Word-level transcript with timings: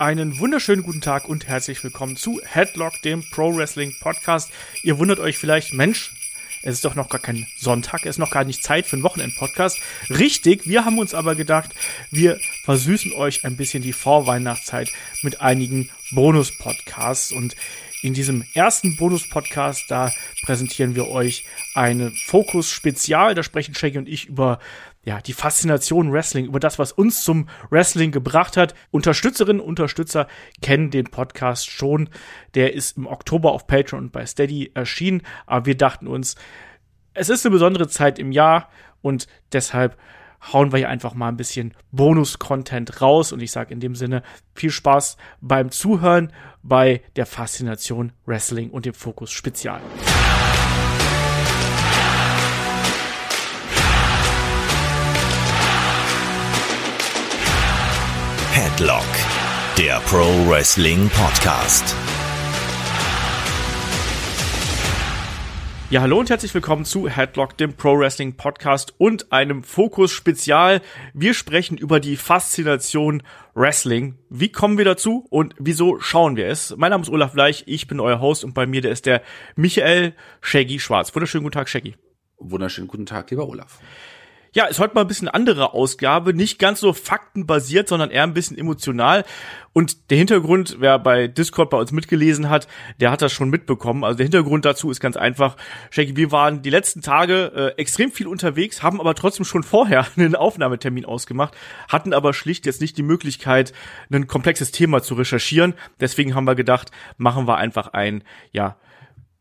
Einen 0.00 0.38
wunderschönen 0.38 0.84
guten 0.84 1.00
Tag 1.00 1.28
und 1.28 1.48
herzlich 1.48 1.82
willkommen 1.82 2.14
zu 2.14 2.40
Headlock, 2.44 3.02
dem 3.02 3.28
Pro 3.30 3.56
Wrestling 3.56 3.96
Podcast. 3.98 4.52
Ihr 4.84 4.96
wundert 4.96 5.18
euch 5.18 5.38
vielleicht, 5.38 5.74
Mensch, 5.74 6.12
es 6.62 6.74
ist 6.74 6.84
doch 6.84 6.94
noch 6.94 7.08
gar 7.08 7.20
kein 7.20 7.48
Sonntag, 7.56 8.02
es 8.02 8.10
ist 8.10 8.18
noch 8.18 8.30
gar 8.30 8.44
nicht 8.44 8.62
Zeit 8.62 8.86
für 8.86 8.94
einen 8.94 9.02
Wochenend-Podcast. 9.02 9.80
Richtig, 10.08 10.68
wir 10.68 10.84
haben 10.84 11.00
uns 11.00 11.14
aber 11.14 11.34
gedacht, 11.34 11.74
wir 12.12 12.38
versüßen 12.62 13.12
euch 13.12 13.44
ein 13.44 13.56
bisschen 13.56 13.82
die 13.82 13.92
Vorweihnachtszeit 13.92 14.92
mit 15.22 15.40
einigen 15.40 15.90
Bonus-Podcasts 16.12 17.32
und 17.32 17.56
in 18.00 18.14
diesem 18.14 18.44
ersten 18.54 18.94
Bonus-Podcast, 18.94 19.90
da 19.90 20.12
präsentieren 20.42 20.94
wir 20.94 21.08
euch 21.08 21.44
eine 21.74 22.12
Fokus-Spezial. 22.12 23.34
Da 23.34 23.42
sprechen 23.42 23.74
Shaggy 23.74 23.98
und 23.98 24.08
ich 24.08 24.26
über 24.26 24.60
ja, 25.04 25.20
die 25.20 25.32
Faszination 25.32 26.12
Wrestling, 26.12 26.46
über 26.46 26.60
das, 26.60 26.78
was 26.78 26.92
uns 26.92 27.22
zum 27.22 27.48
Wrestling 27.70 28.12
gebracht 28.12 28.56
hat. 28.56 28.74
Unterstützerinnen 28.90 29.60
und 29.60 29.68
Unterstützer 29.68 30.26
kennen 30.60 30.90
den 30.90 31.06
Podcast 31.06 31.70
schon. 31.70 32.10
Der 32.54 32.74
ist 32.74 32.98
im 32.98 33.06
Oktober 33.06 33.52
auf 33.52 33.66
Patreon 33.66 34.04
und 34.04 34.12
bei 34.12 34.26
Steady 34.26 34.70
erschienen. 34.74 35.22
Aber 35.46 35.66
wir 35.66 35.76
dachten 35.76 36.06
uns, 36.06 36.34
es 37.14 37.30
ist 37.30 37.46
eine 37.46 37.52
besondere 37.52 37.88
Zeit 37.88 38.18
im 38.18 38.32
Jahr 38.32 38.68
und 39.00 39.26
deshalb 39.52 39.96
hauen 40.52 40.72
wir 40.72 40.78
hier 40.78 40.88
einfach 40.88 41.14
mal 41.14 41.28
ein 41.28 41.36
bisschen 41.36 41.74
Bonus-Content 41.90 43.00
raus. 43.00 43.32
Und 43.32 43.40
ich 43.40 43.50
sage 43.50 43.72
in 43.72 43.80
dem 43.80 43.94
Sinne 43.94 44.22
viel 44.54 44.70
Spaß 44.70 45.16
beim 45.40 45.70
Zuhören 45.70 46.32
bei 46.62 47.02
der 47.16 47.26
Faszination 47.26 48.12
Wrestling 48.26 48.70
und 48.70 48.84
dem 48.84 48.94
Fokus 48.94 49.30
Spezial. 49.30 49.80
Headlock, 58.60 59.06
der 59.78 60.00
Pro 60.00 60.26
Wrestling 60.50 61.08
Podcast. 61.10 61.94
Ja, 65.90 66.00
hallo 66.00 66.18
und 66.18 66.28
herzlich 66.28 66.52
willkommen 66.52 66.84
zu 66.84 67.08
Headlock, 67.08 67.56
dem 67.56 67.74
Pro 67.74 67.96
Wrestling 67.96 68.36
Podcast 68.36 68.94
und 68.98 69.30
einem 69.30 69.62
Fokus 69.62 70.10
Spezial. 70.10 70.80
Wir 71.14 71.34
sprechen 71.34 71.78
über 71.78 72.00
die 72.00 72.16
Faszination 72.16 73.22
Wrestling. 73.54 74.18
Wie 74.28 74.50
kommen 74.50 74.76
wir 74.76 74.84
dazu 74.84 75.24
und 75.30 75.54
wieso 75.60 76.00
schauen 76.00 76.34
wir 76.34 76.48
es? 76.48 76.74
Mein 76.76 76.90
Name 76.90 77.02
ist 77.02 77.10
Olaf 77.10 77.34
Bleich, 77.34 77.62
ich 77.68 77.86
bin 77.86 78.00
euer 78.00 78.20
Host 78.20 78.42
und 78.42 78.54
bei 78.54 78.66
mir 78.66 78.80
der 78.80 78.90
ist 78.90 79.06
der 79.06 79.22
Michael 79.54 80.16
Shaggy 80.40 80.80
Schwarz. 80.80 81.14
Wunderschönen 81.14 81.44
guten 81.44 81.54
Tag, 81.54 81.68
Shaggy. 81.68 81.94
Wunderschönen 82.38 82.88
guten 82.88 83.06
Tag, 83.06 83.30
lieber 83.30 83.46
Olaf. 83.46 83.78
Ja, 84.54 84.64
ist 84.64 84.80
heute 84.80 84.94
mal 84.94 85.02
ein 85.02 85.08
bisschen 85.08 85.28
andere 85.28 85.74
Ausgabe, 85.74 86.32
nicht 86.32 86.58
ganz 86.58 86.80
so 86.80 86.94
faktenbasiert, 86.94 87.86
sondern 87.86 88.10
eher 88.10 88.22
ein 88.22 88.32
bisschen 88.32 88.56
emotional. 88.56 89.24
Und 89.74 90.10
der 90.10 90.16
Hintergrund, 90.16 90.76
wer 90.80 90.98
bei 90.98 91.28
Discord 91.28 91.68
bei 91.68 91.76
uns 91.76 91.92
mitgelesen 91.92 92.48
hat, 92.48 92.66
der 92.98 93.10
hat 93.10 93.20
das 93.20 93.30
schon 93.30 93.50
mitbekommen. 93.50 94.04
Also 94.04 94.16
der 94.16 94.24
Hintergrund 94.24 94.64
dazu 94.64 94.90
ist 94.90 95.00
ganz 95.00 95.18
einfach. 95.18 95.56
Shaggy, 95.90 96.16
wir 96.16 96.32
waren 96.32 96.62
die 96.62 96.70
letzten 96.70 97.02
Tage 97.02 97.52
äh, 97.54 97.80
extrem 97.80 98.10
viel 98.10 98.26
unterwegs, 98.26 98.82
haben 98.82 99.00
aber 99.00 99.14
trotzdem 99.14 99.44
schon 99.44 99.62
vorher 99.62 100.06
einen 100.16 100.34
Aufnahmetermin 100.34 101.04
ausgemacht, 101.04 101.54
hatten 101.88 102.14
aber 102.14 102.32
schlicht 102.32 102.64
jetzt 102.64 102.80
nicht 102.80 102.96
die 102.96 103.02
Möglichkeit, 103.02 103.74
ein 104.10 104.26
komplexes 104.26 104.72
Thema 104.72 105.02
zu 105.02 105.14
recherchieren. 105.14 105.74
Deswegen 106.00 106.34
haben 106.34 106.46
wir 106.46 106.54
gedacht, 106.54 106.90
machen 107.18 107.46
wir 107.46 107.58
einfach 107.58 107.88
ein, 107.88 108.24
ja, 108.52 108.78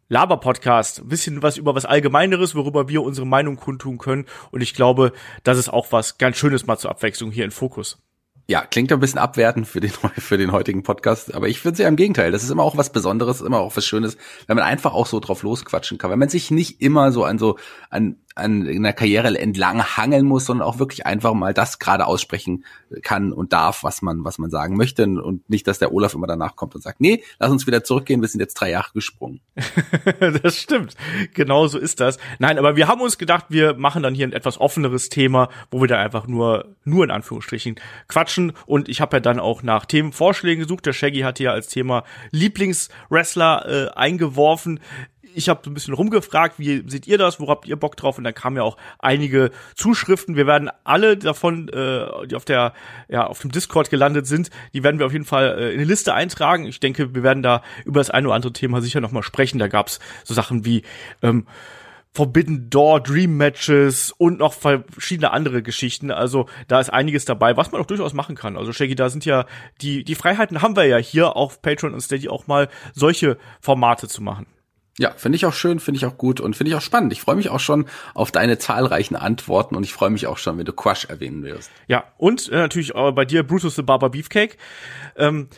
Laber-Podcast, 0.09 1.08
bisschen 1.09 1.44
was 1.44 1.58
über 1.58 1.75
was 1.75 1.86
Allgemeineres, 1.86 2.55
worüber 2.55 2.88
wir 2.88 3.03
unsere 3.03 3.27
Meinung 3.27 3.58
kundtun 3.58 3.97
können. 3.97 4.25
Und 4.52 4.61
ich 4.61 4.73
glaube, 4.73 5.11
das 5.44 5.58
ist 5.58 5.69
auch 5.69 5.91
was 5.91 6.17
ganz 6.17 6.38
Schönes 6.38 6.66
mal 6.66 6.77
zur 6.77 6.91
Abwechslung 6.91 7.31
hier 7.31 7.45
in 7.45 7.52
Fokus. 7.52 7.97
Ja, 8.50 8.66
klingt 8.66 8.94
ein 8.94 9.02
bisschen 9.02 9.19
abwertend 9.19 9.67
für 9.67 9.81
den, 9.81 9.91
für 10.17 10.38
den 10.38 10.53
heutigen 10.53 10.83
Podcast, 10.83 11.35
aber 11.35 11.50
ich 11.50 11.59
finde 11.59 11.73
es 11.73 11.80
ja 11.80 11.88
im 11.89 11.97
Gegenteil. 11.97 12.31
Das 12.31 12.44
ist 12.44 12.50
immer 12.50 12.63
auch 12.63 12.78
was 12.78 12.91
Besonderes, 12.94 13.41
immer 13.41 13.59
auch 13.59 13.75
was 13.75 13.85
Schönes, 13.85 14.18
wenn 14.47 14.56
man 14.56 14.66
einfach 14.66 14.94
auch 14.94 15.06
so 15.06 15.19
drauf 15.19 15.44
losquatschen 15.44 15.97
kann, 15.97 16.12
wenn 16.12 16.19
man 16.19 16.29
sich 16.29 16.50
nicht 16.50 16.81
immer 16.81 17.12
so 17.12 17.25
an 17.25 17.38
so, 17.38 17.57
an, 17.89 18.18
an 18.38 18.68
einer 18.68 18.94
Karriere 18.94 19.38
entlang 19.38 19.84
hangeln 19.84 20.25
muss, 20.25 20.46
sondern 20.46 20.68
auch 20.68 20.80
wirklich 20.80 21.06
einfach 21.06 21.34
mal 21.34 21.53
das 21.53 21.80
gerade 21.80 22.06
aussprechen 22.06 22.66
kann 23.02 23.34
und 23.34 23.53
darf, 23.53 23.84
was 23.84 24.02
man, 24.02 24.24
was 24.24 24.38
man 24.38 24.50
sagen 24.50 24.78
möchte 24.78 25.03
und 25.06 25.50
nicht, 25.50 25.68
dass 25.68 25.80
der 25.80 25.94
Olaf 25.94 26.14
immer 26.14 26.28
danach 26.28 26.56
kommt 26.56 26.75
und 26.75 26.81
sagt, 26.81 27.02
nee, 27.02 27.24
lass 27.40 27.52
uns 27.52 27.68
wieder 27.68 27.84
zurückgehen, 27.84 28.22
wir 28.22 28.28
sind 28.28 28.40
jetzt 28.40 28.56
drei 28.56 28.72
Jahre 28.72 28.92
gesprungen. 28.94 29.42
das 30.44 30.58
stimmt. 30.58 30.96
Genau 31.34 31.68
so 31.68 31.78
ist 31.78 32.00
das. 32.00 32.18
Nein, 32.40 32.58
aber 32.58 32.75
wir 32.75 32.88
haben 32.88 33.02
uns 33.02 33.18
gedacht, 33.18 33.46
wir 33.50 33.75
machen 33.75 34.03
dann 34.03 34.16
hier 34.16 34.28
ein 34.28 34.34
etwas 34.34 34.59
offeneres 34.59 35.09
Thema, 35.09 35.50
wo 35.72 35.81
wir 35.81 35.88
da 35.88 36.00
einfach 36.00 36.28
nur, 36.28 36.75
nur 36.84 37.04
in 37.04 37.12
Anführungsstrichen 37.12 37.75
quatschen 38.08 38.54
und 38.66 38.90
ich 38.90 39.02
habe 39.02 39.18
ja 39.18 39.19
dann 39.19 39.40
auch 39.40 39.64
nach 39.64 39.86
Themenvorschlägen 39.86 40.64
gesucht. 40.64 40.86
Der 40.86 40.94
Shaggy 40.94 41.22
hatte 41.22 41.44
ja 41.44 41.52
als 41.52 41.68
Thema 41.68 42.04
Lieblingswrestler 42.31 43.66
äh, 43.68 43.90
eingeworfen 43.96 44.80
ich 45.38 45.50
habe 45.50 45.62
so 45.64 45.70
ein 45.70 45.75
bisschen 45.75 45.94
rumgefragt, 45.94 46.58
wie 46.58 46.84
seht 46.88 47.06
ihr 47.06 47.20
das, 47.20 47.40
wo 47.40 47.48
habt 47.48 47.68
ihr 47.68 47.75
Bock 47.75 47.96
drauf? 47.96 48.18
Und 48.18 48.24
dann 48.24 48.34
kamen 48.34 48.58
ja 48.58 48.64
auch 48.64 48.75
einige 48.98 49.52
Zuschriften. 49.75 50.36
Wir 50.36 50.48
werden 50.48 50.70
alle 50.84 51.16
davon, 51.16 51.70
äh, 51.70 52.25
die 52.25 52.36
auf 52.36 52.44
der, 52.44 52.74
ja, 53.08 53.28
auf 53.28 53.40
dem 53.40 53.52
Discord 53.52 53.92
gelandet 53.92 54.25
sind, 54.25 54.50
die 54.74 54.84
werden 54.84 54.98
wir 54.98 55.06
auf 55.06 55.14
jeden 55.14 55.25
Fall 55.25 55.59
äh, 55.59 55.70
in 55.70 55.75
eine 55.75 55.84
Liste 55.84 56.16
eintragen. 56.16 56.66
Ich 56.66 56.80
denke, 56.80 57.14
wir 57.14 57.22
werden 57.22 57.44
da 57.44 57.62
über 57.86 58.00
das 58.00 58.09
eine 58.09 58.28
oder 58.28 58.36
andere 58.36 58.52
Thema 58.52 58.81
sicher 58.81 59.00
nochmal 59.00 59.22
sprechen. 59.22 59.59
Da 59.59 59.68
gab's 59.68 60.00
so 60.24 60.34
Sachen 60.34 60.66
wie 60.66 60.81
ähm, 61.22 61.46
Forbidden 62.14 62.72
Door, 62.72 63.02
Dream 63.02 63.38
Matches 63.38 64.12
und 64.12 64.40
noch 64.40 64.54
verschiedene 64.54 65.30
andere 65.30 65.62
Geschichten. 65.62 66.09
Also 66.09 66.48
da 66.68 66.80
ist 66.80 66.90
einiges 66.90 67.25
dabei, 67.25 67.58
was 67.58 67.72
man 67.72 67.80
auch 67.80 67.86
durchaus 67.86 68.14
machen 68.14 68.36
kann. 68.36 68.58
Also 68.58 68.74
Shaggy, 68.74 68.96
da 68.96 69.12
sind 69.12 69.24
ja 69.24 69.46
die, 69.81 70.04
die 70.04 70.16
Freiheiten 70.16 70.64
haben 70.64 70.75
wir 70.75 70.86
ja 70.86 70.98
hier 70.98 71.36
auf 71.36 71.62
Patreon 71.62 71.94
und 71.94 72.02
Steady 72.02 72.28
auch 72.28 72.48
mal 72.48 72.69
solche 72.96 73.38
Formate 73.62 74.08
zu 74.08 74.24
machen. 74.24 74.48
Ja, 75.00 75.12
finde 75.16 75.35
ich 75.35 75.46
auch 75.46 75.53
schön, 75.53 75.80
finde 75.80 76.00
ich 76.00 76.06
auch 76.06 76.18
gut 76.18 76.40
und 76.40 76.56
finde 76.56 76.72
ich 76.72 76.75
auch 76.75 76.81
spannend. 76.81 77.13
Ich 77.13 77.22
freue 77.22 77.35
mich 77.35 77.50
auch 77.50 77.59
schon 77.59 77.85
auf 78.16 78.31
deine 78.31 78.58
zahlreichen 78.58 79.16
Antworten 79.16 79.75
und 79.75 79.84
ich 79.84 79.94
freue 79.94 80.09
mich 80.09 80.25
auch 80.25 80.38
schon, 80.38 80.58
wenn 80.58 80.66
du 80.66 80.74
Quash 80.74 81.06
erwähnen 81.06 81.44
wirst. 81.44 81.69
Ja, 81.88 82.06
und 82.18 82.50
äh, 82.50 82.56
natürlich 82.56 82.96
auch 82.96 83.12
bei 83.12 83.25
dir 83.25 83.44
Brutus 83.44 83.75
the 83.75 83.84
Barber 83.84 84.09
Beefcake. 84.09 84.57
Ähm, 85.16 85.50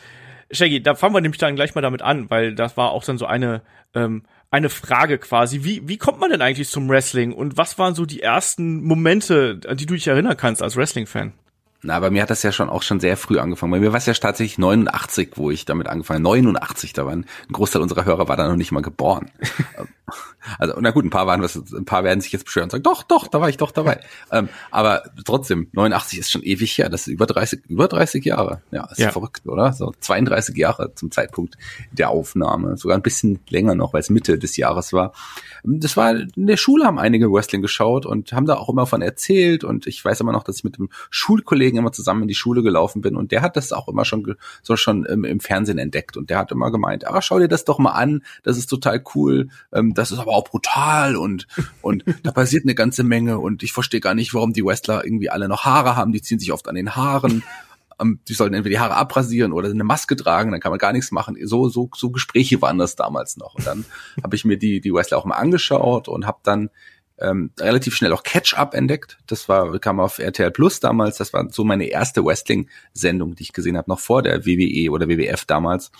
Shaggy, 0.50 0.82
da 0.82 0.94
fangen 0.94 1.14
wir 1.14 1.20
nämlich 1.20 1.38
dann 1.38 1.56
gleich 1.56 1.74
mal 1.74 1.80
damit 1.80 2.02
an, 2.02 2.28
weil 2.28 2.54
das 2.54 2.76
war 2.76 2.90
auch 2.90 3.04
dann 3.04 3.16
so 3.16 3.26
eine 3.26 3.62
ähm, 3.94 4.24
eine 4.50 4.68
Frage 4.68 5.18
quasi. 5.18 5.62
Wie, 5.62 5.86
wie 5.88 5.96
kommt 5.96 6.18
man 6.20 6.30
denn 6.30 6.42
eigentlich 6.42 6.68
zum 6.68 6.88
Wrestling 6.88 7.32
und 7.32 7.56
was 7.56 7.78
waren 7.78 7.94
so 7.94 8.04
die 8.04 8.20
ersten 8.20 8.82
Momente, 8.82 9.60
an 9.66 9.76
die 9.76 9.86
du 9.86 9.94
dich 9.94 10.08
erinnern 10.08 10.36
kannst 10.36 10.62
als 10.62 10.76
Wrestling-Fan? 10.76 11.32
Na, 11.82 11.98
bei 11.98 12.10
mir 12.10 12.22
hat 12.22 12.30
das 12.30 12.42
ja 12.42 12.52
schon 12.52 12.68
auch 12.68 12.82
schon 12.82 13.00
sehr 13.00 13.16
früh 13.16 13.38
angefangen. 13.38 13.72
Bei 13.72 13.80
mir 13.80 13.92
war 13.92 13.98
es 13.98 14.06
ja 14.06 14.12
tatsächlich 14.12 14.58
89, 14.58 15.32
wo 15.36 15.50
ich 15.50 15.64
damit 15.64 15.88
angefangen 15.88 16.18
habe. 16.18 16.40
89, 16.40 16.92
da 16.92 17.06
waren 17.06 17.26
ein 17.48 17.52
Großteil 17.52 17.80
unserer 17.80 18.04
Hörer 18.04 18.28
war 18.28 18.36
da 18.36 18.48
noch 18.48 18.56
nicht 18.56 18.72
mal 18.72 18.82
geboren. 18.82 19.30
also, 20.58 20.74
na 20.80 20.90
gut, 20.90 21.04
ein 21.04 21.10
paar 21.10 21.26
waren 21.26 21.42
was, 21.42 21.56
ein 21.56 21.84
paar 21.84 22.04
werden 22.04 22.20
sich 22.20 22.32
jetzt 22.32 22.44
beschweren 22.44 22.64
und 22.64 22.70
sagen, 22.72 22.82
doch, 22.82 23.02
doch, 23.02 23.28
da 23.28 23.40
war 23.40 23.48
ich 23.48 23.56
doch 23.56 23.70
dabei. 23.70 24.00
ähm, 24.32 24.48
aber 24.70 25.04
trotzdem, 25.24 25.68
89 25.72 26.18
ist 26.18 26.30
schon 26.30 26.42
ewig 26.42 26.76
her. 26.78 26.88
Das 26.88 27.02
ist 27.02 27.08
über 27.08 27.26
30, 27.26 27.62
über 27.68 27.88
30 27.88 28.24
Jahre. 28.24 28.62
Ja, 28.70 28.86
ist 28.90 28.98
ja. 28.98 29.10
verrückt, 29.10 29.46
oder? 29.46 29.72
So 29.72 29.92
32 30.00 30.56
Jahre 30.56 30.94
zum 30.94 31.10
Zeitpunkt 31.10 31.56
der 31.92 32.10
Aufnahme. 32.10 32.76
Sogar 32.76 32.96
ein 32.98 33.02
bisschen 33.02 33.40
länger 33.48 33.74
noch, 33.74 33.92
weil 33.92 34.00
es 34.00 34.10
Mitte 34.10 34.38
des 34.38 34.56
Jahres 34.56 34.92
war. 34.92 35.12
Das 35.62 35.96
war, 35.96 36.14
in 36.14 36.46
der 36.46 36.56
Schule 36.56 36.84
haben 36.84 36.98
einige 36.98 37.30
Wrestling 37.32 37.62
geschaut 37.62 38.06
und 38.06 38.32
haben 38.32 38.46
da 38.46 38.56
auch 38.56 38.68
immer 38.68 38.86
von 38.86 39.02
erzählt 39.02 39.64
und 39.64 39.86
ich 39.86 40.04
weiß 40.04 40.20
immer 40.20 40.32
noch, 40.32 40.42
dass 40.42 40.58
ich 40.58 40.64
mit 40.64 40.78
dem 40.78 40.88
Schulkollegen 41.10 41.60
Kollegen 41.60 41.78
immer 41.78 41.92
zusammen 41.92 42.22
in 42.22 42.28
die 42.28 42.34
Schule 42.34 42.62
gelaufen 42.62 43.02
bin 43.02 43.16
und 43.16 43.32
der 43.32 43.42
hat 43.42 43.56
das 43.56 43.72
auch 43.72 43.86
immer 43.86 44.04
schon 44.04 44.34
so 44.62 44.76
schon 44.76 45.04
im, 45.04 45.24
im 45.24 45.40
Fernsehen 45.40 45.78
entdeckt 45.78 46.16
und 46.16 46.30
der 46.30 46.38
hat 46.38 46.52
immer 46.52 46.70
gemeint, 46.70 47.06
ah, 47.06 47.20
schau 47.20 47.38
dir 47.38 47.48
das 47.48 47.64
doch 47.64 47.78
mal 47.78 47.90
an, 47.90 48.22
das 48.42 48.56
ist 48.56 48.66
total 48.66 49.02
cool, 49.14 49.48
ähm, 49.72 49.92
das 50.00 50.10
ist 50.10 50.18
aber 50.18 50.32
auch 50.32 50.44
brutal 50.44 51.16
und 51.16 51.46
und 51.82 52.04
da 52.22 52.32
passiert 52.32 52.64
eine 52.64 52.74
ganze 52.74 53.04
Menge 53.04 53.38
und 53.38 53.62
ich 53.62 53.72
verstehe 53.72 54.00
gar 54.00 54.14
nicht, 54.14 54.34
warum 54.34 54.52
die 54.52 54.64
Wrestler 54.64 55.04
irgendwie 55.04 55.30
alle 55.30 55.48
noch 55.48 55.64
Haare 55.64 55.96
haben, 55.96 56.12
die 56.12 56.22
ziehen 56.22 56.38
sich 56.38 56.52
oft 56.52 56.68
an 56.68 56.74
den 56.74 56.96
Haaren 56.96 57.42
ähm, 58.00 58.20
die 58.28 58.34
sollten 58.34 58.54
entweder 58.54 58.74
die 58.74 58.80
Haare 58.80 58.96
abrasieren 58.96 59.52
oder 59.52 59.70
eine 59.70 59.84
Maske 59.84 60.16
tragen, 60.16 60.50
dann 60.50 60.60
kann 60.60 60.72
man 60.72 60.78
gar 60.78 60.92
nichts 60.92 61.12
machen. 61.12 61.36
So, 61.44 61.68
so, 61.68 61.90
so 61.94 62.10
Gespräche 62.10 62.60
waren 62.62 62.78
das 62.78 62.96
damals 62.96 63.36
noch. 63.36 63.54
Und 63.54 63.66
dann 63.66 63.84
habe 64.22 64.36
ich 64.36 64.44
mir 64.44 64.56
die, 64.56 64.80
die 64.80 64.92
Wrestler 64.92 65.18
auch 65.18 65.24
mal 65.24 65.36
angeschaut 65.36 66.08
und 66.08 66.26
habe 66.26 66.38
dann 66.42 66.70
ähm, 67.20 67.50
relativ 67.58 67.94
schnell 67.94 68.12
auch 68.12 68.22
Catch-Up 68.22 68.74
entdeckt. 68.74 69.18
Das 69.26 69.48
war 69.48 69.78
kam 69.78 70.00
auf 70.00 70.18
RTL 70.18 70.50
Plus 70.50 70.80
damals. 70.80 71.18
Das 71.18 71.32
war 71.32 71.48
so 71.50 71.64
meine 71.64 71.86
erste 71.86 72.24
Wrestling-Sendung, 72.24 73.34
die 73.34 73.44
ich 73.44 73.52
gesehen 73.52 73.76
habe, 73.76 73.90
noch 73.90 74.00
vor 74.00 74.22
der 74.22 74.46
WWE 74.46 74.90
oder 74.90 75.08
WWF 75.08 75.44
damals. 75.44 75.90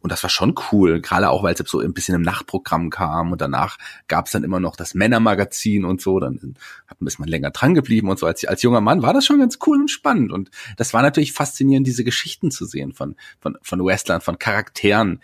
Und 0.00 0.10
das 0.10 0.22
war 0.22 0.30
schon 0.30 0.54
cool, 0.70 1.00
gerade 1.00 1.30
auch, 1.30 1.42
weil 1.42 1.54
es 1.54 1.70
so 1.70 1.80
ein 1.80 1.94
bisschen 1.94 2.14
im 2.14 2.22
Nachtprogramm 2.22 2.90
kam. 2.90 3.32
Und 3.32 3.40
danach 3.40 3.78
gab 4.08 4.26
es 4.26 4.32
dann 4.32 4.44
immer 4.44 4.60
noch 4.60 4.76
das 4.76 4.94
Männermagazin 4.94 5.84
und 5.84 6.00
so. 6.00 6.20
Dann 6.20 6.56
hat 6.86 7.00
ein 7.00 7.04
bisschen 7.04 7.26
länger 7.26 7.50
dran 7.50 7.74
geblieben 7.74 8.08
und 8.08 8.18
so. 8.18 8.26
Als, 8.26 8.44
als 8.44 8.62
junger 8.62 8.80
Mann 8.80 9.02
war 9.02 9.14
das 9.14 9.24
schon 9.24 9.38
ganz 9.38 9.58
cool 9.66 9.80
und 9.80 9.90
spannend. 9.90 10.32
Und 10.32 10.50
das 10.76 10.92
war 10.92 11.02
natürlich 11.02 11.32
faszinierend, 11.32 11.86
diese 11.86 12.04
Geschichten 12.04 12.50
zu 12.50 12.66
sehen 12.66 12.92
von, 12.92 13.16
von, 13.40 13.56
von 13.62 13.84
Wrestlern, 13.84 14.20
von 14.20 14.38
Charakteren, 14.38 15.20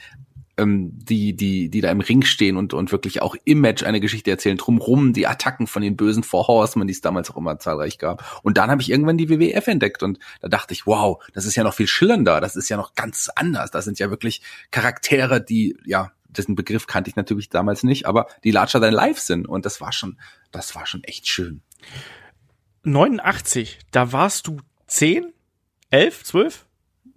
ähm, 0.57 0.91
die, 0.93 1.35
die, 1.35 1.69
die 1.71 1.81
da 1.81 1.91
im 1.91 2.01
Ring 2.01 2.23
stehen 2.23 2.57
und, 2.57 2.75
und 2.75 2.93
wirklich 2.93 3.23
auch 3.23 3.35
im 3.45 3.61
Match 3.61 3.83
eine 3.83 4.01
Geschichte 4.01 4.31
erzählen, 4.31 4.57
drumrum 4.57 5.13
die 5.13 5.27
Attacken 5.27 5.67
von 5.67 5.83
den 5.83 5.97
bösen 5.97 6.23
Four 6.23 6.49
Horsemen, 6.49 6.87
die 6.87 6.93
es 6.93 7.01
damals 7.01 7.31
auch 7.31 7.37
immer 7.37 7.59
zahlreich 7.59 7.99
gab. 7.99 8.41
Und 8.43 8.59
dann 8.59 8.71
habe 8.71 8.83
ich 8.83 8.91
irgendwann 8.91 9.19
die 9.19 9.29
WWF 9.29 9.67
entdeckt 9.69 10.03
und 10.03 10.19
da 10.41 10.49
dachte 10.49 10.75
ich, 10.75 10.87
wow, 10.87 11.23
das 11.33 11.45
ist 11.45 11.57
ja 11.57 11.65
noch 11.65 11.75
viel 11.75 11.87
schillernder, 11.87 12.41
das 12.41 12.57
ist 12.57 12.69
ja 12.69 12.77
noch 12.77 12.95
ganz 12.95 13.31
anders. 13.35 13.71
Das 13.71 13.85
sind 13.85 13.99
ja 13.99 14.11
wirklich 14.11 14.43
Charaktere, 14.71 15.41
die, 15.43 15.77
ja, 15.85 16.13
dessen 16.29 16.55
Begriff 16.55 16.87
kannte 16.87 17.11
ich 17.11 17.17
natürlich 17.17 17.49
damals 17.49 17.83
nicht, 17.83 18.07
aber 18.07 18.27
die 18.45 18.51
larger 18.51 18.81
than 18.81 18.95
life 18.95 19.21
sind. 19.21 19.49
Und 19.49 19.67
das 19.67 19.81
war 19.81 19.93
schon, 19.93 20.19
das 20.53 20.75
war 20.75 20.87
schon 20.87 21.05
echt 21.05 21.29
schön. 21.29 21.63
89, 22.85 23.79
da 23.91 24.13
warst 24.13 24.47
du 24.47 24.59
10, 24.87 25.33
11, 25.91 26.25
12? 26.25 26.67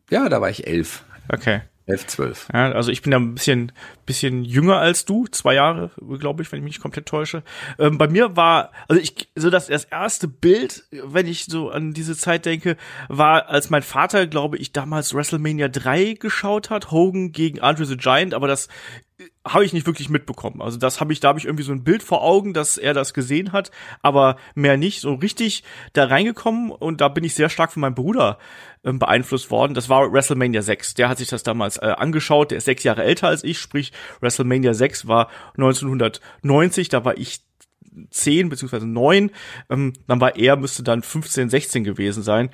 Ja, 0.09 0.29
da 0.29 0.41
war 0.41 0.49
ich 0.49 0.67
elf. 0.67 1.05
Okay. 1.29 1.61
11, 1.85 2.07
12. 2.07 2.47
Ja, 2.53 2.71
also 2.71 2.91
ich 2.91 3.01
bin 3.01 3.11
da 3.11 3.17
ein 3.17 3.33
bisschen, 3.33 3.71
bisschen 4.05 4.43
jünger 4.43 4.77
als 4.77 5.05
du, 5.05 5.27
zwei 5.27 5.55
Jahre, 5.55 5.91
glaube 6.19 6.43
ich, 6.43 6.51
wenn 6.51 6.59
ich 6.59 6.63
mich 6.63 6.73
nicht 6.73 6.81
komplett 6.81 7.05
täusche. 7.05 7.43
Ähm, 7.79 7.97
bei 7.97 8.07
mir 8.07 8.35
war, 8.35 8.71
also 8.87 9.01
ich, 9.01 9.29
so 9.35 9.49
das, 9.49 9.67
das 9.67 9.85
erste 9.85 10.27
Bild, 10.27 10.83
wenn 10.91 11.27
ich 11.27 11.45
so 11.45 11.69
an 11.69 11.93
diese 11.93 12.17
Zeit 12.17 12.45
denke, 12.45 12.77
war, 13.09 13.49
als 13.49 13.69
mein 13.69 13.83
Vater, 13.83 14.27
glaube 14.27 14.57
ich, 14.57 14.71
damals 14.71 15.13
WrestleMania 15.13 15.69
3 15.69 16.13
geschaut 16.13 16.69
hat, 16.69 16.91
Hogan 16.91 17.31
gegen 17.31 17.59
Andre 17.59 17.85
the 17.85 17.97
Giant, 17.97 18.33
aber 18.33 18.47
das 18.47 18.67
habe 19.45 19.65
ich 19.65 19.73
nicht 19.73 19.85
wirklich 19.85 20.09
mitbekommen. 20.09 20.61
Also 20.61 20.77
das 20.77 20.99
habe 20.99 21.13
ich, 21.13 21.19
da 21.19 21.29
habe 21.29 21.39
ich 21.39 21.45
irgendwie 21.45 21.63
so 21.63 21.71
ein 21.71 21.83
Bild 21.83 22.03
vor 22.03 22.23
Augen, 22.23 22.53
dass 22.53 22.77
er 22.77 22.93
das 22.93 23.13
gesehen 23.13 23.51
hat, 23.51 23.71
aber 24.01 24.37
mehr 24.55 24.77
nicht 24.77 25.01
so 25.01 25.13
richtig 25.13 25.63
da 25.93 26.05
reingekommen 26.05 26.71
und 26.71 27.01
da 27.01 27.09
bin 27.09 27.23
ich 27.23 27.35
sehr 27.35 27.49
stark 27.49 27.71
von 27.71 27.81
meinem 27.81 27.95
Bruder 27.95 28.37
ähm, 28.83 28.99
beeinflusst 28.99 29.49
worden. 29.49 29.73
Das 29.73 29.87
war 29.87 30.11
WrestleMania 30.11 30.61
6. 30.61 30.95
Der 30.95 31.09
hat 31.09 31.17
sich 31.17 31.29
das 31.29 31.43
damals 31.43 31.77
äh, 31.77 31.93
angeschaut. 31.97 32.51
Der 32.51 32.57
ist 32.57 32.65
sechs 32.65 32.83
Jahre 32.83 33.03
älter 33.03 33.27
als 33.27 33.43
ich, 33.43 33.59
sprich 33.59 33.92
WrestleMania 34.21 34.73
6 34.73 35.07
war 35.07 35.29
1990. 35.55 36.89
Da 36.89 37.05
war 37.05 37.17
ich 37.17 37.41
10 38.09 38.49
beziehungsweise 38.49 38.87
9, 38.87 39.31
ähm, 39.69 39.93
dann 40.07 40.21
war 40.21 40.35
er, 40.35 40.55
müsste 40.55 40.83
dann 40.83 41.01
15, 41.01 41.49
16 41.49 41.83
gewesen 41.83 42.23
sein. 42.23 42.49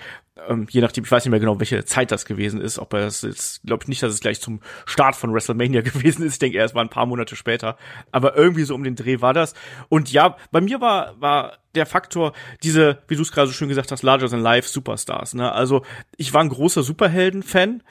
Ähm, 0.48 0.68
je 0.70 0.82
nachdem, 0.82 1.04
ich 1.04 1.12
weiß 1.12 1.26
nicht 1.26 1.32
mehr 1.32 1.40
genau, 1.40 1.60
welche 1.60 1.84
Zeit 1.86 2.12
das 2.12 2.26
gewesen 2.26 2.62
ist. 2.62 2.80
Ob 2.80 2.94
er 2.94 3.02
das 3.02 3.22
jetzt, 3.22 3.64
glaube 3.64 3.84
ich 3.84 3.88
nicht, 3.90 4.02
dass 4.04 4.14
es 4.14 4.20
gleich 4.20 4.40
zum 4.40 4.62
Start 4.86 5.16
von 5.16 5.34
WrestleMania 5.34 5.82
gewesen 5.82 6.24
ist. 6.24 6.34
Ich 6.34 6.40
denke, 6.40 6.58
er 6.58 6.66
es 6.66 6.76
war 6.76 6.84
ein 6.84 6.90
paar 6.90 7.06
Monate 7.06 7.36
später. 7.36 7.78
Aber 8.12 8.36
irgendwie 8.36 8.64
so 8.64 8.76
um 8.76 8.84
den 8.84 8.96
Dreh 8.96 9.22
war 9.22 9.34
das. 9.34 9.54
Und 9.90 10.12
ja, 10.12 10.38
bei 10.52 10.62
mir 10.62 10.82
war, 10.82 11.20
war 11.20 11.58
der 11.76 11.86
Faktor, 11.86 12.34
diese, 12.64 13.00
wie 13.08 13.16
du 13.16 13.22
es 13.22 13.32
gerade 13.32 13.48
so 13.48 13.54
schön 13.54 13.70
gesagt 13.70 13.92
hast, 13.92 14.04
larger 14.04 14.30
than 14.30 14.42
life 14.42 14.68
Superstars. 14.68 15.34
Ne? 15.34 15.52
Also 15.52 15.84
ich 16.18 16.34
war 16.34 16.42
ein 16.42 16.50
großer 16.50 16.84
Superhelden-Fan 16.84 17.84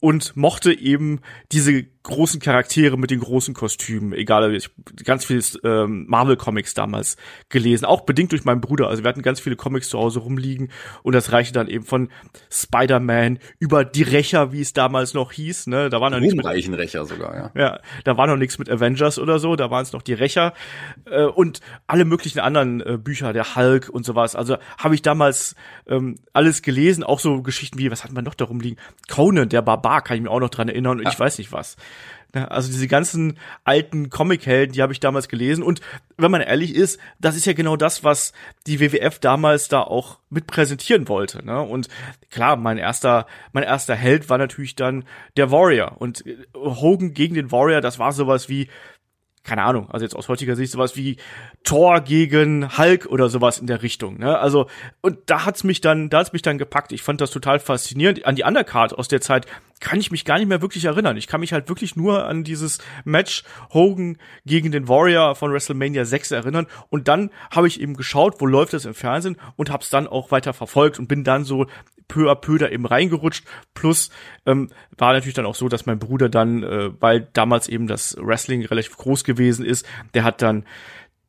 und 0.00 0.36
mochte 0.36 0.72
eben 0.72 1.20
diese 1.52 1.86
großen 2.04 2.38
Charaktere 2.38 2.98
mit 2.98 3.10
den 3.10 3.20
großen 3.20 3.54
Kostümen, 3.54 4.12
egal, 4.12 4.54
ich 4.54 4.70
ganz 5.04 5.24
viel 5.24 5.42
ähm, 5.64 6.04
Marvel 6.06 6.36
Comics 6.36 6.74
damals 6.74 7.16
gelesen, 7.48 7.86
auch 7.86 8.02
bedingt 8.02 8.32
durch 8.32 8.44
meinen 8.44 8.60
Bruder. 8.60 8.88
Also 8.88 9.02
wir 9.02 9.08
hatten 9.08 9.22
ganz 9.22 9.40
viele 9.40 9.56
Comics 9.56 9.88
zu 9.88 9.98
Hause 9.98 10.20
rumliegen 10.20 10.70
und 11.02 11.14
das 11.14 11.32
reichte 11.32 11.54
dann 11.54 11.66
eben 11.66 11.84
von 11.84 12.10
Spider-Man 12.50 13.38
über 13.58 13.86
die 13.86 14.02
Rächer, 14.02 14.52
wie 14.52 14.60
es 14.60 14.74
damals 14.74 15.14
noch 15.14 15.32
hieß, 15.32 15.66
ne, 15.68 15.88
da 15.88 16.00
waren 16.00 16.12
noch 16.12 16.20
nichts 16.20 16.36
mit 16.68 16.78
Rächer 16.78 17.06
sogar, 17.06 17.34
ja. 17.34 17.50
Ja, 17.54 17.80
da 18.04 18.18
war 18.18 18.26
noch 18.26 18.36
nichts 18.36 18.58
mit 18.58 18.68
Avengers 18.68 19.18
oder 19.18 19.38
so, 19.38 19.56
da 19.56 19.70
waren 19.70 19.82
es 19.82 19.94
noch 19.94 20.02
die 20.02 20.12
Rächer 20.12 20.52
äh, 21.06 21.24
und 21.24 21.60
alle 21.86 22.04
möglichen 22.04 22.40
anderen 22.40 22.82
äh, 22.82 22.98
Bücher, 22.98 23.32
der 23.32 23.56
Hulk 23.56 23.88
und 23.88 24.04
sowas. 24.04 24.36
Also 24.36 24.58
habe 24.76 24.94
ich 24.94 25.00
damals 25.00 25.56
ähm, 25.86 26.16
alles 26.34 26.60
gelesen, 26.60 27.02
auch 27.02 27.18
so 27.18 27.40
Geschichten 27.42 27.78
wie, 27.78 27.90
was 27.90 28.04
hatten 28.04 28.14
wir 28.14 28.22
noch 28.22 28.34
da 28.34 28.44
rumliegen? 28.44 28.78
Conan, 29.08 29.48
der 29.48 29.62
Barbar, 29.62 30.02
kann 30.02 30.18
ich 30.18 30.22
mir 30.22 30.30
auch 30.30 30.40
noch 30.40 30.50
dran 30.50 30.68
erinnern 30.68 30.98
und 30.98 31.04
ja. 31.04 31.10
ich 31.10 31.18
weiß 31.18 31.38
nicht 31.38 31.50
was. 31.50 31.76
Also 32.34 32.70
diese 32.70 32.88
ganzen 32.88 33.38
alten 33.62 34.10
Comic-Helden, 34.10 34.72
die 34.72 34.82
habe 34.82 34.92
ich 34.92 35.00
damals 35.00 35.28
gelesen. 35.28 35.62
Und 35.62 35.80
wenn 36.16 36.30
man 36.30 36.40
ehrlich 36.40 36.74
ist, 36.74 36.98
das 37.20 37.36
ist 37.36 37.46
ja 37.46 37.52
genau 37.52 37.76
das, 37.76 38.02
was 38.02 38.32
die 38.66 38.80
WWF 38.80 39.18
damals 39.20 39.68
da 39.68 39.82
auch 39.82 40.18
mit 40.30 40.46
präsentieren 40.46 41.08
wollte. 41.08 41.44
Ne? 41.44 41.60
Und 41.60 41.88
klar, 42.30 42.56
mein 42.56 42.78
erster, 42.78 43.26
mein 43.52 43.62
erster 43.62 43.94
Held 43.94 44.28
war 44.30 44.38
natürlich 44.38 44.74
dann 44.74 45.04
der 45.36 45.50
Warrior. 45.50 46.00
Und 46.00 46.24
Hogan 46.54 47.14
gegen 47.14 47.34
den 47.34 47.52
Warrior, 47.52 47.80
das 47.80 47.98
war 47.98 48.12
sowas 48.12 48.48
wie 48.48 48.68
keine 49.44 49.62
Ahnung, 49.62 49.90
also 49.90 50.04
jetzt 50.04 50.16
aus 50.16 50.28
heutiger 50.28 50.56
Sicht 50.56 50.72
sowas 50.72 50.96
wie 50.96 51.18
Thor 51.62 52.00
gegen 52.00 52.76
Hulk 52.78 53.06
oder 53.06 53.28
sowas 53.28 53.58
in 53.58 53.66
der 53.66 53.82
Richtung. 53.82 54.18
Ne? 54.18 54.38
Also 54.38 54.68
und 55.02 55.18
da 55.26 55.44
hat's 55.44 55.64
mich 55.64 55.82
dann, 55.82 56.08
da 56.08 56.20
hat's 56.20 56.32
mich 56.32 56.42
dann 56.42 56.56
gepackt. 56.56 56.92
Ich 56.92 57.02
fand 57.02 57.20
das 57.20 57.30
total 57.30 57.60
faszinierend. 57.60 58.24
An 58.24 58.36
die 58.36 58.42
Undercard 58.42 58.98
aus 58.98 59.06
der 59.08 59.20
Zeit 59.20 59.46
kann 59.80 60.00
ich 60.00 60.10
mich 60.10 60.24
gar 60.24 60.38
nicht 60.38 60.48
mehr 60.48 60.62
wirklich 60.62 60.86
erinnern. 60.86 61.18
Ich 61.18 61.26
kann 61.26 61.40
mich 61.40 61.52
halt 61.52 61.68
wirklich 61.68 61.94
nur 61.94 62.26
an 62.26 62.42
dieses 62.42 62.78
Match 63.04 63.44
Hogan 63.72 64.16
gegen 64.46 64.72
den 64.72 64.88
Warrior 64.88 65.34
von 65.34 65.52
WrestleMania 65.52 66.06
6 66.06 66.30
erinnern. 66.30 66.66
Und 66.88 67.06
dann 67.08 67.30
habe 67.50 67.68
ich 67.68 67.80
eben 67.80 67.94
geschaut, 67.94 68.40
wo 68.40 68.46
läuft 68.46 68.72
das 68.72 68.86
im 68.86 68.94
Fernsehen 68.94 69.36
und 69.56 69.70
hab's 69.70 69.90
dann 69.90 70.06
auch 70.06 70.30
weiter 70.30 70.54
verfolgt 70.54 70.98
und 70.98 71.06
bin 71.06 71.22
dann 71.22 71.44
so 71.44 71.66
peu 72.08 72.30
à 72.30 72.34
peu 72.34 72.58
da 72.58 72.68
eben 72.68 72.86
reingerutscht. 72.86 73.44
Plus 73.74 74.10
ähm, 74.46 74.70
war 74.96 75.12
natürlich 75.12 75.34
dann 75.34 75.46
auch 75.46 75.54
so, 75.54 75.68
dass 75.68 75.86
mein 75.86 75.98
Bruder 75.98 76.28
dann, 76.28 76.62
äh, 76.62 76.90
weil 77.00 77.28
damals 77.32 77.68
eben 77.68 77.86
das 77.86 78.16
Wrestling 78.20 78.64
relativ 78.64 78.96
groß 78.96 79.24
gewesen 79.24 79.33
ist, 79.38 79.86
der 80.14 80.24
hat 80.24 80.42
dann 80.42 80.64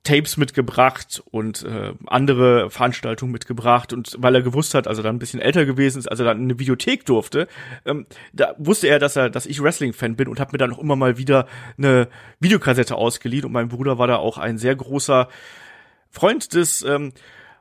Tapes 0.05 0.37
mitgebracht 0.37 1.21
und 1.31 1.63
äh, 1.63 1.93
andere 2.05 2.69
Veranstaltungen 2.69 3.31
mitgebracht 3.31 3.91
und 3.91 4.15
weil 4.19 4.35
er 4.35 4.43
gewusst 4.43 4.75
hat, 4.75 4.87
also 4.87 5.01
dann 5.01 5.15
ein 5.15 5.19
bisschen 5.19 5.41
älter 5.41 5.65
gewesen 5.65 5.97
ist, 5.97 6.07
also 6.07 6.23
dann 6.23 6.37
in 6.37 6.43
eine 6.43 6.59
Videothek 6.59 7.05
durfte, 7.05 7.47
ähm, 7.85 8.05
da 8.31 8.53
wusste 8.57 8.87
er, 8.87 8.99
dass 8.99 9.15
er, 9.15 9.29
dass 9.29 9.47
ich 9.47 9.61
Wrestling-Fan 9.61 10.15
bin 10.15 10.27
und 10.27 10.39
hat 10.39 10.53
mir 10.53 10.59
dann 10.59 10.71
auch 10.71 10.79
immer 10.79 10.95
mal 10.95 11.17
wieder 11.17 11.47
eine 11.77 12.07
Videokassette 12.39 12.95
ausgeliehen 12.95 13.45
und 13.45 13.51
mein 13.51 13.67
Bruder 13.67 13.97
war 13.97 14.07
da 14.07 14.17
auch 14.17 14.37
ein 14.37 14.59
sehr 14.59 14.75
großer 14.75 15.27
Freund 16.11 16.53
des 16.53 16.83
ähm, 16.83 17.11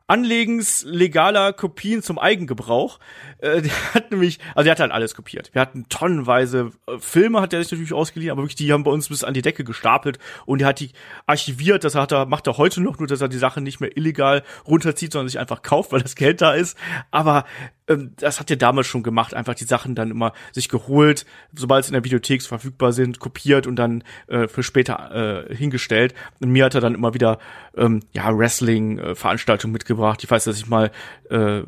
Anlegens 0.07 0.85
legaler 0.87 1.55
Kopien 1.55 2.03
zum 2.03 2.19
Eigengebrauch. 2.19 2.99
Äh, 3.39 3.63
der 3.63 3.95
hat 3.95 4.11
nämlich, 4.11 4.39
also 4.55 4.65
der 4.65 4.73
hat 4.73 4.81
halt 4.81 4.93
alles 4.93 5.15
kopiert. 5.15 5.51
Wir 5.55 5.63
hatten 5.63 5.89
tonnenweise 5.89 6.73
äh, 6.87 6.99
Filme, 6.99 7.41
hat 7.41 7.53
er 7.53 7.63
sich 7.63 7.73
natürlich 7.73 7.95
ausgeliehen, 7.95 8.31
aber 8.31 8.43
wirklich, 8.43 8.57
die 8.57 8.73
haben 8.73 8.85
bei 8.85 8.91
uns 8.91 9.09
bis 9.09 9.25
an 9.25 9.35
die 9.35 9.43
Decke 9.43 9.65
gestapelt 9.65 10.19
und 10.45 10.61
er 10.61 10.69
hat 10.69 10.81
die 10.81 10.91
archiviert. 11.27 11.85
Das 11.85 11.95
hat 11.95 12.13
er, 12.13 12.27
macht 12.27 12.47
er 12.47 12.59
heute 12.59 12.83
noch, 12.83 12.99
nur 12.99 13.09
dass 13.09 13.23
er 13.23 13.29
die 13.29 13.39
Sachen 13.39 13.63
nicht 13.63 13.81
mehr 13.81 13.97
illegal 13.97 14.43
runterzieht, 14.67 15.13
sondern 15.13 15.29
sich 15.29 15.39
einfach 15.39 15.63
kauft, 15.63 15.93
weil 15.93 16.03
das 16.03 16.17
Geld 16.17 16.43
da 16.43 16.53
ist. 16.53 16.77
Aber 17.11 17.45
das 17.87 18.41
hat 18.41 18.51
er 18.51 18.57
damals 18.57 18.87
schon 18.87 19.03
gemacht, 19.03 19.35
einfach 19.35 19.55
die 19.55 19.65
Sachen 19.65 19.95
dann 19.95 20.11
immer 20.11 20.33
sich 20.53 20.71
geholt, 20.71 21.27
sobald 21.55 21.85
sie 21.85 21.91
in 21.91 21.95
der 21.95 22.05
Videothek 22.05 22.43
verfügbar 22.43 22.93
sind, 22.93 23.21
kopiert 23.21 23.67
und 23.67 23.77
dann 23.77 24.03
äh, 24.27 24.49
für 24.49 24.63
später 24.63 25.47
äh, 25.51 25.55
hingestellt. 25.55 26.15
Und 26.41 26.51
mir 26.51 26.65
hat 26.65 26.75
er 26.75 26.81
dann 26.81 26.95
immer 26.95 27.13
wieder 27.13 27.39
ähm, 27.77 28.01
ja 28.13 28.37
Wrestling-Veranstaltungen 28.37 29.73
mitgebracht. 29.73 30.25
Ich 30.25 30.31
weiß, 30.31 30.45
dass 30.45 30.57
ich 30.57 30.67
mal 30.67 30.93
äh, 31.29 31.63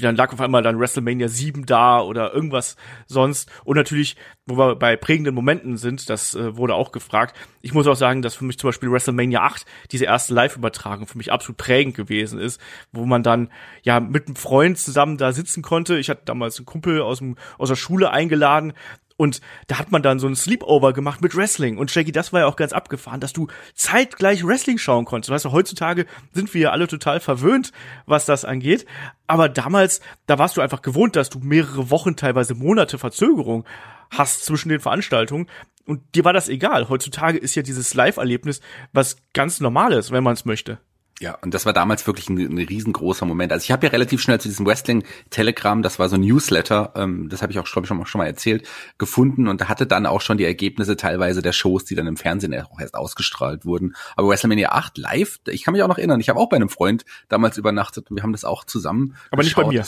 dann 0.00 0.16
lag 0.16 0.32
auf 0.32 0.40
einmal 0.40 0.62
dann 0.62 0.78
WrestleMania 0.78 1.26
7 1.26 1.66
da 1.66 2.00
oder 2.00 2.32
irgendwas 2.32 2.76
sonst. 3.06 3.50
Und 3.64 3.76
natürlich, 3.76 4.16
wo 4.46 4.56
wir 4.56 4.76
bei 4.76 4.96
prägenden 4.96 5.34
Momenten 5.34 5.78
sind, 5.78 6.08
das 6.08 6.36
äh, 6.36 6.56
wurde 6.56 6.74
auch 6.74 6.92
gefragt. 6.92 7.36
Ich 7.60 7.74
muss 7.74 7.88
auch 7.88 7.96
sagen, 7.96 8.22
dass 8.22 8.36
für 8.36 8.44
mich 8.44 8.58
zum 8.58 8.68
Beispiel 8.68 8.90
WrestleMania 8.92 9.42
8, 9.42 9.66
diese 9.90 10.04
erste 10.04 10.32
Live-Übertragung, 10.32 11.08
für 11.08 11.18
mich 11.18 11.32
absolut 11.32 11.56
prägend 11.56 11.96
gewesen 11.96 12.38
ist, 12.38 12.60
wo 12.92 13.04
man 13.04 13.24
dann 13.24 13.50
ja 13.82 13.98
mit 13.98 14.28
einem 14.28 14.36
Freund 14.36 14.78
zusammen 14.78 15.16
da 15.16 15.32
sitzt 15.32 15.55
sitzen 15.56 15.62
konnte. 15.62 15.98
Ich 15.98 16.10
hatte 16.10 16.22
damals 16.24 16.58
einen 16.58 16.66
Kumpel 16.66 17.00
aus, 17.00 17.18
dem, 17.18 17.36
aus 17.58 17.68
der 17.68 17.76
Schule 17.76 18.10
eingeladen. 18.10 18.72
Und 19.18 19.40
da 19.66 19.78
hat 19.78 19.92
man 19.92 20.02
dann 20.02 20.18
so 20.18 20.26
ein 20.26 20.36
Sleepover 20.36 20.92
gemacht 20.92 21.22
mit 21.22 21.34
Wrestling. 21.34 21.78
Und 21.78 21.90
Shaggy, 21.90 22.12
das 22.12 22.34
war 22.34 22.40
ja 22.40 22.46
auch 22.46 22.56
ganz 22.56 22.74
abgefahren, 22.74 23.20
dass 23.20 23.32
du 23.32 23.46
zeitgleich 23.74 24.46
Wrestling 24.46 24.76
schauen 24.76 25.06
konntest. 25.06 25.30
Weißt 25.30 25.46
du, 25.46 25.52
heutzutage 25.52 26.04
sind 26.32 26.52
wir 26.52 26.60
ja 26.60 26.70
alle 26.70 26.86
total 26.86 27.20
verwöhnt, 27.20 27.72
was 28.04 28.26
das 28.26 28.44
angeht. 28.44 28.84
Aber 29.26 29.48
damals, 29.48 30.02
da 30.26 30.38
warst 30.38 30.58
du 30.58 30.60
einfach 30.60 30.82
gewohnt, 30.82 31.16
dass 31.16 31.30
du 31.30 31.38
mehrere 31.38 31.90
Wochen, 31.90 32.16
teilweise 32.16 32.54
Monate 32.54 32.98
Verzögerung 32.98 33.64
hast 34.10 34.44
zwischen 34.44 34.68
den 34.68 34.80
Veranstaltungen. 34.80 35.48
Und 35.86 36.02
dir 36.14 36.24
war 36.24 36.34
das 36.34 36.50
egal. 36.50 36.90
Heutzutage 36.90 37.38
ist 37.38 37.54
ja 37.54 37.62
dieses 37.62 37.94
Live-Erlebnis 37.94 38.60
was 38.92 39.16
ganz 39.32 39.60
Normales, 39.60 40.10
wenn 40.10 40.24
man 40.24 40.34
es 40.34 40.44
möchte. 40.44 40.78
Ja, 41.18 41.38
und 41.40 41.54
das 41.54 41.64
war 41.64 41.72
damals 41.72 42.06
wirklich 42.06 42.28
ein, 42.28 42.38
ein 42.38 42.58
riesengroßer 42.58 43.24
Moment. 43.24 43.50
Also 43.50 43.64
ich 43.64 43.70
habe 43.70 43.86
ja 43.86 43.90
relativ 43.90 44.20
schnell 44.20 44.38
zu 44.38 44.48
diesem 44.48 44.66
Wrestling-Telegramm, 44.66 45.82
das 45.82 45.98
war 45.98 46.10
so 46.10 46.16
ein 46.16 46.20
Newsletter, 46.20 46.92
ähm, 46.94 47.30
das 47.30 47.40
habe 47.40 47.52
ich 47.52 47.58
auch, 47.58 47.64
glaube 47.64 47.84
ich, 47.84 47.88
schon 47.88 47.96
mal, 47.96 48.06
schon 48.06 48.18
mal 48.18 48.26
erzählt, 48.26 48.68
gefunden 48.98 49.48
und 49.48 49.66
hatte 49.66 49.86
dann 49.86 50.04
auch 50.04 50.20
schon 50.20 50.36
die 50.36 50.44
Ergebnisse 50.44 50.96
teilweise 50.96 51.40
der 51.40 51.52
Shows, 51.52 51.86
die 51.86 51.94
dann 51.94 52.06
im 52.06 52.18
Fernsehen 52.18 52.54
auch 52.60 52.78
erst 52.78 52.96
ausgestrahlt 52.96 53.64
wurden. 53.64 53.96
Aber 54.14 54.28
WrestleMania 54.28 54.72
8 54.72 54.98
live, 54.98 55.40
ich 55.46 55.64
kann 55.64 55.72
mich 55.72 55.82
auch 55.82 55.88
noch 55.88 55.98
erinnern, 55.98 56.20
ich 56.20 56.28
habe 56.28 56.38
auch 56.38 56.50
bei 56.50 56.56
einem 56.56 56.68
Freund 56.68 57.06
damals 57.28 57.56
übernachtet 57.56 58.10
und 58.10 58.16
wir 58.16 58.22
haben 58.22 58.32
das 58.32 58.44
auch 58.44 58.64
zusammen 58.64 59.16
Aber 59.30 59.42
geschaut. 59.42 59.68
nicht 59.68 59.70
bei 59.70 59.72
mir. 59.72 59.86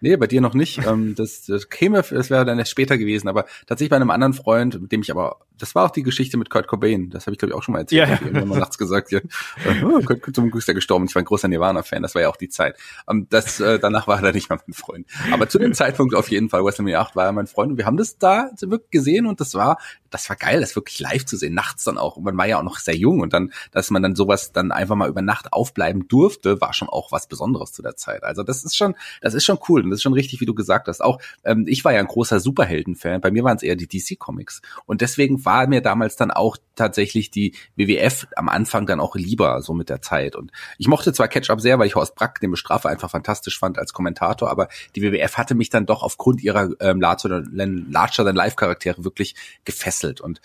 Nee, 0.00 0.16
bei 0.16 0.26
dir 0.26 0.40
noch 0.40 0.54
nicht. 0.54 0.78
ähm, 0.86 1.14
das, 1.14 1.44
das 1.46 1.68
käme, 1.68 1.98
es 1.98 2.30
wäre 2.30 2.44
dann 2.44 2.58
erst 2.58 2.70
später 2.70 2.98
gewesen, 2.98 3.28
aber 3.28 3.46
tatsächlich 3.66 3.90
bei 3.90 3.96
einem 3.96 4.10
anderen 4.10 4.34
Freund, 4.34 4.80
mit 4.80 4.92
dem 4.92 5.02
ich 5.02 5.10
aber 5.10 5.38
das 5.58 5.74
war 5.74 5.86
auch 5.86 5.90
die 5.90 6.02
Geschichte 6.02 6.36
mit 6.36 6.50
Kurt 6.50 6.68
Cobain. 6.68 7.10
Das 7.10 7.26
habe 7.26 7.32
ich, 7.34 7.38
glaube 7.38 7.52
ich, 7.52 7.56
auch 7.56 7.62
schon 7.62 7.72
mal 7.72 7.80
erzählt. 7.80 8.08
Ja, 8.08 8.14
ja. 8.14 8.20
Irgendwann 8.22 8.58
nachts 8.58 8.78
gesagt, 8.78 9.10
ja, 9.10 9.20
oh, 9.82 10.00
Kurt, 10.02 10.22
Kurt, 10.22 10.34
zum 10.34 10.50
Glück 10.50 10.62
ist 10.62 10.68
er 10.68 10.74
gestorben. 10.74 11.06
Ich 11.06 11.14
war 11.14 11.22
ein 11.22 11.24
großer 11.24 11.48
Nirvana-Fan. 11.48 12.02
Das 12.02 12.14
war 12.14 12.22
ja 12.22 12.28
auch 12.28 12.36
die 12.36 12.48
Zeit. 12.48 12.76
Ähm, 13.08 13.26
das, 13.28 13.60
äh, 13.60 13.78
danach 13.78 14.06
war 14.06 14.22
er 14.22 14.32
nicht 14.32 14.50
mehr 14.50 14.60
mein 14.66 14.74
Freund. 14.74 15.06
Aber 15.32 15.48
zu 15.48 15.58
dem 15.58 15.74
Zeitpunkt 15.74 16.14
auf 16.14 16.30
jeden 16.30 16.48
Fall, 16.48 16.64
WrestleMania 16.64 17.00
8 17.00 17.16
war 17.16 17.26
er 17.26 17.32
mein 17.32 17.46
Freund. 17.46 17.72
Und 17.72 17.78
wir 17.78 17.86
haben 17.86 17.96
das 17.96 18.18
da 18.18 18.50
wirklich 18.60 18.90
gesehen 18.90 19.26
und 19.26 19.40
das 19.40 19.54
war, 19.54 19.78
das 20.10 20.28
war 20.28 20.36
geil, 20.36 20.60
das 20.60 20.76
wirklich 20.76 21.00
live 21.00 21.26
zu 21.26 21.36
sehen. 21.36 21.54
Nachts 21.54 21.84
dann 21.84 21.98
auch. 21.98 22.16
Und 22.16 22.24
man 22.24 22.36
war 22.36 22.46
ja 22.46 22.58
auch 22.58 22.62
noch 22.62 22.78
sehr 22.78 22.96
jung 22.96 23.20
und 23.20 23.32
dann, 23.32 23.52
dass 23.72 23.90
man 23.90 24.02
dann 24.02 24.14
sowas 24.14 24.52
dann 24.52 24.72
einfach 24.72 24.94
mal 24.94 25.08
über 25.08 25.22
Nacht 25.22 25.52
aufbleiben 25.52 26.08
durfte, 26.08 26.60
war 26.60 26.72
schon 26.72 26.88
auch 26.88 27.12
was 27.12 27.26
Besonderes 27.26 27.72
zu 27.72 27.82
der 27.82 27.96
Zeit. 27.96 28.22
Also 28.22 28.42
das 28.42 28.64
ist 28.64 28.76
schon, 28.76 28.94
das 29.20 29.34
ist 29.34 29.44
schon 29.44 29.58
cool 29.68 29.82
und 29.88 29.90
das 29.90 29.98
ist 29.98 30.02
schon 30.02 30.12
richtig, 30.12 30.40
wie 30.40 30.46
du 30.46 30.54
gesagt 30.54 30.88
hast. 30.88 31.02
Auch 31.02 31.20
ähm, 31.44 31.64
ich 31.66 31.84
war 31.84 31.92
ja 31.92 32.00
ein 32.00 32.06
großer 32.06 32.40
Superhelden-Fan. 32.40 33.20
Bei 33.20 33.30
mir 33.30 33.44
waren 33.44 33.56
es 33.56 33.62
eher 33.62 33.76
die 33.76 33.88
DC-Comics 33.88 34.62
und 34.86 35.00
deswegen 35.00 35.44
war 35.44 35.66
mir 35.66 35.80
damals 35.80 36.16
dann 36.16 36.30
auch 36.30 36.56
tatsächlich 36.76 37.30
die 37.30 37.54
WWF 37.76 38.26
am 38.36 38.48
Anfang 38.48 38.86
dann 38.86 39.00
auch 39.00 39.16
lieber 39.16 39.60
so 39.62 39.74
mit 39.74 39.88
der 39.88 40.02
Zeit. 40.02 40.36
Und 40.36 40.52
ich 40.78 40.88
mochte 40.88 41.12
zwar 41.12 41.28
Catch-up 41.28 41.60
sehr, 41.60 41.78
weil 41.78 41.86
ich 41.86 41.94
Horst 41.94 42.14
Brack, 42.14 42.40
den 42.40 42.50
Bestrafer, 42.50 42.88
einfach 42.88 43.10
fantastisch 43.10 43.58
fand 43.58 43.78
als 43.78 43.92
Kommentator, 43.92 44.50
aber 44.50 44.68
die 44.94 45.02
WWF 45.02 45.36
hatte 45.36 45.54
mich 45.54 45.70
dann 45.70 45.86
doch 45.86 46.02
aufgrund 46.02 46.42
ihrer 46.42 46.70
ähm, 46.80 47.00
Larger-than-Life-Charaktere 47.00 49.04
wirklich 49.04 49.34
gefesselt. 49.64 50.20
Und 50.20 50.40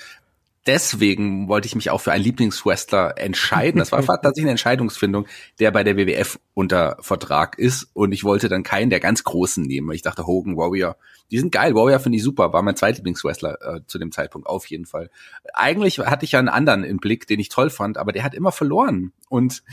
deswegen 0.66 1.48
wollte 1.48 1.68
ich 1.68 1.76
mich 1.76 1.90
auch 1.90 2.00
für 2.00 2.12
einen 2.12 2.24
Lieblingswrestler 2.24 3.18
entscheiden. 3.18 3.80
Das 3.80 3.92
war 3.92 4.02
tatsächlich 4.06 4.44
eine 4.44 4.52
Entscheidungsfindung, 4.52 5.28
der 5.60 5.72
bei 5.72 5.84
der 5.84 5.98
WWF 5.98 6.40
unter 6.54 6.98
Vertrag 7.02 7.58
ist. 7.58 7.90
Und 7.94 8.12
ich 8.12 8.24
wollte 8.24 8.50
dann 8.50 8.64
keinen 8.64 8.90
der 8.90 9.00
ganz 9.00 9.24
Großen 9.24 9.64
nehmen. 9.64 9.92
Ich 9.92 10.02
dachte, 10.02 10.26
Hogan, 10.26 10.58
Warrior, 10.58 10.96
die 11.32 11.40
sind 11.40 11.52
geil. 11.52 11.76
Warrior 11.76 12.00
finde 12.00 12.18
ich 12.18 12.24
super, 12.24 12.54
war 12.54 12.62
mein 12.62 12.76
zweitlieblingswrestler 12.76 13.58
äh, 13.62 13.82
zu 13.88 14.00
dem 14.00 14.12
Zeitpunkt 14.12 14.48
auf 14.48 14.66
jeden 14.68 14.86
Fall. 14.86 15.10
Eigentlich 15.54 16.00
hatte 16.00 16.26
ich 16.26 16.34
ja 16.34 16.40
einen 16.40 16.50
anderen 16.50 16.84
im 16.84 16.98
Blick, 16.98 17.28
den 17.28 17.40
ich 17.40 17.50
toll 17.50 17.70
fand, 17.70 17.98
aber 17.98 18.12
der 18.12 18.24
hat 18.24 18.34
immer 18.34 18.52
verloren. 18.52 19.14
Und 19.30 19.64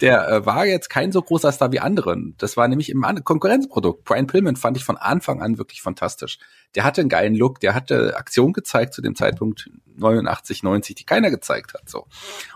der 0.00 0.28
äh, 0.28 0.46
war 0.46 0.64
jetzt 0.66 0.88
kein 0.88 1.12
so 1.12 1.20
großer 1.20 1.52
Star 1.52 1.72
wie 1.72 1.80
anderen. 1.80 2.34
Das 2.38 2.56
war 2.56 2.68
nämlich 2.68 2.90
im 2.90 3.02
Konkurrenzprodukt. 3.24 4.04
Brian 4.04 4.26
Pillman 4.26 4.56
fand 4.56 4.76
ich 4.76 4.84
von 4.84 4.96
Anfang 4.96 5.42
an 5.42 5.58
wirklich 5.58 5.82
fantastisch. 5.82 6.38
Der 6.74 6.84
hatte 6.84 7.00
einen 7.00 7.10
geilen 7.10 7.34
Look, 7.34 7.60
der 7.60 7.74
hatte 7.74 8.16
Aktion 8.16 8.52
gezeigt 8.52 8.94
zu 8.94 9.02
dem 9.02 9.14
Zeitpunkt 9.14 9.70
89, 9.96 10.62
90, 10.62 10.94
die 10.94 11.04
keiner 11.04 11.30
gezeigt 11.30 11.74
hat. 11.74 11.88
So. 11.88 12.00
Und 12.00 12.08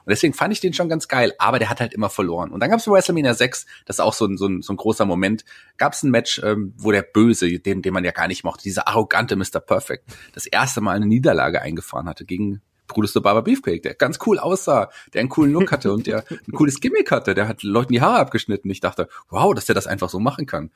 deswegen 0.08 0.34
fand 0.34 0.52
ich 0.52 0.61
den 0.61 0.73
schon 0.73 0.88
ganz 0.88 1.08
geil, 1.08 1.32
aber 1.38 1.58
der 1.58 1.70
hat 1.70 1.80
halt 1.80 1.92
immer 1.92 2.11
verloren. 2.11 2.50
Und 2.50 2.61
dann 2.61 2.70
gab 2.70 2.78
es 2.78 2.87
WrestleMania 2.87 3.34
6, 3.34 3.66
das 3.84 3.96
ist 3.96 4.00
auch 4.00 4.14
so 4.14 4.26
ein, 4.26 4.37
so 4.37 4.46
ein, 4.46 4.62
so 4.62 4.73
ein 4.73 4.76
großer 4.76 5.04
Moment, 5.04 5.44
gab 5.76 5.92
es 5.92 6.02
ein 6.02 6.11
Match, 6.11 6.40
ähm, 6.42 6.75
wo 6.76 6.92
der 6.92 7.02
Böse, 7.02 7.58
den, 7.58 7.82
den 7.82 7.92
man 7.92 8.04
ja 8.04 8.12
gar 8.12 8.28
nicht 8.28 8.44
mochte, 8.44 8.62
dieser 8.62 8.88
arrogante 8.88 9.37
Mr. 9.37 9.61
Perfect, 9.61 10.04
das 10.32 10.46
erste 10.46 10.80
Mal 10.80 10.96
eine 10.96 11.06
Niederlage 11.06 11.61
eingefahren 11.61 12.08
hatte 12.08 12.25
gegen 12.25 12.62
Brutus 12.86 13.12
the 13.12 13.20
Barber 13.20 13.42
Beefcake, 13.42 13.82
der 13.82 13.94
ganz 13.94 14.18
cool 14.26 14.38
aussah, 14.38 14.90
der 15.12 15.20
einen 15.20 15.28
coolen 15.28 15.52
Look 15.52 15.72
hatte 15.72 15.92
und 15.92 16.06
der 16.06 16.24
ein 16.30 16.52
cooles 16.52 16.80
Gimmick 16.80 17.10
hatte, 17.10 17.34
der 17.34 17.48
hat 17.48 17.62
Leuten 17.62 17.92
die 17.92 18.00
Haare 18.00 18.18
abgeschnitten. 18.18 18.70
Ich 18.70 18.80
dachte, 18.80 19.08
wow, 19.30 19.54
dass 19.54 19.66
der 19.66 19.74
das 19.74 19.86
einfach 19.86 20.08
so 20.08 20.20
machen 20.20 20.46
kann. 20.46 20.70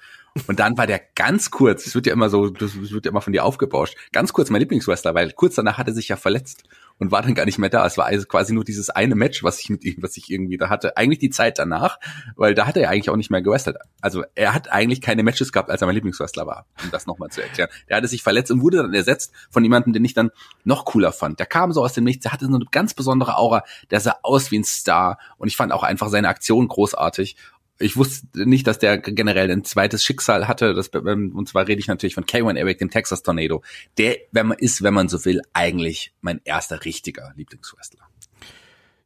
Und 0.46 0.58
dann 0.60 0.78
war 0.78 0.86
der 0.86 1.00
ganz 1.14 1.50
kurz, 1.50 1.86
es 1.86 1.94
wird 1.94 2.06
ja 2.06 2.12
immer 2.12 2.30
so, 2.30 2.50
das 2.50 2.90
wird 2.90 3.04
ja 3.04 3.10
immer 3.10 3.20
von 3.20 3.32
dir 3.32 3.44
aufgebauscht, 3.44 3.96
ganz 4.12 4.32
kurz 4.32 4.50
mein 4.50 4.60
Lieblingswrestler, 4.60 5.14
weil 5.14 5.32
kurz 5.32 5.54
danach 5.56 5.78
hat 5.78 5.88
er 5.88 5.94
sich 5.94 6.08
ja 6.08 6.16
verletzt 6.16 6.64
und 6.98 7.12
war 7.12 7.22
dann 7.22 7.34
gar 7.34 7.44
nicht 7.44 7.58
mehr 7.58 7.70
da. 7.70 7.86
Es 7.86 7.96
war 7.96 8.06
also 8.06 8.26
quasi 8.26 8.52
nur 8.52 8.64
dieses 8.64 8.90
eine 8.90 9.14
Match, 9.14 9.42
was 9.44 9.60
ich 9.60 9.70
mit 9.70 9.84
ihm, 9.84 9.96
was 10.00 10.16
ich 10.16 10.30
irgendwie 10.30 10.56
da 10.56 10.68
hatte. 10.68 10.96
Eigentlich 10.96 11.18
die 11.18 11.30
Zeit 11.30 11.58
danach, 11.58 11.98
weil 12.36 12.54
da 12.54 12.66
hat 12.66 12.76
er 12.76 12.82
ja 12.82 12.88
eigentlich 12.90 13.10
auch 13.10 13.16
nicht 13.16 13.30
mehr 13.30 13.42
gewrestelt. 13.42 13.76
Also 14.00 14.24
er 14.34 14.54
hat 14.54 14.70
eigentlich 14.70 15.00
keine 15.00 15.22
Matches 15.22 15.52
gehabt, 15.52 15.70
als 15.70 15.80
er 15.80 15.86
mein 15.86 15.94
Lieblingswrestler 15.94 16.46
war, 16.46 16.66
um 16.82 16.90
das 16.90 17.06
nochmal 17.06 17.30
zu 17.30 17.42
erklären. 17.42 17.70
Der 17.88 17.96
hatte 17.96 18.08
sich 18.08 18.22
verletzt 18.22 18.50
und 18.50 18.62
wurde 18.62 18.78
dann 18.78 18.94
ersetzt 18.94 19.32
von 19.50 19.62
jemandem, 19.62 19.92
den 19.92 20.04
ich 20.04 20.14
dann 20.14 20.30
noch 20.64 20.84
cooler 20.84 21.12
fand. 21.12 21.38
Der 21.38 21.46
kam 21.46 21.72
so 21.72 21.82
aus 21.82 21.92
dem 21.92 22.04
Nichts, 22.04 22.22
der 22.22 22.32
hatte 22.32 22.46
so 22.46 22.54
eine 22.54 22.66
ganz 22.70 22.94
besondere 22.94 23.36
Aura, 23.36 23.64
der 23.90 24.00
sah 24.00 24.16
aus 24.22 24.50
wie 24.50 24.58
ein 24.58 24.64
Star 24.64 25.18
und 25.36 25.48
ich 25.48 25.56
fand 25.56 25.72
auch 25.72 25.82
einfach 25.82 26.08
seine 26.08 26.28
Aktion 26.28 26.68
großartig 26.68 27.36
ich 27.78 27.96
wusste 27.96 28.26
nicht, 28.34 28.66
dass 28.66 28.78
der 28.78 28.98
generell 28.98 29.50
ein 29.50 29.64
zweites 29.64 30.04
Schicksal 30.04 30.48
hatte. 30.48 30.74
Das, 30.74 30.90
ähm, 30.94 31.32
und 31.34 31.48
zwar 31.48 31.68
rede 31.68 31.80
ich 31.80 31.86
natürlich 31.86 32.14
von 32.14 32.24
K1 32.24 32.56
Eric, 32.56 32.78
dem 32.78 32.90
Texas 32.90 33.22
Tornado. 33.22 33.62
Der, 33.98 34.16
wenn 34.32 34.48
man 34.48 34.58
ist, 34.58 34.82
wenn 34.82 34.94
man 34.94 35.08
so 35.08 35.24
will, 35.24 35.42
eigentlich 35.52 36.12
mein 36.20 36.40
erster 36.44 36.84
richtiger 36.84 37.32
Lieblingswrestler. 37.36 38.08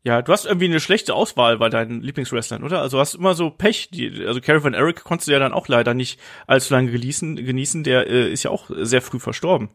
Ja, 0.05 0.21
du 0.21 0.33
hast 0.33 0.47
irgendwie 0.47 0.67
eine 0.67 0.81
schlechte 0.81 1.15
Auswahl 1.15 1.59
bei 1.59 1.69
deinen 1.69 2.01
Lieblingswrestlern, 2.03 2.65
oder? 2.65 2.81
Also 2.81 2.99
hast 2.99 3.15
immer 3.15 3.35
so 3.35 3.51
Pech. 3.51 3.91
Die, 3.91 4.27
also 4.27 4.41
Van 4.43 4.75
Eric 4.75 5.05
konntest 5.05 5.29
du 5.29 5.33
ja 5.33 5.39
dann 5.39 5.53
auch 5.53 5.69
leider 5.69 5.95
nicht 5.95 6.19
allzu 6.49 6.75
lange 6.75 6.91
genießen. 6.91 7.37
genießen. 7.37 7.85
Der 7.85 8.09
äh, 8.09 8.33
ist 8.33 8.43
ja 8.43 8.51
auch 8.51 8.69
sehr 8.69 9.03
früh 9.03 9.21
verstorben. 9.21 9.69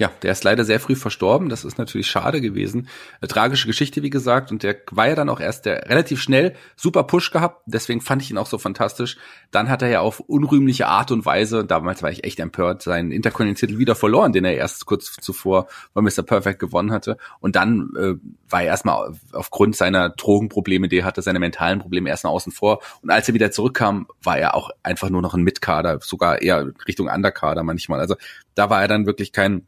Ja, 0.00 0.10
der 0.22 0.32
ist 0.32 0.44
leider 0.44 0.64
sehr 0.64 0.80
früh 0.80 0.96
verstorben. 0.96 1.50
Das 1.50 1.62
ist 1.62 1.76
natürlich 1.76 2.06
schade 2.06 2.40
gewesen. 2.40 2.88
Eine 3.20 3.28
tragische 3.28 3.66
Geschichte, 3.66 4.02
wie 4.02 4.08
gesagt. 4.08 4.50
Und 4.50 4.62
der 4.62 4.76
war 4.90 5.08
ja 5.08 5.14
dann 5.14 5.28
auch 5.28 5.40
erst 5.40 5.66
der 5.66 5.90
relativ 5.90 6.22
schnell 6.22 6.54
super 6.74 7.04
Push 7.04 7.30
gehabt. 7.30 7.64
Deswegen 7.66 8.00
fand 8.00 8.22
ich 8.22 8.30
ihn 8.30 8.38
auch 8.38 8.46
so 8.46 8.56
fantastisch. 8.56 9.18
Dann 9.50 9.68
hat 9.68 9.82
er 9.82 9.88
ja 9.88 10.00
auf 10.00 10.20
unrühmliche 10.20 10.86
Art 10.86 11.10
und 11.10 11.26
Weise, 11.26 11.66
damals 11.66 12.02
war 12.02 12.10
ich 12.10 12.24
echt 12.24 12.40
empört, 12.40 12.80
seinen 12.80 13.12
Intercontinental 13.12 13.76
wieder 13.76 13.94
verloren, 13.94 14.32
den 14.32 14.46
er 14.46 14.54
erst 14.54 14.86
kurz 14.86 15.16
zuvor 15.20 15.68
bei 15.92 16.00
Mr. 16.00 16.22
Perfect 16.22 16.60
gewonnen 16.60 16.92
hatte. 16.92 17.18
Und 17.40 17.54
dann 17.54 17.90
äh, 17.94 18.14
war 18.48 18.62
er 18.62 18.68
erstmal 18.68 19.12
aufgrund 19.32 19.76
seiner 19.76 20.08
Drogenprobleme, 20.08 20.88
die 20.88 21.00
er 21.00 21.04
hatte, 21.04 21.20
seine 21.20 21.40
mentalen 21.40 21.78
Probleme 21.78 22.08
erstmal 22.08 22.32
außen 22.32 22.52
vor. 22.52 22.80
Und 23.02 23.10
als 23.10 23.28
er 23.28 23.34
wieder 23.34 23.50
zurückkam, 23.50 24.06
war 24.22 24.38
er 24.38 24.54
auch 24.54 24.70
einfach 24.82 25.10
nur 25.10 25.20
noch 25.20 25.34
ein 25.34 25.42
Mitkader, 25.42 25.98
sogar 26.00 26.40
eher 26.40 26.72
Richtung 26.88 27.08
Underkader 27.08 27.64
manchmal. 27.64 28.00
Also 28.00 28.16
da 28.54 28.70
war 28.70 28.80
er 28.80 28.88
dann 28.88 29.04
wirklich 29.04 29.32
kein 29.32 29.66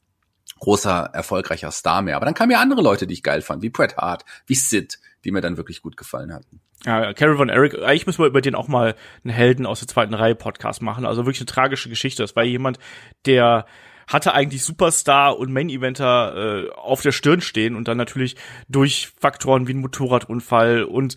großer, 0.63 1.11
erfolgreicher 1.13 1.73
Star 1.73 2.03
mehr. 2.03 2.15
Aber 2.15 2.25
dann 2.25 2.35
kamen 2.35 2.53
ja 2.53 2.61
andere 2.61 2.83
Leute, 2.83 3.09
die 3.09 3.15
ich 3.15 3.25
geil 3.25 3.43
fand, 3.43 3.63
wie 3.63 3.69
Bret 3.69 3.97
Hart, 3.97 4.25
wie 4.47 4.55
Sid, 4.55 5.01
die 5.25 5.33
mir 5.33 5.41
dann 5.41 5.57
wirklich 5.57 5.83
gut 5.83 5.97
gefallen 5.97 6.33
hatten. 6.33 6.61
Ja, 6.85 7.13
Carrie 7.15 7.37
von 7.37 7.49
Eric, 7.49 7.75
eigentlich 7.83 8.07
müssen 8.07 8.23
wir 8.23 8.29
über 8.29 8.41
den 8.41 8.55
auch 8.55 8.69
mal 8.69 8.95
einen 9.25 9.35
Helden 9.35 9.67
aus 9.67 9.81
der 9.81 9.89
zweiten 9.89 10.15
Reihe 10.15 10.37
Podcast 10.37 10.81
machen. 10.81 11.05
Also 11.05 11.23
wirklich 11.23 11.41
eine 11.41 11.47
tragische 11.47 11.89
Geschichte. 11.89 12.23
Das 12.23 12.37
war 12.37 12.45
jemand, 12.45 12.79
der 13.27 13.67
hatte 14.07 14.35
eigentlich 14.35 14.63
Superstar 14.63 15.37
und 15.37 15.53
Main 15.53 15.69
Eventer 15.69 16.67
äh, 16.67 16.71
auf 16.71 17.03
der 17.03 17.13
Stirn 17.13 17.41
stehen 17.41 17.75
und 17.75 17.89
dann 17.89 17.97
natürlich 17.97 18.37
durch 18.69 19.11
Faktoren 19.21 19.67
wie 19.67 19.75
ein 19.75 19.81
Motorradunfall 19.81 20.85
und 20.85 21.17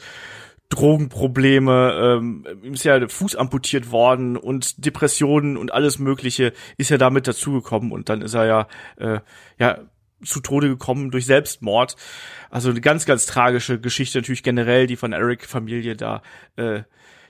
Drogenprobleme, 0.69 2.19
ähm, 2.19 2.45
ist 2.73 2.83
ja 2.83 3.07
Fuß 3.07 3.35
amputiert 3.35 3.91
worden 3.91 4.35
und 4.35 4.85
Depressionen 4.85 5.57
und 5.57 5.71
alles 5.71 5.99
Mögliche 5.99 6.53
ist 6.77 6.89
ja 6.89 6.97
damit 6.97 7.27
dazugekommen 7.27 7.91
und 7.91 8.09
dann 8.09 8.21
ist 8.21 8.33
er 8.33 8.45
ja, 8.45 8.67
äh, 8.97 9.19
ja 9.59 9.79
zu 10.23 10.39
Tode 10.39 10.67
gekommen 10.67 11.11
durch 11.11 11.25
Selbstmord. 11.25 11.95
Also 12.49 12.69
eine 12.69 12.81
ganz, 12.81 13.05
ganz 13.05 13.25
tragische 13.25 13.79
Geschichte 13.79 14.17
natürlich 14.17 14.43
generell, 14.43 14.87
die 14.87 14.95
von 14.95 15.13
Eric 15.13 15.45
Familie 15.45 15.95
da 15.95 16.23
äh, 16.55 16.81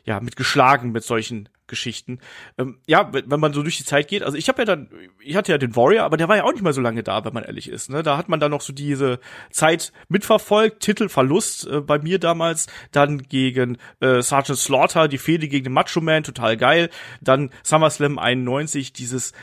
ja 0.06 0.20
mit 0.22 0.36
geschlagen 0.36 0.92
mit 0.92 1.04
solchen 1.04 1.50
Geschichten. 1.68 2.20
Ähm, 2.58 2.80
ja, 2.88 3.12
wenn 3.12 3.40
man 3.40 3.54
so 3.54 3.64
durch 3.64 3.78
die 3.78 3.86
Zeit 3.86 4.08
geht, 4.08 4.24
also 4.24 4.38
ich 4.38 4.48
habe 4.50 4.62
ja 4.62 4.66
dann, 4.66 4.90
ich 5.20 5.36
hatte 5.36 5.52
ja 5.52 5.58
den 5.58 5.76
Warrior, 5.76 6.04
aber 6.04 6.18
der 6.18 6.28
war 6.28 6.38
ja 6.38 6.44
auch 6.44 6.52
nicht 6.52 6.62
mal 6.62 6.74
so 6.74 6.82
lange 6.82 7.04
da, 7.04 7.26
wenn 7.26 7.34
man 7.34 7.44
ehrlich 7.44 7.70
ist. 7.70 7.90
Ne? 7.90 8.04
Da 8.04 8.18
hat 8.18 8.30
man 8.30 8.40
dann 8.40 8.52
noch 8.52 8.62
so 8.62 8.74
diese 8.74 9.20
Zeit 9.52 9.92
mitverfolgt, 10.10 10.82
Titelverlust 10.82 11.68
äh, 11.68 11.82
bei 11.82 12.00
mir 12.00 12.20
damals, 12.20 12.68
dann 12.92 13.24
gegen 13.24 13.78
äh, 14.00 14.22
Sergeant 14.22 14.60
Slaughter, 14.60 15.08
die 15.08 15.18
Fehde 15.18 15.48
gegen 15.48 15.66
den 15.66 15.74
Macho 15.74 16.02
Man, 16.02 16.24
total 16.24 16.58
geil. 16.58 16.90
Dann 17.22 17.50
SummerSlam 17.64 18.20
91, 18.20 18.94
dieses 18.94 19.34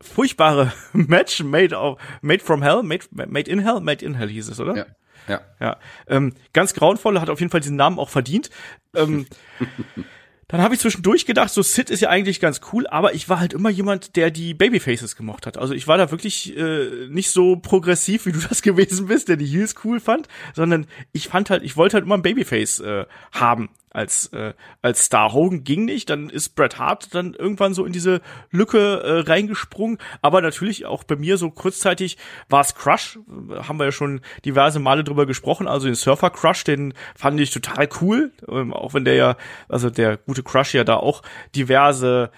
furchtbare 0.00 0.72
Match 0.92 1.42
made 1.42 1.74
of, 1.76 1.98
made 2.20 2.42
from 2.42 2.62
hell, 2.62 2.82
made, 2.82 3.04
made 3.10 3.50
in 3.50 3.60
hell, 3.60 3.80
made 3.80 4.04
in 4.04 4.14
hell 4.14 4.28
hieß 4.28 4.48
es, 4.48 4.60
oder? 4.60 4.76
Ja. 4.76 4.86
Ja. 5.26 5.40
ja. 5.60 5.76
Ähm, 6.06 6.34
ganz 6.52 6.74
grauenvoll, 6.74 7.20
hat 7.20 7.30
auf 7.30 7.40
jeden 7.40 7.50
Fall 7.50 7.60
diesen 7.60 7.76
Namen 7.76 7.98
auch 7.98 8.10
verdient. 8.10 8.50
Ähm, 8.94 9.26
Dann 10.48 10.60
habe 10.60 10.74
ich 10.74 10.80
zwischendurch 10.80 11.26
gedacht, 11.26 11.50
so 11.50 11.62
Sid 11.62 11.90
ist 11.90 12.00
ja 12.00 12.08
eigentlich 12.10 12.40
ganz 12.40 12.60
cool, 12.72 12.86
aber 12.86 13.14
ich 13.14 13.28
war 13.28 13.40
halt 13.40 13.52
immer 13.52 13.70
jemand, 13.70 14.16
der 14.16 14.30
die 14.30 14.54
Babyfaces 14.54 15.16
gemocht 15.16 15.46
hat. 15.46 15.56
Also 15.58 15.74
ich 15.74 15.88
war 15.88 15.98
da 15.98 16.10
wirklich 16.10 16.56
äh, 16.56 17.08
nicht 17.08 17.30
so 17.30 17.56
progressiv, 17.56 18.26
wie 18.26 18.32
du 18.32 18.40
das 18.40 18.62
gewesen 18.62 19.06
bist, 19.06 19.28
der 19.28 19.36
die 19.36 19.46
Heels 19.46 19.74
cool 19.84 20.00
fand, 20.00 20.28
sondern 20.54 20.86
ich 21.12 21.28
fand 21.28 21.50
halt, 21.50 21.62
ich 21.62 21.76
wollte 21.76 21.94
halt 21.94 22.04
immer 22.04 22.16
ein 22.16 22.22
Babyface 22.22 22.80
äh, 22.80 23.06
haben 23.32 23.70
als 23.94 24.26
äh, 24.32 24.52
als 24.82 25.04
Star. 25.04 25.32
Hogan 25.32 25.64
ging 25.64 25.84
nicht, 25.84 26.10
dann 26.10 26.28
ist 26.28 26.50
Bret 26.56 26.78
Hart 26.78 27.14
dann 27.14 27.32
irgendwann 27.32 27.74
so 27.74 27.84
in 27.84 27.92
diese 27.92 28.20
Lücke 28.50 29.00
äh, 29.02 29.20
reingesprungen, 29.20 29.98
aber 30.20 30.42
natürlich 30.42 30.84
auch 30.84 31.04
bei 31.04 31.16
mir 31.16 31.38
so 31.38 31.50
kurzzeitig 31.50 32.18
war 32.48 32.60
es 32.60 32.74
Crush, 32.74 33.18
haben 33.56 33.78
wir 33.78 33.86
ja 33.86 33.92
schon 33.92 34.20
diverse 34.44 34.80
Male 34.80 35.04
drüber 35.04 35.26
gesprochen, 35.26 35.68
also 35.68 35.86
den 35.86 35.94
Surfer 35.94 36.30
Crush, 36.30 36.64
den 36.64 36.92
fand 37.14 37.40
ich 37.40 37.50
total 37.50 37.88
cool, 38.00 38.32
ähm, 38.48 38.72
auch 38.72 38.94
wenn 38.94 39.04
der 39.04 39.14
ja 39.14 39.36
also 39.68 39.90
der 39.90 40.16
gute 40.16 40.42
Crush 40.42 40.74
ja 40.74 40.84
da 40.84 40.96
auch 40.96 41.22
diverse 41.54 42.30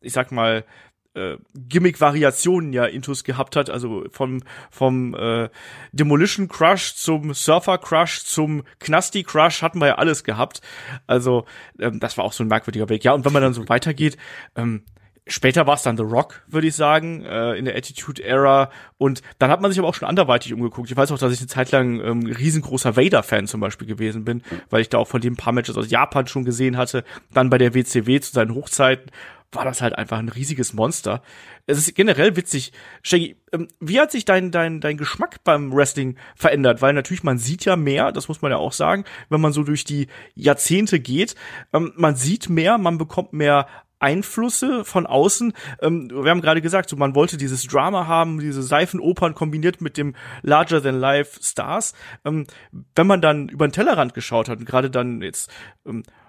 ich 0.00 0.12
sag 0.12 0.32
mal 0.32 0.64
äh, 1.14 1.36
Gimmick-Variationen 1.54 2.72
ja 2.72 2.84
Intus 2.84 3.24
gehabt 3.24 3.56
hat, 3.56 3.70
also 3.70 4.04
vom 4.10 4.42
vom 4.70 5.14
äh, 5.14 5.48
Demolition 5.92 6.48
Crush 6.48 6.94
zum 6.94 7.34
Surfer 7.34 7.78
Crush 7.78 8.24
zum 8.24 8.64
Knasti 8.80 9.22
Crush 9.22 9.62
hatten 9.62 9.80
wir 9.80 9.88
ja 9.88 9.94
alles 9.96 10.24
gehabt. 10.24 10.60
Also 11.06 11.44
ähm, 11.78 12.00
das 12.00 12.18
war 12.18 12.24
auch 12.24 12.32
so 12.32 12.44
ein 12.44 12.48
merkwürdiger 12.48 12.88
Weg. 12.88 13.04
Ja, 13.04 13.12
und 13.12 13.24
wenn 13.24 13.32
man 13.32 13.42
dann 13.42 13.54
so 13.54 13.68
weitergeht, 13.68 14.16
ähm, 14.56 14.82
Später 15.26 15.66
war 15.66 15.74
es 15.74 15.82
dann 15.82 15.96
The 15.96 16.02
Rock, 16.02 16.42
würde 16.48 16.66
ich 16.66 16.74
sagen, 16.74 17.24
äh, 17.24 17.54
in 17.54 17.64
der 17.64 17.74
Attitude 17.76 18.22
Era. 18.22 18.70
Und 18.98 19.22
dann 19.38 19.50
hat 19.50 19.62
man 19.62 19.70
sich 19.70 19.78
aber 19.78 19.88
auch 19.88 19.94
schon 19.94 20.06
anderweitig 20.06 20.52
umgeguckt. 20.52 20.90
Ich 20.90 20.96
weiß 20.96 21.10
auch, 21.12 21.18
dass 21.18 21.32
ich 21.32 21.38
eine 21.38 21.46
Zeit 21.46 21.72
lang 21.72 21.98
ähm, 22.00 22.26
riesengroßer 22.26 22.94
Vader-Fan 22.94 23.46
zum 23.46 23.60
Beispiel 23.60 23.88
gewesen 23.88 24.26
bin, 24.26 24.42
weil 24.68 24.82
ich 24.82 24.90
da 24.90 24.98
auch 24.98 25.08
von 25.08 25.22
dem 25.22 25.36
paar 25.36 25.54
Matches 25.54 25.78
aus 25.78 25.90
Japan 25.90 26.26
schon 26.26 26.44
gesehen 26.44 26.76
hatte. 26.76 27.04
Dann 27.32 27.48
bei 27.48 27.56
der 27.56 27.72
WCW 27.72 28.20
zu 28.20 28.32
seinen 28.32 28.54
Hochzeiten 28.54 29.10
war 29.54 29.64
das 29.64 29.82
halt 29.82 29.96
einfach 29.96 30.18
ein 30.18 30.28
riesiges 30.28 30.72
Monster. 30.72 31.22
Es 31.66 31.78
ist 31.78 31.94
generell 31.94 32.36
witzig. 32.36 32.72
Shaggy, 33.02 33.36
ähm, 33.52 33.68
wie 33.80 34.00
hat 34.00 34.10
sich 34.10 34.24
dein, 34.24 34.50
dein, 34.50 34.80
dein 34.80 34.96
Geschmack 34.96 35.42
beim 35.44 35.72
Wrestling 35.72 36.16
verändert? 36.36 36.82
Weil 36.82 36.92
natürlich, 36.92 37.22
man 37.22 37.38
sieht 37.38 37.64
ja 37.64 37.76
mehr, 37.76 38.12
das 38.12 38.28
muss 38.28 38.42
man 38.42 38.50
ja 38.50 38.58
auch 38.58 38.72
sagen, 38.72 39.04
wenn 39.28 39.40
man 39.40 39.52
so 39.52 39.62
durch 39.62 39.84
die 39.84 40.08
Jahrzehnte 40.34 41.00
geht. 41.00 41.34
Ähm, 41.72 41.92
man 41.96 42.16
sieht 42.16 42.48
mehr, 42.48 42.78
man 42.78 42.98
bekommt 42.98 43.32
mehr 43.32 43.66
Einflüsse 44.04 44.84
von 44.84 45.06
außen. 45.06 45.54
Ähm, 45.80 46.10
wir 46.10 46.30
haben 46.30 46.42
gerade 46.42 46.60
gesagt, 46.60 46.90
so 46.90 46.96
man 46.96 47.14
wollte 47.14 47.38
dieses 47.38 47.66
Drama 47.66 48.06
haben, 48.06 48.38
diese 48.38 48.62
Seifenopern 48.62 49.34
kombiniert 49.34 49.80
mit 49.80 49.96
dem 49.96 50.14
Larger 50.42 50.82
than 50.82 51.00
Life 51.00 51.40
Stars. 51.42 51.94
Wenn 52.22 53.06
man 53.06 53.22
dann 53.22 53.48
über 53.48 53.66
den 53.66 53.72
Tellerrand 53.72 54.12
geschaut 54.12 54.48
hat 54.48 54.58
und 54.58 54.66
gerade 54.66 54.90
dann 54.90 55.22
jetzt 55.22 55.50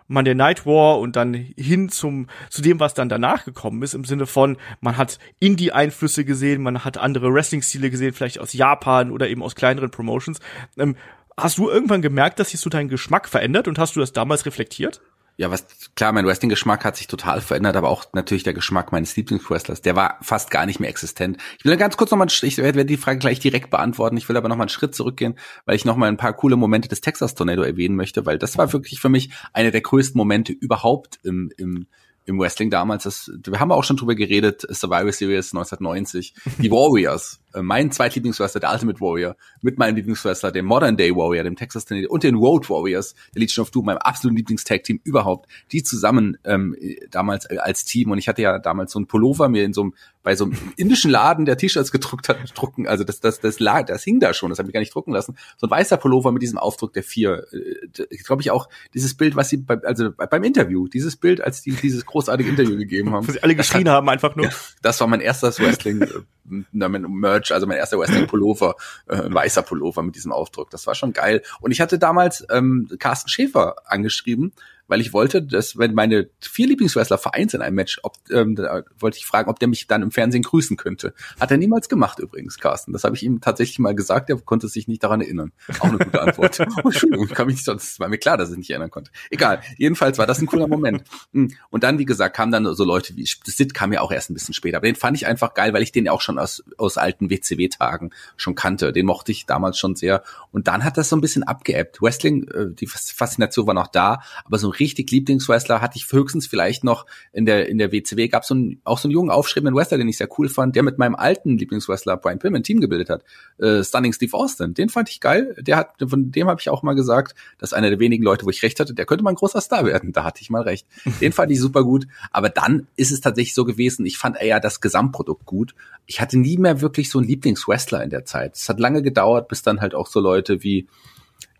Monday 0.07 0.35
Night 0.35 0.65
War 0.65 0.99
und 0.99 1.15
dann 1.15 1.33
hin 1.33 1.89
zum 1.89 2.27
zu 2.49 2.61
dem, 2.61 2.79
was 2.79 2.93
dann 2.93 3.09
danach 3.09 3.45
gekommen 3.45 3.81
ist, 3.81 3.93
im 3.93 4.05
Sinne 4.05 4.25
von 4.25 4.57
man 4.81 4.97
hat 4.97 5.19
Indie-Einflüsse 5.39 6.25
gesehen, 6.25 6.61
man 6.61 6.85
hat 6.85 6.97
andere 6.97 7.33
Wrestling-Stile 7.33 7.89
gesehen, 7.89 8.13
vielleicht 8.13 8.39
aus 8.39 8.53
Japan 8.53 9.11
oder 9.11 9.29
eben 9.29 9.43
aus 9.43 9.55
kleineren 9.55 9.91
Promotions. 9.91 10.39
Ähm, 10.77 10.95
hast 11.37 11.57
du 11.57 11.69
irgendwann 11.69 12.01
gemerkt, 12.01 12.39
dass 12.39 12.51
sich 12.51 12.59
so 12.59 12.69
dein 12.69 12.87
Geschmack 12.87 13.27
verändert 13.27 13.67
und 13.67 13.79
hast 13.79 13.95
du 13.95 13.99
das 13.99 14.13
damals 14.13 14.45
reflektiert? 14.45 15.01
Ja, 15.37 15.51
was 15.51 15.67
klar, 15.95 16.13
mein 16.13 16.25
Wrestling-Geschmack 16.25 16.85
hat 16.85 16.95
sich 16.95 17.07
total 17.07 17.41
verändert, 17.41 17.75
aber 17.75 17.89
auch 17.89 18.05
natürlich 18.13 18.43
der 18.43 18.53
Geschmack 18.53 18.91
meines 18.93 19.15
Lieblingswrestlers, 19.17 19.81
der 19.81 19.95
war 19.95 20.17
fast 20.21 20.49
gar 20.49 20.65
nicht 20.65 20.79
mehr 20.79 20.89
existent. 20.89 21.37
Ich 21.59 21.65
will 21.65 21.75
ganz 21.75 21.97
kurz 21.97 22.11
nochmal, 22.11 22.27
ich 22.29 22.57
werde 22.57 22.85
die 22.85 22.97
Frage 22.97 23.19
gleich 23.19 23.39
direkt 23.39 23.69
beantworten. 23.69 24.15
Ich 24.15 24.29
will 24.29 24.37
aber 24.37 24.47
nochmal 24.47 24.65
einen 24.65 24.69
Schritt 24.69 24.95
zurückgehen, 24.95 25.37
weil 25.65 25.75
ich 25.75 25.83
nochmal 25.83 26.09
ein 26.09 26.17
paar 26.17 26.33
coole 26.33 26.55
Momente 26.55 26.87
des 26.87 27.01
Texas 27.01 27.35
Tornado 27.35 27.63
erwähnen 27.63 27.95
möchte, 27.95 28.25
weil 28.25 28.37
das 28.37 28.57
war 28.57 28.71
wirklich 28.71 29.01
für 29.01 29.09
mich 29.09 29.29
eine 29.51 29.71
der 29.71 29.81
größten 29.81 30.17
Momente 30.17 30.53
überhaupt 30.53 31.19
im, 31.23 31.51
im 31.57 31.87
im 32.25 32.39
Wrestling 32.39 32.69
damals. 32.69 33.03
Das, 33.03 33.31
wir 33.45 33.59
haben 33.59 33.71
auch 33.71 33.83
schon 33.83 33.97
drüber 33.97 34.15
geredet, 34.15 34.65
Survivor 34.69 35.11
Series 35.11 35.53
1990. 35.53 36.33
Die 36.57 36.71
Warriors, 36.71 37.39
mein 37.61 37.91
zweitlieblingswrestler, 37.91 38.61
der 38.61 38.71
Ultimate 38.71 38.99
Warrior, 38.99 39.35
mit 39.61 39.77
meinem 39.77 39.95
Lieblingswrestler, 39.95 40.51
dem 40.51 40.65
Modern 40.65 40.97
Day 40.97 41.15
Warrior, 41.15 41.43
dem 41.43 41.55
Texas 41.55 41.85
Tornado 41.85 42.09
und 42.09 42.23
den 42.23 42.35
Road 42.35 42.69
Warriors, 42.69 43.15
der 43.33 43.41
Legion 43.41 43.63
of 43.63 43.71
Doom, 43.71 43.85
meinem 43.85 43.97
absoluten 43.97 44.37
Lieblingstag-Team 44.37 45.01
überhaupt, 45.03 45.49
die 45.71 45.83
zusammen 45.83 46.37
ähm, 46.43 46.75
damals 47.11 47.49
äh, 47.49 47.57
als 47.57 47.85
Team. 47.85 48.11
Und 48.11 48.17
ich 48.17 48.27
hatte 48.27 48.41
ja 48.41 48.59
damals 48.59 48.91
so 48.91 48.99
ein 48.99 49.07
Pullover 49.07 49.49
mir 49.49 49.63
in 49.63 49.73
so 49.73 49.81
einem 49.81 49.93
bei 50.25 50.35
so 50.35 50.45
einem 50.45 50.57
indischen 50.75 51.11
Laden, 51.11 51.45
der 51.45 51.55
T-Shirts 51.55 51.91
gedruckt 51.91 52.29
hat, 52.29 52.37
drucken. 52.55 52.87
Also 52.87 53.03
das, 53.03 53.19
das, 53.19 53.39
das, 53.39 53.59
lag, 53.59 53.85
das 53.85 54.03
hing 54.03 54.19
da 54.19 54.33
schon, 54.33 54.49
das 54.49 54.57
habe 54.57 54.67
ich 54.67 54.73
gar 54.73 54.79
nicht 54.79 54.93
drucken 54.93 55.13
lassen. 55.13 55.37
So 55.55 55.67
ein 55.67 55.69
weißer 55.69 55.97
Pullover 55.97 56.31
mit 56.31 56.41
diesem 56.41 56.57
Aufdruck 56.57 56.93
der 56.93 57.03
vier. 57.03 57.45
Ich 57.51 58.21
äh, 58.21 58.23
glaube 58.23 58.41
ich 58.41 58.49
auch 58.49 58.67
dieses 58.95 59.13
Bild, 59.13 59.35
was 59.35 59.49
sie 59.49 59.57
bei, 59.57 59.77
also 59.83 60.11
beim 60.11 60.43
Interview, 60.43 60.87
dieses 60.87 61.15
Bild, 61.15 61.41
als 61.41 61.61
die 61.61 61.71
dieses 61.71 62.07
großartige 62.07 62.49
Interview 62.49 62.75
gegeben 62.75 63.11
haben. 63.13 63.27
Wo 63.27 63.31
sie 63.31 63.43
alle 63.43 63.55
geschrien 63.55 63.87
haben 63.87 64.09
einfach 64.09 64.35
nur. 64.35 64.49
Das 64.81 64.99
war 64.99 65.07
mein 65.07 65.21
erstes 65.21 65.59
Wrestling 65.59 66.03
äh, 66.49 66.99
Merch, 66.99 67.51
also 67.53 67.67
mein 67.67 67.77
erster 67.77 67.99
Wrestling 67.99 68.27
Pullover, 68.27 68.75
äh, 69.07 69.15
ein 69.15 69.33
weißer 69.33 69.61
Pullover 69.61 70.03
mit 70.03 70.15
diesem 70.15 70.31
Aufdruck. 70.31 70.69
Das 70.69 70.87
war 70.87 70.95
schon 70.95 71.13
geil. 71.13 71.41
Und 71.61 71.71
ich 71.71 71.81
hatte 71.81 71.99
damals 71.99 72.45
ähm, 72.49 72.89
Carsten 72.99 73.29
Schäfer 73.29 73.75
angeschrieben 73.85 74.53
weil 74.87 75.01
ich 75.01 75.13
wollte, 75.13 75.41
dass 75.41 75.77
wenn 75.77 75.93
meine 75.93 76.29
vier 76.39 76.67
Lieblingswrestler 76.67 77.17
vereint 77.17 77.51
sind 77.51 77.61
in 77.61 77.67
einem 77.67 77.75
Match, 77.75 77.99
ob, 78.03 78.13
ähm, 78.31 78.55
da 78.55 78.83
wollte 78.99 79.17
ich 79.17 79.25
fragen, 79.25 79.49
ob 79.49 79.59
der 79.59 79.67
mich 79.67 79.87
dann 79.87 80.01
im 80.01 80.11
Fernsehen 80.11 80.43
grüßen 80.43 80.77
könnte. 80.77 81.13
Hat 81.39 81.51
er 81.51 81.57
niemals 81.57 81.89
gemacht 81.89 82.19
übrigens, 82.19 82.57
Carsten. 82.59 82.93
Das 82.93 83.03
habe 83.03 83.15
ich 83.15 83.23
ihm 83.23 83.41
tatsächlich 83.41 83.79
mal 83.79 83.95
gesagt, 83.95 84.29
er 84.29 84.37
konnte 84.37 84.67
sich 84.67 84.87
nicht 84.87 85.03
daran 85.03 85.21
erinnern. 85.21 85.51
Auch 85.79 85.85
eine 85.85 85.97
gute 85.97 86.21
Antwort. 86.21 86.59
oh, 86.83 86.87
Entschuldigung, 86.89 87.27
kann 87.29 87.47
mich 87.47 87.55
nicht, 87.55 87.65
sonst 87.65 87.99
war 87.99 88.09
mir 88.09 88.17
klar, 88.17 88.37
dass 88.37 88.51
ich 88.51 88.57
nicht 88.57 88.69
erinnern 88.69 88.91
konnte. 88.91 89.11
Egal, 89.29 89.61
jedenfalls 89.77 90.17
war 90.17 90.27
das 90.27 90.39
ein 90.39 90.47
cooler 90.47 90.67
Moment. 90.67 91.03
Hm. 91.33 91.51
Und 91.69 91.83
dann, 91.83 91.97
wie 91.99 92.05
gesagt, 92.05 92.35
kamen 92.35 92.51
dann 92.51 92.75
so 92.75 92.83
Leute 92.83 93.15
wie 93.15 93.25
Sid 93.25 93.73
kam 93.73 93.93
ja 93.93 94.01
auch 94.01 94.11
erst 94.11 94.29
ein 94.29 94.33
bisschen 94.33 94.53
später, 94.53 94.77
aber 94.77 94.87
den 94.87 94.95
fand 94.95 95.17
ich 95.17 95.25
einfach 95.25 95.53
geil, 95.53 95.73
weil 95.73 95.81
ich 95.81 95.91
den 95.91 96.05
ja 96.05 96.11
auch 96.11 96.21
schon 96.21 96.37
aus, 96.39 96.63
aus 96.77 96.97
alten 96.97 97.29
WCW-Tagen 97.29 98.11
schon 98.37 98.55
kannte. 98.55 98.91
Den 98.93 99.05
mochte 99.05 99.31
ich 99.31 99.45
damals 99.45 99.77
schon 99.77 99.95
sehr. 99.95 100.23
Und 100.51 100.67
dann 100.67 100.83
hat 100.83 100.97
das 100.97 101.09
so 101.09 101.15
ein 101.15 101.21
bisschen 101.21 101.43
abgeebbt. 101.43 102.01
Wrestling, 102.01 102.47
äh, 102.49 102.67
die 102.71 102.87
Faszination 102.87 103.67
war 103.67 103.73
noch 103.73 103.87
da, 103.87 104.21
aber 104.43 104.57
so 104.57 104.74
richtig 104.79 105.11
Lieblingswrestler 105.11 105.81
hatte 105.81 105.97
ich 105.97 106.11
höchstens 106.11 106.47
vielleicht 106.47 106.83
noch 106.83 107.05
in 107.31 107.45
der, 107.45 107.67
in 107.69 107.77
der 107.77 107.91
WCW 107.91 108.27
gab 108.27 108.43
es 108.43 108.49
so 108.49 108.55
auch 108.83 108.97
so 108.97 109.07
einen 109.07 109.13
jungen, 109.13 109.29
aufstrebenden 109.29 109.75
Wrestler, 109.75 109.97
den 109.97 110.07
ich 110.07 110.17
sehr 110.17 110.29
cool 110.37 110.49
fand, 110.49 110.75
der 110.75 110.83
mit 110.83 110.97
meinem 110.97 111.15
alten 111.15 111.57
Lieblingswrestler 111.57 112.17
Brian 112.17 112.39
Pillman 112.39 112.61
ein 112.61 112.63
Team 112.63 112.79
gebildet 112.79 113.09
hat. 113.09 113.23
Äh, 113.57 113.83
Stunning 113.83 114.13
Steve 114.13 114.33
Austin. 114.33 114.73
Den 114.73 114.89
fand 114.89 115.09
ich 115.09 115.19
geil. 115.19 115.55
Der 115.59 115.77
hat, 115.77 115.95
von 116.07 116.31
dem 116.31 116.47
habe 116.47 116.59
ich 116.61 116.69
auch 116.69 116.83
mal 116.83 116.93
gesagt, 116.93 117.35
dass 117.57 117.73
einer 117.73 117.89
der 117.89 117.99
wenigen 117.99 118.23
Leute, 118.23 118.45
wo 118.45 118.49
ich 118.49 118.63
recht 118.63 118.79
hatte, 118.79 118.93
der 118.93 119.05
könnte 119.05 119.23
mal 119.23 119.31
ein 119.31 119.35
großer 119.35 119.61
Star 119.61 119.85
werden. 119.85 120.11
Da 120.11 120.23
hatte 120.23 120.41
ich 120.41 120.49
mal 120.49 120.61
recht. 120.61 120.87
Den 121.21 121.31
fand 121.31 121.51
ich 121.51 121.59
super 121.59 121.83
gut. 121.83 122.07
Aber 122.31 122.49
dann 122.49 122.87
ist 122.95 123.11
es 123.11 123.21
tatsächlich 123.21 123.53
so 123.53 123.65
gewesen, 123.65 124.05
ich 124.05 124.17
fand 124.17 124.41
eher 124.41 124.59
das 124.59 124.81
Gesamtprodukt 124.81 125.45
gut. 125.45 125.75
Ich 126.05 126.21
hatte 126.21 126.37
nie 126.37 126.57
mehr 126.57 126.81
wirklich 126.81 127.09
so 127.09 127.19
einen 127.19 127.27
Lieblingswrestler 127.27 128.03
in 128.03 128.09
der 128.09 128.25
Zeit. 128.25 128.55
Es 128.55 128.69
hat 128.69 128.79
lange 128.79 129.01
gedauert, 129.01 129.47
bis 129.47 129.61
dann 129.61 129.81
halt 129.81 129.95
auch 129.95 130.07
so 130.07 130.19
Leute 130.19 130.63
wie 130.63 130.87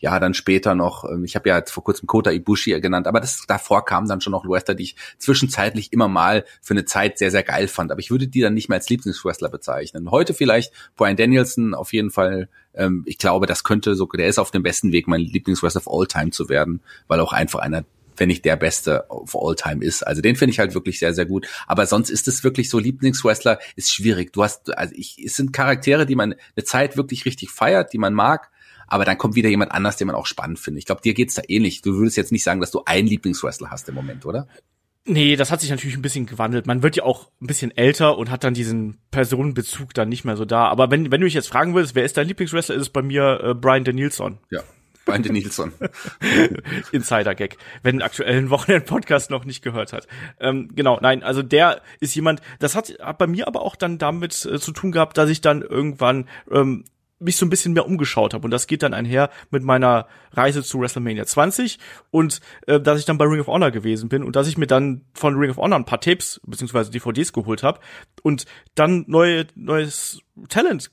ja, 0.06 0.20
dann 0.20 0.36
später 0.36 0.76
noch, 0.76 1.04
ähm, 1.04 1.24
ich 1.24 1.36
habe 1.36 1.50
ja 1.50 1.58
jetzt 1.58 1.72
vor 1.72 1.84
kurzem 1.84 2.06
Kota 2.06 2.30
Ibushi 2.30 2.80
genannt, 2.80 3.08
aber 3.08 3.20
das 3.20 3.46
davor 3.48 3.86
kamen 3.86 4.08
dann 4.08 4.22
schon 4.22 4.30
noch 4.30 4.48
Wrestler, 4.48 4.76
die 4.76 4.84
ich 4.84 4.96
zwischenzeitlich 5.18 5.92
immer 5.94 6.08
mal 6.08 6.46
für 6.62 6.76
eine 6.76 6.86
Zeit 6.86 7.18
sehr, 7.18 7.32
sehr 7.32 7.42
geil 7.42 7.68
fand. 7.68 7.92
Aber 7.92 8.00
ich 8.00 8.12
würde 8.12 8.28
die 8.28 8.42
dann 8.42 8.54
nicht 8.54 8.70
mehr 8.70 8.78
als 8.78 8.88
Lieblingswrestler 8.88 9.50
bezeichnen. 9.50 10.12
Heute 10.12 10.36
vielleicht 10.36 10.72
Brian 10.96 11.16
Danielson 11.16 11.74
auf 11.74 11.92
jeden 11.92 12.12
Fall. 12.12 12.50
Ähm, 12.76 13.02
ich 13.08 13.18
glaube, 13.18 13.48
das 13.48 13.64
könnte 13.64 13.96
so, 13.96 14.06
der 14.06 14.28
ist 14.28 14.38
auf 14.38 14.52
dem 14.52 14.62
besten 14.62 14.92
Weg, 14.92 15.08
mein 15.08 15.22
Lieblingswrestler 15.22 15.82
of 15.82 15.92
all 15.92 16.06
time 16.06 16.30
zu 16.30 16.50
werden, 16.50 16.82
weil 17.08 17.20
auch 17.20 17.34
einfach 17.34 17.62
einer 17.62 17.84
wenn 18.18 18.30
nicht 18.30 18.46
der 18.46 18.56
beste 18.56 19.10
of 19.10 19.36
all 19.36 19.56
time 19.56 19.84
ist. 19.84 20.06
Also 20.08 20.22
den 20.22 20.38
finde 20.38 20.52
ich 20.52 20.60
halt 20.60 20.74
wirklich 20.74 21.00
sehr, 21.00 21.14
sehr 21.14 21.26
gut. 21.26 21.48
Aber 21.68 21.86
sonst 21.86 22.10
ist 22.10 22.30
es 22.30 22.46
wirklich 22.46 22.70
so, 22.70 22.80
Lieblingswrestler 22.80 23.60
ist 23.76 23.92
schwierig. 23.92 24.32
Du 24.32 24.42
hast, 24.42 24.78
also 24.78 24.94
ich, 24.96 25.22
es 25.22 25.36
sind 25.36 25.52
Charaktere, 25.52 26.06
die 26.06 26.16
man 26.16 26.36
eine 26.56 26.64
Zeit 26.64 26.96
wirklich 26.96 27.26
richtig 27.26 27.50
feiert, 27.50 27.92
die 27.92 27.98
man 27.98 28.14
mag 28.14 28.52
aber 28.88 29.06
dann 29.06 29.18
kommt 29.18 29.36
wieder 29.36 29.50
jemand 29.50 29.72
anders, 29.72 29.98
den 29.98 30.08
man 30.08 30.16
auch 30.16 30.26
spannend 30.26 30.60
findet. 30.60 30.80
Ich 30.80 30.86
glaube, 30.86 31.02
dir 31.02 31.14
geht's 31.14 31.36
da 31.36 31.42
ähnlich. 31.48 31.82
Du 31.82 31.98
würdest 31.98 32.18
jetzt 32.18 32.32
nicht 32.32 32.44
sagen, 32.44 32.62
dass 32.62 32.72
du 32.72 32.82
einen 32.86 33.08
Lieblingswrestler 33.08 33.72
hast 33.72 33.90
im 33.90 33.96
Moment, 33.96 34.26
oder? 34.26 34.48
Nee, 35.08 35.36
das 35.36 35.52
hat 35.52 35.62
sich 35.62 35.70
natürlich 35.70 35.96
ein 35.96 36.02
bisschen 36.02 36.26
gewandelt. 36.26 36.66
Man 36.66 36.82
wird 36.82 36.96
ja 36.96 37.04
auch 37.04 37.30
ein 37.40 37.46
bisschen 37.46 37.70
älter 37.78 38.18
und 38.18 38.32
hat 38.32 38.44
dann 38.44 38.56
diesen 38.56 38.98
Personenbezug 39.12 39.94
dann 39.94 40.10
nicht 40.10 40.26
mehr 40.26 40.36
so 40.36 40.46
da. 40.46 40.68
Aber 40.68 40.90
wenn, 40.90 41.12
wenn 41.12 41.22
du 41.22 41.26
mich 41.26 41.36
jetzt 41.36 41.48
fragen 41.48 41.76
würdest, 41.76 41.94
wer 41.94 42.06
ist 42.06 42.18
dein 42.18 42.28
Lieblingswrestler, 42.28 42.74
ist 42.74 42.82
es 42.82 42.90
bei 42.90 43.04
mir 43.04 43.40
äh, 43.44 43.54
Brian 43.54 43.84
Danielson. 43.84 44.40
Ja. 44.50 44.62
Brian 45.06 45.22
Danielson. 45.22 45.72
Insider-Gag, 46.92 47.58
wenn 47.84 47.98
den 47.98 48.02
aktuellen 48.02 48.50
Wochenend-Podcast 48.50 49.30
noch 49.30 49.46
nicht 49.46 49.64
gehört 49.64 49.94
hat. 49.94 50.08
Ähm, 50.40 50.72
genau, 50.74 50.98
nein, 51.00 51.22
also 51.22 51.44
der 51.44 51.84
ist 52.00 52.16
jemand, 52.16 52.42
das 52.58 52.76
hat, 52.76 52.98
hat 53.00 53.20
bei 53.20 53.28
mir 53.28 53.48
aber 53.48 53.62
auch 53.62 53.76
dann 53.76 54.00
damit 54.00 54.44
äh, 54.46 54.60
zu 54.60 54.72
tun 54.72 54.92
gehabt, 54.92 55.20
dass 55.20 55.30
ich 55.30 55.42
dann 55.42 55.62
irgendwann 55.62 56.28
ähm, 56.52 56.86
mich 57.20 57.38
so 57.38 57.46
ein 57.46 57.50
bisschen 57.50 57.74
mehr 57.74 57.86
umgeschaut 57.86 58.34
habe. 58.34 58.46
Und 58.46 58.52
das 58.52 58.68
geht 58.68 58.84
dann 58.84 58.94
einher 58.94 59.30
mit 59.50 59.64
meiner 59.64 60.08
Reise 60.32 60.64
zu 60.64 60.80
WrestleMania 60.80 61.26
20 61.26 61.80
und 62.12 62.42
äh, 62.68 62.80
dass 62.80 63.00
ich 63.00 63.06
dann 63.06 63.18
bei 63.18 63.26
Ring 63.26 63.40
of 63.40 63.48
Honor 63.48 63.72
gewesen 63.72 64.10
bin 64.10 64.24
und 64.24 64.36
dass 64.36 64.48
ich 64.48 64.58
mir 64.58 64.68
dann 64.68 65.06
von 65.14 65.36
Ring 65.36 65.52
of 65.52 65.58
Honor 65.58 65.78
ein 65.78 65.86
paar 65.86 66.02
Tapes 66.02 66.42
beziehungsweise 66.46 66.92
DVDs 66.92 67.34
geholt 67.34 67.64
habe 67.64 67.80
und 68.22 68.46
dann 68.76 69.06
neue, 69.08 69.48
neues 69.56 70.20
Talent 70.50 70.92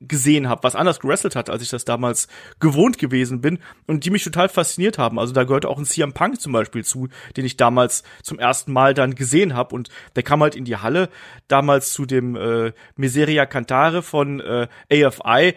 gesehen 0.00 0.48
habe, 0.48 0.62
was 0.62 0.76
anders 0.76 1.00
gewrestelt 1.00 1.36
hat, 1.36 1.50
als 1.50 1.62
ich 1.62 1.70
das 1.70 1.84
damals 1.84 2.28
gewohnt 2.60 2.98
gewesen 2.98 3.40
bin 3.40 3.58
und 3.86 4.04
die 4.04 4.10
mich 4.10 4.24
total 4.24 4.48
fasziniert 4.48 4.98
haben. 4.98 5.18
Also 5.18 5.32
da 5.32 5.44
gehört 5.44 5.66
auch 5.66 5.78
ein 5.78 5.84
CM 5.84 6.12
Punk 6.12 6.40
zum 6.40 6.52
Beispiel 6.52 6.84
zu, 6.84 7.08
den 7.36 7.44
ich 7.44 7.56
damals 7.56 8.02
zum 8.22 8.38
ersten 8.38 8.72
Mal 8.72 8.94
dann 8.94 9.14
gesehen 9.14 9.54
habe 9.54 9.74
und 9.74 9.88
der 10.16 10.22
kam 10.22 10.42
halt 10.42 10.54
in 10.54 10.64
die 10.64 10.76
Halle 10.76 11.08
damals 11.48 11.92
zu 11.92 12.06
dem 12.06 12.36
äh, 12.36 12.72
Miseria 12.96 13.46
Cantare 13.46 14.02
von 14.02 14.40
äh, 14.40 14.68
AFI 14.92 15.54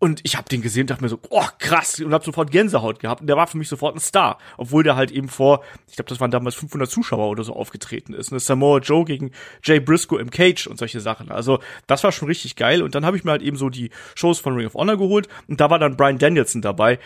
und 0.00 0.20
ich 0.22 0.36
habe 0.36 0.48
den 0.48 0.62
gesehen 0.62 0.84
und 0.84 0.90
dachte 0.90 1.02
mir 1.02 1.10
so, 1.10 1.20
oh 1.28 1.44
krass, 1.58 2.00
und 2.00 2.14
habe 2.14 2.24
sofort 2.24 2.50
Gänsehaut 2.50 3.00
gehabt. 3.00 3.20
Und 3.20 3.26
der 3.26 3.36
war 3.36 3.46
für 3.46 3.58
mich 3.58 3.68
sofort 3.68 3.94
ein 3.94 4.00
Star, 4.00 4.38
obwohl 4.56 4.82
der 4.82 4.96
halt 4.96 5.10
eben 5.10 5.28
vor, 5.28 5.62
ich 5.88 5.96
glaube, 5.96 6.08
das 6.08 6.20
waren 6.20 6.30
damals 6.30 6.54
500 6.54 6.90
Zuschauer 6.90 7.28
oder 7.28 7.44
so 7.44 7.54
aufgetreten 7.54 8.14
ist. 8.14 8.32
Eine 8.32 8.40
Samoa 8.40 8.78
Joe 8.78 9.04
gegen 9.04 9.30
Jay 9.62 9.78
Briscoe 9.78 10.18
im 10.18 10.30
Cage 10.30 10.66
und 10.68 10.78
solche 10.78 11.00
Sachen. 11.00 11.30
Also 11.30 11.60
das 11.86 12.02
war 12.02 12.12
schon 12.12 12.28
richtig 12.28 12.56
geil. 12.56 12.82
Und 12.82 12.94
dann 12.94 13.04
habe 13.04 13.18
ich 13.18 13.24
mir 13.24 13.32
halt 13.32 13.42
eben 13.42 13.58
so 13.58 13.68
die 13.68 13.90
Shows 14.14 14.40
von 14.40 14.54
Ring 14.54 14.66
of 14.66 14.74
Honor 14.74 14.96
geholt 14.96 15.28
und 15.48 15.60
da 15.60 15.68
war 15.68 15.78
dann 15.78 15.98
Brian 15.98 16.18
Danielson 16.18 16.62
dabei. 16.62 16.98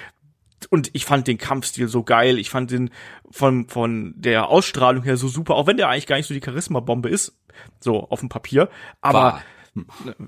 Und 0.71 0.91
ich 0.93 1.05
fand 1.05 1.27
den 1.27 1.37
Kampfstil 1.37 1.89
so 1.89 2.05
geil. 2.05 2.39
Ich 2.39 2.49
fand 2.49 2.71
den 2.71 2.91
von, 3.29 3.69
von 3.69 4.15
der 4.17 4.49
Ausstrahlung 4.49 5.03
her 5.03 5.17
so 5.17 5.27
super, 5.27 5.57
auch 5.57 5.67
wenn 5.67 5.77
der 5.77 5.89
eigentlich 5.89 6.07
gar 6.07 6.17
nicht 6.17 6.29
so 6.29 6.33
die 6.33 6.41
Charisma-Bombe 6.43 7.09
ist, 7.09 7.37
so 7.81 8.09
auf 8.09 8.21
dem 8.21 8.29
Papier. 8.29 8.69
Aber 9.01 9.19
war 9.19 9.43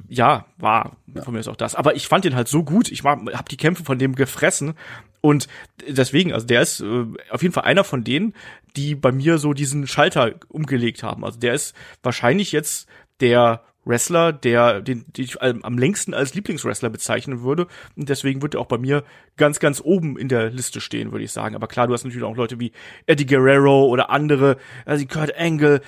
ja, 0.08 0.46
war 0.58 0.96
von 1.22 1.34
mir 1.34 1.40
ist 1.40 1.48
auch 1.48 1.56
das. 1.56 1.74
Aber 1.74 1.94
ich 1.94 2.08
fand 2.08 2.24
den 2.24 2.34
halt 2.34 2.48
so 2.48 2.64
gut. 2.64 2.90
Ich 2.90 3.04
habe 3.04 3.30
die 3.50 3.56
Kämpfe 3.56 3.84
von 3.84 3.98
dem 3.98 4.14
gefressen 4.14 4.74
Und 5.20 5.48
deswegen, 5.88 6.32
also 6.32 6.46
der 6.46 6.62
ist 6.62 6.80
äh, 6.80 7.06
auf 7.30 7.42
jeden 7.42 7.54
Fall 7.54 7.64
einer 7.64 7.84
von 7.84 8.04
denen, 8.04 8.34
die 8.76 8.94
bei 8.94 9.12
mir 9.12 9.38
so 9.38 9.54
diesen 9.54 9.86
Schalter 9.86 10.34
umgelegt 10.48 11.02
haben. 11.02 11.24
Also 11.24 11.38
der 11.38 11.54
ist 11.54 11.74
wahrscheinlich 12.02 12.52
jetzt 12.52 12.88
der 13.20 13.62
Wrestler, 13.86 14.32
der 14.32 14.82
den, 14.82 15.06
den 15.12 15.24
ich 15.24 15.40
am 15.40 15.78
längsten 15.78 16.12
als 16.12 16.34
Lieblingswrestler 16.34 16.90
bezeichnen 16.90 17.42
würde. 17.42 17.66
Und 17.96 18.08
deswegen 18.08 18.42
wird 18.42 18.54
er 18.54 18.60
auch 18.60 18.66
bei 18.66 18.78
mir 18.78 19.04
ganz, 19.36 19.60
ganz 19.60 19.80
oben 19.82 20.18
in 20.18 20.28
der 20.28 20.50
Liste 20.50 20.80
stehen, 20.80 21.12
würde 21.12 21.24
ich 21.24 21.32
sagen. 21.32 21.54
Aber 21.54 21.68
klar, 21.68 21.86
du 21.86 21.94
hast 21.94 22.04
natürlich 22.04 22.24
auch 22.24 22.36
Leute 22.36 22.60
wie 22.60 22.72
Eddie 23.06 23.26
Guerrero 23.26 23.86
oder 23.86 24.10
andere, 24.10 24.58
also 24.84 25.06
Kurt 25.06 25.38
Angle. 25.38 25.80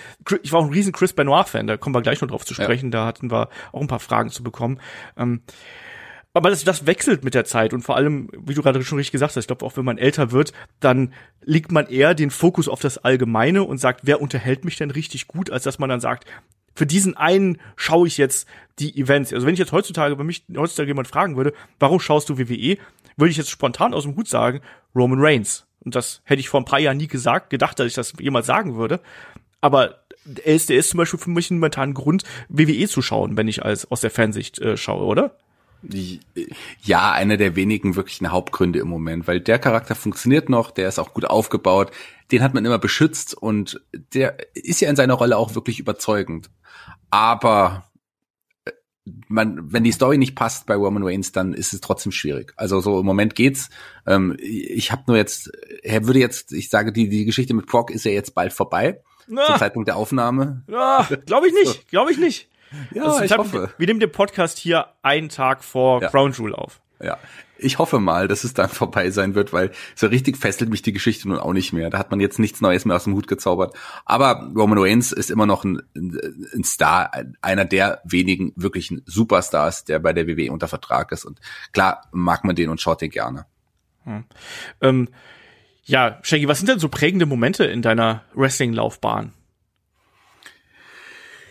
Ich 0.43 0.53
war 0.53 0.61
auch 0.61 0.67
ein 0.67 0.73
riesen 0.73 0.93
Chris 0.93 1.13
Benoit-Fan, 1.13 1.67
da 1.67 1.77
kommen 1.77 1.95
wir 1.95 2.03
gleich 2.03 2.21
noch 2.21 2.29
drauf 2.29 2.47
zu 2.47 2.55
sprechen. 2.55 2.87
Ja. 2.87 3.01
Da 3.01 3.07
hatten 3.07 3.31
wir 3.31 3.49
auch 3.73 3.81
ein 3.81 3.89
paar 3.89 4.01
Fragen 4.01 4.31
zu 4.31 4.43
bekommen. 4.43 4.81
Ähm, 5.17 5.43
aber 6.35 6.51
das, 6.51 6.63
das 6.63 6.87
wechselt 6.87 7.25
mit 7.25 7.35
der 7.35 7.45
Zeit 7.45 7.73
und 7.73 7.83
vor 7.83 7.97
allem, 7.97 8.29
wie 8.39 8.55
du 8.55 8.63
gerade 8.63 8.83
schon 8.85 8.99
richtig 8.99 9.13
gesagt 9.13 9.35
hast, 9.35 9.43
ich 9.43 9.47
glaube, 9.49 9.65
auch 9.65 9.77
wenn 9.77 9.85
man 9.85 9.99
älter 9.99 10.31
wird, 10.31 10.53
dann 10.79 11.13
legt 11.43 11.73
man 11.73 11.87
eher 11.87 12.15
den 12.15 12.31
Fokus 12.31 12.69
auf 12.69 12.81
das 12.81 12.99
Allgemeine 12.99 13.65
und 13.65 13.79
sagt, 13.79 14.03
wer 14.05 14.21
unterhält 14.21 14.65
mich 14.65 14.77
denn 14.77 14.91
richtig 14.91 15.27
gut, 15.27 15.51
als 15.51 15.65
dass 15.65 15.79
man 15.79 15.89
dann 15.89 16.01
sagt, 16.01 16.27
für 16.79 16.87
diesen 16.87 17.17
einen 17.17 17.59
schaue 17.75 18.07
ich 18.07 18.19
jetzt 18.19 18.47
die 18.79 18.97
Events. 18.97 19.33
Also 19.33 19.45
wenn 19.45 19.53
ich 19.53 19.59
jetzt 19.59 19.73
heutzutage, 19.73 20.17
wenn 20.17 20.27
mich 20.27 20.45
heutzutage 20.57 20.87
jemand 20.87 21.09
fragen 21.09 21.37
würde, 21.37 21.53
warum 21.81 21.99
schaust 21.99 22.29
du 22.29 22.39
WWE, 22.39 22.79
würde 23.17 23.31
ich 23.33 23.37
jetzt 23.37 23.51
spontan 23.51 23.93
aus 23.95 24.05
dem 24.05 24.15
Hut 24.15 24.29
sagen, 24.29 24.61
Roman 24.95 25.19
Reigns. 25.21 25.67
Und 25.81 25.97
das 25.97 26.23
hätte 26.23 26.39
ich 26.39 26.49
vor 26.49 26.61
ein 26.61 26.67
paar 26.67 26.79
Jahren 26.79 26.97
nie 26.97 27.09
gesagt, 27.09 27.51
gedacht, 27.51 27.81
dass 27.81 27.89
ich 27.89 27.95
das 27.95 28.13
jemals 28.21 28.47
sagen 28.47 28.77
würde. 28.77 29.01
Aber 29.61 30.05
er 30.45 30.55
ist, 30.55 30.69
der 30.69 30.77
ist 30.77 30.91
zum 30.91 30.99
Beispiel 30.99 31.19
für 31.19 31.31
mich 31.31 31.51
ein 31.51 31.95
Grund, 31.95 32.23
WWE 32.49 32.87
zu 32.87 33.03
schauen, 33.03 33.37
wenn 33.37 33.49
ich 33.49 33.65
als 33.65 33.91
aus 33.91 34.01
der 34.01 34.13
Fansicht 34.13 34.61
äh, 34.61 34.77
schaue, 34.77 35.05
oder? 35.05 35.37
Ja, 36.83 37.13
einer 37.13 37.37
der 37.37 37.55
wenigen 37.57 37.97
wirklichen 37.97 38.33
Hauptgründe 38.33 38.81
im 38.81 38.89
Moment, 38.89 39.29
weil 39.29 39.41
der 39.41 39.59
Charakter 39.59 39.95
funktioniert 39.95 40.49
noch, 40.49 40.71
der 40.71 40.89
ist 40.89 40.99
auch 40.99 41.15
gut 41.15 41.25
aufgebaut, 41.25 41.93
den 42.33 42.43
hat 42.43 42.55
man 42.55 42.65
immer 42.65 42.79
beschützt 42.79 43.35
und 43.35 43.81
der 44.13 44.37
ist 44.55 44.81
ja 44.81 44.91
in 44.91 44.97
seiner 44.97 45.15
Rolle 45.15 45.37
auch 45.37 45.55
wirklich 45.55 45.79
überzeugend. 45.79 46.51
Aber 47.11 47.89
äh, 48.65 48.73
man, 49.29 49.73
wenn 49.73 49.85
die 49.85 49.93
Story 49.93 50.19
nicht 50.19 50.35
passt 50.35 50.67
bei 50.67 50.75
Roman 50.75 51.05
Reigns, 51.05 51.33
dann 51.33 51.55
ist 51.55 51.73
es 51.73 51.81
trotzdem 51.81 52.13
schwierig. 52.13 52.53
Also 52.57 52.81
so 52.81 53.01
im 53.01 53.07
Moment 53.07 53.35
geht's. 53.35 53.71
Ähm, 54.07 54.37
ich 54.41 54.93
habe 54.93 55.05
nur 55.07 55.17
jetzt, 55.17 55.51
er 55.83 56.07
würde 56.07 56.19
jetzt, 56.19 56.53
ich 56.53 56.69
sage, 56.71 56.93
die 56.93 57.09
die 57.09 57.25
Geschichte 57.25 57.55
mit 57.55 57.67
Brock 57.67 57.91
ist 57.91 58.05
ja 58.05 58.11
jetzt 58.11 58.35
bald 58.35 58.53
vorbei. 58.53 59.01
Na, 59.29 59.45
zum 59.45 59.57
Zeitpunkt 59.57 59.89
der 59.89 59.97
Aufnahme. 59.97 60.65
Glaube 61.27 61.49
ich 61.49 61.55
nicht, 61.55 61.89
glaube 61.91 62.11
ich 62.11 62.19
nicht. 62.19 62.49
Ja, 62.93 63.05
also 63.05 63.23
ich 63.23 63.37
hoffe. 63.37 63.71
Wir 63.79 63.87
nehmen 63.87 64.01
den 64.01 64.13
Podcast 64.13 64.59
hier 64.59 64.89
einen 65.03 65.29
Tag 65.29 65.65
vor 65.65 66.03
ja. 66.03 66.09
Crown 66.09 66.33
Jewel 66.33 66.55
auf. 66.55 66.81
Ja, 67.01 67.19
ich 67.59 67.79
hoffe 67.79 67.99
mal, 67.99 68.29
dass 68.29 68.45
es 68.45 68.55
dann 68.55 68.69
vorbei 68.69 69.11
sein 69.11 69.35
wird, 69.35 69.53
weil 69.53 69.73
so 69.95 70.07
richtig 70.07 70.37
fesselt 70.37 70.71
mich 70.71 70.83
die 70.83 70.93
Geschichte 70.93 71.29
nun 71.29 71.39
auch 71.39 71.53
nicht 71.53 71.73
mehr. 71.73 71.91
Da 71.91 71.99
hat 71.99 72.11
man 72.11 72.21
jetzt 72.21 72.39
nichts 72.39 72.61
Neues 72.61 72.85
mehr 72.85 72.97
aus 72.97 73.05
dem 73.05 73.15
Hut 73.15 73.29
gezaubert. 73.29 73.75
Aber 74.05 74.51
Roman 74.57 74.79
Reigns 74.79 75.13
ist 75.13 75.31
immer 75.31 75.47
noch 75.47 75.65
ein, 75.65 75.83
ein 75.95 76.65
Star, 76.65 77.11
einer 77.41 77.65
der 77.65 78.01
wenigen 78.05 78.53
wirklichen 78.57 79.03
Superstars, 79.07 79.85
der 79.85 79.99
bei 79.99 80.13
der 80.13 80.27
WWE 80.27 80.53
unter 80.53 80.69
Vertrag 80.69 81.13
ist. 81.13 81.25
Und 81.25 81.41
klar 81.73 82.09
mag 82.13 82.45
man 82.45 82.57
den 82.57 82.71
und 82.71 82.81
schaut 82.81 83.01
den 83.01 83.11
gerne. 83.11 83.47
Hm. 84.05 84.25
Ähm, 84.81 85.09
ja, 85.85 86.19
Shaggy, 86.23 86.49
was 86.49 86.59
sind 86.59 86.69
denn 86.69 86.79
so 86.79 86.89
prägende 86.89 87.27
Momente 87.27 87.65
in 87.65 87.83
deiner 87.83 88.23
Wrestling-Laufbahn? 88.35 89.33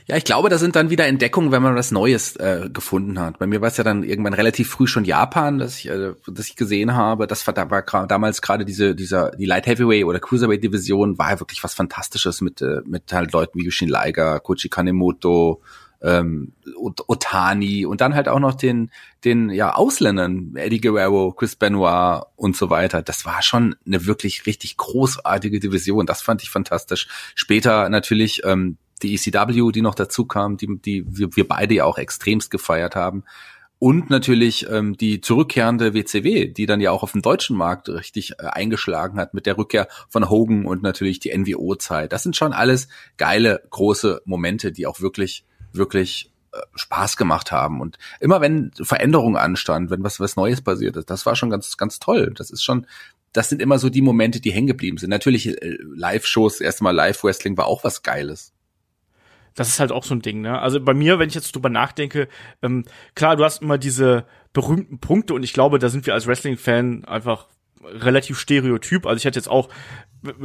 Ja, 0.09 0.15
ich 0.15 0.23
glaube, 0.23 0.47
da 0.47 0.57
sind 0.57 0.77
dann 0.77 0.89
wieder 0.89 1.05
Entdeckungen, 1.05 1.51
wenn 1.51 1.61
man 1.61 1.75
was 1.75 1.91
Neues 1.91 2.37
äh, 2.37 2.69
gefunden 2.71 3.19
hat. 3.19 3.39
Bei 3.39 3.45
mir 3.45 3.59
war 3.59 3.67
es 3.67 3.75
ja 3.75 3.83
dann 3.83 4.03
irgendwann 4.03 4.33
relativ 4.33 4.69
früh 4.69 4.87
schon 4.87 5.03
Japan, 5.03 5.57
dass 5.59 5.79
ich, 5.79 5.89
äh, 5.89 6.13
dass 6.25 6.47
ich 6.47 6.55
gesehen 6.55 6.95
habe. 6.95 7.27
Das 7.27 7.45
war, 7.45 7.53
da 7.53 7.69
war 7.69 7.83
damals 8.07 8.41
gerade 8.41 8.63
diese, 8.63 8.95
dieser, 8.95 9.31
die 9.31 9.45
Light 9.45 9.67
Heavyweight 9.67 10.05
oder 10.05 10.21
Cruiserweight 10.21 10.63
Division 10.63 11.17
war 11.17 11.31
ja 11.31 11.39
wirklich 11.41 11.61
was 11.61 11.73
Fantastisches 11.73 12.39
mit, 12.39 12.61
äh, 12.61 12.79
mit 12.85 13.11
halt 13.11 13.33
Leuten 13.33 13.59
wie 13.59 13.65
Yushin 13.65 13.89
Liger, 13.89 14.39
Kochi 14.39 14.69
Kanemoto, 14.69 15.61
ähm, 16.01 16.53
Otani 16.77 17.85
und 17.85 17.99
dann 17.99 18.15
halt 18.15 18.29
auch 18.29 18.39
noch 18.39 18.55
den, 18.55 18.91
den 19.25 19.49
ja 19.49 19.73
Ausländern, 19.73 20.53
Eddie 20.55 20.79
Guerrero, 20.79 21.33
Chris 21.33 21.57
Benoit 21.57 22.23
und 22.37 22.55
so 22.55 22.69
weiter. 22.69 23.01
Das 23.01 23.25
war 23.25 23.41
schon 23.41 23.75
eine 23.85 24.05
wirklich 24.05 24.45
richtig 24.45 24.77
großartige 24.77 25.59
Division. 25.59 26.05
Das 26.05 26.21
fand 26.21 26.43
ich 26.43 26.49
fantastisch. 26.49 27.09
Später 27.35 27.89
natürlich 27.89 28.45
ähm, 28.45 28.77
die 29.03 29.15
ECW, 29.15 29.71
die 29.71 29.81
noch 29.81 29.95
dazu 29.95 30.25
kam, 30.25 30.57
die, 30.57 30.79
die 30.79 31.05
wir, 31.07 31.35
wir 31.35 31.47
beide 31.47 31.75
ja 31.75 31.85
auch 31.85 31.97
extremst 31.97 32.51
gefeiert 32.51 32.95
haben. 32.95 33.23
Und 33.79 34.09
natürlich 34.09 34.67
ähm, 34.69 34.97
die 34.97 35.21
zurückkehrende 35.21 35.93
WCW, 35.93 36.47
die 36.47 36.65
dann 36.65 36.81
ja 36.81 36.89
auch 36.89 37.03
auf 37.03 37.11
dem 37.11 37.21
deutschen 37.21 37.55
Markt 37.55 37.89
richtig 37.89 38.31
äh, 38.39 38.45
eingeschlagen 38.47 39.19
hat 39.19 39.35
mit 39.35 39.45
der 39.45 39.57
Rückkehr 39.57 39.87
von 40.09 40.29
Hogan 40.29 40.65
und 40.65 40.81
natürlich 40.81 41.19
die 41.19 41.37
NWO-Zeit. 41.37 42.11
Das 42.11 42.23
sind 42.23 42.35
schon 42.35 42.53
alles 42.53 42.87
geile, 43.17 43.61
große 43.69 44.23
Momente, 44.25 44.71
die 44.71 44.87
auch 44.87 44.99
wirklich, 44.99 45.45
wirklich 45.73 46.31
äh, 46.53 46.57
Spaß 46.73 47.17
gemacht 47.17 47.51
haben. 47.51 47.79
Und 47.79 47.99
immer 48.19 48.41
wenn 48.41 48.71
Veränderung 48.81 49.37
anstand, 49.37 49.91
wenn 49.91 50.03
was, 50.03 50.19
was 50.19 50.37
Neues 50.37 50.61
passiert 50.61 50.97
ist, 50.97 51.11
das 51.11 51.27
war 51.27 51.35
schon 51.35 51.51
ganz, 51.51 51.77
ganz 51.77 51.99
toll. 51.99 52.33
Das 52.35 52.49
ist 52.49 52.63
schon, 52.63 52.87
das 53.31 53.49
sind 53.49 53.61
immer 53.61 53.77
so 53.77 53.91
die 53.91 54.01
Momente, 54.01 54.39
die 54.39 54.51
hängen 54.51 54.65
geblieben 54.65 54.97
sind. 54.97 55.11
Natürlich 55.11 55.49
äh, 55.49 55.77
Live-Shows, 55.95 56.61
erstmal 56.61 56.95
Live-Wrestling 56.95 57.57
war 57.57 57.67
auch 57.67 57.83
was 57.83 58.01
Geiles 58.01 58.53
das 59.57 59.69
ist 59.69 59.79
halt 59.79 59.91
auch 59.91 60.03
so 60.03 60.13
ein 60.13 60.21
Ding, 60.21 60.41
ne? 60.41 60.59
Also 60.59 60.79
bei 60.79 60.93
mir, 60.93 61.17
wenn 61.17 61.27
ich 61.27 61.35
jetzt 61.35 61.53
drüber 61.53 61.69
nachdenke, 61.69 62.29
ähm, 62.61 62.85
klar, 63.15 63.35
du 63.35 63.43
hast 63.43 63.61
immer 63.61 63.79
diese 63.79 64.25
berühmten 64.53 64.99
Punkte 64.99 65.33
und 65.33 65.43
ich 65.43 65.51
glaube, 65.51 65.79
da 65.79 65.89
sind 65.89 66.05
wir 66.05 66.13
als 66.13 66.27
Wrestling-Fan 66.27 67.05
einfach 67.05 67.47
relativ 67.91 68.39
stereotyp. 68.39 69.05
Also 69.05 69.17
ich 69.17 69.25
hätte 69.25 69.39
jetzt 69.39 69.49
auch 69.49 69.69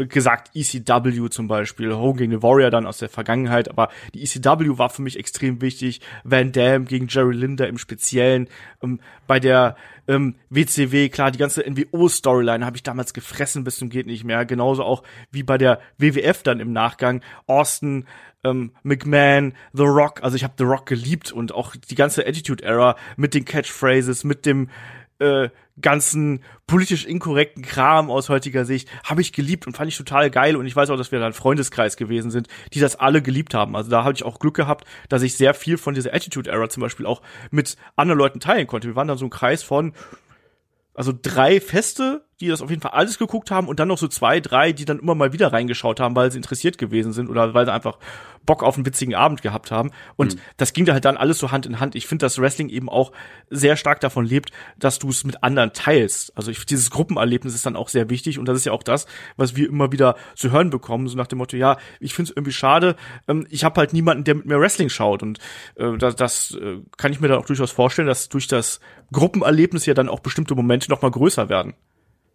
gesagt 0.09 0.51
ECW 0.55 1.29
zum 1.31 1.49
Beispiel, 1.49 1.95
Hogan 1.95 2.17
gegen 2.17 2.33
the 2.33 2.43
Warrior 2.43 2.71
dann 2.71 2.87
aus 2.87 2.99
der 2.99 3.09
Vergangenheit, 3.09 3.71
aber 3.71 3.89
die 4.15 4.23
ECW 4.23 4.79
war 4.79 4.91
für 4.91 5.03
mich 5.03 5.19
extrem 5.19 5.61
wichtig. 5.61 6.01
Van 6.25 6.53
Dam 6.53 6.85
gegen 6.85 7.07
Jerry 7.09 7.35
Linder 7.35 7.69
im 7.69 7.79
Speziellen. 7.79 8.49
Ähm, 8.83 9.01
bei 9.27 9.41
der 9.41 9.77
ähm, 10.09 10.37
WCW, 10.51 11.09
klar, 11.09 11.31
die 11.31 11.39
ganze 11.39 11.63
NWO-Storyline 11.63 12.65
habe 12.65 12.77
ich 12.77 12.83
damals 12.83 13.15
gefressen 13.15 13.65
bis 13.65 13.77
zum 13.77 13.89
geht 13.89 14.07
nicht 14.07 14.25
mehr. 14.25 14.45
Genauso 14.45 14.85
auch 14.85 15.03
wie 15.31 15.43
bei 15.43 15.59
der 15.59 15.81
WWF 15.99 16.43
dann 16.43 16.61
im 16.61 16.73
Nachgang. 16.73 17.23
Austin 17.47 18.07
ähm, 18.45 18.73
McMahon, 18.83 19.55
The 19.73 19.85
Rock, 19.85 20.23
also 20.23 20.37
ich 20.37 20.45
habe 20.45 20.55
The 20.59 20.65
Rock 20.65 20.87
geliebt 20.87 21.33
und 21.33 21.55
auch 21.55 21.77
die 21.77 21.95
ganze 21.95 22.27
Attitude 22.27 22.65
Era 22.65 22.97
mit 23.17 23.35
den 23.35 23.45
Catchphrases, 23.45 24.25
mit 24.25 24.47
dem 24.47 24.69
äh, 25.23 25.51
ganzen 25.81 26.43
politisch 26.67 27.07
inkorrekten 27.07 27.63
Kram 27.63 28.11
aus 28.11 28.29
heutiger 28.29 28.65
Sicht 28.65 28.89
habe 29.05 29.21
ich 29.21 29.33
geliebt 29.33 29.67
und 29.67 29.77
fand 29.77 29.89
ich 29.89 29.97
total 29.97 30.31
geil 30.31 30.57
und 30.57 30.67
ich 30.67 30.77
weiß 30.77 30.91
auch, 30.91 30.97
dass 30.97 31.13
wir 31.13 31.19
da 31.19 31.27
ein 31.27 31.33
Freundeskreis 31.33 31.97
gewesen 31.97 32.31
sind, 32.31 32.49
die 32.75 32.81
das 32.81 32.97
alle 32.97 33.23
geliebt 33.23 33.55
haben. 33.55 33.75
Also 33.75 33.91
da 33.91 34.05
habe 34.05 34.15
ich 34.15 34.25
auch 34.25 34.39
Glück 34.39 34.55
gehabt, 34.55 34.85
dass 35.09 35.23
ich 35.23 35.35
sehr 35.35 35.55
viel 35.55 35.79
von 35.79 35.95
dieser 35.95 36.13
Attitude 36.13 36.51
Era 36.51 36.69
zum 36.69 36.83
Beispiel 36.83 37.07
auch 37.07 37.23
mit 37.51 37.77
anderen 37.97 38.19
Leuten 38.19 38.41
teilen 38.41 38.67
konnte. 38.67 38.89
Wir 38.89 38.97
waren 38.97 39.09
dann 39.09 39.19
so 39.19 39.27
ein 39.27 39.31
Kreis 39.31 39.63
von 39.63 39.95
also 40.95 41.13
drei 41.21 41.61
Feste, 41.61 42.25
die 42.43 42.49
das 42.49 42.61
auf 42.61 42.71
jeden 42.71 42.83
Fall 42.83 42.91
alles 42.93 43.19
geguckt 43.19 43.51
haben 43.51 43.69
und 43.69 43.79
dann 43.81 43.89
noch 43.89 43.99
so 43.99 44.09
zwei, 44.09 44.41
drei, 44.41 44.73
die 44.73 44.85
dann 44.85 44.99
immer 44.99 45.15
mal 45.15 45.33
wieder 45.33 45.53
reingeschaut 45.53 46.01
haben, 46.01 46.17
weil 46.17 46.31
sie 46.31 46.39
interessiert 46.39 46.77
gewesen 46.77 47.13
sind 47.13 47.31
oder 47.31 47.55
weil 47.55 47.65
sie 47.65 47.73
einfach 47.73 47.99
Bock 48.45 48.63
auf 48.63 48.75
einen 48.75 48.85
witzigen 48.85 49.15
Abend 49.15 49.43
gehabt 49.43 49.71
haben. 49.71 49.91
Und 50.17 50.35
mhm. 50.35 50.41
das 50.57 50.73
ging 50.73 50.85
da 50.85 50.93
halt 50.93 51.05
dann 51.05 51.17
alles 51.17 51.39
so 51.39 51.53
Hand 51.53 51.67
in 51.67 51.79
Hand. 51.79 51.95
Ich 51.95 52.07
finde, 52.07 52.25
dass 52.25 52.41
Wrestling 52.41 52.69
eben 52.69 52.89
auch 52.89 53.13
sehr 53.51 53.77
stark 53.77 54.01
davon 54.01 54.25
lebt, 54.25 54.51
dass 54.77 54.99
du 54.99 55.09
es 55.11 55.25
mit 55.25 55.45
anderen 55.45 55.73
teilst. 55.73 56.37
Also 56.37 56.51
ich, 56.51 56.67
dieses 56.67 56.91
Gruppenerlebnis 56.91 57.55
ist 57.55 57.65
dann 57.65 57.77
auch 57.77 57.89
sehr 57.89 58.11
wichtig 58.11 58.39
und 58.39 58.47
das 58.47 58.57
ist 58.57 58.67
ja 58.67 58.73
auch 58.73 58.83
das, 58.83 59.07
was 59.37 59.55
wir 59.55 59.69
immer 59.69 59.93
wieder 59.93 60.17
zu 60.35 60.51
hören 60.51 60.71
bekommen, 60.71 61.07
so 61.07 61.17
nach 61.17 61.29
dem 61.29 61.39
Motto, 61.39 61.57
ja, 61.57 61.79
ich 62.01 62.15
finde 62.15 62.31
es 62.31 62.37
irgendwie 62.37 62.53
schade, 62.53 62.97
ähm, 63.29 63.47
ich 63.51 63.65
habe 63.65 63.79
halt 63.79 63.93
niemanden, 63.93 64.25
der 64.25 64.35
mit 64.35 64.47
mir 64.47 64.59
Wrestling 64.59 64.89
schaut 64.89 65.23
und 65.23 65.39
äh, 65.77 65.97
das, 65.97 66.17
das 66.17 66.59
äh, 66.61 66.79
kann 66.97 67.13
ich 67.13 67.21
mir 67.21 67.29
dann 67.29 67.39
auch 67.39 67.47
durchaus 67.47 67.71
vorstellen, 67.71 68.09
dass 68.09 68.29
durch 68.29 68.49
das 68.49 68.81
Gruppenerlebnis 69.13 69.87
ja 69.87 69.95
dann 69.95 70.09
auch 70.09 70.21
bestimmte 70.21 70.55
Momente 70.55 70.91
noch 70.91 71.03
mal 71.03 71.11
größer 71.11 71.49
werden. 71.49 71.75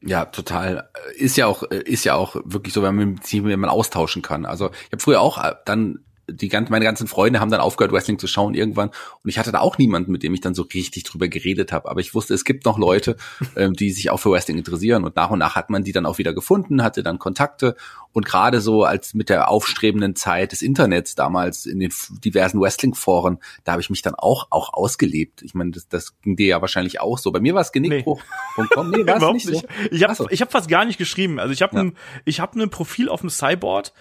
Ja, 0.02 0.26
total. 0.26 0.90
Ist 1.16 1.38
ja 1.38 1.48
auch, 1.48 1.64
ist 1.64 2.06
ja 2.06 2.16
auch 2.16 2.36
wirklich 2.46 2.74
so, 2.74 2.84
wenn 2.84 2.96
man 2.96 3.18
sich 3.24 3.44
wenn 3.44 3.60
man 3.60 3.70
austauschen 3.70 4.22
kann. 4.22 4.46
Also 4.46 4.70
ich 4.86 4.92
habe 4.92 5.02
früher 5.02 5.22
auch 5.22 5.44
äh, 5.44 5.56
dann 5.66 6.06
die 6.30 6.50
ganzen, 6.50 6.72
meine 6.72 6.86
ganzen 6.86 7.08
Freunde 7.08 7.40
haben 7.40 7.52
dann 7.52 7.62
aufgehört, 7.62 7.94
Wrestling 7.94 8.20
zu 8.20 8.28
schauen 8.28 8.54
irgendwann. 8.54 8.90
Und 8.90 9.30
ich 9.30 9.40
hatte 9.40 9.52
da 9.52 9.60
auch 9.60 9.78
niemanden, 9.78 10.12
mit 10.12 10.24
dem 10.24 10.34
ich 10.34 10.42
dann 10.42 10.54
so 10.54 10.64
richtig 10.64 11.04
drüber 11.04 11.28
geredet 11.28 11.72
habe. 11.72 11.90
Aber 11.90 12.02
ich 12.02 12.14
wusste, 12.14 12.34
es 12.34 12.44
gibt 12.44 12.66
noch 12.66 12.78
Leute, 12.78 13.16
ähm, 13.56 13.74
die 13.74 13.92
sich 13.92 14.10
auch 14.10 14.18
für 14.18 14.32
Wrestling 14.32 14.58
interessieren. 14.58 15.06
Und 15.06 15.16
nach 15.16 15.30
und 15.30 15.40
nach 15.40 15.56
hat 15.56 15.70
man 15.70 15.84
die 15.84 15.92
dann 15.92 16.06
auch 16.06 16.18
wieder 16.18 16.34
gefunden, 16.34 16.84
hatte 16.84 17.04
dann 17.04 17.20
Kontakte. 17.20 17.76
Und 18.12 18.26
gerade 18.26 18.62
so 18.62 18.84
als 18.84 19.14
mit 19.14 19.30
der 19.30 19.50
aufstrebenden 19.50 20.16
Zeit 20.16 20.52
des 20.52 20.62
Internets 20.62 21.16
damals 21.16 21.66
in 21.66 21.80
den 21.80 21.92
diversen 22.24 22.60
Wrestling-Foren, 22.60 23.40
da 23.64 23.74
habe 23.74 23.82
ich 23.82 23.90
mich 23.90 24.02
dann 24.02 24.16
auch, 24.16 24.48
auch 24.50 24.74
ausgelebt. 24.74 25.44
Ich 25.44 25.54
meine, 25.54 25.72
das, 25.72 25.88
das 25.88 26.20
ging 26.22 26.36
dir 26.36 26.48
ja 26.48 26.62
wahrscheinlich 26.62 27.00
auch 27.00 27.18
so. 27.18 27.32
Bei 27.32 27.40
mir 27.40 27.54
war 27.54 27.62
es 27.62 27.72
Genickbruch. 27.72 28.22
Nee, 28.58 28.64
nee 28.98 29.08
war 29.08 29.34
nicht 29.34 29.46
so. 29.46 29.62
Ich 29.92 30.04
habe 30.04 30.16
so. 30.16 30.28
ich 30.30 30.42
hab 30.42 30.52
fast 30.52 30.68
gar 30.68 30.86
nicht 30.86 30.98
geschrieben. 30.98 31.40
Also 31.40 31.54
ich 31.54 31.62
habe 31.62 31.76
ja. 31.76 31.84
ein, 31.84 31.98
ich 32.26 32.40
hab 32.40 32.56
ein 32.56 32.70
Profil 32.70 33.08
auf 33.10 33.22
dem 33.22 33.30
Cyborg 33.30 33.92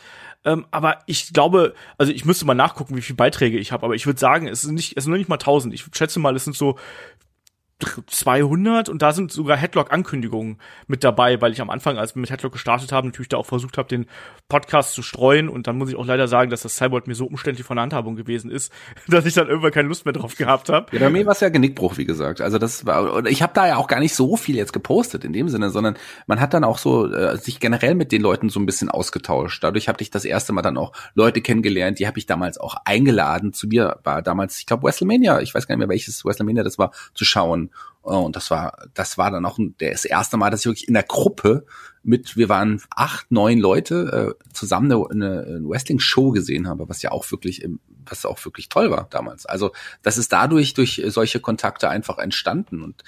ähm, 0.47 0.65
aber 0.71 1.01
ich 1.07 1.33
glaube, 1.33 1.75
also 1.99 2.13
ich 2.13 2.25
müsste 2.25 2.47
mal 2.47 2.55
nachgucken, 2.55 2.97
wie 2.97 3.03
viele 3.03 3.17
Beiträge 3.17 3.59
ich 3.59 3.73
habe, 3.73 3.85
aber 3.85 3.97
ich 3.97 4.07
würde 4.07 4.21
sagen, 4.21 4.47
es 4.47 4.63
sind 4.63 4.77
nicht, 4.77 4.97
es 4.97 5.05
sind 5.05 5.11
nur 5.11 5.19
nicht 5.19 5.29
mal 5.29 5.37
tausend. 5.37 5.75
Ich 5.75 5.85
schätze 5.93 6.21
mal, 6.21 6.37
es 6.37 6.45
sind 6.45 6.57
so 6.57 6.79
200 7.79 8.89
und 8.89 9.03
da 9.03 9.13
sind 9.13 9.31
sogar 9.31 9.59
Headlock-Ankündigungen 9.59 10.57
mit 10.87 11.05
dabei, 11.05 11.43
weil 11.43 11.53
ich 11.53 11.61
am 11.61 11.69
Anfang, 11.69 11.99
als 11.99 12.15
wir 12.15 12.21
mit 12.21 12.31
Headlock 12.31 12.53
gestartet 12.53 12.91
haben, 12.91 13.09
natürlich 13.09 13.29
da 13.29 13.37
auch 13.37 13.45
versucht 13.45 13.77
habe, 13.77 13.87
den 13.87 14.07
Podcast 14.49 14.95
zu 14.95 15.03
streuen 15.03 15.51
und 15.51 15.67
dann 15.67 15.77
muss 15.77 15.91
ich 15.91 15.97
auch 15.97 16.07
leider 16.07 16.27
sagen, 16.27 16.51
dass 16.51 16.63
das 16.63 16.77
Cyborg 16.77 17.07
mir 17.07 17.15
so 17.15 17.27
umständlich 17.27 17.67
von 17.67 17.77
der 17.77 17.83
Handhabung 17.83 18.17
gewesen 18.17 18.51
ist, 18.51 18.73
dass 19.09 19.27
ich 19.27 19.35
dann 19.35 19.49
irgendwann 19.49 19.73
keine 19.73 19.89
Lust 19.89 20.07
mehr 20.07 20.15
drauf 20.15 20.37
gehabt 20.37 20.71
habe. 20.71 20.87
Ja, 20.97 21.01
bei 21.01 21.11
mir 21.11 21.27
war 21.27 21.33
es 21.33 21.41
ja 21.41 21.51
Genickbruch, 21.51 21.99
wie 21.99 22.07
gesagt. 22.07 22.41
Also 22.41 22.57
das 22.57 22.87
war, 22.87 23.27
ich 23.27 23.43
habe 23.43 23.53
da 23.55 23.67
ja 23.67 23.77
auch 23.77 23.89
gar 23.89 24.01
nicht 24.01 24.15
so 24.15 24.37
viel 24.37 24.57
jetzt 24.57 24.73
gepostet 24.73 25.25
in 25.25 25.35
dem 25.35 25.51
Sinne, 25.51 25.69
sondern 25.69 25.99
man 26.27 26.41
hat 26.41 26.55
dann 26.55 26.65
auch 26.65 26.79
so 26.79 27.13
äh, 27.13 27.37
sich 27.37 27.61
generell 27.61 27.95
mit 27.95 28.11
den 28.11 28.23
Leuten 28.23 28.49
so 28.49 28.59
ein 28.59 28.65
bisschen 28.65 28.89
ausgetauscht. 28.89 29.63
Dadurch 29.63 29.89
habe 29.89 30.01
ich 30.01 30.11
das 30.11 30.25
erste 30.25 30.55
Mal 30.55 30.63
dann 30.63 30.79
auch 30.79 30.93
Leute 31.15 31.43
kennengelernt, 31.43 31.99
die 31.99 32.07
habe 32.07 32.19
ich 32.19 32.25
damals 32.25 32.57
auch 32.57 32.77
eingeladen. 32.87 33.53
Zu 33.53 33.67
mir 33.67 33.99
war 34.03 34.23
damals, 34.23 34.59
ich 34.61 34.65
glaube, 34.65 34.85
WrestleMania, 34.85 35.43
ich 35.43 35.55
weiß 35.55 35.67
gar 35.67 35.75
nicht 35.75 35.81
mehr 35.81 35.91
welches 35.91 36.25
WrestleMania 36.25 36.63
das 36.63 36.79
war, 36.79 36.93
zu 37.13 37.27
schauen 37.27 37.66
Oh, 38.03 38.21
und 38.21 38.37
das 38.37 38.51
war, 38.51 38.87
das 38.95 39.19
war 39.19 39.31
dann 39.31 39.45
auch 39.45 39.59
das 39.79 40.05
erste 40.05 40.37
Mal, 40.37 40.51
dass 40.51 40.61
ich 40.61 40.67
wirklich 40.67 40.89
in 40.89 40.95
der 40.95 41.03
Gruppe 41.03 41.67
mit, 42.05 42.37
wir 42.37 42.49
waren 42.49 42.81
acht, 42.91 43.33
neun 43.33 43.59
Leute 43.59 44.37
äh, 44.39 44.53
zusammen 44.53 44.93
eine, 44.93 45.41
eine 45.41 45.61
Wrestling-Show 45.69 46.31
gesehen 46.31 46.69
habe, 46.69 46.89
was 46.89 47.03
ja 47.03 47.11
auch 47.11 47.29
wirklich, 47.33 47.69
was 48.05 48.25
auch 48.25 48.45
wirklich 48.45 48.69
toll 48.69 48.93
war 48.93 49.09
damals. 49.11 49.45
Also 49.45 49.73
das 50.03 50.19
ist 50.19 50.33
dadurch 50.33 50.75
durch 50.75 51.03
solche 51.07 51.41
Kontakte 51.41 51.89
einfach 51.89 52.19
entstanden 52.19 52.83
und 52.83 53.03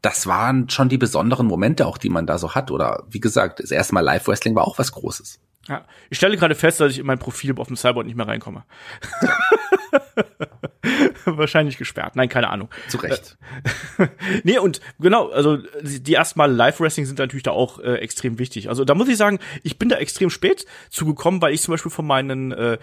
das 0.00 0.26
waren 0.26 0.70
schon 0.70 0.88
die 0.88 0.98
besonderen 0.98 1.46
Momente 1.46 1.86
auch, 1.86 1.98
die 1.98 2.08
man 2.08 2.26
da 2.26 2.38
so 2.38 2.54
hat. 2.54 2.70
Oder 2.70 3.04
wie 3.10 3.20
gesagt, 3.20 3.60
das 3.60 3.70
erste 3.70 3.94
Mal 3.94 4.00
Live-Wrestling 4.00 4.54
war 4.54 4.66
auch 4.66 4.78
was 4.78 4.92
Großes. 4.92 5.40
Ja, 5.68 5.84
ich 6.08 6.16
stelle 6.16 6.36
gerade 6.36 6.54
fest, 6.54 6.80
dass 6.80 6.92
ich 6.92 6.98
in 6.98 7.06
mein 7.06 7.18
Profil 7.18 7.54
auf 7.58 7.66
dem 7.66 7.76
Cyborg 7.76 8.06
nicht 8.06 8.16
mehr 8.16 8.26
reinkomme. 8.26 8.64
Wahrscheinlich 11.36 11.76
gesperrt. 11.78 12.16
Nein, 12.16 12.28
keine 12.28 12.48
Ahnung. 12.48 12.68
Zu 12.88 12.98
Recht. 12.98 13.36
nee, 14.44 14.58
und 14.58 14.80
genau, 14.98 15.28
also 15.28 15.58
die 15.82 16.12
erstmal 16.12 16.50
Live-Wrestling 16.50 17.06
sind 17.06 17.18
natürlich 17.18 17.42
da 17.42 17.50
auch 17.50 17.78
äh, 17.78 17.96
extrem 17.96 18.38
wichtig. 18.38 18.68
Also 18.68 18.84
da 18.84 18.94
muss 18.94 19.08
ich 19.08 19.16
sagen, 19.16 19.38
ich 19.62 19.78
bin 19.78 19.88
da 19.88 19.96
extrem 19.96 20.30
spät 20.30 20.66
zugekommen, 20.90 21.42
weil 21.42 21.54
ich 21.54 21.62
zum 21.62 21.72
Beispiel 21.72 21.90
von 21.90 22.06
meinen 22.06 22.52
äh, 22.52 22.78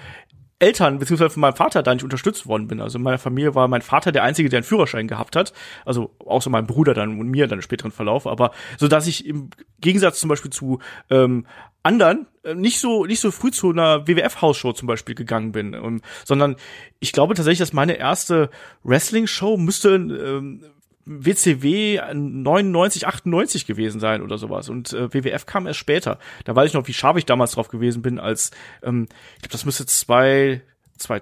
Eltern 0.60 1.00
beziehungsweise 1.00 1.32
von 1.32 1.42
meinem 1.42 1.56
Vater 1.56 1.84
da 1.84 1.94
nicht 1.94 2.04
unterstützt 2.04 2.48
worden 2.48 2.68
bin. 2.68 2.80
Also 2.80 2.98
in 2.98 3.04
meiner 3.04 3.18
Familie 3.18 3.56
war 3.56 3.68
mein 3.68 3.82
Vater 3.82 4.12
der 4.12 4.24
einzige, 4.24 4.48
der 4.48 4.60
einen 4.60 4.64
Führerschein 4.66 5.08
gehabt 5.08 5.36
hat. 5.36 5.52
Also 5.86 6.16
außer 6.20 6.50
meinem 6.50 6.68
Bruder 6.68 6.94
dann 6.94 7.20
und 7.20 7.28
mir 7.30 7.48
dann 7.48 7.60
im 7.60 7.62
späteren 7.62 7.92
Verlauf. 7.92 8.26
Aber 8.26 8.52
so 8.78 8.88
dass 8.88 9.08
ich 9.08 9.26
im 9.26 9.50
Gegensatz 9.82 10.20
zum 10.20 10.30
Beispiel 10.30 10.52
zu 10.52 10.80
ähm, 11.10 11.46
anderen 11.84 12.28
äh, 12.44 12.56
nicht 12.56 12.80
so 12.80 13.06
nicht 13.06 13.20
so 13.20 13.32
früh 13.32 13.52
zu 13.52 13.70
einer 13.70 14.08
WWF-Hausshow 14.08 14.74
zum 14.74 14.88
Beispiel 14.88 15.16
gegangen 15.16 15.52
bin, 15.52 16.02
sondern 16.24 16.56
ich 17.00 17.12
glaube 17.12 17.36
tatsächlich, 17.36 17.60
dass 17.60 17.74
meine 17.74 17.98
erste 17.98 18.50
Wrestling-Show 18.84 19.58
müsste 19.58 19.96
ähm, 19.96 20.64
WCW 21.06 22.02
99, 22.14 23.08
98 23.08 23.66
gewesen 23.66 24.00
sein 24.00 24.22
oder 24.22 24.38
sowas. 24.38 24.70
Und 24.70 24.94
äh, 24.94 25.14
WWF 25.14 25.46
kam 25.46 25.68
erst 25.68 25.80
später. 25.80 26.20
Da 26.44 26.56
weiß 26.56 26.70
ich 26.70 26.74
noch, 26.74 26.88
wie 26.88 26.94
scharf 26.94 27.18
ich 27.18 27.26
damals 27.26 27.52
drauf 27.52 27.68
gewesen 27.68 28.02
bin, 28.02 28.20
als 28.20 28.52
ähm, 28.84 29.08
ich 29.36 29.42
glaube, 29.44 29.52
das 29.52 29.66
müsste 29.66 29.86
zwei, 29.86 30.62
zwei, 30.98 31.22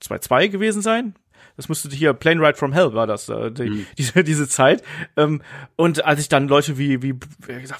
zwei, 0.00 0.18
zwei 0.18 0.48
gewesen 0.48 0.82
sein. 0.82 1.14
Das 1.56 1.68
müsste 1.68 1.90
hier 1.90 2.14
Plane 2.14 2.40
Ride 2.40 2.56
from 2.56 2.72
Hell 2.72 2.94
war 2.94 3.06
das, 3.06 3.28
äh, 3.28 3.52
die, 3.52 3.70
mhm. 3.70 3.86
diese, 3.98 4.24
diese 4.24 4.48
Zeit. 4.48 4.82
Ähm, 5.16 5.42
und 5.76 6.04
als 6.04 6.20
ich 6.20 6.28
dann 6.28 6.48
Leute 6.48 6.78
wie, 6.78 7.02
wie, 7.02 7.14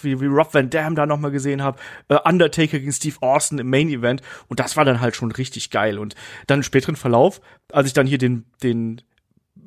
wie 0.02 0.20
wie 0.20 0.26
Rob 0.26 0.52
Van 0.52 0.70
Dam 0.70 0.94
da 0.94 1.06
nochmal 1.06 1.30
gesehen 1.30 1.62
habe, 1.62 1.78
äh, 2.08 2.18
Undertaker 2.24 2.78
gegen 2.78 2.92
Steve 2.92 3.16
Austin 3.20 3.58
im 3.58 3.70
Main 3.70 3.88
Event, 3.88 4.22
und 4.48 4.60
das 4.60 4.76
war 4.76 4.84
dann 4.84 5.00
halt 5.00 5.16
schon 5.16 5.32
richtig 5.32 5.70
geil. 5.70 5.98
Und 5.98 6.14
dann 6.46 6.60
im 6.60 6.62
späteren 6.62 6.96
Verlauf, 6.96 7.40
als 7.72 7.86
ich 7.86 7.94
dann 7.94 8.06
hier 8.06 8.18
den, 8.18 8.44
den 8.62 9.00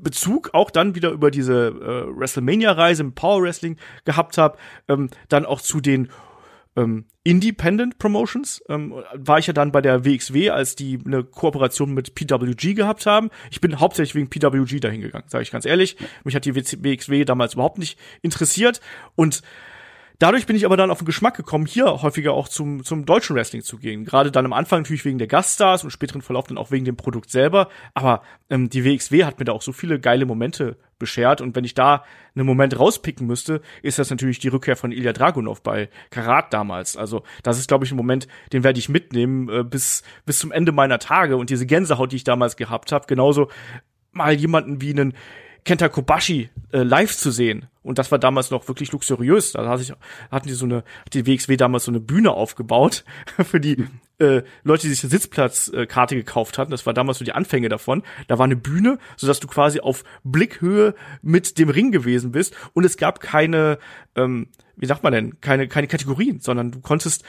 Bezug 0.01 0.49
auch 0.53 0.71
dann 0.71 0.95
wieder 0.95 1.11
über 1.11 1.31
diese 1.31 1.67
äh, 1.67 2.19
WrestleMania-Reise 2.19 3.03
im 3.03 3.13
Power 3.13 3.41
Wrestling 3.43 3.77
gehabt 4.05 4.37
habe, 4.37 4.57
ähm, 4.87 5.09
dann 5.29 5.45
auch 5.45 5.61
zu 5.61 5.81
den 5.81 6.09
ähm, 6.75 7.05
Independent 7.23 7.99
Promotions 7.99 8.61
ähm, 8.67 8.93
war 9.13 9.39
ich 9.39 9.47
ja 9.47 9.53
dann 9.53 9.71
bei 9.71 9.81
der 9.81 10.05
WXW, 10.05 10.49
als 10.49 10.75
die 10.75 10.99
eine 11.05 11.23
Kooperation 11.23 11.93
mit 11.93 12.15
PWG 12.15 12.73
gehabt 12.73 13.05
haben. 13.05 13.29
Ich 13.51 13.61
bin 13.61 13.79
hauptsächlich 13.79 14.15
wegen 14.15 14.29
PWG 14.29 14.79
dahin 14.79 15.01
gegangen, 15.01 15.25
sage 15.27 15.43
ich 15.43 15.51
ganz 15.51 15.65
ehrlich. 15.65 15.95
Mich 16.23 16.35
hat 16.35 16.45
die 16.45 16.55
WXW 16.55 17.25
damals 17.25 17.53
überhaupt 17.53 17.77
nicht 17.77 17.97
interessiert 18.21 18.81
und 19.15 19.41
Dadurch 20.23 20.45
bin 20.45 20.55
ich 20.55 20.65
aber 20.65 20.77
dann 20.77 20.89
auf 20.89 20.99
den 20.99 21.05
Geschmack 21.05 21.35
gekommen, 21.35 21.65
hier 21.65 22.01
häufiger 22.01 22.31
auch 22.31 22.47
zum, 22.47 22.85
zum 22.85 23.05
deutschen 23.05 23.35
Wrestling 23.35 23.61
zu 23.61 23.77
gehen. 23.77 24.05
Gerade 24.05 24.31
dann 24.31 24.45
am 24.45 24.53
Anfang 24.53 24.83
natürlich 24.83 25.03
wegen 25.03 25.17
der 25.17 25.27
Gaststars 25.27 25.83
und 25.83 25.89
späteren 25.89 26.21
Verlauf 26.21 26.47
dann 26.47 26.57
auch 26.57 26.71
wegen 26.71 26.85
dem 26.85 26.95
Produkt 26.95 27.29
selber. 27.29 27.67
Aber 27.93 28.21
ähm, 28.49 28.69
die 28.69 28.85
WXW 28.85 29.25
hat 29.25 29.37
mir 29.37 29.43
da 29.43 29.51
auch 29.51 29.61
so 29.61 29.73
viele 29.73 29.99
geile 29.99 30.25
Momente 30.25 30.77
beschert. 30.97 31.41
Und 31.41 31.57
wenn 31.57 31.65
ich 31.65 31.73
da 31.73 32.05
einen 32.37 32.45
Moment 32.45 32.79
rauspicken 32.79 33.27
müsste, 33.27 33.61
ist 33.81 33.99
das 33.99 34.11
natürlich 34.11 34.39
die 34.39 34.47
Rückkehr 34.47 34.77
von 34.77 34.93
Ilya 34.93 35.11
Dragunov 35.11 35.61
bei 35.61 35.89
Karat 36.09 36.53
damals. 36.53 36.95
Also 36.95 37.23
das 37.43 37.59
ist, 37.59 37.67
glaube 37.67 37.83
ich, 37.83 37.91
ein 37.91 37.97
Moment, 37.97 38.29
den 38.53 38.63
werde 38.63 38.79
ich 38.79 38.87
mitnehmen 38.87 39.49
äh, 39.49 39.65
bis, 39.65 40.03
bis 40.25 40.39
zum 40.39 40.53
Ende 40.53 40.71
meiner 40.71 40.99
Tage. 40.99 41.35
Und 41.35 41.49
diese 41.49 41.65
Gänsehaut, 41.65 42.13
die 42.13 42.15
ich 42.15 42.23
damals 42.23 42.55
gehabt 42.55 42.93
habe, 42.93 43.07
genauso 43.07 43.49
mal 44.13 44.31
jemanden 44.31 44.79
wie 44.79 44.91
einen 44.91 45.15
Kenta 45.65 45.89
Kobashi 45.89 46.49
äh, 46.71 46.83
live 46.83 47.15
zu 47.15 47.31
sehen. 47.31 47.67
Und 47.83 47.99
das 47.99 48.11
war 48.11 48.19
damals 48.19 48.51
noch 48.51 48.67
wirklich 48.67 48.91
luxuriös. 48.91 49.51
Da 49.51 49.67
hatten 50.31 50.47
die 50.47 50.53
so 50.53 50.65
eine, 50.65 50.77
hat 51.05 51.13
die 51.13 51.25
WXW 51.25 51.57
damals 51.57 51.85
so 51.85 51.91
eine 51.91 51.99
Bühne 51.99 52.31
aufgebaut 52.31 53.03
für 53.43 53.59
die 53.59 53.85
äh, 54.19 54.43
Leute, 54.63 54.83
die 54.83 54.93
sich 54.93 55.03
eine 55.03 55.11
Sitzplatzkarte 55.11 56.15
äh, 56.15 56.17
gekauft 56.17 56.57
hatten. 56.57 56.71
Das 56.71 56.85
war 56.85 56.93
damals 56.93 57.19
so 57.19 57.25
die 57.25 57.33
Anfänge 57.33 57.69
davon. 57.69 58.03
Da 58.27 58.37
war 58.37 58.45
eine 58.45 58.55
Bühne, 58.55 58.99
sodass 59.17 59.39
du 59.39 59.47
quasi 59.47 59.79
auf 59.79 60.03
Blickhöhe 60.23 60.95
mit 61.21 61.57
dem 61.57 61.69
Ring 61.69 61.91
gewesen 61.91 62.31
bist. 62.31 62.55
Und 62.73 62.85
es 62.85 62.97
gab 62.97 63.19
keine, 63.19 63.79
ähm, 64.15 64.47
wie 64.75 64.85
sagt 64.85 65.03
man 65.03 65.13
denn, 65.13 65.41
keine, 65.41 65.67
keine 65.67 65.87
Kategorien, 65.87 66.39
sondern 66.39 66.71
du 66.71 66.79
konntest 66.79 67.23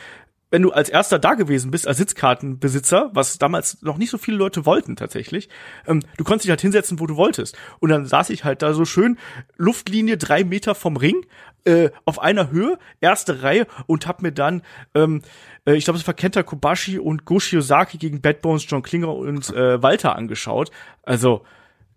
wenn 0.55 0.63
du 0.63 0.71
als 0.71 0.89
erster 0.89 1.19
da 1.19 1.35
gewesen 1.35 1.73
bist, 1.73 1.89
als 1.89 1.97
Sitzkartenbesitzer, 1.97 3.11
was 3.13 3.39
damals 3.39 3.83
noch 3.83 3.97
nicht 3.97 4.11
so 4.11 4.19
viele 4.19 4.37
Leute 4.37 4.65
wollten 4.65 4.95
tatsächlich, 4.95 5.49
ähm, 5.85 5.99
du 6.17 6.23
konntest 6.23 6.45
dich 6.45 6.51
halt 6.51 6.61
hinsetzen, 6.61 7.01
wo 7.01 7.09
du 7.09 7.17
wolltest. 7.17 7.59
Und 7.81 7.89
dann 7.89 8.07
saß 8.07 8.31
ich 8.31 8.45
halt 8.45 8.63
da 8.63 8.73
so 8.73 8.85
schön, 8.85 9.19
Luftlinie 9.57 10.17
drei 10.17 10.45
Meter 10.45 10.77
vom 10.77 10.97
Ring, 10.97 11.27
äh, 11.65 11.91
auf 12.05 12.21
einer 12.21 12.53
Höhe, 12.53 12.79
erste 13.01 13.43
Reihe 13.43 13.67
und 13.89 14.07
hab 14.07 14.23
mir 14.23 14.31
dann, 14.31 14.63
ähm, 14.95 15.23
äh, 15.67 15.75
ich 15.75 15.87
glaube, 15.87 15.99
es 15.99 16.07
war 16.07 16.15
Kenta 16.15 16.45
Kobashi 16.45 17.01
und 17.01 17.25
Goshi 17.25 17.59
Ozaki 17.59 17.99
gegen 17.99 18.21
Bad 18.21 18.41
Bones, 18.41 18.65
John 18.69 18.83
Klinger 18.85 19.13
und 19.13 19.51
äh, 19.51 19.83
Walter 19.83 20.15
angeschaut. 20.15 20.71
Also 21.03 21.45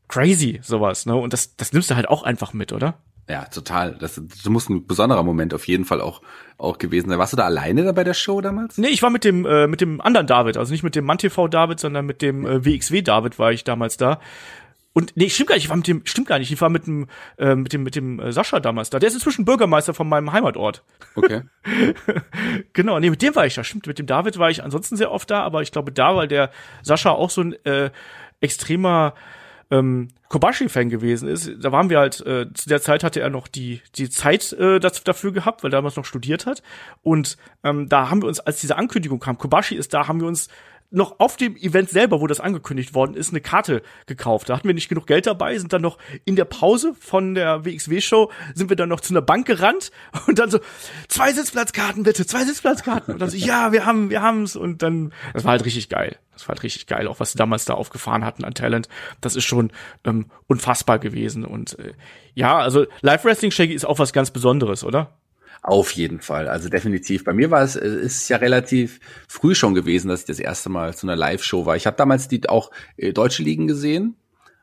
crazy 0.07 0.61
sowas, 0.63 1.05
ne? 1.05 1.15
Und 1.15 1.31
das, 1.31 1.55
das 1.57 1.73
nimmst 1.73 1.91
du 1.91 1.95
halt 1.95 2.09
auch 2.09 2.23
einfach 2.23 2.53
mit, 2.53 2.73
oder? 2.73 2.95
Ja, 3.29 3.45
total. 3.45 3.93
Das, 3.99 4.15
das 4.15 4.45
muss 4.45 4.69
ein 4.69 4.87
besonderer 4.87 5.23
Moment 5.23 5.53
auf 5.53 5.67
jeden 5.67 5.83
Fall 5.83 5.99
auch, 5.99 6.21
auch 6.57 6.77
gewesen 6.77 7.09
sein. 7.09 7.19
Warst 7.19 7.33
du 7.33 7.37
da 7.37 7.45
alleine 7.45 7.83
da 7.83 7.91
bei 7.91 8.05
der 8.05 8.13
Show 8.13 8.39
damals? 8.39 8.77
Nee, 8.77 8.87
ich 8.87 9.01
war 9.01 9.09
mit 9.09 9.25
dem, 9.25 9.45
äh, 9.45 9.67
mit 9.67 9.81
dem 9.81 9.99
anderen 9.99 10.27
David, 10.27 10.55
also 10.55 10.71
nicht 10.71 10.83
mit 10.83 10.95
dem 10.95 11.05
MannTV 11.05 11.49
David, 11.49 11.79
sondern 11.79 12.05
mit 12.05 12.21
dem 12.21 12.45
äh, 12.45 12.65
WXW 12.65 13.01
David 13.01 13.37
war 13.37 13.51
ich 13.51 13.65
damals 13.65 13.97
da. 13.97 14.19
Und 14.93 15.15
nee, 15.15 15.29
stimmt 15.29 15.49
gar 15.49 15.55
nicht, 15.55 15.65
ich 15.65 15.69
war 15.69 15.77
mit 15.77 15.87
dem, 15.87 16.01
stimmt 16.05 16.27
gar 16.27 16.39
nicht, 16.39 16.51
ich 16.51 16.59
war 16.59 16.69
mit 16.69 16.87
dem, 16.87 17.07
äh, 17.37 17.53
mit 17.53 17.71
dem, 17.71 17.83
mit 17.83 17.95
dem 17.95 18.19
äh, 18.19 18.31
Sascha 18.31 18.59
damals 18.59 18.89
da. 18.89 18.97
Der 18.97 19.09
ist 19.09 19.13
inzwischen 19.13 19.45
Bürgermeister 19.45 19.93
von 19.93 20.09
meinem 20.09 20.31
Heimatort. 20.31 20.83
Okay. 21.13 21.41
genau, 22.73 22.99
nee, 22.99 23.11
mit 23.11 23.21
dem 23.21 23.35
war 23.35 23.45
ich 23.45 23.53
da, 23.53 23.63
stimmt. 23.63 23.85
Mit 23.85 23.99
dem 23.99 24.07
David 24.07 24.39
war 24.39 24.49
ich 24.49 24.63
ansonsten 24.63 24.95
sehr 24.95 25.11
oft 25.11 25.29
da, 25.29 25.43
aber 25.43 25.61
ich 25.61 25.71
glaube 25.71 25.91
da, 25.91 26.15
weil 26.15 26.27
der 26.27 26.49
Sascha 26.81 27.11
auch 27.11 27.29
so 27.29 27.41
ein 27.41 27.53
äh, 27.65 27.91
extremer 28.39 29.13
ähm, 29.69 30.09
Kobashi-Fan 30.29 30.89
gewesen 30.89 31.27
ist, 31.27 31.51
da 31.59 31.71
waren 31.71 31.89
wir 31.89 31.99
halt, 31.99 32.19
äh, 32.25 32.51
zu 32.53 32.69
der 32.69 32.81
Zeit 32.81 33.03
hatte 33.03 33.19
er 33.19 33.29
noch 33.29 33.47
die, 33.47 33.81
die 33.95 34.09
Zeit 34.09 34.53
äh, 34.53 34.79
das, 34.79 35.03
dafür 35.03 35.31
gehabt, 35.31 35.63
weil 35.63 35.69
er 35.69 35.77
damals 35.77 35.95
noch 35.95 36.05
studiert 36.05 36.45
hat. 36.45 36.63
Und 37.01 37.37
ähm, 37.63 37.89
da 37.89 38.09
haben 38.09 38.21
wir 38.21 38.27
uns, 38.27 38.39
als 38.39 38.61
diese 38.61 38.77
Ankündigung 38.77 39.19
kam, 39.19 39.37
Kobashi 39.37 39.75
ist 39.75 39.93
da, 39.93 40.07
haben 40.07 40.21
wir 40.21 40.27
uns 40.27 40.49
noch 40.89 41.19
auf 41.19 41.35
dem 41.35 41.57
Event 41.57 41.89
selber, 41.89 42.21
wo 42.21 42.27
das 42.27 42.39
angekündigt 42.39 42.93
worden 42.93 43.13
ist, 43.13 43.29
eine 43.29 43.41
Karte 43.41 43.81
gekauft. 44.05 44.49
Da 44.49 44.55
hatten 44.55 44.67
wir 44.67 44.73
nicht 44.73 44.87
genug 44.87 45.05
Geld 45.05 45.27
dabei, 45.27 45.57
sind 45.57 45.73
dann 45.73 45.81
noch 45.81 45.97
in 46.23 46.35
der 46.37 46.45
Pause 46.45 46.93
von 46.97 47.35
der 47.35 47.65
WXW-Show, 47.65 48.31
sind 48.53 48.69
wir 48.69 48.77
dann 48.77 48.89
noch 48.89 49.01
zu 49.01 49.13
einer 49.13 49.21
Bank 49.21 49.47
gerannt 49.47 49.91
und 50.27 50.39
dann 50.39 50.49
so, 50.49 50.59
zwei 51.09 51.33
Sitzplatzkarten 51.33 52.03
bitte, 52.03 52.25
zwei 52.25 52.45
Sitzplatzkarten. 52.45 53.13
Und 53.13 53.19
dann 53.19 53.29
so, 53.29 53.37
ja, 53.37 53.71
wir 53.73 53.85
haben, 53.85 54.09
wir 54.09 54.21
haben's. 54.21 54.55
Und 54.55 54.81
dann, 54.81 55.11
das 55.33 55.43
war 55.43 55.51
halt 55.51 55.65
richtig 55.65 55.89
geil. 55.89 56.17
Das 56.33 56.43
war 56.43 56.55
halt 56.55 56.63
richtig 56.63 56.87
geil, 56.87 57.07
auch 57.07 57.19
was 57.19 57.31
sie 57.31 57.37
damals 57.37 57.65
da 57.65 57.73
aufgefahren 57.73 58.23
hatten 58.23 58.45
an 58.45 58.53
Talent. 58.53 58.87
Das 59.19 59.35
ist 59.35 59.45
schon 59.45 59.71
ähm, 60.05 60.27
unfassbar 60.47 60.99
gewesen. 60.99 61.43
Und 61.43 61.77
äh, 61.79 61.93
ja, 62.33 62.57
also 62.57 62.85
Live-Wrestling, 63.01 63.51
Shaggy, 63.51 63.73
ist 63.73 63.85
auch 63.85 63.99
was 63.99 64.13
ganz 64.13 64.31
Besonderes, 64.31 64.83
oder? 64.83 65.17
Auf 65.63 65.91
jeden 65.91 66.21
Fall, 66.21 66.47
also 66.47 66.69
definitiv. 66.69 67.23
Bei 67.23 67.33
mir 67.33 67.51
war 67.51 67.61
es, 67.61 67.75
ist 67.75 68.29
ja 68.29 68.37
relativ 68.37 68.99
früh 69.27 69.55
schon 69.55 69.73
gewesen, 69.73 70.07
dass 70.07 70.21
ich 70.21 70.27
das 70.27 70.39
erste 70.39 70.69
Mal 70.69 70.95
zu 70.95 71.07
einer 71.07 71.15
Live-Show 71.15 71.65
war. 71.65 71.75
Ich 71.75 71.85
habe 71.85 71.97
damals 71.97 72.27
die 72.27 72.47
auch 72.47 72.71
äh, 72.95 73.11
deutsche 73.11 73.43
Ligen 73.43 73.67
gesehen, 73.67 74.15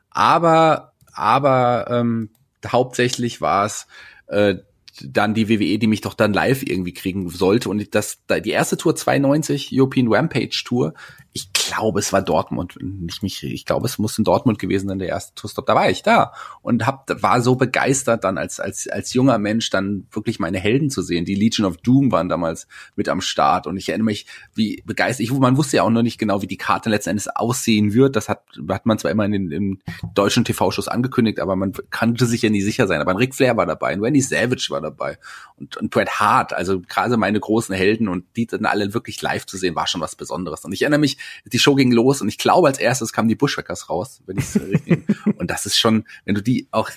aber 0.09 0.93
aber 1.13 1.87
ähm, 1.89 2.29
hauptsächlich 2.67 3.39
war 3.39 3.65
es 3.65 3.87
äh, 4.27 4.55
dann 5.01 5.33
die 5.33 5.49
WWE, 5.49 5.77
die 5.77 5.87
mich 5.87 6.01
doch 6.01 6.13
dann 6.13 6.33
live 6.33 6.63
irgendwie 6.63 6.93
kriegen 6.93 7.29
sollte. 7.29 7.69
Und 7.69 7.95
das, 7.95 8.19
die 8.43 8.51
erste 8.51 8.77
Tour 8.77 8.95
92, 8.95 9.69
European 9.73 10.07
Rampage 10.11 10.63
Tour, 10.65 10.93
ich 11.35 11.51
glaube, 11.51 11.99
es 11.99 12.13
war 12.13 12.21
Dortmund. 12.21 12.77
Nicht 12.81 13.21
mich, 13.21 13.43
ich 13.43 13.65
glaube, 13.65 13.87
es 13.87 13.99
muss 13.99 14.17
in 14.17 14.23
Dortmund 14.23 14.57
gewesen 14.57 14.87
sein, 14.87 14.99
der 14.99 15.09
erste 15.09 15.35
Tourstop. 15.35 15.65
Da 15.65 15.75
war 15.75 15.89
ich 15.89 16.01
da 16.01 16.31
und 16.61 16.87
hab, 16.87 17.21
war 17.21 17.41
so 17.41 17.55
begeistert 17.55 18.23
dann 18.23 18.37
als, 18.37 18.61
als, 18.61 18.87
als 18.87 19.13
junger 19.13 19.37
Mensch 19.37 19.69
dann 19.69 20.07
wirklich 20.11 20.39
meine 20.39 20.59
Helden 20.59 20.89
zu 20.89 21.01
sehen. 21.01 21.25
Die 21.25 21.35
Legion 21.35 21.67
of 21.67 21.75
Doom 21.75 22.09
waren 22.13 22.29
damals 22.29 22.69
mit 22.95 23.09
am 23.09 23.19
Start 23.19 23.67
und 23.67 23.75
ich 23.75 23.89
erinnere 23.89 24.05
mich, 24.05 24.27
wie 24.53 24.81
begeistert, 24.85 25.25
ich, 25.25 25.33
man 25.33 25.57
wusste 25.57 25.75
ja 25.75 25.83
auch 25.83 25.89
noch 25.89 26.03
nicht 26.03 26.17
genau, 26.17 26.41
wie 26.41 26.47
die 26.47 26.55
Karte 26.55 26.89
letzten 26.89 27.09
Endes 27.09 27.27
aussehen 27.27 27.93
wird. 27.93 28.15
Das 28.15 28.29
hat, 28.29 28.43
hat 28.69 28.85
man 28.85 28.97
zwar 28.97 29.11
immer 29.11 29.25
in 29.25 29.33
den, 29.33 29.51
im 29.51 29.81
deutschen 30.13 30.45
TV-Shows 30.45 30.87
angekündigt, 30.87 31.41
aber 31.41 31.57
man 31.57 31.73
kannte 31.89 32.27
sich 32.27 32.43
ja 32.43 32.49
nie 32.49 32.61
sicher 32.61 32.87
sein. 32.87 33.01
Aber 33.01 33.11
ein 33.11 33.17
Ric 33.17 33.35
Flair 33.35 33.57
war 33.57 33.65
dabei, 33.65 33.89
ein 33.89 33.99
Randy 33.99 34.21
Savage 34.21 34.67
war 34.69 34.79
dabei 34.79 35.17
und, 35.57 35.75
und 35.75 35.91
Bret 35.91 36.11
Hart, 36.21 36.53
also 36.53 36.79
gerade 36.79 37.17
meine 37.17 37.41
großen 37.41 37.75
Helden 37.75 38.07
und 38.07 38.23
die 38.37 38.45
dann 38.45 38.65
alle 38.65 38.93
wirklich 38.93 39.21
live 39.21 39.45
zu 39.45 39.57
sehen, 39.57 39.75
war 39.75 39.87
schon 39.87 39.99
was 39.99 40.15
Besonderes. 40.15 40.63
Und 40.63 40.71
ich 40.71 40.83
erinnere 40.83 41.01
mich, 41.01 41.17
die 41.45 41.59
Show 41.59 41.75
ging 41.75 41.91
los 41.91 42.21
und 42.21 42.27
ich 42.27 42.37
glaube, 42.37 42.67
als 42.67 42.79
erstes 42.79 43.13
kamen 43.13 43.27
die 43.27 43.35
Bushwackers 43.35 43.89
raus, 43.89 44.21
wenn 44.25 44.37
ich 44.37 44.45
es 44.45 44.61
richtig. 44.61 45.03
und 45.37 45.49
das 45.51 45.65
ist 45.65 45.77
schon, 45.77 46.05
wenn 46.25 46.35
du 46.35 46.41
die 46.41 46.67
auch 46.71 46.89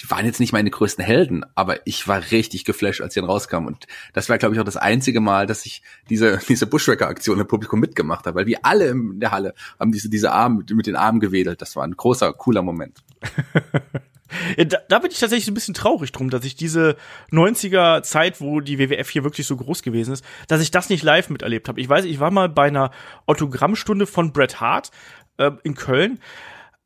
die 0.00 0.10
waren 0.10 0.24
jetzt 0.24 0.40
nicht 0.40 0.52
meine 0.52 0.70
größten 0.70 1.04
Helden, 1.04 1.44
aber 1.54 1.86
ich 1.86 2.08
war 2.08 2.30
richtig 2.30 2.64
geflasht, 2.64 3.00
als 3.00 3.14
sie 3.14 3.20
dann 3.20 3.28
rauskamen. 3.28 3.66
Und 3.66 3.86
das 4.12 4.28
war, 4.28 4.38
glaube 4.38 4.54
ich, 4.54 4.60
auch 4.60 4.64
das 4.64 4.76
einzige 4.76 5.20
Mal, 5.20 5.46
dass 5.46 5.66
ich 5.66 5.82
diese, 6.08 6.38
diese 6.48 6.66
Bushwacker-Aktion 6.66 7.40
im 7.40 7.46
Publikum 7.46 7.80
mitgemacht 7.80 8.26
habe, 8.26 8.38
weil 8.38 8.46
wir 8.46 8.60
alle 8.62 8.88
in 8.88 9.20
der 9.20 9.30
Halle 9.30 9.54
haben 9.78 9.92
diese, 9.92 10.08
diese 10.08 10.32
Arme 10.32 10.64
mit 10.70 10.86
den 10.86 10.96
Armen 10.96 11.20
gewedelt. 11.20 11.60
Das 11.60 11.76
war 11.76 11.84
ein 11.84 11.96
großer, 11.96 12.32
cooler 12.32 12.62
Moment. 12.62 13.02
Ja, 14.56 14.64
da, 14.64 14.78
da 14.88 14.98
bin 14.98 15.10
ich 15.10 15.18
tatsächlich 15.18 15.48
ein 15.48 15.54
bisschen 15.54 15.74
traurig 15.74 16.12
drum, 16.12 16.30
dass 16.30 16.44
ich 16.44 16.54
diese 16.54 16.96
90er 17.32 18.02
Zeit, 18.02 18.40
wo 18.40 18.60
die 18.60 18.78
WWF 18.78 19.10
hier 19.10 19.24
wirklich 19.24 19.46
so 19.46 19.56
groß 19.56 19.82
gewesen 19.82 20.12
ist, 20.12 20.24
dass 20.48 20.60
ich 20.60 20.70
das 20.70 20.88
nicht 20.88 21.02
live 21.02 21.30
miterlebt 21.30 21.68
habe. 21.68 21.80
Ich 21.80 21.88
weiß, 21.88 22.04
ich 22.04 22.20
war 22.20 22.30
mal 22.30 22.48
bei 22.48 22.68
einer 22.68 22.90
Autogrammstunde 23.26 24.06
von 24.06 24.32
Bret 24.32 24.60
Hart 24.60 24.90
äh, 25.38 25.50
in 25.62 25.74
Köln 25.74 26.20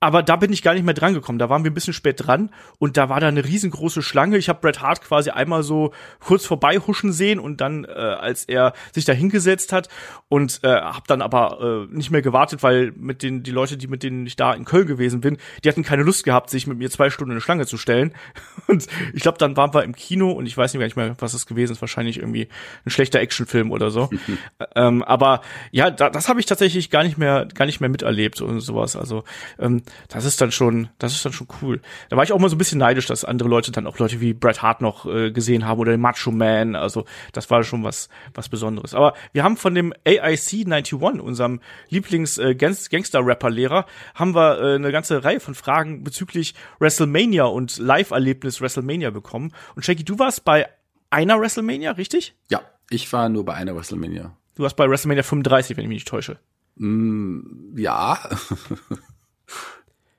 aber 0.04 0.22
da 0.22 0.36
bin 0.36 0.52
ich 0.52 0.60
gar 0.60 0.74
nicht 0.74 0.84
mehr 0.84 0.92
dran 0.92 1.14
gekommen. 1.14 1.38
Da 1.38 1.48
waren 1.48 1.64
wir 1.64 1.70
ein 1.70 1.74
bisschen 1.74 1.94
spät 1.94 2.26
dran 2.26 2.50
und 2.78 2.98
da 2.98 3.08
war 3.08 3.20
da 3.20 3.28
eine 3.28 3.42
riesengroße 3.42 4.02
Schlange. 4.02 4.36
Ich 4.36 4.50
habe 4.50 4.60
Bret 4.60 4.82
Hart 4.82 5.00
quasi 5.00 5.30
einmal 5.30 5.62
so 5.62 5.92
kurz 6.20 6.44
vorbei 6.44 6.76
huschen 6.76 7.10
sehen 7.10 7.40
und 7.40 7.62
dann, 7.62 7.86
äh, 7.86 7.88
als 7.88 8.44
er 8.44 8.74
sich 8.92 9.06
da 9.06 9.14
hingesetzt 9.14 9.72
hat 9.72 9.88
und 10.28 10.60
äh, 10.62 10.68
habe 10.68 11.04
dann 11.06 11.22
aber 11.22 11.86
äh, 11.90 11.94
nicht 11.94 12.10
mehr 12.10 12.20
gewartet, 12.20 12.62
weil 12.62 12.92
mit 12.96 13.22
den 13.22 13.42
die 13.42 13.50
Leute, 13.50 13.78
die 13.78 13.86
mit 13.86 14.02
denen 14.02 14.26
ich 14.26 14.36
da 14.36 14.52
in 14.52 14.66
Köln 14.66 14.86
gewesen 14.86 15.22
bin, 15.22 15.38
die 15.64 15.70
hatten 15.70 15.82
keine 15.82 16.02
Lust 16.02 16.24
gehabt, 16.24 16.50
sich 16.50 16.66
mit 16.66 16.76
mir 16.76 16.90
zwei 16.90 17.08
Stunden 17.08 17.30
in 17.30 17.36
eine 17.36 17.40
Schlange 17.40 17.64
zu 17.64 17.78
stellen. 17.78 18.12
Und 18.66 18.86
ich 19.14 19.22
glaube, 19.22 19.38
dann 19.38 19.56
waren 19.56 19.72
wir 19.72 19.84
im 19.84 19.94
Kino 19.94 20.32
und 20.32 20.46
ich 20.46 20.56
weiß 20.56 20.74
nicht 20.74 20.96
mehr, 20.96 21.16
was 21.18 21.32
das 21.32 21.46
gewesen 21.46 21.72
ist. 21.72 21.80
Wahrscheinlich 21.80 22.18
irgendwie 22.18 22.48
ein 22.84 22.90
schlechter 22.90 23.20
Actionfilm 23.20 23.70
oder 23.70 23.90
so. 23.90 24.10
ähm, 24.74 25.02
aber 25.02 25.40
ja, 25.70 25.90
da, 25.90 26.10
das 26.10 26.28
habe 26.28 26.40
ich 26.40 26.46
tatsächlich 26.46 26.90
gar 26.90 27.04
nicht 27.04 27.18
mehr 27.18 27.46
gar 27.54 27.66
nicht 27.66 27.80
mehr 27.80 27.90
miterlebt 27.90 28.40
und 28.40 28.60
sowas. 28.60 28.96
Also 28.96 29.24
ähm, 29.58 29.82
das 30.08 30.24
ist 30.24 30.40
dann 30.40 30.52
schon, 30.52 30.88
das 30.98 31.12
ist 31.12 31.24
dann 31.24 31.32
schon 31.32 31.48
cool. 31.62 31.80
Da 32.10 32.16
war 32.16 32.24
ich 32.24 32.32
auch 32.32 32.38
mal 32.38 32.48
so 32.48 32.56
ein 32.56 32.58
bisschen 32.58 32.78
neidisch, 32.78 33.06
dass 33.06 33.24
andere 33.24 33.48
Leute 33.48 33.72
dann 33.72 33.86
auch 33.86 33.98
Leute 33.98 34.20
wie 34.20 34.34
Bret 34.34 34.62
Hart 34.62 34.80
noch 34.80 35.06
äh, 35.06 35.30
gesehen 35.30 35.66
haben 35.66 35.78
oder 35.80 35.92
den 35.92 36.00
Macho 36.00 36.30
Man. 36.30 36.76
Also 36.76 37.04
das 37.32 37.50
war 37.50 37.62
schon 37.64 37.84
was, 37.84 38.08
was 38.34 38.48
Besonderes. 38.48 38.94
Aber 38.94 39.14
wir 39.32 39.44
haben 39.44 39.56
von 39.56 39.74
dem 39.74 39.92
AIC 40.06 40.66
91, 40.66 40.94
unserem 40.94 41.60
Lieblings-Gangster-Rapper-Lehrer, 41.88 43.86
haben 44.14 44.34
wir 44.34 44.60
äh, 44.60 44.74
eine 44.76 44.92
ganze 44.92 45.24
Reihe 45.24 45.40
von 45.40 45.54
Fragen 45.54 46.04
bezüglich 46.04 46.54
WrestleMania 46.78 47.44
und 47.44 47.78
Live-Erlebnis 47.78 48.60
WrestleMania 48.60 49.10
bekommen. 49.10 49.52
Und 49.74 49.84
Shaggy, 49.84 50.04
du 50.04 50.18
warst 50.18 50.44
bei 50.44 50.68
einer 51.10 51.40
WrestleMania, 51.40 51.92
richtig? 51.92 52.34
Ja, 52.50 52.62
ich 52.90 53.12
war 53.12 53.28
nur 53.28 53.44
bei 53.44 53.54
einer 53.54 53.74
WrestleMania. 53.74 54.36
Du 54.54 54.62
warst 54.62 54.76
bei 54.76 54.88
WrestleMania 54.88 55.22
35, 55.22 55.76
wenn 55.76 55.84
ich 55.84 55.88
mich 55.88 55.96
nicht 55.96 56.08
täusche. 56.08 56.38
Mm, 56.76 57.76
ja. 57.76 58.18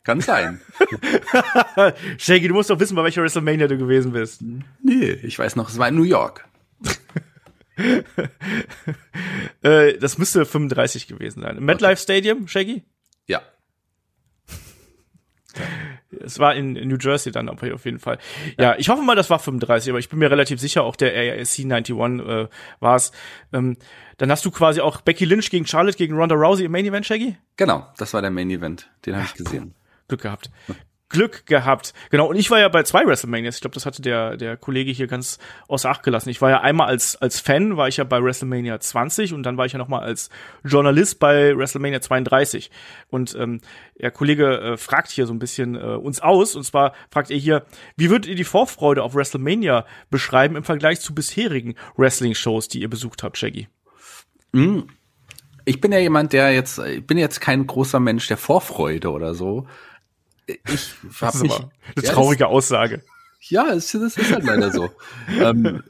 Kann 0.06 0.22
sein. 0.22 0.62
Shaggy, 2.20 2.48
du 2.48 2.54
musst 2.54 2.70
doch 2.70 2.80
wissen, 2.80 2.96
bei 2.96 3.04
welcher 3.04 3.24
WrestleMania 3.24 3.68
du 3.68 3.76
gewesen 3.78 4.12
bist. 4.12 4.41
Nee, 4.84 5.12
ich 5.24 5.38
weiß 5.38 5.56
noch, 5.56 5.68
es 5.68 5.80
war 5.80 5.88
in 5.88 5.96
New 5.96 6.04
York. 6.04 6.48
äh, 9.63 9.98
das 9.98 10.20
müsste 10.20 10.46
35 10.46 11.08
gewesen 11.08 11.41
sein. 11.41 11.58
Im 11.58 11.65
MetLife 11.65 12.00
Stadium, 12.02 12.48
Shaggy? 12.48 12.84
Ja. 13.28 13.41
Es 16.22 16.39
war 16.39 16.56
in, 16.56 16.78
in 16.78 16.88
New 16.88 16.98
Jersey 16.98 17.34
dann 17.34 17.50
auf 17.50 17.62
jeden 17.62 18.00
Fall. 18.00 18.20
Ja. 18.58 18.63
ja, 18.63 18.76
ich 18.78 18.88
hoffe 18.88 19.02
mal, 19.02 19.15
das 19.15 19.30
war 19.30 19.38
35, 19.38 19.89
aber 19.89 20.00
ich 20.00 20.08
bin 20.08 20.20
mir 20.20 20.32
relativ 20.32 20.62
sicher, 20.62 20.84
auch 20.84 20.96
der 20.96 21.12
AIC 21.13 21.65
91 21.65 21.94
äh, 21.94 22.48
war 22.80 22.96
es. 22.96 23.12
Ähm, 23.52 23.76
dann 24.18 24.32
hast 24.32 24.46
du 24.46 24.52
quasi 24.52 24.80
auch 24.80 25.02
Becky 25.02 25.26
Lynch 25.26 25.50
gegen 25.50 25.68
Charlotte 25.68 25.98
gegen 25.98 26.15
Ronda 26.15 26.36
Rousey 26.36 26.63
im 26.63 26.72
Main 26.72 26.86
Event, 26.86 27.06
Shaggy? 27.06 27.36
Genau, 27.58 27.86
das 27.98 28.13
war 28.13 28.22
der 28.22 28.32
Main 28.32 28.50
Event. 28.50 28.89
Den 29.06 29.15
habe 29.15 29.26
ich 29.26 29.34
gesehen. 29.34 29.76
Glück 30.08 30.22
gehabt. 30.22 30.50
Glück 31.10 31.46
gehabt. 31.46 31.94
Genau, 32.10 32.28
und 32.28 32.36
ich 32.36 32.50
war 32.50 32.60
ja 32.60 32.68
bei 32.68 32.82
zwei 32.82 33.06
WrestleManias. 33.06 33.56
Ich 33.56 33.62
glaube, 33.62 33.76
das 33.76 33.86
hatte 33.86 34.02
der, 34.02 34.38
der 34.38 34.58
Kollege 34.58 34.91
hier 34.91 35.06
ganz 35.06 35.38
außer 35.68 35.89
Acht 35.89 36.04
gelassen. 36.04 36.30
Ich 36.30 36.41
war 36.41 36.50
ja 36.50 36.62
einmal 36.62 36.88
als, 36.88 37.15
als 37.15 37.39
Fan, 37.39 37.78
war 37.78 37.88
ich 37.88 37.98
ja 37.98 38.04
bei 38.04 38.22
WrestleMania 38.22 38.80
20 38.80 39.34
und 39.34 39.44
dann 39.44 39.56
war 39.56 39.68
ich 39.68 39.74
ja 39.74 39.78
nochmal 39.78 40.02
als 40.02 40.30
Journalist 40.63 41.20
bei 41.20 41.56
WrestleMania 41.56 42.02
32. 42.02 42.72
Und 43.10 43.36
ähm, 43.36 43.62
der 44.00 44.10
Kollege 44.10 44.60
äh, 44.60 44.78
fragt 44.78 45.12
hier 45.12 45.28
so 45.28 45.34
ein 45.34 45.39
bisschen 45.39 45.76
äh, 45.76 45.96
uns 45.96 46.22
aus. 46.22 46.56
Und 46.56 46.63
zwar 46.63 46.94
fragt 47.12 47.30
er 47.30 47.38
hier, 47.38 47.65
wie 47.96 48.10
würdet 48.10 48.28
ihr 48.28 48.36
die 48.36 48.44
Vorfreude 48.44 49.04
auf 49.04 49.13
WrestleMania 49.13 49.86
beschreiben 50.10 50.56
im 50.56 50.63
Vergleich 50.63 51.02
zu 51.02 51.13
bisherigen 51.13 51.76
Wrestling-Shows, 51.98 52.68
die 52.68 52.82
ihr 52.82 52.89
besucht 52.89 53.22
habt, 53.22 53.38
Shaggy? 53.38 53.68
Mm. 54.54 54.82
Ich 55.68 55.82
bin 55.82 55.91
ja 55.91 55.98
jemand, 55.98 56.32
der 56.32 56.54
jetzt, 56.54 56.78
ich 56.78 57.08
bin 57.08 57.18
jetzt 57.18 57.41
kein 57.41 57.65
großer 57.65 58.00
Mensch 58.00 58.28
der 58.28 58.38
Vorfreude 58.38 59.12
oder 59.12 59.34
so 59.34 59.65
ich 60.47 60.93
habe 61.21 61.39
mich. 61.39 61.53
Eine 61.53 61.69
ja, 62.01 62.13
traurige 62.13 62.43
das, 62.43 62.51
Aussage. 62.51 63.03
Ja, 63.41 63.67
es, 63.69 63.91
das 63.91 64.17
ist 64.17 64.31
halt 64.31 64.43
leider 64.43 64.71
so. 64.71 64.89
ähm, 65.39 65.84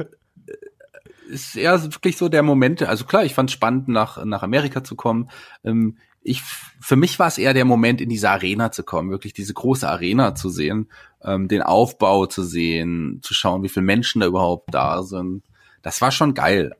ist 1.29 1.55
eher 1.55 1.81
wirklich 1.83 2.17
so 2.17 2.29
der 2.29 2.43
Moment, 2.43 2.83
also 2.83 3.05
klar, 3.05 3.25
ich 3.25 3.33
fand 3.33 3.49
es 3.49 3.53
spannend, 3.53 3.87
nach, 3.87 4.23
nach 4.23 4.43
Amerika 4.43 4.83
zu 4.83 4.95
kommen. 4.95 5.29
Ähm, 5.63 5.97
ich, 6.21 6.41
für 6.41 6.95
mich 6.95 7.19
war 7.19 7.27
es 7.27 7.37
eher 7.37 7.53
der 7.53 7.65
Moment, 7.65 8.01
in 8.01 8.09
diese 8.09 8.29
Arena 8.29 8.71
zu 8.71 8.83
kommen, 8.83 9.11
wirklich 9.11 9.33
diese 9.33 9.53
große 9.53 9.87
Arena 9.87 10.33
zu 10.33 10.49
sehen, 10.49 10.89
ähm, 11.23 11.47
den 11.47 11.61
Aufbau 11.61 12.25
zu 12.25 12.43
sehen, 12.43 13.19
zu 13.21 13.33
schauen, 13.33 13.63
wie 13.63 13.69
viele 13.69 13.85
Menschen 13.85 14.21
da 14.21 14.27
überhaupt 14.27 14.73
da 14.73 15.03
sind. 15.03 15.43
Das 15.81 16.01
war 16.01 16.11
schon 16.11 16.33
geil 16.33 16.75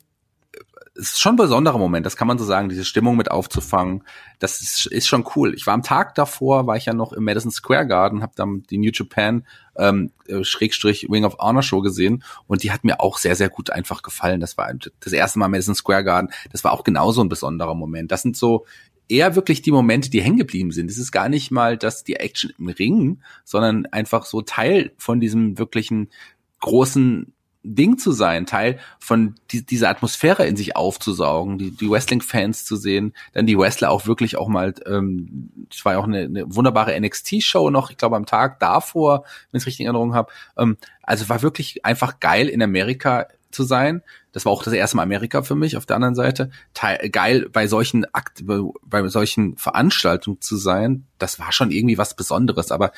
es 0.98 1.12
ist 1.12 1.20
schon 1.20 1.34
ein 1.34 1.38
besonderer 1.38 1.78
Moment, 1.78 2.06
das 2.06 2.16
kann 2.16 2.28
man 2.28 2.38
so 2.38 2.46
sagen, 2.46 2.70
diese 2.70 2.86
Stimmung 2.86 3.18
mit 3.18 3.30
aufzufangen. 3.30 4.04
Das 4.40 4.62
ist, 4.62 4.86
ist 4.86 5.08
schon 5.08 5.26
cool. 5.36 5.54
Ich 5.54 5.68
war 5.68 5.74
am 5.74 5.84
Tag 5.84 6.16
davor, 6.16 6.68
war 6.68 6.78
ich 6.78 6.86
ja 6.86 6.94
noch 6.94 7.12
im 7.12 7.26
Madison 7.26 7.52
Square 7.52 7.86
Garden, 7.86 8.22
habe 8.22 8.32
dann 8.36 8.64
die 8.70 8.78
New 8.78 8.92
Japan 8.94 9.46
ähm, 9.78 10.12
äh, 10.28 10.44
Schrägstrich 10.44 11.08
Wing 11.10 11.26
of 11.26 11.38
Honor 11.40 11.64
Show 11.64 11.82
gesehen 11.82 12.24
und 12.48 12.64
die 12.64 12.72
hat 12.72 12.86
mir 12.86 13.02
auch 13.02 13.18
sehr, 13.18 13.36
sehr 13.36 13.50
gut 13.50 13.72
einfach 13.72 14.04
gefallen. 14.04 14.40
Das 14.40 14.58
war 14.58 14.72
das 15.02 15.14
erste 15.14 15.38
Mal 15.38 15.50
Madison 15.50 15.76
Square 15.76 16.06
Garden. 16.06 16.30
Das 16.52 16.64
war 16.64 16.72
auch 16.72 16.86
genauso 16.86 17.22
ein 17.22 17.30
besonderer 17.30 17.76
Moment. 17.76 18.12
Das 18.12 18.22
sind 18.22 18.38
so 18.38 18.66
eher 19.10 19.36
wirklich 19.36 19.62
die 19.62 19.72
Momente, 19.72 20.10
die 20.10 20.22
hängen 20.22 20.38
geblieben 20.38 20.72
sind. 20.72 20.90
Es 20.90 20.98
ist 20.98 21.12
gar 21.12 21.28
nicht 21.28 21.52
mal, 21.52 21.78
dass 21.78 22.06
die 22.06 22.16
Action 22.16 22.54
im 22.58 22.70
Ring, 22.70 23.20
sondern 23.44 23.86
einfach 23.88 24.26
so 24.26 24.42
Teil 24.42 24.94
von 24.98 25.20
diesem 25.20 25.58
wirklichen 25.58 26.10
großen 26.62 27.35
Ding 27.66 27.98
zu 27.98 28.12
sein, 28.12 28.46
Teil 28.46 28.80
von 29.00 29.36
die, 29.52 29.66
dieser 29.66 29.90
Atmosphäre 29.90 30.46
in 30.46 30.56
sich 30.56 30.76
aufzusaugen, 30.76 31.58
die, 31.58 31.72
die 31.72 31.90
Wrestling-Fans 31.90 32.66
zu 32.66 32.76
sehen, 32.76 33.14
dann 33.34 33.46
die 33.46 33.58
Wrestler 33.58 33.92
auch 33.92 34.06
wirklich 34.06 34.38
auch 34.38 34.48
mal, 34.48 34.74
ähm, 34.86 35.50
es 35.72 35.84
war 35.84 35.94
ja 35.94 36.00
auch 36.00 36.06
eine, 36.06 36.22
eine 36.22 36.56
wunderbare 36.56 37.00
NXT-Show 37.00 37.70
noch, 37.70 37.90
ich 37.90 37.98
glaube 37.98 38.16
am 38.16 38.26
Tag 38.26 38.60
davor, 38.60 39.24
wenn 39.52 39.58
ich 39.58 39.64
es 39.64 39.68
richtig 39.68 39.82
in 39.82 39.88
Erinnerung 39.88 40.14
habe. 40.14 40.32
Ähm, 40.58 40.78
also 41.04 41.28
war 41.30 41.42
wirklich 41.42 41.86
einfach 41.86 42.20
geil 42.20 42.48
in 42.48 42.62
Amerika 42.62 43.28
zu 43.52 43.64
sein. 43.64 44.04
Das 44.32 44.46
war 44.46 44.52
auch 44.52 44.64
das 44.64 44.74
erste 44.74 44.98
Mal 44.98 45.04
Amerika 45.04 45.42
für 45.42 45.56
mich 45.56 45.78
auf 45.78 45.86
der 45.86 45.96
anderen 45.96 46.16
Seite. 46.16 46.52
Teil, 46.74 47.10
geil 47.10 47.50
bei 47.52 47.68
solchen 47.68 48.06
Akt, 48.14 48.44
bei 48.46 49.08
solchen 49.08 49.58
Veranstaltungen 49.58 50.42
zu 50.42 50.58
sein, 50.58 51.06
das 51.18 51.40
war 51.40 51.52
schon 51.52 51.72
irgendwie 51.72 51.98
was 51.98 52.16
Besonderes. 52.16 52.72
Aber 52.72 52.92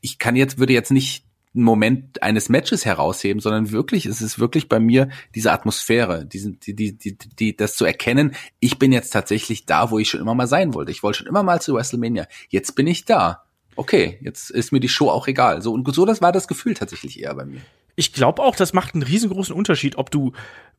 ich 0.00 0.18
kann 0.18 0.36
jetzt, 0.36 0.58
würde 0.58 0.74
jetzt 0.74 0.90
nicht 0.90 1.24
einen 1.54 1.64
Moment 1.64 2.22
eines 2.22 2.48
Matches 2.48 2.84
herausheben, 2.84 3.40
sondern 3.40 3.70
wirklich, 3.70 4.06
es 4.06 4.20
ist 4.20 4.38
wirklich 4.38 4.68
bei 4.68 4.80
mir 4.80 5.08
diese 5.34 5.52
Atmosphäre, 5.52 6.26
diesen, 6.26 6.58
die, 6.60 6.74
die, 6.74 6.98
die, 6.98 7.16
die, 7.16 7.56
das 7.56 7.76
zu 7.76 7.84
erkennen, 7.84 8.34
ich 8.58 8.78
bin 8.78 8.92
jetzt 8.92 9.10
tatsächlich 9.10 9.64
da, 9.66 9.90
wo 9.90 9.98
ich 9.98 10.08
schon 10.08 10.20
immer 10.20 10.34
mal 10.34 10.48
sein 10.48 10.74
wollte. 10.74 10.90
Ich 10.90 11.02
wollte 11.02 11.18
schon 11.18 11.28
immer 11.28 11.42
mal 11.42 11.60
zu 11.62 11.74
WrestleMania. 11.74 12.26
Jetzt 12.48 12.74
bin 12.74 12.86
ich 12.86 13.04
da. 13.04 13.44
Okay, 13.76 14.18
jetzt 14.20 14.50
ist 14.50 14.72
mir 14.72 14.80
die 14.80 14.88
Show 14.88 15.08
auch 15.10 15.28
egal. 15.28 15.62
So, 15.62 15.72
und 15.72 15.92
so 15.94 16.04
das 16.04 16.20
war 16.20 16.32
das 16.32 16.48
Gefühl 16.48 16.74
tatsächlich 16.74 17.20
eher 17.20 17.34
bei 17.34 17.44
mir. 17.44 17.60
Ich 17.96 18.12
glaube 18.12 18.42
auch, 18.42 18.56
das 18.56 18.72
macht 18.72 18.94
einen 18.94 19.04
riesengroßen 19.04 19.54
Unterschied, 19.54 19.96
ob 19.96 20.10
du 20.10 20.32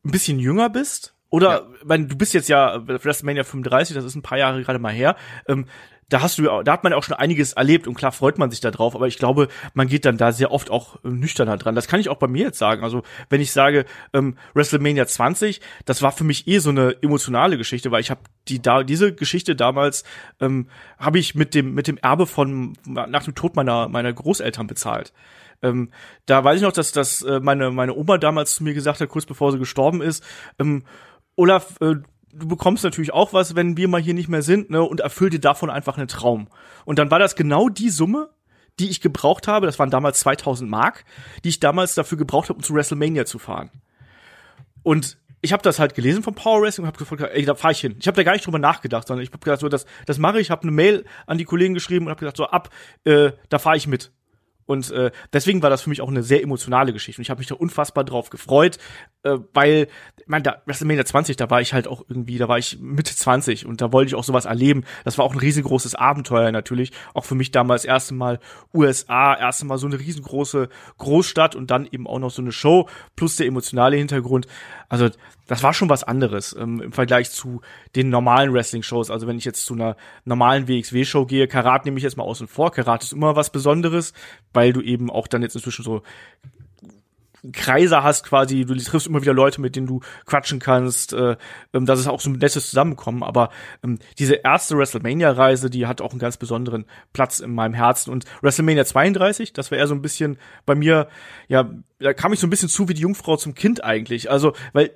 ein 0.04 0.10
bisschen 0.10 0.38
jünger 0.38 0.68
bist 0.68 1.14
Oder, 1.30 1.50
ja. 1.50 1.66
mein, 1.84 2.08
du 2.08 2.16
bist 2.16 2.34
jetzt 2.34 2.48
ja 2.48 2.86
WrestleMania 2.86 3.44
35, 3.44 3.94
das 3.94 4.04
ist 4.04 4.14
ein 4.14 4.22
paar 4.22 4.38
Jahre 4.38 4.62
gerade 4.62 4.78
mal 4.78 4.92
her. 4.92 5.16
Ähm, 5.48 5.66
da 6.08 6.22
hast 6.22 6.38
du, 6.38 6.44
da 6.44 6.72
hat 6.72 6.84
man 6.84 6.92
auch 6.92 7.02
schon 7.02 7.16
einiges 7.16 7.54
erlebt 7.54 7.88
und 7.88 7.94
klar 7.94 8.12
freut 8.12 8.38
man 8.38 8.50
sich 8.50 8.60
da 8.60 8.70
drauf, 8.70 8.94
aber 8.94 9.08
ich 9.08 9.18
glaube, 9.18 9.48
man 9.74 9.88
geht 9.88 10.04
dann 10.04 10.16
da 10.16 10.30
sehr 10.30 10.52
oft 10.52 10.70
auch 10.70 10.96
äh, 11.04 11.08
nüchterner 11.08 11.56
dran. 11.56 11.74
Das 11.74 11.88
kann 11.88 11.98
ich 11.98 12.08
auch 12.08 12.18
bei 12.18 12.28
mir 12.28 12.44
jetzt 12.44 12.58
sagen. 12.58 12.84
Also, 12.84 13.02
wenn 13.28 13.40
ich 13.40 13.52
sage, 13.52 13.86
ähm, 14.12 14.36
WrestleMania 14.54 15.06
20, 15.06 15.60
das 15.84 16.02
war 16.02 16.12
für 16.12 16.24
mich 16.24 16.46
eh 16.46 16.58
so 16.58 16.70
eine 16.70 16.96
emotionale 17.02 17.58
Geschichte, 17.58 17.90
weil 17.90 18.00
ich 18.00 18.10
habe 18.10 18.20
die 18.48 18.62
da 18.62 18.84
diese 18.84 19.14
Geschichte 19.14 19.56
damals 19.56 20.04
ähm, 20.40 20.68
habe 20.98 21.18
ich 21.18 21.34
mit 21.34 21.54
dem 21.54 21.74
mit 21.74 21.88
dem 21.88 21.98
Erbe 21.98 22.26
von 22.26 22.74
nach 22.86 23.24
dem 23.24 23.34
Tod 23.34 23.56
meiner 23.56 23.88
meiner 23.88 24.12
Großeltern 24.12 24.68
bezahlt. 24.68 25.12
Ähm, 25.62 25.90
da 26.26 26.44
weiß 26.44 26.56
ich 26.56 26.62
noch, 26.62 26.72
dass, 26.72 26.92
dass 26.92 27.22
äh, 27.22 27.40
meine, 27.40 27.70
meine 27.70 27.94
Oma 27.94 28.18
damals 28.18 28.54
zu 28.54 28.62
mir 28.62 28.74
gesagt 28.74 29.00
hat, 29.00 29.08
kurz 29.08 29.24
bevor 29.26 29.52
sie 29.52 29.58
gestorben 29.58 30.02
ist, 30.02 30.22
ähm, 30.58 30.84
Olaf, 31.34 31.80
äh, 31.80 31.96
du 32.38 32.48
bekommst 32.48 32.84
natürlich 32.84 33.12
auch 33.12 33.32
was, 33.32 33.54
wenn 33.54 33.76
wir 33.76 33.88
mal 33.88 34.00
hier 34.00 34.14
nicht 34.14 34.28
mehr 34.28 34.42
sind, 34.42 34.70
ne, 34.70 34.82
und 34.82 35.00
erfüll 35.00 35.30
dir 35.30 35.40
davon 35.40 35.70
einfach 35.70 35.96
einen 35.96 36.08
Traum. 36.08 36.48
Und 36.84 36.98
dann 36.98 37.10
war 37.10 37.18
das 37.18 37.36
genau 37.36 37.68
die 37.68 37.90
Summe, 37.90 38.30
die 38.78 38.90
ich 38.90 39.00
gebraucht 39.00 39.48
habe, 39.48 39.66
das 39.66 39.78
waren 39.78 39.90
damals 39.90 40.20
2000 40.20 40.70
Mark, 40.70 41.04
die 41.44 41.48
ich 41.48 41.60
damals 41.60 41.94
dafür 41.94 42.18
gebraucht 42.18 42.48
habe, 42.48 42.58
um 42.58 42.62
zu 42.62 42.74
WrestleMania 42.74 43.24
zu 43.24 43.38
fahren. 43.38 43.70
Und 44.82 45.18
ich 45.40 45.52
habe 45.52 45.62
das 45.62 45.78
halt 45.78 45.94
gelesen 45.94 46.22
vom 46.22 46.34
Power 46.34 46.62
Wrestling 46.62 46.84
und 46.84 46.88
habe 46.88 46.98
gefragt, 46.98 47.22
ey, 47.22 47.44
da 47.44 47.54
fahr 47.54 47.70
ich 47.70 47.80
hin. 47.80 47.96
Ich 47.98 48.06
habe 48.06 48.16
da 48.16 48.22
gar 48.22 48.32
nicht 48.32 48.44
drüber 48.44 48.58
nachgedacht, 48.58 49.06
sondern 49.06 49.22
ich 49.22 49.30
habe 49.30 49.38
gedacht, 49.38 49.60
so 49.60 49.68
das 49.68 49.86
das 50.04 50.18
mache 50.18 50.40
ich, 50.40 50.50
habe 50.50 50.62
eine 50.62 50.72
Mail 50.72 51.04
an 51.26 51.38
die 51.38 51.44
Kollegen 51.44 51.74
geschrieben 51.74 52.06
und 52.06 52.10
habe 52.10 52.20
gesagt, 52.20 52.36
so 52.36 52.46
ab, 52.46 52.70
äh, 53.04 53.32
da 53.48 53.58
fahr 53.58 53.76
ich 53.76 53.86
mit. 53.86 54.10
Und 54.66 54.90
äh, 54.90 55.12
deswegen 55.32 55.62
war 55.62 55.70
das 55.70 55.82
für 55.82 55.90
mich 55.90 56.00
auch 56.00 56.08
eine 56.08 56.22
sehr 56.22 56.42
emotionale 56.42 56.92
Geschichte. 56.92 57.20
Und 57.20 57.22
ich 57.22 57.30
habe 57.30 57.38
mich 57.38 57.46
da 57.46 57.54
unfassbar 57.54 58.04
drauf 58.04 58.30
gefreut, 58.30 58.78
äh, 59.22 59.38
weil, 59.54 59.88
ich 60.18 60.26
meine, 60.26 60.42
da 60.42 60.62
WrestleMania 60.66 61.04
20, 61.04 61.36
da 61.36 61.48
war 61.50 61.60
ich 61.60 61.72
halt 61.72 61.86
auch 61.86 62.04
irgendwie, 62.08 62.36
da 62.38 62.48
war 62.48 62.58
ich 62.58 62.78
Mitte 62.80 63.14
20 63.14 63.64
und 63.64 63.80
da 63.80 63.92
wollte 63.92 64.08
ich 64.08 64.14
auch 64.16 64.24
sowas 64.24 64.44
erleben. 64.44 64.84
Das 65.04 65.18
war 65.18 65.24
auch 65.24 65.32
ein 65.32 65.38
riesengroßes 65.38 65.94
Abenteuer 65.94 66.50
natürlich. 66.50 66.92
Auch 67.14 67.24
für 67.24 67.36
mich 67.36 67.52
damals 67.52 67.84
erste 67.84 68.14
Mal 68.14 68.40
USA, 68.74 69.34
erste 69.34 69.66
Mal 69.66 69.78
so 69.78 69.86
eine 69.86 70.00
riesengroße 70.00 70.68
Großstadt 70.98 71.54
und 71.54 71.70
dann 71.70 71.86
eben 71.90 72.06
auch 72.06 72.18
noch 72.18 72.30
so 72.30 72.42
eine 72.42 72.52
Show 72.52 72.88
plus 73.14 73.36
der 73.36 73.46
emotionale 73.46 73.96
Hintergrund. 73.96 74.46
Also 74.88 75.10
das 75.46 75.62
war 75.62 75.72
schon 75.72 75.88
was 75.88 76.04
anderes 76.04 76.54
ähm, 76.58 76.80
im 76.80 76.92
Vergleich 76.92 77.30
zu 77.30 77.60
den 77.94 78.10
normalen 78.10 78.52
Wrestling-Shows. 78.52 79.10
Also 79.10 79.26
wenn 79.26 79.38
ich 79.38 79.44
jetzt 79.44 79.64
zu 79.64 79.74
einer 79.74 79.96
normalen 80.24 80.68
WXW-Show 80.68 81.26
gehe, 81.26 81.46
Karat 81.46 81.84
nehme 81.84 81.98
ich 81.98 82.04
jetzt 82.04 82.16
mal 82.16 82.24
außen 82.24 82.48
vor. 82.48 82.72
Karat 82.72 83.04
ist 83.04 83.12
immer 83.12 83.36
was 83.36 83.50
Besonderes, 83.50 84.12
weil 84.56 84.72
du 84.72 84.80
eben 84.80 85.10
auch 85.10 85.28
dann 85.28 85.42
jetzt 85.42 85.54
inzwischen 85.54 85.84
so 85.84 86.02
Kreise 87.52 88.02
hast 88.02 88.24
quasi, 88.24 88.64
du 88.64 88.74
triffst 88.74 89.06
immer 89.06 89.22
wieder 89.22 89.34
Leute, 89.34 89.60
mit 89.60 89.76
denen 89.76 89.86
du 89.86 90.00
quatschen 90.24 90.58
kannst, 90.58 91.12
äh, 91.12 91.36
ähm, 91.72 91.86
das 91.86 92.00
ist 92.00 92.08
auch 92.08 92.20
so 92.20 92.30
ein 92.30 92.34
nettes 92.34 92.70
Zusammenkommen, 92.70 93.22
aber 93.22 93.50
ähm, 93.84 93.98
diese 94.18 94.34
erste 94.34 94.76
WrestleMania-Reise, 94.76 95.70
die 95.70 95.86
hat 95.86 96.00
auch 96.00 96.10
einen 96.10 96.18
ganz 96.18 96.36
besonderen 96.36 96.86
Platz 97.12 97.40
in 97.40 97.54
meinem 97.54 97.74
Herzen. 97.74 98.10
Und 98.10 98.24
WrestleMania 98.42 98.84
32, 98.84 99.52
das 99.52 99.70
war 99.70 99.78
eher 99.78 99.86
so 99.86 99.94
ein 99.94 100.02
bisschen 100.02 100.38
bei 100.64 100.74
mir, 100.74 101.08
ja, 101.48 101.70
da 101.98 102.14
kam 102.14 102.32
ich 102.32 102.40
so 102.40 102.46
ein 102.46 102.50
bisschen 102.50 102.68
zu 102.68 102.88
wie 102.88 102.94
die 102.94 103.02
Jungfrau 103.02 103.36
zum 103.36 103.54
Kind 103.54 103.84
eigentlich, 103.84 104.30
also, 104.30 104.54
weil 104.72 104.92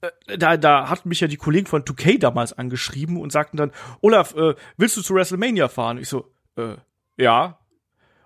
äh, 0.00 0.38
da, 0.38 0.56
da 0.56 0.88
hatten 0.88 1.08
mich 1.08 1.20
ja 1.20 1.28
die 1.28 1.36
Kollegen 1.36 1.66
von 1.66 1.84
2K 1.84 2.18
damals 2.18 2.52
angeschrieben 2.52 3.16
und 3.18 3.32
sagten 3.32 3.56
dann, 3.56 3.72
Olaf, 4.00 4.34
äh, 4.34 4.54
willst 4.76 4.96
du 4.96 5.02
zu 5.02 5.14
WrestleMania 5.14 5.68
fahren? 5.68 5.98
Ich 5.98 6.08
so, 6.08 6.32
äh, 6.56 6.76
ja, 7.16 7.58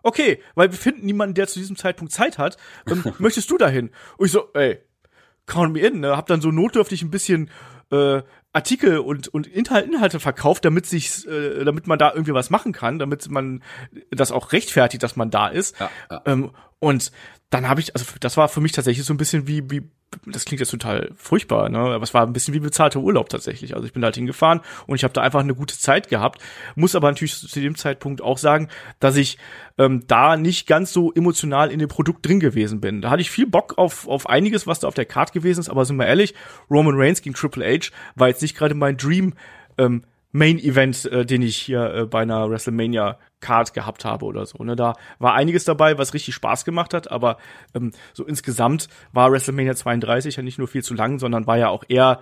okay, 0.08 0.42
weil 0.54 0.70
wir 0.72 0.78
finden 0.78 1.06
niemanden, 1.06 1.34
der 1.34 1.46
zu 1.46 1.58
diesem 1.58 1.76
Zeitpunkt 1.76 2.12
Zeit 2.12 2.38
hat. 2.38 2.56
Ähm, 2.88 3.04
möchtest 3.18 3.50
du 3.50 3.58
dahin? 3.58 3.90
Und 4.16 4.26
ich 4.26 4.32
so, 4.32 4.48
ey, 4.54 4.78
count 5.46 5.72
me 5.72 5.80
in, 5.80 6.00
ne? 6.00 6.16
Hab 6.16 6.26
dann 6.26 6.40
so 6.40 6.50
notdürftig 6.50 7.02
ein 7.02 7.10
bisschen 7.10 7.50
äh, 7.90 8.22
Artikel 8.52 8.98
und 8.98 9.28
und 9.28 9.46
Inhal 9.46 9.82
Inhalte 9.82 10.20
verkauft, 10.20 10.64
damit 10.64 10.86
sich, 10.86 11.26
äh, 11.26 11.64
damit 11.64 11.86
man 11.86 11.98
da 11.98 12.12
irgendwie 12.12 12.34
was 12.34 12.50
machen 12.50 12.72
kann, 12.72 12.98
damit 12.98 13.28
man 13.30 13.62
das 14.10 14.32
auch 14.32 14.52
rechtfertigt, 14.52 15.02
dass 15.02 15.16
man 15.16 15.30
da 15.30 15.48
ist. 15.48 15.78
Ja, 15.78 15.90
ja. 16.10 16.22
Ähm, 16.26 16.50
und 16.80 17.12
dann 17.50 17.68
habe 17.68 17.80
ich, 17.80 17.94
also 17.94 18.04
das 18.20 18.36
war 18.36 18.48
für 18.48 18.60
mich 18.60 18.72
tatsächlich 18.72 19.06
so 19.06 19.14
ein 19.14 19.16
bisschen 19.16 19.46
wie 19.46 19.70
wie 19.70 19.82
das 20.26 20.44
klingt 20.44 20.60
jetzt 20.60 20.70
total 20.70 21.10
furchtbar, 21.16 21.68
ne? 21.68 21.78
Aber 21.78 22.02
es 22.02 22.14
war 22.14 22.26
ein 22.26 22.32
bisschen 22.32 22.54
wie 22.54 22.60
bezahlter 22.60 23.00
Urlaub 23.00 23.28
tatsächlich. 23.28 23.74
Also 23.74 23.86
ich 23.86 23.92
bin 23.92 24.02
halt 24.02 24.14
hingefahren 24.14 24.60
und 24.86 24.96
ich 24.96 25.04
habe 25.04 25.12
da 25.12 25.20
einfach 25.20 25.40
eine 25.40 25.54
gute 25.54 25.78
Zeit 25.78 26.08
gehabt. 26.08 26.40
Muss 26.76 26.94
aber 26.94 27.10
natürlich 27.10 27.36
zu 27.36 27.60
dem 27.60 27.76
Zeitpunkt 27.76 28.22
auch 28.22 28.38
sagen, 28.38 28.68
dass 29.00 29.16
ich 29.16 29.36
ähm, 29.76 30.04
da 30.06 30.36
nicht 30.36 30.66
ganz 30.66 30.92
so 30.92 31.12
emotional 31.12 31.70
in 31.70 31.78
dem 31.78 31.88
Produkt 31.88 32.26
drin 32.26 32.40
gewesen 32.40 32.80
bin. 32.80 33.02
Da 33.02 33.10
hatte 33.10 33.20
ich 33.20 33.30
viel 33.30 33.46
Bock 33.46 33.76
auf, 33.76 34.08
auf 34.08 34.28
einiges, 34.28 34.66
was 34.66 34.80
da 34.80 34.88
auf 34.88 34.94
der 34.94 35.04
Card 35.04 35.32
gewesen 35.32 35.60
ist, 35.60 35.68
aber 35.68 35.84
sind 35.84 35.96
wir 35.96 36.06
ehrlich, 36.06 36.34
Roman 36.70 36.94
Reigns 36.96 37.20
gegen 37.20 37.34
Triple 37.34 37.66
H 37.66 37.90
war 38.14 38.28
jetzt 38.28 38.42
nicht 38.42 38.56
gerade 38.56 38.74
mein 38.74 38.96
Dream 38.96 39.34
ähm, 39.76 40.04
Main 40.32 40.58
Event, 40.58 41.06
äh, 41.06 41.24
den 41.24 41.42
ich 41.42 41.56
hier 41.56 41.94
äh, 41.94 42.06
bei 42.06 42.22
einer 42.22 42.50
WrestleMania 42.50 43.18
Card 43.40 43.72
gehabt 43.72 44.04
habe 44.04 44.24
oder 44.24 44.44
so. 44.46 44.62
Ne? 44.62 44.76
Da 44.76 44.94
war 45.18 45.34
einiges 45.34 45.64
dabei, 45.64 45.96
was 45.96 46.12
richtig 46.12 46.34
Spaß 46.34 46.64
gemacht 46.64 46.92
hat, 46.92 47.10
aber 47.10 47.38
ähm, 47.74 47.92
so 48.12 48.24
insgesamt 48.24 48.88
war 49.12 49.32
WrestleMania 49.32 49.74
32 49.74 50.36
ja 50.36 50.42
nicht 50.42 50.58
nur 50.58 50.68
viel 50.68 50.82
zu 50.82 50.94
lang, 50.94 51.18
sondern 51.18 51.46
war 51.46 51.56
ja 51.56 51.68
auch 51.68 51.84
eher 51.88 52.20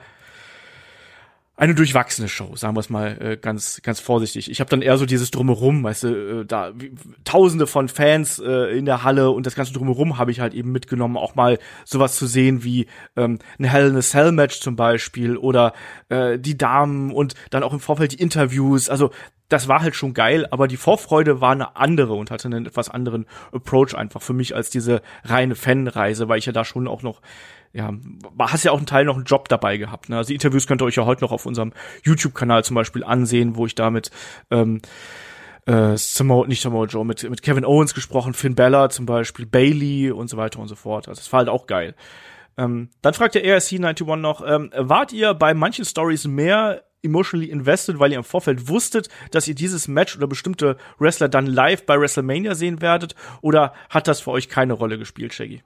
eine 1.59 1.75
durchwachsene 1.75 2.29
Show, 2.29 2.55
sagen 2.55 2.77
wir 2.77 2.81
es 2.81 2.91
mal 2.91 3.17
äh, 3.21 3.37
ganz 3.39 3.81
ganz 3.83 3.99
vorsichtig. 3.99 4.51
Ich 4.51 4.61
habe 4.61 4.69
dann 4.69 4.83
eher 4.83 4.99
so 4.99 5.07
dieses 5.07 5.31
drumherum, 5.31 5.83
weißt 5.83 6.03
du, 6.03 6.41
äh, 6.41 6.45
da 6.45 6.73
wie, 6.75 6.93
Tausende 7.25 7.67
von 7.67 7.89
Fans 7.89 8.39
äh, 8.39 8.77
in 8.77 8.85
der 8.85 9.05
Halle 9.05 9.31
und 9.31 9.47
das 9.47 9.55
ganze 9.55 9.73
drumherum 9.73 10.19
habe 10.19 10.31
ich 10.31 10.41
halt 10.41 10.53
eben 10.53 10.71
mitgenommen, 10.71 11.17
auch 11.17 11.35
mal 11.35 11.59
sowas 11.85 12.17
zu 12.17 12.27
sehen 12.27 12.63
wie 12.63 12.87
ähm, 13.17 13.39
ein 13.59 13.65
Hell 13.65 13.89
in 13.89 13.97
a 13.97 14.03
Cell 14.03 14.33
Match 14.33 14.61
zum 14.61 14.77
Beispiel 14.77 15.39
oder 15.39 15.73
äh, 16.11 16.39
die 16.39 16.59
Damen 16.59 17.11
und 17.11 17.35
dann 17.51 17.63
auch 17.63 17.73
im 17.73 17.81
Vorfeld 17.81 18.13
die 18.13 18.21
Interviews. 18.21 18.91
Also 18.91 19.11
das 19.49 19.69
war 19.69 19.81
halt 19.81 19.95
schon 19.95 20.13
geil, 20.13 20.47
aber 20.51 20.67
die 20.69 20.77
Vorfreude 20.77 21.41
war 21.41 21.53
eine 21.53 21.77
andere 21.77 22.15
und 22.15 22.31
hatte 22.31 22.49
einen 22.49 22.67
etwas 22.67 22.91
anderen 22.91 23.27
Approach 23.53 23.95
einfach 23.95 24.21
für 24.21 24.33
mich 24.33 24.55
als 24.55 24.71
diese 24.71 25.03
reine 25.25 25.55
Fanreise, 25.55 26.29
weil 26.29 26.39
ich 26.39 26.47
ja 26.47 26.53
da 26.53 26.65
schon 26.65 26.89
auch 26.89 27.03
noch 27.03 27.21
ja, 27.77 27.93
hast 28.39 28.64
ja 28.64 28.72
auch 28.72 28.79
einen 28.79 28.87
Teil 28.87 29.05
noch 29.05 29.16
einen 29.16 29.24
Job 29.24 29.49
dabei 29.49 29.77
gehabt. 29.77 30.09
Ne? 30.09 30.16
Also 30.16 30.29
die 30.29 30.35
Interviews 30.35 30.66
könnt 30.66 30.81
ihr 30.81 30.87
euch 30.87 30.97
ja 30.97 31.05
heute 31.05 31.22
noch 31.22 31.33
auf 31.33 31.45
unserem 31.45 31.72
YouTube-Kanal 32.05 32.64
zum 32.64 32.74
Beispiel 32.74 33.05
ansehen, 33.05 33.57
wo 33.57 33.66
ich 33.66 33.74
da 33.74 33.91
mit 33.91 34.11
ähm, 34.51 34.81
äh, 35.66 35.97
Samoa, 35.97 36.47
nicht 36.47 36.62
Samoa 36.62 36.87
Joe, 36.87 37.05
mit, 37.05 37.29
mit 37.29 37.43
Kevin 37.43 37.66
Owens 37.66 37.93
gesprochen, 37.93 38.33
Finn 38.33 38.55
Bella 38.55 38.89
zum 38.89 39.05
Beispiel, 39.05 39.45
Bailey 39.45 40.11
und 40.11 40.29
so 40.29 40.39
weiter 40.39 40.59
und 40.59 40.68
so 40.68 40.74
fort. 40.74 41.09
Also 41.09 41.20
das 41.20 41.31
war 41.33 41.39
halt 41.39 41.49
auch 41.51 41.66
geil. 41.66 41.95
Ähm, 42.57 42.89
dann 43.03 43.12
fragt 43.12 43.35
der 43.35 43.45
ERC91 43.45 44.16
noch, 44.16 44.43
ähm, 44.47 44.70
wart 44.74 45.12
ihr 45.12 45.35
bei 45.35 45.53
manchen 45.53 45.85
Stories 45.85 46.27
mehr 46.27 46.83
emotionally 47.03 47.51
invested, 47.51 47.99
weil 47.99 48.12
ihr 48.12 48.18
im 48.18 48.24
Vorfeld 48.24 48.68
wusstet, 48.68 49.11
dass 49.33 49.47
ihr 49.47 49.55
dieses 49.55 49.87
Match 49.87 50.16
oder 50.16 50.27
bestimmte 50.27 50.79
Wrestler 50.99 51.29
dann 51.29 51.47
live 51.47 51.85
bei 51.85 52.01
WrestleMania 52.01 52.55
sehen 52.55 52.81
werdet? 52.81 53.14
Oder 53.43 53.74
hat 53.91 54.09
das 54.09 54.20
für 54.20 54.31
euch 54.31 54.49
keine 54.49 54.72
Rolle 54.72 54.99
gespielt, 54.99 55.35
Shaggy? 55.35 55.62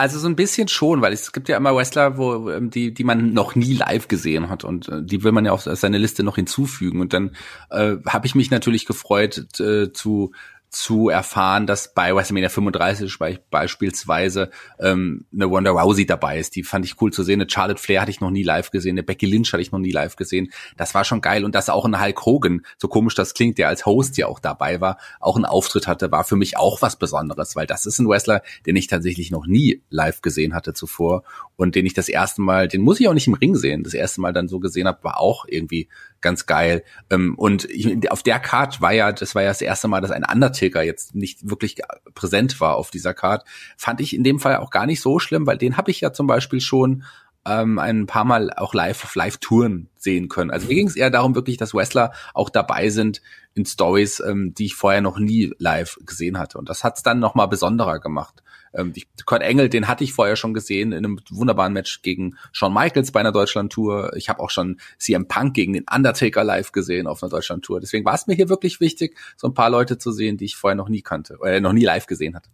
Also 0.00 0.18
so 0.18 0.28
ein 0.28 0.34
bisschen 0.34 0.66
schon, 0.66 1.02
weil 1.02 1.12
es 1.12 1.30
gibt 1.30 1.50
ja 1.50 1.58
immer 1.58 1.76
Wrestler, 1.76 2.16
wo 2.16 2.48
ähm, 2.48 2.70
die 2.70 2.94
die 2.94 3.04
man 3.04 3.34
noch 3.34 3.54
nie 3.54 3.74
live 3.74 4.08
gesehen 4.08 4.48
hat 4.48 4.64
und 4.64 4.88
äh, 4.88 5.02
die 5.02 5.22
will 5.22 5.32
man 5.32 5.44
ja 5.44 5.52
auf 5.52 5.60
seine 5.60 5.98
Liste 5.98 6.22
noch 6.22 6.36
hinzufügen. 6.36 7.02
Und 7.02 7.12
dann 7.12 7.36
äh, 7.68 7.96
habe 8.06 8.26
ich 8.26 8.34
mich 8.34 8.50
natürlich 8.50 8.86
gefreut 8.86 9.60
äh, 9.60 9.92
zu 9.92 10.32
zu 10.70 11.08
erfahren, 11.08 11.66
dass 11.66 11.92
bei 11.94 12.14
WrestleMania 12.14 12.48
35 12.48 13.18
beispielsweise 13.50 14.50
ähm, 14.78 15.26
eine 15.32 15.50
Wanda 15.50 15.72
Rousey 15.72 16.06
dabei 16.06 16.38
ist. 16.38 16.54
Die 16.54 16.62
fand 16.62 16.84
ich 16.84 17.00
cool 17.02 17.12
zu 17.12 17.24
sehen. 17.24 17.40
Eine 17.40 17.50
Charlotte 17.50 17.80
Flair 17.80 18.02
hatte 18.02 18.12
ich 18.12 18.20
noch 18.20 18.30
nie 18.30 18.44
live 18.44 18.70
gesehen. 18.70 18.94
Eine 18.94 19.02
Becky 19.02 19.26
Lynch 19.26 19.52
hatte 19.52 19.62
ich 19.62 19.72
noch 19.72 19.80
nie 19.80 19.90
live 19.90 20.14
gesehen. 20.14 20.52
Das 20.76 20.94
war 20.94 21.04
schon 21.04 21.20
geil. 21.20 21.44
Und 21.44 21.56
dass 21.56 21.68
auch 21.68 21.84
ein 21.84 22.00
Hulk 22.00 22.24
Hogan, 22.24 22.62
so 22.78 22.86
komisch 22.86 23.16
das 23.16 23.34
klingt, 23.34 23.58
der 23.58 23.68
als 23.68 23.84
Host 23.84 24.16
ja 24.16 24.26
auch 24.26 24.38
dabei 24.38 24.80
war, 24.80 24.98
auch 25.18 25.34
einen 25.34 25.44
Auftritt 25.44 25.88
hatte, 25.88 26.12
war 26.12 26.22
für 26.22 26.36
mich 26.36 26.56
auch 26.56 26.82
was 26.82 26.96
Besonderes, 26.96 27.56
weil 27.56 27.66
das 27.66 27.84
ist 27.84 27.98
ein 27.98 28.08
Wrestler, 28.08 28.42
den 28.64 28.76
ich 28.76 28.86
tatsächlich 28.86 29.32
noch 29.32 29.46
nie 29.46 29.82
live 29.90 30.22
gesehen 30.22 30.54
hatte 30.54 30.72
zuvor 30.72 31.24
und 31.56 31.74
den 31.74 31.84
ich 31.84 31.94
das 31.94 32.08
erste 32.08 32.42
Mal, 32.42 32.68
den 32.68 32.80
muss 32.80 33.00
ich 33.00 33.08
auch 33.08 33.14
nicht 33.14 33.26
im 33.26 33.34
Ring 33.34 33.56
sehen, 33.56 33.82
das 33.82 33.94
erste 33.94 34.20
Mal 34.20 34.32
dann 34.32 34.48
so 34.48 34.60
gesehen 34.60 34.86
habe, 34.86 35.02
war 35.02 35.20
auch 35.20 35.44
irgendwie 35.48 35.88
ganz 36.20 36.46
geil. 36.46 36.84
Ähm, 37.10 37.34
und 37.36 37.64
ich, 37.70 38.10
auf 38.10 38.22
der 38.22 38.38
Card 38.40 38.80
war 38.80 38.92
ja, 38.92 39.12
das 39.12 39.34
war 39.34 39.42
ja 39.42 39.48
das 39.48 39.60
erste 39.60 39.88
Mal, 39.88 40.00
dass 40.00 40.10
ein 40.10 40.24
Undertaker 40.24 40.82
jetzt 40.82 41.14
nicht 41.14 41.48
wirklich 41.48 41.76
präsent 42.14 42.60
war 42.60 42.76
auf 42.76 42.90
dieser 42.90 43.14
Card. 43.14 43.44
Fand 43.76 44.00
ich 44.00 44.14
in 44.14 44.24
dem 44.24 44.38
Fall 44.38 44.56
auch 44.56 44.70
gar 44.70 44.86
nicht 44.86 45.00
so 45.00 45.18
schlimm, 45.18 45.46
weil 45.46 45.58
den 45.58 45.76
habe 45.76 45.90
ich 45.90 46.00
ja 46.00 46.12
zum 46.12 46.26
Beispiel 46.26 46.60
schon 46.60 47.04
ähm, 47.46 47.78
ein 47.78 48.06
paar 48.06 48.24
Mal 48.24 48.50
auch 48.52 48.74
live 48.74 49.04
auf 49.04 49.14
Live-Touren 49.14 49.88
sehen 49.96 50.28
können. 50.28 50.50
Also 50.50 50.68
mir 50.68 50.74
ging 50.74 50.88
es 50.88 50.96
eher 50.96 51.10
darum, 51.10 51.34
wirklich, 51.34 51.56
dass 51.56 51.74
Wrestler 51.74 52.12
auch 52.34 52.50
dabei 52.50 52.90
sind 52.90 53.22
in 53.54 53.64
Stories, 53.64 54.20
ähm, 54.20 54.54
die 54.54 54.66
ich 54.66 54.74
vorher 54.74 55.00
noch 55.00 55.18
nie 55.18 55.52
live 55.58 55.98
gesehen 56.04 56.38
hatte. 56.38 56.58
Und 56.58 56.68
das 56.68 56.84
hat 56.84 56.96
es 56.96 57.02
dann 57.02 57.18
nochmal 57.18 57.48
besonderer 57.48 57.98
gemacht. 57.98 58.42
Ähm, 58.72 58.92
die, 58.92 59.06
Kurt 59.24 59.42
Engel, 59.42 59.68
den 59.68 59.88
hatte 59.88 60.04
ich 60.04 60.12
vorher 60.12 60.36
schon 60.36 60.54
gesehen 60.54 60.92
in 60.92 60.98
einem 60.98 61.20
wunderbaren 61.30 61.72
Match 61.72 62.02
gegen 62.02 62.36
Shawn 62.52 62.72
Michaels 62.72 63.12
bei 63.12 63.20
einer 63.20 63.32
Deutschland-Tour. 63.32 64.12
Ich 64.16 64.28
habe 64.28 64.40
auch 64.40 64.50
schon 64.50 64.80
CM 64.98 65.26
Punk 65.28 65.54
gegen 65.54 65.72
den 65.72 65.84
Undertaker 65.92 66.44
live 66.44 66.72
gesehen 66.72 67.06
auf 67.06 67.22
einer 67.22 67.30
Deutschland-Tour. 67.30 67.80
Deswegen 67.80 68.04
war 68.04 68.14
es 68.14 68.26
mir 68.26 68.34
hier 68.34 68.48
wirklich 68.48 68.80
wichtig, 68.80 69.16
so 69.36 69.48
ein 69.48 69.54
paar 69.54 69.70
Leute 69.70 69.98
zu 69.98 70.12
sehen, 70.12 70.36
die 70.36 70.44
ich 70.44 70.56
vorher 70.56 70.76
noch 70.76 70.88
nie 70.88 71.02
kannte, 71.02 71.38
äh, 71.44 71.60
noch 71.60 71.72
nie 71.72 71.84
live 71.84 72.06
gesehen 72.06 72.34
hatte. 72.34 72.50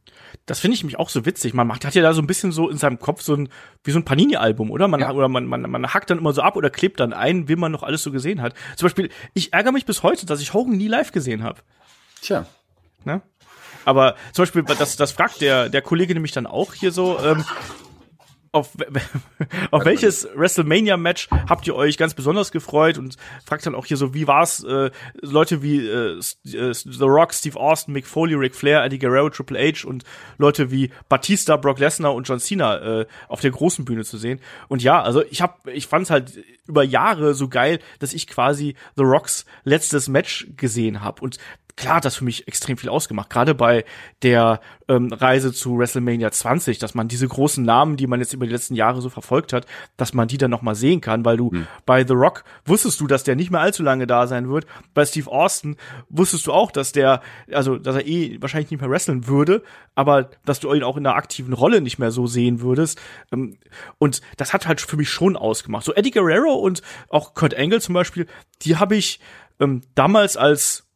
Das 0.46 0.60
finde 0.60 0.74
ich 0.76 0.84
mich 0.84 0.98
auch 0.98 1.08
so 1.08 1.26
witzig. 1.26 1.54
Man 1.54 1.66
macht, 1.66 1.84
hat 1.84 1.94
ja 1.94 2.02
da 2.02 2.14
so 2.14 2.22
ein 2.22 2.26
bisschen 2.26 2.52
so 2.52 2.68
in 2.68 2.78
seinem 2.78 2.98
Kopf 2.98 3.22
so 3.22 3.34
ein, 3.34 3.48
wie 3.84 3.90
so 3.90 3.98
ein 3.98 4.04
Panini-Album, 4.04 4.70
oder? 4.70 4.88
Man, 4.88 5.00
ja. 5.00 5.12
oder 5.12 5.28
man, 5.28 5.46
man, 5.46 5.62
man 5.62 5.94
hackt 5.94 6.10
dann 6.10 6.18
immer 6.18 6.32
so 6.32 6.42
ab 6.42 6.56
oder 6.56 6.70
klebt 6.70 7.00
dann 7.00 7.12
ein, 7.12 7.48
wie 7.48 7.56
man 7.56 7.72
noch 7.72 7.82
alles 7.82 8.02
so 8.02 8.10
gesehen 8.10 8.42
hat. 8.42 8.54
Zum 8.76 8.86
Beispiel, 8.86 9.10
ich 9.34 9.52
ärgere 9.52 9.72
mich 9.72 9.86
bis 9.86 10.02
heute, 10.02 10.26
dass 10.26 10.40
ich 10.40 10.54
Hogan 10.54 10.76
nie 10.76 10.88
live 10.88 11.12
gesehen 11.12 11.42
habe. 11.42 11.60
Tja. 12.20 12.46
Ne? 13.04 13.22
Aber 13.87 14.16
zum 14.32 14.43
Beispiel, 14.43 14.64
das, 14.64 14.97
das 14.97 15.12
fragt 15.12 15.41
der, 15.41 15.68
der 15.70 15.80
Kollege 15.80 16.12
nämlich 16.12 16.32
dann 16.32 16.47
auch 16.47 16.74
hier 16.74 16.93
so, 16.93 17.18
ähm, 17.20 17.45
auf, 18.57 18.70
auf 19.70 19.84
welches 19.84 20.28
WrestleMania-Match 20.34 21.28
habt 21.49 21.66
ihr 21.66 21.76
euch 21.76 21.97
ganz 21.97 22.14
besonders 22.14 22.51
gefreut 22.51 22.99
und 22.99 23.16
fragt 23.45 23.64
dann 23.66 23.74
auch 23.74 23.87
hier 23.87 23.97
so, 23.97 24.14
wie 24.14 24.26
war's, 24.26 24.64
äh, 24.64 24.91
Leute 25.20 25.62
wie 25.62 25.87
äh, 25.87 26.18
äh, 26.18 26.74
The 26.74 27.05
Rock, 27.05 27.32
Steve 27.32 27.61
Austin, 27.61 27.95
Mick 27.95 28.07
Foley, 28.07 28.34
Ric 28.34 28.57
Flair, 28.57 28.82
Eddie 28.82 28.99
Guerrero, 28.99 29.30
Triple 29.30 29.59
H 29.59 29.87
und 29.87 30.05
Leute 30.39 30.70
wie 30.70 30.91
Batista, 31.09 31.57
Brock 31.57 31.78
Lesnar 31.78 32.14
und 32.14 32.26
John 32.26 32.41
Cena 32.41 33.01
äh, 33.01 33.07
auf 33.28 33.41
der 33.41 33.51
großen 33.51 33.84
Bühne 33.84 34.05
zu 34.05 34.18
sehen. 34.18 34.41
Und 34.68 34.82
ja, 34.82 35.01
also 35.01 35.22
ich 35.30 35.43
hab, 35.43 35.66
ich 35.68 35.87
fand's 35.87 36.11
halt 36.11 36.32
über 36.66 36.82
Jahre 36.82 37.34
so 37.34 37.48
geil, 37.48 37.78
dass 37.98 38.12
ich 38.12 38.26
quasi 38.26 38.76
The 38.96 39.04
Rocks 39.04 39.44
letztes 39.64 40.08
Match 40.08 40.48
gesehen 40.56 41.02
habe 41.02 41.22
und 41.22 41.38
klar 41.76 41.96
hat 41.96 42.04
das 42.04 42.16
für 42.16 42.24
mich 42.24 42.48
extrem 42.48 42.76
viel 42.78 42.88
ausgemacht. 42.88 43.30
Gerade 43.30 43.54
bei 43.54 43.84
der 44.22 44.60
ähm, 44.88 45.12
Reise 45.12 45.52
zu 45.52 45.78
WrestleMania 45.78 46.30
20, 46.30 46.78
dass 46.78 46.94
man 46.94 47.08
diese 47.08 47.28
großen 47.28 47.64
Namen, 47.64 47.96
die 47.96 48.06
man 48.06 48.20
jetzt 48.20 48.32
über 48.32 48.46
die 48.46 48.52
letzten 48.52 48.74
Jahre 48.74 49.02
so 49.02 49.10
verfolgt 49.10 49.52
hat, 49.52 49.66
dass 49.96 50.14
man 50.14 50.26
die 50.26 50.38
dann 50.38 50.50
noch 50.50 50.62
mal 50.62 50.74
sehen 50.74 51.00
kann, 51.00 51.24
weil 51.24 51.36
du 51.36 51.50
hm. 51.50 51.66
bei 51.84 52.06
The 52.06 52.14
Rock 52.14 52.44
wusstest 52.64 53.00
du, 53.00 53.06
dass 53.06 53.24
der 53.24 53.36
nicht 53.36 53.50
mehr 53.50 53.60
allzu 53.60 53.82
lange 53.82 54.06
da 54.06 54.26
sein 54.26 54.48
wird. 54.48 54.66
Bei 54.94 55.04
Steve 55.04 55.30
Austin 55.30 55.76
wusstest 56.08 56.46
du 56.46 56.52
auch, 56.52 56.70
dass 56.70 56.92
der, 56.92 57.20
also 57.52 57.76
dass 57.76 57.96
er 57.96 58.06
eh 58.06 58.40
wahrscheinlich 58.40 58.70
nicht 58.70 58.80
mehr 58.80 58.90
wresteln 58.90 59.26
würde, 59.26 59.62
aber 59.94 60.30
dass 60.44 60.60
du 60.60 60.72
ihn 60.72 60.82
auch 60.82 60.96
in 60.96 61.06
einer 61.06 61.16
aktiven 61.16 61.52
Rolle 61.52 61.80
nicht 61.80 61.98
mehr 61.98 62.10
so 62.10 62.26
sehen 62.26 62.60
würdest. 62.60 63.00
Ähm, 63.32 63.58
und 63.98 64.22
das 64.38 64.54
hat 64.54 64.66
halt 64.66 64.80
für 64.80 64.96
mich 64.96 65.10
schon 65.10 65.36
ausgemacht. 65.36 65.84
So 65.84 65.94
Eddie 65.94 66.10
Guerrero 66.10 66.54
und 66.57 66.82
auch 67.09 67.34
Kurt 67.34 67.57
Angle 67.57 67.80
zum 67.80 67.94
Beispiel, 67.94 68.26
die 68.62 68.76
habe 68.76 68.96
ich 68.96 69.20
ähm, 69.61 69.82
damals 69.94 70.36
als 70.36 70.86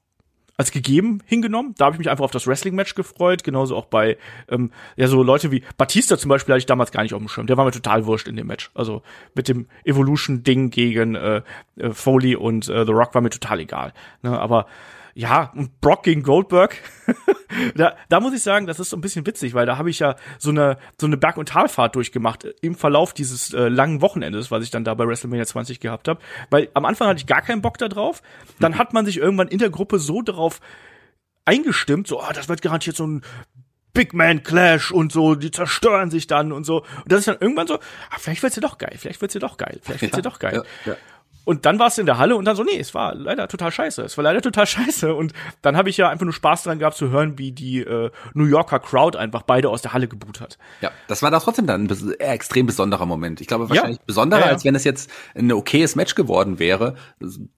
als 0.61 0.73
gegeben 0.73 1.23
hingenommen. 1.25 1.75
Da 1.79 1.87
habe 1.87 1.95
ich 1.95 1.99
mich 1.99 2.11
einfach 2.11 2.25
auf 2.25 2.33
das 2.33 2.47
Wrestling-Match 2.47 2.95
gefreut. 2.95 3.45
Genauso 3.45 3.75
auch 3.77 3.87
bei 3.87 4.19
ähm, 4.51 4.73
ja 4.95 5.09
so 5.09 5.23
Leute 5.23 5.51
wie 5.51 5.63
Batista 5.79 6.19
zum 6.19 6.29
Beispiel 6.29 6.53
hatte 6.53 6.59
ich 6.59 6.67
damals 6.67 6.93
gar 6.93 7.03
nicht 7.03 7.15
auf 7.15 7.19
dem 7.19 7.29
Schirm. 7.29 7.47
Der 7.47 7.57
war 7.57 7.65
mir 7.65 7.71
total 7.71 8.05
wurscht 8.05 8.29
in 8.29 8.37
dem 8.37 8.47
Match. 8.47 8.71
Also 8.75 9.03
mit 9.35 9.49
dem 9.49 9.69
Evolution-Ding 9.85 10.69
gegen 10.69 11.15
äh, 11.15 11.41
äh, 11.77 11.91
Foley 11.93 12.37
und 12.37 12.69
äh, 12.69 12.85
The 12.85 12.93
Rock 12.93 13.15
war 13.15 13.23
mir 13.23 13.31
total 13.31 13.61
egal. 13.61 13.95
Ne, 14.21 14.39
aber 14.39 14.67
ja, 15.21 15.53
und 15.55 15.83
Brock 15.83 16.05
gegen 16.05 16.23
Goldberg, 16.23 16.79
da, 17.75 17.95
da 18.09 18.21
muss 18.21 18.33
ich 18.33 18.43
sagen, 18.43 18.67
das 18.67 18.81
ist 18.81 18.89
so 18.89 18.97
ein 18.97 19.03
bisschen 19.03 19.27
witzig, 19.27 19.53
weil 19.53 19.67
da 19.67 19.77
habe 19.77 19.91
ich 19.91 19.99
ja 19.99 20.17
so 20.39 20.49
eine, 20.49 20.79
so 20.99 21.07
eine 21.07 21.19
Berg- 21.19 21.37
und 21.37 21.51
Talfahrt 21.51 21.95
durchgemacht 21.95 22.45
äh, 22.45 22.55
im 22.63 22.75
Verlauf 22.75 23.13
dieses 23.13 23.53
äh, 23.53 23.69
langen 23.69 24.01
Wochenendes, 24.01 24.51
was 24.51 24.65
ich 24.65 24.71
dann 24.71 24.83
da 24.83 24.95
bei 24.95 25.07
WrestleMania 25.07 25.45
20 25.45 25.79
gehabt 25.79 26.09
habe. 26.09 26.21
Weil 26.49 26.71
am 26.73 26.87
Anfang 26.87 27.07
hatte 27.07 27.19
ich 27.19 27.27
gar 27.27 27.43
keinen 27.43 27.61
Bock 27.61 27.77
da 27.77 27.89
drauf. 27.89 28.23
Dann 28.61 28.79
hat 28.79 28.95
man 28.95 29.05
sich 29.05 29.19
irgendwann 29.19 29.49
in 29.49 29.59
der 29.59 29.69
Gruppe 29.69 29.99
so 29.99 30.23
darauf 30.23 30.61
eingestimmt, 31.45 32.07
so, 32.07 32.23
ah, 32.23 32.33
das 32.33 32.49
wird 32.49 32.63
garantiert 32.63 32.97
so 32.97 33.07
ein 33.07 33.23
Big 33.93 34.15
Man 34.15 34.43
Clash 34.43 34.91
und 34.91 35.13
so, 35.13 35.35
die 35.35 35.51
zerstören 35.51 36.11
sich 36.11 36.29
dann 36.29 36.51
und 36.51 36.65
so. 36.65 36.79
Und 36.79 37.13
das 37.13 37.21
ist 37.21 37.29
dann 37.29 37.39
irgendwann 37.41 37.67
so, 37.67 37.75
ah, 37.75 38.17
vielleicht 38.19 38.43
wird's 38.43 38.57
ja 38.57 38.63
doch 38.63 38.79
geil, 38.79 38.95
vielleicht 38.97 39.21
wird's 39.21 39.35
ja 39.35 39.41
doch 39.41 39.59
geil, 39.59 39.81
vielleicht 39.83 40.01
wird's 40.01 40.17
ja, 40.17 40.19
ja 40.19 40.23
doch 40.23 40.39
geil. 40.39 40.63
Ja, 40.87 40.93
ja. 40.93 40.99
Und 41.45 41.67
dann 41.67 41.79
war 41.79 41.89
es 41.89 41.99
in 41.99 42.07
der 42.07 42.19
Halle 42.19 42.37
und 42.37 42.45
dann 42.45 42.57
so, 42.57 42.63
nee, 42.63 42.79
es 42.79 42.95
war 42.95 43.15
leider 43.15 43.49
total 43.49 43.73
scheiße. 43.73 44.03
Es 44.03 44.17
war 44.17 44.25
leider 44.25 44.43
total 44.43 44.67
scheiße. 44.69 45.15
Und 45.15 45.33
dann 45.63 45.77
habe 45.77 45.89
ich 45.89 45.97
ja 45.97 46.09
einfach 46.09 46.25
nur 46.25 46.33
Spaß 46.33 46.65
dran 46.65 46.79
gehabt 46.79 46.97
zu 46.97 47.11
hören, 47.11 47.39
wie 47.39 47.53
die 47.53 47.81
äh, 47.81 48.11
New 48.35 48.45
Yorker 48.45 48.79
Crowd 48.79 49.19
einfach 49.19 49.43
beide 49.43 49.69
aus 49.69 49.83
der 49.83 49.93
Halle 49.93 50.09
geboot 50.09 50.41
hat. 50.41 50.59
Ja, 50.81 50.91
das 51.09 51.23
war 51.23 51.31
da 51.31 51.41
trotzdem 51.41 51.67
dann 51.67 51.89
ein 51.91 52.21
extrem 52.21 52.67
besonderer 52.67 53.07
Moment. 53.07 53.41
Ich 53.41 53.47
glaube 53.47 53.69
wahrscheinlich 53.69 53.99
ja. 53.99 54.05
besonderer, 54.07 54.41
ja, 54.41 54.47
ja. 54.47 54.53
als 54.53 54.65
wenn 54.65 54.75
es 54.75 54.85
jetzt 54.85 55.11
ein 55.35 55.51
okayes 55.53 55.97
Match 55.97 56.15
geworden 56.15 56.59
wäre. 56.59 56.97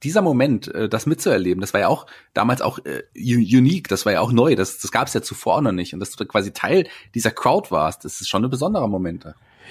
Dieser 0.02 0.22
Moment, 0.22 0.72
äh, 0.74 0.88
das 0.88 1.06
mitzuerleben, 1.06 1.60
das 1.60 1.74
war 1.74 1.80
ja 1.80 1.88
auch 1.88 2.06
damals 2.34 2.62
auch 2.62 2.78
äh, 2.84 3.02
unique, 3.14 3.88
das 3.88 4.06
war 4.06 4.12
ja 4.12 4.20
auch 4.20 4.32
neu. 4.32 4.54
Das, 4.54 4.78
das 4.78 4.92
gab 4.92 5.08
es 5.08 5.14
ja 5.14 5.22
zuvor 5.22 5.60
noch 5.60 5.72
nicht. 5.72 5.92
Und 5.94 6.00
dass 6.00 6.10
du 6.10 6.24
quasi 6.24 6.52
Teil 6.52 6.86
dieser 7.14 7.30
Crowd 7.30 7.70
warst, 7.70 8.04
das 8.04 8.20
ist 8.20 8.28
schon 8.28 8.44
ein 8.44 8.50
besonderer 8.50 8.88
Moment. 8.88 9.26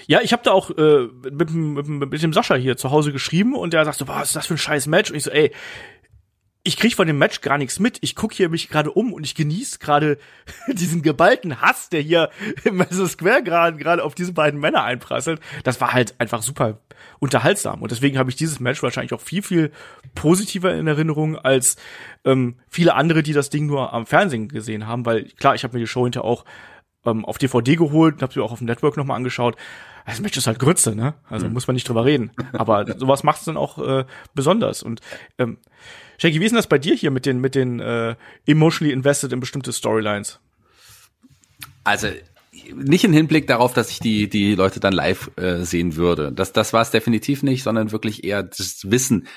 Ja, 0.08 0.22
ich 0.22 0.34
habe 0.34 0.44
da 0.44 0.52
auch 0.52 0.72
äh, 0.72 1.08
mit, 1.32 1.52
mit, 1.52 1.88
mit 1.88 2.24
dem 2.24 2.34
Sascha 2.34 2.56
hier 2.56 2.78
zu 2.78 2.92
Hause 2.92 3.12
geschrieben 3.12 3.56
und 3.56 3.74
der 3.74 3.86
sagt 3.86 3.98
so, 3.98 4.08
was 4.08 4.30
ist 4.30 4.36
das 4.36 4.48
für 4.48 4.56
ein 4.56 4.60
scheiß 4.60 4.88
Match? 4.88 5.12
Und 5.12 5.18
ich 5.18 5.24
so, 5.24 5.32
ey, 5.32 5.52
ich 6.64 6.78
krieg 6.78 6.96
von 6.96 7.08
dem 7.08 7.18
Match 7.18 7.42
gar 7.42 7.58
nichts 7.58 7.80
mit. 7.80 7.98
Ich 8.02 8.16
guck 8.16 8.34
hier 8.34 8.50
mich 8.50 8.70
gerade 8.70 8.92
um 8.92 9.14
und 9.14 9.26
ich 9.26 9.34
genieße 9.34 9.80
gerade 9.80 10.20
diesen 10.68 11.02
geballten 11.02 11.62
Hass, 11.62 11.90
der 11.90 12.02
hier 12.02 12.30
im 12.64 12.78
Madison 12.78 13.08
Square 13.08 13.44
gerade 13.44 13.78
gerade 13.78 14.04
auf 14.04 14.14
diese 14.14 14.34
beiden 14.34 14.60
Männer 14.60 14.84
einprasselt. 14.84 15.40
Das 15.64 15.82
war 15.82 15.94
halt 15.94 16.20
einfach 16.20 16.44
super 16.44 16.80
unterhaltsam 17.20 17.82
und 17.82 17.92
deswegen 17.92 18.18
habe 18.18 18.30
ich 18.30 18.36
dieses 18.36 18.60
Match 18.60 18.84
wahrscheinlich 18.84 19.14
auch 19.14 19.22
viel 19.22 19.42
viel 19.42 19.72
positiver 20.14 20.74
in 20.74 20.86
Erinnerung 20.86 21.38
als 21.38 21.78
ähm, 22.26 22.60
viele 22.70 22.94
andere, 22.94 23.24
die 23.24 23.34
das 23.34 23.50
Ding 23.50 23.66
nur 23.66 23.94
am 23.94 24.06
Fernsehen 24.06 24.48
gesehen 24.48 24.86
haben, 24.86 25.06
weil 25.06 25.26
klar, 25.40 25.56
ich 25.56 25.64
habe 25.64 25.74
mir 25.74 25.80
die 25.80 25.88
Show 25.88 26.04
hinterher 26.04 26.26
auch 26.26 26.46
ähm, 27.06 27.26
auf 27.26 27.38
DVD 27.38 27.76
geholt 27.76 28.16
und 28.16 28.22
habe 28.22 28.34
sie 28.34 28.42
auch 28.42 28.52
auf 28.52 28.60
dem 28.60 28.68
Network 28.68 28.98
nochmal 28.98 29.18
angeschaut. 29.18 29.56
Das 30.06 30.20
Match 30.20 30.38
ist 30.38 30.48
halt 30.48 30.60
Grütze, 30.60 30.96
ne? 30.96 31.14
Also 31.30 31.48
mhm. 31.48 31.54
muss 31.54 31.68
man 31.68 31.76
nicht 31.76 31.88
drüber 31.88 32.06
reden. 32.06 32.32
Aber 32.54 32.86
sowas 32.98 33.24
macht 33.24 33.40
es 33.40 33.46
dann 33.46 33.58
auch 33.58 33.78
äh, 33.78 34.06
besonders. 34.34 34.84
Und 34.84 35.02
ähm, 35.38 35.58
Shaggy, 36.18 36.40
wie 36.40 36.46
ist 36.46 36.52
denn 36.52 36.58
das 36.58 36.68
bei 36.68 36.78
dir 36.78 36.96
hier 36.96 37.12
mit 37.12 37.26
den, 37.26 37.40
mit 37.40 37.56
den 37.56 37.80
äh, 37.80 38.16
emotionally 38.46 38.94
invested 38.94 39.32
in 39.34 39.40
bestimmte 39.40 39.72
Storylines? 39.74 40.40
Also 41.84 42.08
nicht 42.74 43.04
im 43.04 43.14
Hinblick 43.14 43.48
darauf, 43.48 43.74
dass 43.74 43.90
ich 43.90 44.00
die 44.00 44.30
die 44.30 44.56
Leute 44.56 44.80
dann 44.80 44.94
live 44.94 45.32
äh, 45.38 45.64
sehen 45.64 45.96
würde. 45.96 46.32
Das 46.32 46.54
das 46.54 46.74
war 46.74 46.82
es 46.82 46.92
definitiv 46.92 47.44
nicht, 47.44 47.64
sondern 47.64 47.92
wirklich 47.92 48.24
eher 48.24 48.44
das 48.44 48.92
Wissen, 48.92 49.28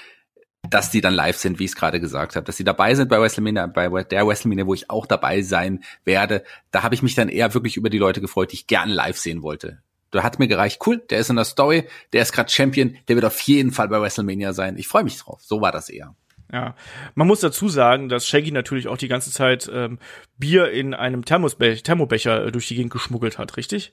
dass 0.70 0.90
die 0.90 1.00
dann 1.00 1.14
live 1.14 1.36
sind, 1.36 1.58
wie 1.58 1.64
ich 1.64 1.70
es 1.70 1.76
gerade 1.76 2.00
gesagt 2.00 2.36
habe, 2.36 2.46
dass 2.46 2.56
sie 2.56 2.64
dabei 2.64 2.94
sind 2.94 3.08
bei 3.08 3.20
WrestleMania, 3.20 3.66
bei 3.66 3.88
der 4.04 4.26
WrestleMania, 4.26 4.66
wo 4.66 4.74
ich 4.74 4.90
auch 4.90 5.06
dabei 5.06 5.42
sein 5.42 5.84
werde. 6.04 6.44
Da 6.70 6.82
habe 6.82 6.94
ich 6.94 7.02
mich 7.02 7.14
dann 7.14 7.28
eher 7.28 7.54
wirklich 7.54 7.76
über 7.76 7.90
die 7.90 7.98
Leute 7.98 8.20
gefreut, 8.20 8.52
die 8.52 8.56
ich 8.56 8.66
gerne 8.66 8.92
live 8.92 9.18
sehen 9.18 9.42
wollte. 9.42 9.82
Da 10.10 10.22
hat 10.22 10.38
mir 10.38 10.48
gereicht, 10.48 10.80
cool, 10.86 11.02
der 11.10 11.18
ist 11.18 11.30
in 11.30 11.36
der 11.36 11.44
Story, 11.44 11.88
der 12.12 12.22
ist 12.22 12.32
gerade 12.32 12.50
Champion, 12.50 12.96
der 13.08 13.16
wird 13.16 13.24
auf 13.24 13.40
jeden 13.40 13.72
Fall 13.72 13.88
bei 13.88 14.00
WrestleMania 14.00 14.52
sein. 14.52 14.76
Ich 14.78 14.86
freue 14.86 15.04
mich 15.04 15.18
drauf. 15.18 15.40
So 15.42 15.60
war 15.60 15.72
das 15.72 15.88
eher. 15.88 16.14
Ja, 16.52 16.76
man 17.14 17.26
muss 17.26 17.40
dazu 17.40 17.68
sagen, 17.68 18.08
dass 18.08 18.28
Shaggy 18.28 18.52
natürlich 18.52 18.86
auch 18.86 18.96
die 18.96 19.08
ganze 19.08 19.32
Zeit 19.32 19.68
ähm, 19.72 19.98
Bier 20.38 20.70
in 20.70 20.94
einem 20.94 21.24
Thermosbe 21.24 21.82
Thermobecher 21.82 22.46
äh, 22.46 22.52
durch 22.52 22.68
die 22.68 22.76
Gegend 22.76 22.92
geschmuggelt 22.92 23.38
hat, 23.38 23.56
richtig? 23.56 23.92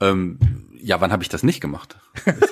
Ähm, 0.00 0.38
ja, 0.82 1.00
wann 1.00 1.12
habe 1.12 1.22
ich 1.22 1.28
das 1.28 1.44
nicht 1.44 1.60
gemacht? 1.60 1.96
Das 2.24 2.50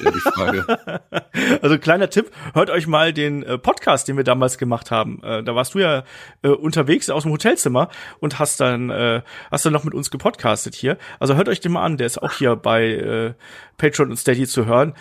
ja 0.54 1.00
also 1.62 1.78
kleiner 1.78 2.10
Tipp, 2.10 2.30
hört 2.54 2.70
euch 2.70 2.86
mal 2.86 3.12
den 3.12 3.42
äh, 3.42 3.58
Podcast, 3.58 4.06
den 4.06 4.16
wir 4.16 4.24
damals 4.24 4.56
gemacht 4.56 4.92
haben. 4.92 5.20
Äh, 5.24 5.42
da 5.42 5.56
warst 5.56 5.74
du 5.74 5.80
ja 5.80 6.04
äh, 6.42 6.48
unterwegs 6.48 7.10
aus 7.10 7.24
dem 7.24 7.32
Hotelzimmer 7.32 7.90
und 8.20 8.38
hast 8.38 8.60
dann 8.60 8.90
äh, 8.90 9.22
hast 9.50 9.66
dann 9.66 9.72
noch 9.72 9.84
mit 9.84 9.94
uns 9.94 10.10
gepodcastet 10.10 10.76
hier. 10.76 10.96
Also 11.18 11.34
hört 11.34 11.48
euch 11.48 11.60
den 11.60 11.72
mal 11.72 11.84
an, 11.84 11.96
der 11.96 12.06
ist 12.06 12.22
auch 12.22 12.32
hier 12.32 12.54
bei 12.54 13.34
Patreon 13.78 14.10
und 14.10 14.16
Steady 14.16 14.46
zu 14.46 14.66
hören. 14.66 14.94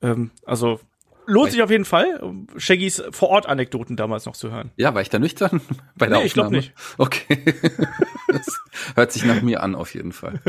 Ähm, 0.00 0.30
also 0.46 0.80
lohnt 1.26 1.52
sich 1.52 1.62
auf 1.62 1.70
jeden 1.70 1.84
Fall, 1.84 2.20
Shaggys 2.56 3.02
Vor-Ort-Anekdoten 3.10 3.96
damals 3.96 4.26
noch 4.26 4.36
zu 4.36 4.50
hören. 4.50 4.70
Ja, 4.76 4.94
war 4.94 5.02
ich 5.02 5.10
da 5.10 5.18
nüchtern 5.18 5.60
bei 5.96 6.06
der 6.06 6.18
nee, 6.18 6.24
Aufnahme? 6.24 6.26
ich 6.26 6.34
glaube 6.34 6.56
nicht. 6.56 6.72
Okay. 6.98 7.44
das 8.28 8.46
hört 8.94 9.12
sich 9.12 9.24
nach 9.24 9.42
mir 9.42 9.62
an, 9.62 9.74
auf 9.74 9.94
jeden 9.94 10.12
Fall. 10.12 10.40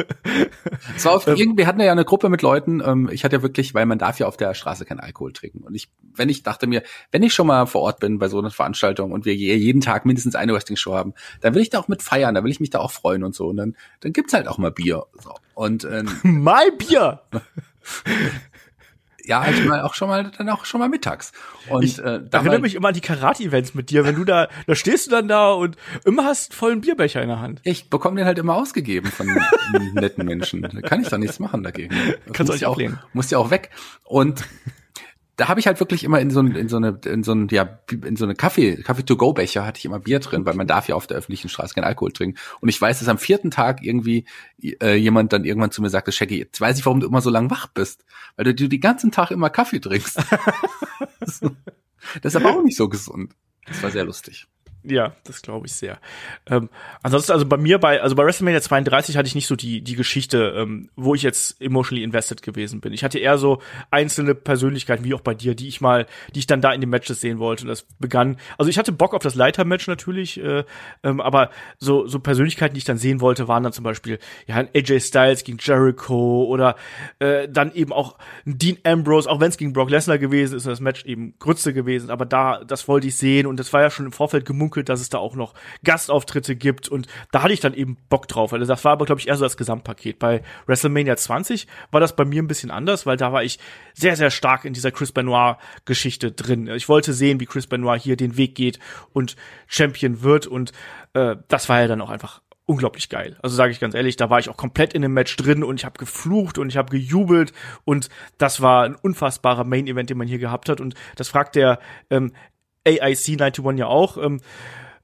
Es 0.95 1.05
war 1.05 1.13
auf, 1.13 1.27
irgendwie 1.27 1.65
hatten 1.65 1.79
wir 1.79 1.85
ja 1.85 1.91
eine 1.91 2.05
Gruppe 2.05 2.29
mit 2.29 2.41
Leuten, 2.41 2.81
ähm, 2.85 3.09
ich 3.11 3.23
hatte 3.23 3.37
ja 3.37 3.41
wirklich, 3.41 3.73
weil 3.73 3.85
man 3.85 3.99
darf 3.99 4.19
ja 4.19 4.27
auf 4.27 4.37
der 4.37 4.53
Straße 4.53 4.85
keinen 4.85 4.99
Alkohol 4.99 5.33
trinken. 5.33 5.63
Und 5.63 5.75
ich, 5.75 5.89
wenn 6.15 6.29
ich 6.29 6.43
dachte 6.43 6.67
mir, 6.67 6.83
wenn 7.11 7.23
ich 7.23 7.33
schon 7.33 7.47
mal 7.47 7.65
vor 7.65 7.81
Ort 7.81 7.99
bin 7.99 8.19
bei 8.19 8.27
so 8.27 8.39
einer 8.39 8.51
Veranstaltung 8.51 9.11
und 9.11 9.25
wir 9.25 9.35
jeden 9.35 9.81
Tag 9.81 10.05
mindestens 10.05 10.35
eine 10.35 10.53
Wrestling-Show 10.53 10.93
haben, 10.93 11.13
dann 11.41 11.53
will 11.55 11.61
ich 11.61 11.69
da 11.69 11.79
auch 11.79 11.87
mit 11.87 12.01
feiern, 12.01 12.35
da 12.35 12.43
will 12.43 12.51
ich 12.51 12.59
mich 12.59 12.69
da 12.69 12.79
auch 12.79 12.91
freuen 12.91 13.23
und 13.23 13.35
so. 13.35 13.47
Und 13.47 13.57
dann, 13.57 13.75
dann 14.01 14.13
gibt's 14.13 14.33
halt 14.33 14.47
auch 14.47 14.57
mal 14.57 14.71
Bier. 14.71 15.05
So. 15.21 15.33
Und 15.53 15.85
ähm, 15.85 16.09
mal 16.23 16.71
Bier! 16.71 17.21
Ja, 19.27 19.41
halt 19.41 19.65
mal 19.65 19.81
auch 19.81 19.93
schon 19.93 20.07
mal 20.07 20.31
dann 20.37 20.49
auch 20.49 20.65
schon 20.65 20.79
mal 20.79 20.89
mittags. 20.89 21.31
Und 21.69 21.83
ich 21.83 21.99
äh, 21.99 22.21
da 22.29 22.39
erinnere 22.39 22.59
mich 22.59 22.75
immer 22.75 22.89
an 22.89 22.93
die 22.93 23.01
Karate-Events 23.01 23.73
mit 23.73 23.89
dir, 23.89 24.05
wenn 24.05 24.15
du 24.15 24.23
da, 24.23 24.47
da 24.67 24.75
stehst 24.75 25.07
du 25.07 25.11
dann 25.11 25.27
da 25.27 25.51
und 25.51 25.77
immer 26.05 26.25
hast 26.25 26.53
vollen 26.53 26.81
Bierbecher 26.81 27.21
in 27.21 27.29
der 27.29 27.39
Hand. 27.39 27.61
Ich 27.63 27.89
bekomme 27.89 28.17
den 28.17 28.25
halt 28.25 28.39
immer 28.39 28.55
ausgegeben 28.55 29.11
von 29.11 29.27
netten 29.93 30.25
Menschen. 30.25 30.61
Da 30.61 30.81
kann 30.81 31.01
ich 31.01 31.09
doch 31.09 31.17
nichts 31.17 31.39
machen 31.39 31.63
dagegen. 31.63 31.95
Kannst 32.33 32.51
du 32.51 32.55
euch 32.55 32.65
auch. 32.65 32.79
Muss 33.13 33.31
ja 33.31 33.37
auch 33.37 33.49
weg. 33.49 33.69
Und 34.03 34.43
da 35.37 35.49
habe 35.49 35.59
ich 35.59 35.67
halt 35.67 35.79
wirklich 35.79 36.03
immer 36.03 36.19
in 36.19 36.29
so, 36.29 36.39
in 36.39 36.69
so 36.69 36.77
eine, 36.77 36.99
in 37.05 37.23
so 37.23 37.33
ein, 37.33 37.47
ja, 37.51 37.79
in 37.89 38.15
so 38.15 38.23
eine 38.25 38.35
Kaffee, 38.35 38.77
Kaffee-to-go-Becher 38.77 39.65
hatte 39.65 39.79
ich 39.79 39.85
immer 39.85 39.99
Bier 39.99 40.19
drin, 40.19 40.45
weil 40.45 40.55
man 40.55 40.67
darf 40.67 40.87
ja 40.87 40.95
auf 40.95 41.07
der 41.07 41.17
öffentlichen 41.17 41.49
Straße 41.49 41.73
keinen 41.73 41.83
Alkohol 41.83 42.11
trinken. 42.11 42.39
Und 42.61 42.69
ich 42.69 42.79
weiß, 42.79 42.99
dass 42.99 43.07
am 43.09 43.17
vierten 43.17 43.51
Tag 43.51 43.83
irgendwie 43.83 44.25
äh, 44.81 44.95
jemand 44.95 45.33
dann 45.33 45.43
irgendwann 45.43 45.71
zu 45.71 45.81
mir 45.81 45.89
sagte, 45.89 46.11
Shaggy, 46.11 46.37
jetzt 46.37 46.61
weiß 46.61 46.79
ich, 46.79 46.85
warum 46.85 47.01
du 47.01 47.07
immer 47.07 47.21
so 47.21 47.29
lang 47.29 47.49
wach 47.51 47.67
bist, 47.67 48.05
weil 48.37 48.45
du, 48.45 48.55
du 48.55 48.69
den 48.69 48.79
ganzen 48.79 49.11
Tag 49.11 49.31
immer 49.31 49.49
Kaffee 49.49 49.79
trinkst. 49.79 50.17
das 51.19 51.41
ist 52.23 52.35
aber 52.35 52.51
auch 52.51 52.63
nicht 52.63 52.77
so 52.77 52.87
gesund. 52.87 53.33
Das 53.65 53.83
war 53.83 53.91
sehr 53.91 54.05
lustig. 54.05 54.47
Ja, 54.87 55.13
das 55.23 55.41
glaube 55.41 55.65
ich 55.65 55.73
sehr. 55.73 55.97
Ähm, 56.45 56.69
ansonsten, 57.01 57.31
also 57.31 57.45
bei 57.45 57.57
mir 57.57 57.79
bei, 57.79 58.01
also 58.01 58.15
bei 58.15 58.23
WrestleMania 58.23 58.61
32 58.61 59.17
hatte 59.17 59.27
ich 59.27 59.33
nicht 59.33 59.47
so 59.47 59.55
die, 59.55 59.81
die 59.81 59.95
Geschichte, 59.95 60.53
ähm, 60.55 60.89
wo 60.95 61.15
ich 61.15 61.23
jetzt 61.23 61.59
emotionally 61.59 62.03
invested 62.03 62.43
gewesen 62.43 62.81
bin. 62.81 62.93
Ich 62.93 63.03
hatte 63.03 63.17
eher 63.17 63.37
so 63.39 63.61
einzelne 63.89 64.35
Persönlichkeiten, 64.35 65.03
wie 65.03 65.15
auch 65.15 65.21
bei 65.21 65.33
dir, 65.33 65.55
die 65.55 65.67
ich 65.67 65.81
mal, 65.81 66.05
die 66.35 66.39
ich 66.39 66.47
dann 66.47 66.61
da 66.61 66.71
in 66.71 66.81
den 66.81 66.89
Matches 66.89 67.19
sehen 67.19 67.39
wollte. 67.39 67.63
Und 67.63 67.69
das 67.69 67.83
begann, 67.99 68.37
also 68.57 68.69
ich 68.69 68.77
hatte 68.77 68.91
Bock 68.91 69.15
auf 69.15 69.23
das 69.23 69.33
Leiter-Match 69.33 69.87
natürlich, 69.87 70.39
äh, 70.39 70.63
ähm, 71.03 71.19
aber 71.19 71.49
so, 71.79 72.05
so 72.07 72.19
Persönlichkeiten, 72.19 72.75
die 72.75 72.79
ich 72.79 72.85
dann 72.85 72.97
sehen 72.97 73.21
wollte, 73.21 73.47
waren 73.47 73.63
dann 73.63 73.73
zum 73.73 73.83
Beispiel, 73.83 74.19
ja, 74.45 74.57
AJ 74.57 74.99
Styles 74.99 75.43
gegen 75.43 75.57
Jericho 75.59 76.43
oder 76.43 76.75
äh, 77.19 77.49
dann 77.49 77.73
eben 77.73 77.91
auch 77.91 78.17
Dean 78.45 78.77
Ambrose, 78.83 79.29
auch 79.29 79.39
wenn 79.39 79.49
es 79.49 79.57
gegen 79.57 79.73
Brock 79.73 79.89
Lesnar 79.89 80.19
gewesen 80.19 80.55
ist, 80.55 80.67
das 80.67 80.79
Match 80.79 81.05
eben 81.05 81.33
Grütze 81.39 81.73
gewesen, 81.73 82.11
aber 82.11 82.25
da, 82.25 82.63
das 82.63 82.87
wollte 82.87 83.07
ich 83.07 83.15
sehen 83.15 83.47
und 83.47 83.59
das 83.59 83.73
war 83.73 83.81
ja 83.81 83.89
schon 83.89 84.05
im 84.05 84.11
Vorfeld 84.11 84.45
gemunkelt 84.45 84.74
gemunkelt, 84.75 84.89
dass 84.89 85.01
es 85.01 85.09
da 85.09 85.17
auch 85.17 85.35
noch 85.35 85.53
Gastauftritte 85.83 86.55
gibt 86.55 86.89
und 86.89 87.07
da 87.31 87.43
hatte 87.43 87.53
ich 87.53 87.59
dann 87.59 87.73
eben 87.73 87.97
Bock 88.09 88.27
drauf. 88.27 88.53
Also 88.53 88.65
das 88.65 88.83
war 88.83 88.91
aber, 88.93 89.05
glaube 89.05 89.21
ich, 89.21 89.27
eher 89.27 89.37
so 89.37 89.45
das 89.45 89.57
Gesamtpaket. 89.57 90.19
Bei 90.19 90.41
WrestleMania 90.67 91.15
20 91.15 91.67
war 91.91 91.99
das 91.99 92.15
bei 92.15 92.25
mir 92.25 92.43
ein 92.43 92.47
bisschen 92.47 92.71
anders, 92.71 93.05
weil 93.05 93.17
da 93.17 93.31
war 93.31 93.43
ich 93.43 93.59
sehr, 93.93 94.15
sehr 94.15 94.31
stark 94.31 94.65
in 94.65 94.73
dieser 94.73 94.91
Chris 94.91 95.11
Benoit-Geschichte 95.11 96.31
drin. 96.31 96.67
Ich 96.67 96.89
wollte 96.89 97.13
sehen, 97.13 97.39
wie 97.39 97.45
Chris 97.45 97.67
Benoit 97.67 98.01
hier 98.01 98.17
den 98.17 98.37
Weg 98.37 98.55
geht 98.55 98.79
und 99.13 99.35
Champion 99.67 100.21
wird 100.21 100.47
und 100.47 100.71
äh, 101.13 101.35
das 101.47 101.69
war 101.69 101.81
ja 101.81 101.87
dann 101.87 102.01
auch 102.01 102.09
einfach 102.09 102.41
unglaublich 102.67 103.09
geil. 103.09 103.37
Also 103.43 103.55
sage 103.55 103.71
ich 103.71 103.79
ganz 103.79 103.93
ehrlich, 103.93 104.15
da 104.15 104.31
war 104.31 104.39
ich 104.39 104.49
auch 104.49 104.57
komplett 104.57 104.93
in 104.93 105.03
dem 105.03 105.13
Match 105.13 105.35
drin 105.37 105.63
und 105.63 105.79
ich 105.79 105.85
habe 105.85 105.99
geflucht 105.99 106.57
und 106.57 106.69
ich 106.69 106.77
habe 106.77 106.89
gejubelt 106.89 107.53
und 107.83 108.09
das 108.39 108.59
war 108.59 108.85
ein 108.85 108.95
unfassbarer 108.95 109.63
Main 109.63 109.85
Event, 109.85 110.09
den 110.09 110.17
man 110.17 110.27
hier 110.27 110.39
gehabt 110.39 110.67
hat 110.67 110.81
und 110.81 110.95
das 111.15 111.27
fragt 111.27 111.55
der 111.55 111.79
ähm, 112.09 112.31
AIC 112.85 113.41
91 113.41 113.77
ja 113.77 113.87
auch. 113.87 114.17
Ähm, 114.17 114.41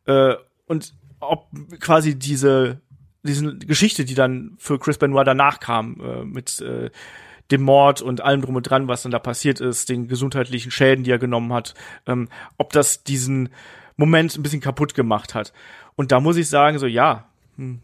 äh, 0.05 0.35
und 0.67 0.93
ob 1.19 1.47
quasi 1.79 2.17
diese, 2.17 2.81
diese 3.23 3.57
Geschichte, 3.57 4.05
die 4.05 4.15
dann 4.15 4.55
für 4.57 4.79
Chris 4.79 4.97
Benoit 4.97 5.27
danach 5.27 5.59
kam, 5.59 5.99
äh, 6.01 6.23
mit 6.23 6.59
äh, 6.61 6.89
dem 7.51 7.61
Mord 7.63 8.01
und 8.01 8.21
allem 8.21 8.41
drum 8.41 8.55
und 8.55 8.63
dran, 8.63 8.87
was 8.87 9.03
dann 9.03 9.11
da 9.11 9.19
passiert 9.19 9.59
ist, 9.59 9.89
den 9.89 10.07
gesundheitlichen 10.07 10.71
Schäden, 10.71 11.03
die 11.03 11.11
er 11.11 11.19
genommen 11.19 11.53
hat, 11.53 11.73
ähm, 12.07 12.29
ob 12.57 12.71
das 12.71 13.03
diesen 13.03 13.49
Moment 13.97 14.35
ein 14.35 14.43
bisschen 14.43 14.61
kaputt 14.61 14.95
gemacht 14.95 15.35
hat. 15.35 15.53
Und 15.95 16.11
da 16.11 16.19
muss 16.19 16.37
ich 16.37 16.47
sagen, 16.47 16.79
so 16.79 16.87
ja, 16.87 17.25
hm, 17.57 17.81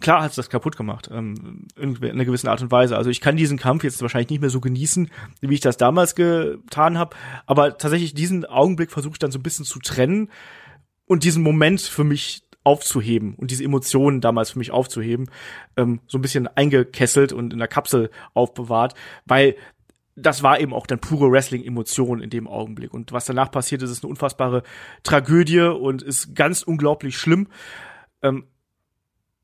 klar 0.00 0.22
hat 0.22 0.30
es 0.30 0.36
das 0.36 0.50
kaputt 0.50 0.76
gemacht, 0.76 1.08
ähm, 1.12 1.66
in 1.76 2.02
einer 2.02 2.24
gewissen 2.24 2.48
Art 2.48 2.62
und 2.62 2.70
Weise. 2.70 2.96
Also 2.96 3.10
ich 3.10 3.20
kann 3.20 3.36
diesen 3.36 3.58
Kampf 3.58 3.84
jetzt 3.84 4.00
wahrscheinlich 4.02 4.30
nicht 4.30 4.40
mehr 4.40 4.50
so 4.50 4.60
genießen, 4.60 5.10
wie 5.40 5.54
ich 5.54 5.60
das 5.60 5.76
damals 5.76 6.14
getan 6.14 6.98
habe, 6.98 7.16
aber 7.46 7.78
tatsächlich 7.78 8.14
diesen 8.14 8.44
Augenblick 8.44 8.90
versuche 8.90 9.14
ich 9.14 9.18
dann 9.18 9.30
so 9.30 9.38
ein 9.38 9.42
bisschen 9.42 9.64
zu 9.64 9.78
trennen 9.78 10.30
und 11.06 11.24
diesen 11.24 11.42
Moment 11.42 11.80
für 11.80 12.04
mich 12.04 12.42
aufzuheben 12.64 13.36
und 13.36 13.52
diese 13.52 13.62
Emotionen 13.62 14.20
damals 14.20 14.50
für 14.50 14.58
mich 14.58 14.72
aufzuheben, 14.72 15.30
ähm, 15.76 16.00
so 16.08 16.18
ein 16.18 16.22
bisschen 16.22 16.48
eingekesselt 16.48 17.32
und 17.32 17.52
in 17.52 17.60
der 17.60 17.68
Kapsel 17.68 18.10
aufbewahrt, 18.34 18.94
weil 19.24 19.54
das 20.16 20.42
war 20.42 20.58
eben 20.58 20.72
auch 20.72 20.86
dann 20.86 20.98
pure 20.98 21.30
Wrestling-Emotion 21.30 22.22
in 22.22 22.30
dem 22.30 22.48
Augenblick. 22.48 22.92
Und 22.94 23.12
was 23.12 23.26
danach 23.26 23.50
passiert 23.50 23.82
ist, 23.82 23.90
ist 23.90 24.02
eine 24.02 24.10
unfassbare 24.10 24.62
Tragödie 25.02 25.60
und 25.60 26.02
ist 26.02 26.34
ganz 26.34 26.62
unglaublich 26.62 27.18
schlimm. 27.18 27.48
Ähm, 28.22 28.46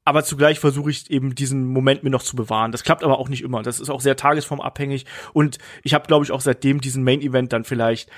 aber 0.05 0.25
zugleich 0.25 0.59
versuche 0.59 0.91
ich 0.91 1.11
eben 1.11 1.35
diesen 1.35 1.67
Moment 1.67 2.03
mir 2.03 2.11
noch 2.11 2.23
zu 2.23 2.37
bewahren. 2.37 2.73
Das 2.73 2.83
klappt 2.83 3.05
aber 3.05 3.19
auch 3.19 3.29
nicht 3.29 3.43
immer. 3.43 3.63
Das 3.63 3.81
ist 3.81 3.91
auch 3.91 4.01
sehr 4.01 4.17
tagesformabhängig 4.17 5.07
und 5.33 5.59
ich 5.83 5.95
habe 5.95 6.07
glaube 6.07 6.25
ich 6.25 6.33
auch 6.33 6.41
seitdem 6.41 6.81
diesen 6.81 7.05
Main 7.05 7.21
Event 7.21 7.53
dann 7.53 7.65
vielleicht 7.65 8.11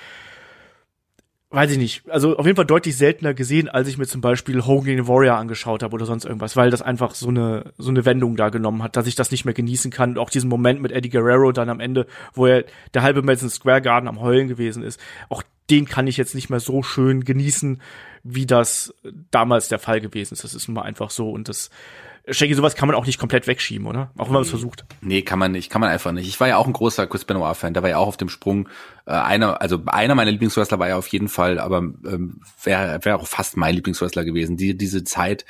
weiß 1.55 1.71
ich 1.71 1.79
nicht, 1.79 2.11
also 2.11 2.37
auf 2.37 2.47
jeden 2.47 2.57
Fall 2.57 2.67
deutlich 2.67 2.97
seltener 2.97 3.33
gesehen, 3.33 3.69
als 3.69 3.87
ich 3.87 3.97
mir 3.97 4.07
zum 4.07 4.21
Beispiel 4.21 4.65
Hogan 4.67 4.87
gegen 4.87 5.09
Warrior 5.09 5.37
angeschaut 5.37 5.83
habe 5.83 5.95
oder 5.95 6.05
sonst 6.05 6.25
irgendwas, 6.25 6.57
weil 6.57 6.71
das 6.71 6.83
einfach 6.83 7.15
so 7.15 7.29
eine 7.29 7.73
so 7.79 7.91
eine 7.91 8.05
Wendung 8.05 8.37
da 8.37 8.49
genommen 8.49 8.83
hat, 8.83 8.97
dass 8.97 9.07
ich 9.07 9.15
das 9.15 9.31
nicht 9.31 9.45
mehr 9.45 9.55
genießen 9.55 9.91
kann. 9.91 10.11
Und 10.11 10.19
auch 10.19 10.31
diesen 10.31 10.51
Moment 10.51 10.83
mit 10.83 10.91
Eddie 10.91 11.11
Guerrero 11.11 11.53
dann 11.53 11.69
am 11.69 11.81
Ende, 11.81 12.07
wo 12.33 12.47
er 12.47 12.65
der 12.93 13.03
halbe 13.03 13.23
Madison 13.23 13.51
Square 13.51 13.83
Garden 13.83 14.09
am 14.09 14.21
Heulen 14.21 14.49
gewesen 14.49 14.83
ist, 14.83 15.01
auch 15.29 15.43
den 15.71 15.87
kann 15.87 16.07
ich 16.07 16.17
jetzt 16.17 16.35
nicht 16.35 16.51
mehr 16.51 16.61
so 16.61 16.83
schön 16.83 17.25
genießen, 17.25 17.81
wie 18.25 18.47
das 18.47 18.93
damals 19.31 19.69
der 19.69 19.79
Fall 19.79 20.01
gewesen 20.01 20.35
ist. 20.35 20.43
Das 20.43 20.55
ist 20.55 20.67
nun 20.67 20.75
mal 20.75 20.83
einfach 20.83 21.11
so 21.11 21.31
und 21.31 21.49
das 21.49 21.71
Shaggy, 22.27 22.55
sowas 22.55 22.75
kann 22.75 22.89
man 22.89 22.97
auch 22.97 23.05
nicht 23.05 23.19
komplett 23.19 23.47
wegschieben, 23.47 23.87
oder? 23.87 24.11
Auch 24.17 24.27
wenn 24.27 24.33
man 24.33 24.43
es 24.43 24.49
versucht. 24.49 24.87
Nee, 25.03 25.21
kann 25.21 25.39
man 25.39 25.53
nicht, 25.53 25.69
kann 25.69 25.83
man 25.83 25.91
einfach 25.91 26.11
nicht. 26.11 26.27
Ich 26.27 26.41
war 26.41 26.49
ja 26.49 26.57
auch 26.57 26.67
ein 26.67 26.73
großer 26.73 27.07
Chris 27.07 27.27
Benoit-Fan, 27.27 27.75
der 27.75 27.83
war 27.83 27.91
ja 27.91 27.99
auch 27.99 28.07
auf 28.07 28.17
dem 28.17 28.31
Sprung. 28.31 28.71
Äh, 29.05 29.13
einer, 29.13 29.61
also 29.61 29.83
einer 29.87 30.15
meiner 30.15 30.31
Lieblingswrestler 30.31 30.79
war 30.79 30.89
ja 30.89 30.97
auf 30.97 31.07
jeden 31.09 31.29
Fall, 31.29 31.59
aber 31.59 31.79
ähm, 31.79 32.41
wäre 32.63 33.05
wär 33.05 33.17
auch 33.17 33.27
fast 33.27 33.59
mein 33.59 33.75
Lieblingswrestler 33.75 34.25
gewesen. 34.25 34.57
Die, 34.57 34.75
diese 34.75 35.05
Zeit, 35.05 35.45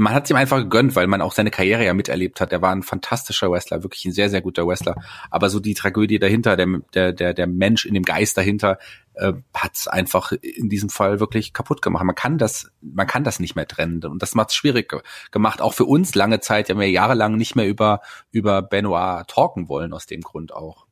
man 0.00 0.14
hat 0.14 0.24
es 0.24 0.30
ihm 0.30 0.36
einfach 0.36 0.58
gegönnt, 0.58 0.96
weil 0.96 1.06
man 1.06 1.20
auch 1.20 1.32
seine 1.32 1.50
Karriere 1.50 1.84
ja 1.84 1.94
miterlebt 1.94 2.40
hat. 2.40 2.52
Er 2.52 2.62
war 2.62 2.72
ein 2.72 2.82
fantastischer 2.82 3.50
Wrestler, 3.50 3.82
wirklich 3.82 4.04
ein 4.04 4.12
sehr, 4.12 4.30
sehr 4.30 4.40
guter 4.40 4.66
Wrestler. 4.66 4.96
Aber 5.30 5.50
so 5.50 5.60
die 5.60 5.74
Tragödie 5.74 6.18
dahinter, 6.18 6.56
der, 6.56 6.66
der, 6.94 7.12
der, 7.12 7.34
der 7.34 7.46
Mensch 7.46 7.84
in 7.86 7.94
dem 7.94 8.02
Geist 8.02 8.36
dahinter, 8.36 8.78
äh, 9.14 9.32
hat 9.54 9.74
es 9.74 9.88
einfach 9.88 10.32
in 10.32 10.68
diesem 10.68 10.88
Fall 10.88 11.20
wirklich 11.20 11.52
kaputt 11.52 11.82
gemacht. 11.82 12.04
Man 12.04 12.14
kann 12.14 12.38
das, 12.38 12.70
man 12.80 13.06
kann 13.06 13.24
das 13.24 13.40
nicht 13.40 13.56
mehr 13.56 13.68
trennen. 13.68 14.04
Und 14.04 14.22
das 14.22 14.34
macht 14.34 14.50
es 14.50 14.56
schwierig 14.56 14.92
gemacht. 15.30 15.60
Auch 15.60 15.74
für 15.74 15.84
uns 15.84 16.14
lange 16.14 16.40
Zeit, 16.40 16.68
ja 16.68 16.78
wir 16.78 16.90
jahrelang 16.90 17.36
nicht 17.36 17.56
mehr 17.56 17.66
über, 17.66 18.00
über 18.30 18.62
Benoit 18.62 19.26
talken 19.28 19.68
wollen, 19.68 19.92
aus 19.92 20.06
dem 20.06 20.20
Grund 20.20 20.52
auch. 20.52 20.86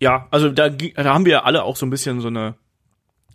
Ja, 0.00 0.26
also 0.30 0.50
da, 0.50 0.68
da 0.68 1.04
haben 1.04 1.24
wir 1.24 1.44
alle 1.44 1.62
auch 1.62 1.76
so 1.76 1.86
ein 1.86 1.90
bisschen 1.90 2.20
so 2.20 2.28
eine 2.28 2.56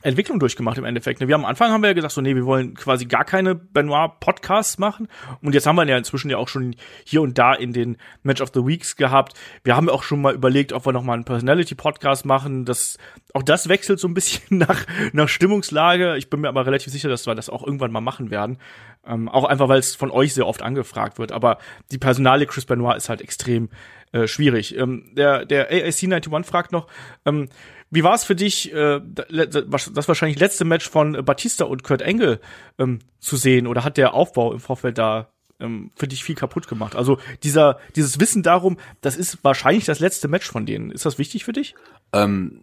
Entwicklung 0.02 0.40
durchgemacht 0.40 0.78
im 0.78 0.86
Endeffekt. 0.86 1.20
Ne? 1.20 1.28
Wir 1.28 1.36
am 1.36 1.46
Anfang 1.46 1.72
haben 1.72 1.82
wir 1.82 1.90
ja 1.90 1.94
gesagt, 1.94 2.14
so 2.14 2.22
nee, 2.22 2.36
wir 2.36 2.46
wollen 2.46 2.74
quasi 2.74 3.06
gar 3.06 3.26
keine 3.26 3.56
Benoit-Podcasts 3.56 4.78
machen. 4.78 5.08
Und 5.42 5.54
jetzt 5.54 5.68
haben 5.68 5.76
wir 5.76 5.86
ja 5.86 5.98
inzwischen 5.98 6.30
ja 6.30 6.38
auch 6.38 6.48
schon 6.48 6.76
hier 7.04 7.22
und 7.22 7.38
da 7.38 7.54
in 7.54 7.74
den 7.74 7.98
Match 8.24 8.42
of 8.42 8.52
the 8.54 8.66
Weeks 8.66 8.96
gehabt. 8.96 9.34
Wir 9.64 9.76
haben 9.76 9.90
auch 9.90 10.04
schon 10.04 10.22
mal 10.22 10.34
überlegt, 10.34 10.72
ob 10.72 10.86
wir 10.86 10.94
noch 10.94 11.04
mal 11.04 11.14
einen 11.14 11.26
Personality-Podcast 11.26 12.26
machen. 12.26 12.66
Das, 12.66 12.98
auch 13.34 13.44
das 13.44 13.68
wechselt 13.68 14.00
so 14.00 14.08
ein 14.08 14.14
bisschen 14.14 14.42
nach, 14.58 14.86
nach 15.12 15.28
Stimmungslage. 15.28 16.16
Ich 16.18 16.30
bin 16.30 16.42
mir 16.42 16.50
aber 16.50 16.66
relativ 16.66 16.94
sicher, 16.94 17.10
dass 17.10 17.28
wir 17.28 17.36
das 17.36 17.50
auch 17.50 17.66
irgendwann 17.66 17.92
mal 17.92 18.02
machen 18.02 18.32
werden. 18.32 18.58
Ähm, 19.06 19.28
auch 19.28 19.44
einfach, 19.44 19.68
weil 19.68 19.80
es 19.80 19.96
von 19.96 20.12
euch 20.12 20.34
sehr 20.34 20.48
oft 20.48 20.62
angefragt 20.62 21.20
wird. 21.20 21.32
Aber 21.32 21.58
die 21.92 21.98
Personale 21.98 22.46
Chris 22.46 22.66
Benoit 22.66 22.96
ist 22.96 23.10
halt 23.10 23.22
extrem 23.22 23.70
äh, 24.12 24.28
schwierig. 24.28 24.76
Ähm, 24.78 25.12
der, 25.14 25.46
der 25.46 25.72
AAC91 25.72 26.44
fragt 26.44 26.72
noch, 26.72 26.88
ähm, 27.26 27.50
wie 27.92 28.04
war 28.04 28.14
es 28.14 28.24
für 28.24 28.36
dich, 28.36 28.72
äh, 28.74 29.02
das 29.04 30.08
wahrscheinlich 30.08 30.40
letzte 30.40 30.66
Match 30.66 30.90
von 30.90 31.24
Batista 31.26 31.66
und 31.66 31.84
Kurt 31.84 32.02
Engel 32.02 32.40
ähm, 32.78 33.00
zu 33.20 33.36
sehen? 33.36 33.68
Oder 33.68 33.84
hat 33.84 33.98
der 33.98 34.14
Aufbau 34.14 34.54
im 34.54 34.60
Vorfeld 34.60 34.98
da 34.98 35.30
ähm, 35.60 35.92
für 35.96 36.08
dich 36.08 36.24
viel 36.24 36.36
kaputt 36.36 36.68
gemacht? 36.68 36.96
Also 36.96 37.18
dieser, 37.44 37.80
dieses 37.96 38.20
Wissen 38.20 38.44
darum, 38.44 38.78
das 39.02 39.18
ist 39.18 39.40
wahrscheinlich 39.44 39.86
das 39.86 40.00
letzte 40.00 40.28
Match 40.28 40.50
von 40.50 40.66
denen. 40.66 40.92
Ist 40.92 41.06
das 41.06 41.18
wichtig 41.18 41.46
für 41.46 41.54
dich? 41.54 41.76
Ähm, 42.14 42.62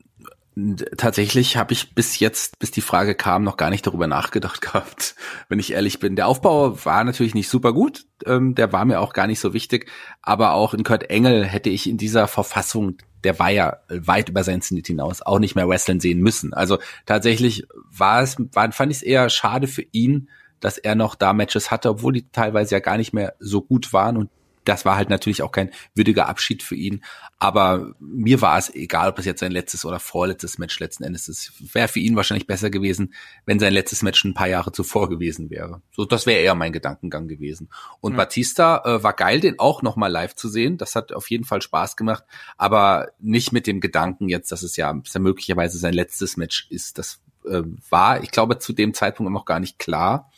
tatsächlich 0.96 1.56
habe 1.56 1.72
ich 1.74 1.94
bis 1.94 2.18
jetzt, 2.18 2.58
bis 2.58 2.70
die 2.70 2.80
Frage 2.80 3.14
kam, 3.14 3.44
noch 3.44 3.56
gar 3.56 3.70
nicht 3.70 3.86
darüber 3.86 4.06
nachgedacht 4.06 4.60
gehabt, 4.62 5.14
wenn 5.48 5.58
ich 5.58 5.72
ehrlich 5.72 6.00
bin. 6.00 6.16
Der 6.16 6.28
Aufbau 6.28 6.84
war 6.84 7.04
natürlich 7.04 7.34
nicht 7.34 7.48
super 7.48 7.72
gut, 7.72 8.06
ähm, 8.24 8.54
der 8.54 8.72
war 8.72 8.84
mir 8.84 9.00
auch 9.00 9.12
gar 9.12 9.26
nicht 9.26 9.40
so 9.40 9.52
wichtig, 9.52 9.90
aber 10.22 10.52
auch 10.52 10.72
in 10.72 10.84
Kurt 10.84 11.10
Engel 11.10 11.44
hätte 11.44 11.70
ich 11.70 11.88
in 11.88 11.98
dieser 11.98 12.28
Verfassung 12.28 12.98
der 13.24 13.40
war 13.40 13.50
ja 13.50 13.78
weit 13.88 14.28
über 14.28 14.44
sein 14.44 14.62
Zenit 14.62 14.86
hinaus, 14.86 15.20
auch 15.20 15.40
nicht 15.40 15.56
mehr 15.56 15.68
wrestlen 15.68 15.98
sehen 15.98 16.20
müssen. 16.20 16.54
Also 16.54 16.78
tatsächlich 17.06 17.66
war 17.90 18.22
es, 18.22 18.36
war, 18.52 18.70
fand 18.70 18.92
ich 18.92 18.98
es 18.98 19.02
eher 19.02 19.28
schade 19.30 19.66
für 19.66 19.84
ihn, 19.90 20.28
dass 20.60 20.78
er 20.78 20.94
noch 20.94 21.16
da 21.16 21.32
Matches 21.32 21.72
hatte, 21.72 21.90
obwohl 21.90 22.12
die 22.12 22.30
teilweise 22.30 22.76
ja 22.76 22.78
gar 22.78 22.96
nicht 22.96 23.12
mehr 23.12 23.34
so 23.40 23.62
gut 23.62 23.92
waren 23.92 24.16
und 24.16 24.30
das 24.68 24.84
war 24.84 24.96
halt 24.96 25.10
natürlich 25.10 25.42
auch 25.42 25.52
kein 25.52 25.70
würdiger 25.94 26.28
Abschied 26.28 26.62
für 26.62 26.74
ihn. 26.74 27.02
Aber 27.38 27.94
mir 28.00 28.40
war 28.40 28.58
es 28.58 28.74
egal, 28.74 29.10
ob 29.10 29.18
es 29.18 29.24
jetzt 29.24 29.40
sein 29.40 29.52
letztes 29.52 29.84
oder 29.84 30.00
vorletztes 30.00 30.58
Match 30.58 30.78
letzten 30.80 31.04
Endes 31.04 31.28
ist. 31.28 31.52
Wäre 31.74 31.88
für 31.88 32.00
ihn 32.00 32.16
wahrscheinlich 32.16 32.46
besser 32.46 32.70
gewesen, 32.70 33.14
wenn 33.44 33.58
sein 33.58 33.72
letztes 33.72 34.02
Match 34.02 34.24
ein 34.24 34.34
paar 34.34 34.48
Jahre 34.48 34.72
zuvor 34.72 35.08
gewesen 35.08 35.50
wäre. 35.50 35.82
So, 35.92 36.04
das 36.04 36.26
wäre 36.26 36.40
eher 36.40 36.54
mein 36.54 36.72
Gedankengang 36.72 37.28
gewesen. 37.28 37.68
Und 38.00 38.12
mhm. 38.12 38.16
Batista 38.16 38.82
äh, 38.84 39.02
war 39.02 39.12
geil, 39.12 39.40
den 39.40 39.58
auch 39.58 39.82
nochmal 39.82 40.10
live 40.10 40.34
zu 40.34 40.48
sehen. 40.48 40.78
Das 40.78 40.94
hat 40.94 41.12
auf 41.12 41.30
jeden 41.30 41.44
Fall 41.44 41.62
Spaß 41.62 41.96
gemacht, 41.96 42.24
aber 42.56 43.08
nicht 43.20 43.52
mit 43.52 43.66
dem 43.66 43.80
Gedanken 43.80 44.28
jetzt, 44.28 44.50
dass 44.50 44.62
es 44.62 44.76
ja, 44.76 44.92
dass 44.92 45.14
er 45.14 45.20
möglicherweise 45.20 45.78
sein 45.78 45.94
letztes 45.94 46.36
Match 46.36 46.66
ist. 46.70 46.98
Das 46.98 47.20
äh, 47.46 47.62
war, 47.90 48.22
ich 48.22 48.30
glaube, 48.30 48.58
zu 48.58 48.72
dem 48.72 48.94
Zeitpunkt 48.94 49.32
noch 49.32 49.44
gar 49.44 49.60
nicht 49.60 49.78
klar 49.78 50.30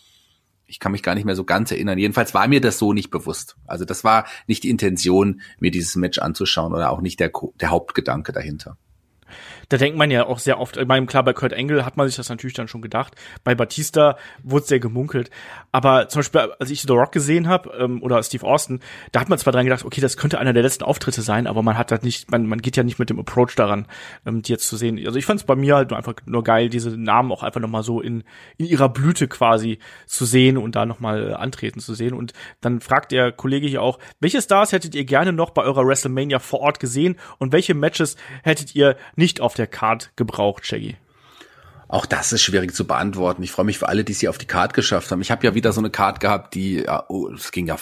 ich 0.69 0.79
kann 0.79 0.93
mich 0.93 1.03
gar 1.03 1.15
nicht 1.15 1.25
mehr 1.25 1.35
so 1.35 1.45
ganz 1.45 1.71
erinnern. 1.71 1.99
Jedenfalls 1.99 2.35
war 2.35 2.47
mir 2.47 2.61
das 2.61 2.79
so 2.79 2.93
nicht 2.93 3.11
bewusst. 3.11 3.57
Also 3.67 3.85
das 3.85 4.05
war 4.05 4.27
nicht 4.47 4.63
die 4.63 4.71
Intention, 4.71 5.41
mir 5.59 5.71
dieses 5.71 5.97
Match 5.97 6.19
anzuschauen 6.19 6.75
oder 6.75 6.91
auch 6.91 7.01
nicht 7.01 7.19
der, 7.19 7.33
der 7.61 7.71
Hauptgedanke 7.71 8.33
dahinter. 8.33 8.77
Da 9.69 9.77
denkt 9.77 9.99
man 9.99 10.11
ja 10.11 10.27
auch 10.27 10.39
sehr 10.39 10.59
oft, 10.59 10.77
ich 10.77 10.87
meine, 10.87 11.07
klar, 11.07 11.23
bei 11.23 11.33
Kurt 11.33 11.53
Angle 11.53 11.85
hat 11.85 11.97
man 11.97 12.07
sich 12.07 12.17
das 12.17 12.29
natürlich 12.29 12.55
dann 12.55 12.69
schon 12.69 12.81
gedacht. 12.81 13.15
Bei 13.45 13.55
Batista 13.55 14.17
wurde 14.43 14.63
es 14.63 14.69
sehr 14.69 14.81
gemunkelt. 14.81 15.31
Aber 15.73 16.09
zum 16.09 16.21
Beispiel, 16.21 16.53
als 16.59 16.71
ich 16.71 16.83
The 16.83 16.93
Rock 16.93 17.13
gesehen 17.13 17.49
habe, 17.49 17.71
ähm, 17.79 18.03
oder 18.03 18.23
Steve 18.23 18.47
Austin, 18.47 18.81
da 19.13 19.21
hat 19.21 19.29
man 19.29 19.39
zwar 19.39 19.53
dran 19.53 19.65
gedacht, 19.65 19.85
okay, 19.85 20.01
das 20.01 20.17
könnte 20.17 20.39
einer 20.39 20.55
der 20.55 20.63
letzten 20.63 20.85
Auftritte 20.85 21.21
sein, 21.21 21.47
aber 21.47 21.63
man 21.63 21.77
hat 21.77 21.93
halt 21.93 22.03
nicht, 22.03 22.31
man, 22.31 22.47
man 22.47 22.63
geht 22.63 22.77
ja 22.77 22.83
nicht 22.83 22.99
mit 22.99 23.11
dem 23.11 23.19
Approach 23.19 23.55
daran, 23.57 23.87
ähm, 24.25 24.41
die 24.41 24.53
jetzt 24.53 24.67
zu 24.69 24.77
sehen. 24.77 24.99
Also 25.05 25.19
ich 25.19 25.27
fand 25.27 25.41
es 25.41 25.47
bei 25.47 25.55
mir 25.55 25.77
halt 25.77 25.91
nur 25.91 25.99
einfach 25.99 26.15
nur 26.25 26.43
geil, 26.43 26.71
diese 26.71 26.97
Namen 26.97 27.31
auch 27.31 27.43
einfach 27.43 27.61
nochmal 27.61 27.83
so 27.83 28.01
in, 28.01 28.25
in 28.57 28.65
ihrer 28.65 28.89
Blüte 28.89 29.29
quasi 29.29 29.79
zu 30.07 30.25
sehen 30.25 30.57
und 30.57 30.77
da 30.77 30.87
nochmal 30.87 31.35
antreten 31.35 31.81
zu 31.81 31.93
sehen. 31.95 32.15
Und 32.15 32.33
dann 32.63 32.81
fragt 32.81 33.13
der 33.13 33.33
Kollege 33.33 33.67
hier 33.67 33.83
auch, 33.83 33.99
welche 34.19 34.41
Stars 34.41 34.73
hättet 34.73 34.95
ihr 34.95 35.05
gerne 35.05 35.35
noch 35.35 35.51
bei 35.51 35.63
eurer 35.63 35.87
WrestleMania 35.87 36.39
vor 36.39 36.61
Ort 36.61 36.81
gesehen 36.81 37.17
und 37.37 37.53
welche 37.53 37.75
Matches 37.75 38.17
hättet 38.43 38.75
ihr 38.75 38.97
nicht 39.15 39.43
auf 39.43 39.58
der 39.59 39.67
Card 39.67 40.13
gebraucht, 40.17 40.67
Shaggy? 40.67 40.97
Auch 41.89 42.05
das 42.05 42.33
ist 42.33 42.43
schwierig 42.43 42.75
zu 42.75 42.87
beantworten. 42.87 43.43
Ich 43.43 43.51
freue 43.51 43.65
mich 43.65 43.79
für 43.79 43.89
alle, 43.89 44.05
die 44.05 44.13
sie 44.13 44.29
auf 44.29 44.37
die 44.37 44.47
Card 44.47 44.75
geschafft 44.75 45.11
haben. 45.11 45.23
Ich 45.23 45.31
habe 45.31 45.47
ja 45.47 45.55
wieder 45.55 45.73
so 45.73 45.81
eine 45.81 45.91
Card 45.91 46.21
gehabt, 46.21 46.55
die, 46.55 46.85
oh, 47.09 47.29
es 47.29 47.51
ging 47.51 47.67
ja 47.67 47.79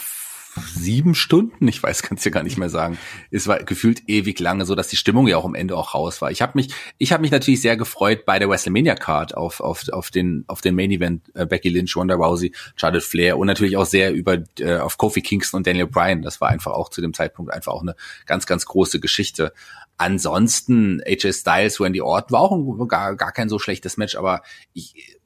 sieben 0.73 1.15
Stunden, 1.15 1.67
ich 1.67 1.81
weiß, 1.81 2.01
kann's 2.01 2.23
ja 2.23 2.31
gar 2.31 2.43
nicht 2.43 2.57
mehr 2.57 2.69
sagen. 2.69 2.97
Es 3.31 3.47
war 3.47 3.59
gefühlt 3.63 4.07
ewig 4.07 4.39
lange, 4.39 4.65
so 4.65 4.75
dass 4.75 4.87
die 4.87 4.95
Stimmung 4.95 5.27
ja 5.27 5.37
auch 5.37 5.45
am 5.45 5.55
Ende 5.55 5.75
auch 5.75 5.93
raus 5.93 6.21
war. 6.21 6.31
Ich 6.31 6.41
habe 6.41 6.53
mich, 6.55 6.73
ich 6.97 7.11
habe 7.11 7.21
mich 7.21 7.31
natürlich 7.31 7.61
sehr 7.61 7.77
gefreut 7.77 8.25
bei 8.25 8.39
der 8.39 8.49
WrestleMania 8.49 8.95
Card 8.95 9.35
auf 9.35 9.59
auf 9.59 9.87
auf 9.89 10.11
den 10.11 10.43
auf 10.47 10.61
den 10.61 10.75
Main 10.75 10.91
Event 10.91 11.23
äh, 11.35 11.45
Becky 11.45 11.69
Lynch, 11.69 11.95
Ronda 11.95 12.15
Rousey, 12.15 12.53
Charlotte 12.75 13.05
Flair 13.05 13.37
und 13.37 13.47
natürlich 13.47 13.77
auch 13.77 13.85
sehr 13.85 14.13
über 14.13 14.37
äh, 14.59 14.77
auf 14.77 14.97
Kofi 14.97 15.21
Kingston 15.21 15.59
und 15.59 15.67
Daniel 15.67 15.87
Bryan. 15.87 16.21
Das 16.21 16.41
war 16.41 16.49
einfach 16.49 16.71
auch 16.71 16.89
zu 16.89 17.01
dem 17.01 17.13
Zeitpunkt 17.13 17.51
einfach 17.53 17.73
auch 17.73 17.81
eine 17.81 17.95
ganz 18.25 18.45
ganz 18.45 18.65
große 18.65 18.99
Geschichte. 18.99 19.53
Ansonsten 19.97 21.01
AJ 21.05 21.33
Styles, 21.33 21.79
Randy 21.79 22.01
Orton 22.01 22.31
war 22.31 22.41
auch 22.41 22.51
ein, 22.51 22.87
gar, 22.87 23.15
gar 23.15 23.31
kein 23.31 23.49
so 23.49 23.57
schlechtes 23.57 23.97
Match, 23.97 24.15
aber 24.15 24.43
ich, 24.73 25.16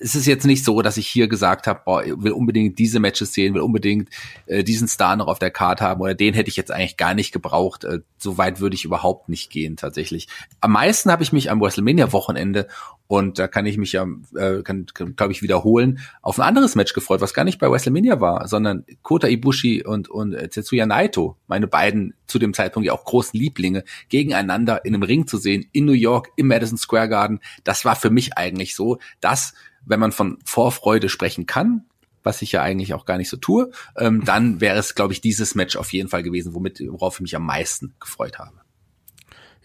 es 0.00 0.14
ist 0.14 0.26
jetzt 0.26 0.46
nicht 0.46 0.64
so, 0.64 0.80
dass 0.80 0.96
ich 0.96 1.06
hier 1.06 1.28
gesagt 1.28 1.66
habe, 1.66 1.82
boah, 1.84 2.02
ich 2.02 2.14
will 2.16 2.32
unbedingt 2.32 2.78
diese 2.78 3.00
Matches 3.00 3.34
sehen, 3.34 3.54
will 3.54 3.60
unbedingt 3.60 4.08
äh, 4.46 4.64
diesen 4.64 4.88
Star 4.88 5.14
noch 5.14 5.26
auf 5.26 5.38
der 5.38 5.50
Karte 5.50 5.84
haben 5.84 6.00
oder 6.00 6.14
den 6.14 6.32
hätte 6.32 6.48
ich 6.48 6.56
jetzt 6.56 6.72
eigentlich 6.72 6.96
gar 6.96 7.14
nicht 7.14 7.32
gebraucht. 7.32 7.84
Äh, 7.84 8.00
so 8.16 8.38
weit 8.38 8.60
würde 8.60 8.74
ich 8.74 8.86
überhaupt 8.86 9.28
nicht 9.28 9.50
gehen 9.50 9.76
tatsächlich. 9.76 10.26
Am 10.60 10.72
meisten 10.72 11.12
habe 11.12 11.22
ich 11.22 11.32
mich 11.32 11.50
am 11.50 11.60
WrestleMania 11.60 12.12
Wochenende 12.12 12.66
und 13.08 13.38
da 13.38 13.46
kann 13.46 13.66
ich 13.66 13.76
mich 13.76 13.92
ja, 13.92 14.06
äh, 14.36 14.62
kann, 14.62 14.86
kann 14.94 15.16
glaube 15.16 15.32
ich 15.32 15.42
wiederholen, 15.42 15.98
auf 16.22 16.40
ein 16.40 16.48
anderes 16.48 16.76
Match 16.76 16.94
gefreut, 16.94 17.20
was 17.20 17.34
gar 17.34 17.44
nicht 17.44 17.58
bei 17.58 17.70
WrestleMania 17.70 18.20
war, 18.20 18.48
sondern 18.48 18.86
Kota 19.02 19.28
Ibushi 19.28 19.84
und 19.84 20.08
und 20.08 20.32
äh, 20.32 20.48
Tetsuya 20.48 20.86
Naito, 20.86 21.36
meine 21.46 21.66
beiden 21.66 22.14
zu 22.26 22.38
dem 22.38 22.54
Zeitpunkt 22.54 22.86
ja 22.86 22.94
auch 22.94 23.04
großen 23.04 23.38
Lieblinge, 23.38 23.84
gegeneinander 24.08 24.84
in 24.84 24.94
einem 24.94 25.02
Ring 25.02 25.26
zu 25.26 25.36
sehen 25.36 25.66
in 25.72 25.84
New 25.84 25.92
York 25.92 26.28
im 26.36 26.46
Madison 26.46 26.78
Square 26.78 27.08
Garden. 27.08 27.40
Das 27.64 27.84
war 27.84 27.96
für 27.96 28.10
mich 28.10 28.38
eigentlich 28.38 28.74
so, 28.74 28.98
dass 29.20 29.52
wenn 29.84 30.00
man 30.00 30.12
von 30.12 30.38
Vorfreude 30.44 31.08
sprechen 31.08 31.46
kann, 31.46 31.86
was 32.22 32.42
ich 32.42 32.52
ja 32.52 32.62
eigentlich 32.62 32.94
auch 32.94 33.06
gar 33.06 33.18
nicht 33.18 33.30
so 33.30 33.36
tue, 33.36 33.70
ähm, 33.96 34.22
dann 34.24 34.60
wäre 34.60 34.78
es, 34.78 34.94
glaube 34.94 35.12
ich, 35.12 35.20
dieses 35.20 35.54
Match 35.54 35.76
auf 35.76 35.92
jeden 35.92 36.08
Fall 36.08 36.22
gewesen, 36.22 36.54
womit, 36.54 36.80
worauf 36.88 37.16
ich 37.16 37.20
mich 37.20 37.36
am 37.36 37.46
meisten 37.46 37.94
gefreut 38.00 38.38
habe. 38.38 38.60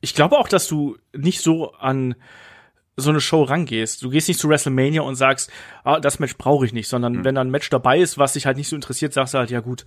Ich 0.02 0.14
glaube 0.14 0.38
auch, 0.38 0.48
dass 0.48 0.68
du 0.68 0.98
nicht 1.16 1.42
so 1.42 1.74
an 1.74 2.16
so 2.98 3.10
eine 3.10 3.20
Show 3.20 3.44
rangehst. 3.44 4.02
Du 4.04 4.10
gehst 4.10 4.28
nicht 4.28 4.40
zu 4.40 4.48
WrestleMania 4.48 5.02
und 5.02 5.16
sagst, 5.16 5.52
ah, 5.84 6.00
das 6.00 6.20
Match 6.20 6.38
brauche 6.38 6.66
ich 6.66 6.74
nicht, 6.74 6.88
sondern 6.88 7.14
mhm. 7.14 7.26
wenn 7.26 7.36
da 7.36 7.42
ein 7.42 7.50
Match 7.50 7.70
dabei 7.70 8.00
ist, 8.00 8.18
was 8.18 8.34
dich 8.34 8.46
halt 8.46 8.58
nicht 8.58 8.70
so 8.70 8.76
interessiert, 8.76 9.14
sagst 9.14 9.34
du 9.34 9.40
halt, 9.40 9.52
ja 9.52 9.60
gut, 9.60 9.86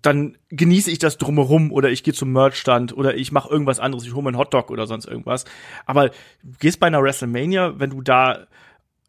dann 0.00 0.38
genieße 0.48 0.90
ich 0.90 0.98
das 0.98 1.18
drumherum 1.18 1.70
oder 1.70 1.90
ich 1.90 2.02
gehe 2.02 2.14
zum 2.14 2.32
Merchstand 2.32 2.96
oder 2.96 3.14
ich 3.16 3.32
mache 3.32 3.50
irgendwas 3.50 3.80
anderes, 3.80 4.06
ich 4.06 4.14
hole 4.14 4.22
mir 4.22 4.30
einen 4.30 4.38
Hotdog 4.38 4.70
oder 4.70 4.86
sonst 4.86 5.06
irgendwas. 5.06 5.44
Aber 5.84 6.08
du 6.08 6.58
gehst 6.58 6.80
bei 6.80 6.86
einer 6.86 7.02
WrestleMania, 7.02 7.78
wenn 7.78 7.90
du 7.90 8.00
da 8.00 8.46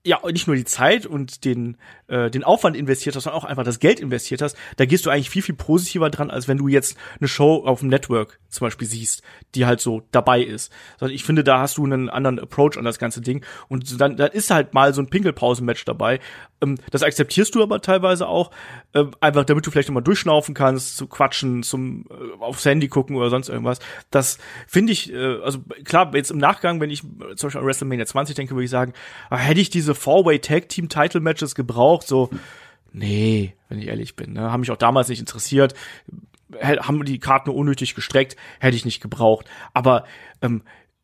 ja 0.06 0.20
nicht 0.32 0.47
nur 0.47 0.56
die 0.56 0.66
Zeit 0.66 1.06
und 1.06 1.43
den 1.43 1.78
äh, 2.08 2.30
den 2.30 2.43
Aufwand 2.43 2.78
investiert 2.78 3.16
hast, 3.16 3.24
sondern 3.24 3.41
auch 3.41 3.45
einfach 3.45 3.64
das 3.64 3.80
Geld 3.80 3.99
investiert 3.99 4.41
hast, 4.41 4.56
da 4.78 4.86
gehst 4.86 5.06
du 5.06 5.10
eigentlich 5.10 5.30
viel 5.30 5.41
viel 5.41 5.56
positiver 5.56 6.10
dran, 6.10 6.30
als 6.30 6.47
wenn 6.47 6.58
du 6.58 6.68
jetzt 6.68 6.97
eine 7.20 7.28
Show 7.28 7.64
auf 7.66 7.80
dem 7.80 7.89
Network 7.89 8.39
zum 8.49 8.66
Beispiel 8.66 8.88
siehst, 8.88 9.24
die 9.56 9.66
halt 9.66 9.82
so 9.82 10.03
dabei 10.12 10.41
ist. 10.41 10.72
Sondern 10.99 11.16
ich 11.16 11.24
finde, 11.24 11.43
da 11.43 11.60
hast 11.60 11.78
du 11.78 11.86
einen 11.86 12.10
anderen 12.10 12.39
Approach 12.39 12.78
an 12.78 12.86
das 12.86 12.99
ganze 12.99 13.22
Ding 13.22 13.43
und 13.68 13.99
dann, 13.99 14.16
dann 14.16 14.32
ist 14.32 14.51
halt 14.51 14.74
mal 14.74 14.93
so 14.93 15.01
ein 15.01 15.10
Pinkelpausen-Match 15.10 15.86
dabei. 15.86 16.20
Ähm, 16.62 16.78
das 16.91 17.03
akzeptierst 17.03 17.53
du 17.56 17.64
aber 17.64 17.82
teilweise 17.82 18.28
auch, 18.28 18.51
äh, 18.93 19.06
einfach 19.20 19.45
damit 19.45 19.66
du 19.66 19.72
vielleicht 19.72 19.89
nochmal 19.89 20.03
durchschnaufen 20.03 20.53
kannst, 20.53 20.97
zu 20.97 21.08
quatschen, 21.08 21.64
zum 21.64 22.06
äh, 22.10 22.41
aufs 22.41 22.66
Handy 22.66 22.88
gucken 22.88 23.16
oder 23.16 23.30
sonst 23.30 23.49
irgendwas. 23.49 23.80
Das 24.12 24.38
finde 24.68 24.93
ich, 24.93 25.12
äh, 25.12 25.41
also 25.41 25.60
klar, 25.84 26.14
jetzt 26.16 26.32
im 26.32 26.38
Nachgang, 26.38 26.80
wenn 26.80 26.89
ich 26.89 27.01
zum 27.01 27.47
Beispiel 27.47 27.62
an 27.62 27.66
WrestleMania 27.68 28.06
20 28.06 28.36
denke, 28.36 28.56
würde 28.56 28.66
ich 28.66 28.72
sagen, 28.72 28.93
ah, 29.30 29.38
hätte 29.38 29.60
ich 29.60 29.70
diese 29.70 29.95
Four-Way 29.95 30.39
Tag 30.39 30.70
Team 30.70 30.89
Title 30.89 31.22
Matches 31.22 31.56
gebraucht, 31.56 32.08
so, 32.08 32.30
nee, 32.93 33.53
wenn 33.70 33.80
ich 33.80 33.88
ehrlich 33.88 34.16
bin, 34.16 34.34
ne, 34.34 34.51
haben 34.51 34.62
mich 34.62 34.72
auch 34.72 34.78
damals 34.78 35.10
nicht 35.10 35.20
interessiert, 35.20 35.74
haben 36.62 37.03
die 37.03 37.20
Karten 37.20 37.49
unnötig 37.49 37.95
gestreckt, 37.95 38.38
hätte 38.60 38.78
ich 38.78 38.86
nicht 38.86 39.01
gebraucht. 39.01 39.45
Aber 39.74 40.06
ähm, 40.41 40.62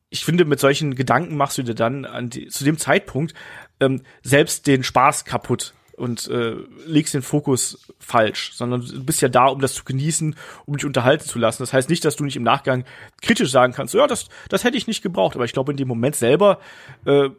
ich 0.10 0.26
finde, 0.26 0.46
mit 0.46 0.60
solchen 0.60 0.96
Gedanken 0.96 1.36
machst 1.36 1.58
du 1.58 1.64
dir 1.64 1.74
dann 1.74 2.06
an 2.06 2.30
die, 2.30 2.48
zu 2.48 2.64
dem 2.64 2.78
Zeitpunkt 2.78 3.34
ähm, 3.82 4.04
selbst 4.24 4.68
den 4.68 4.84
Spaß 4.84 5.26
kaputt 5.26 5.74
und 5.98 6.28
äh, 6.30 6.56
legst 6.86 7.14
den 7.14 7.22
Fokus 7.22 7.88
falsch, 8.00 8.54
sondern 8.54 8.82
du 8.82 9.04
bist 9.04 9.22
ja 9.22 9.30
da, 9.30 9.48
um 9.48 9.60
das 9.60 9.74
zu 9.74 9.84
genießen, 9.84 10.36
um 10.66 10.78
dich 10.78 10.86
unterhalten 10.86 11.28
zu 11.28 11.38
lassen. 11.38 11.62
Das 11.62 11.74
heißt 11.74 11.90
nicht, 11.90 12.06
dass 12.06 12.16
du 12.16 12.24
nicht 12.24 12.38
im 12.38 12.44
Nachgang 12.44 12.86
kritisch 13.22 13.52
sagen 13.52 13.74
kannst, 13.74 13.94
ja, 13.94 14.08
das, 14.08 14.30
das 14.50 14.64
hätte 14.64 14.78
ich 14.78 14.88
nicht 14.88 15.04
gebraucht, 15.04 15.36
aber 15.36 15.46
ich 15.46 15.54
glaube, 15.54 15.72
in 15.72 15.78
dem 15.78 15.88
Moment 15.88 16.16
selber 16.16 16.60
äh, 17.06 17.30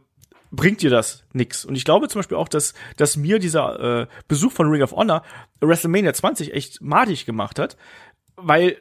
bringt 0.53 0.82
dir 0.82 0.90
das 0.90 1.24
nix. 1.32 1.64
Und 1.64 1.74
ich 1.74 1.84
glaube 1.84 2.09
zum 2.09 2.20
Beispiel 2.20 2.36
auch, 2.36 2.49
dass, 2.49 2.74
dass 2.97 3.16
mir 3.16 3.38
dieser 3.38 4.03
äh, 4.03 4.07
Besuch 4.28 4.53
von 4.53 4.68
Ring 4.68 4.82
of 4.82 4.93
Honor 4.93 5.24
WrestleMania 5.61 6.12
20 6.12 6.53
echt 6.55 6.80
madig 6.82 7.24
gemacht 7.26 7.59
hat, 7.59 7.76
weil 8.36 8.76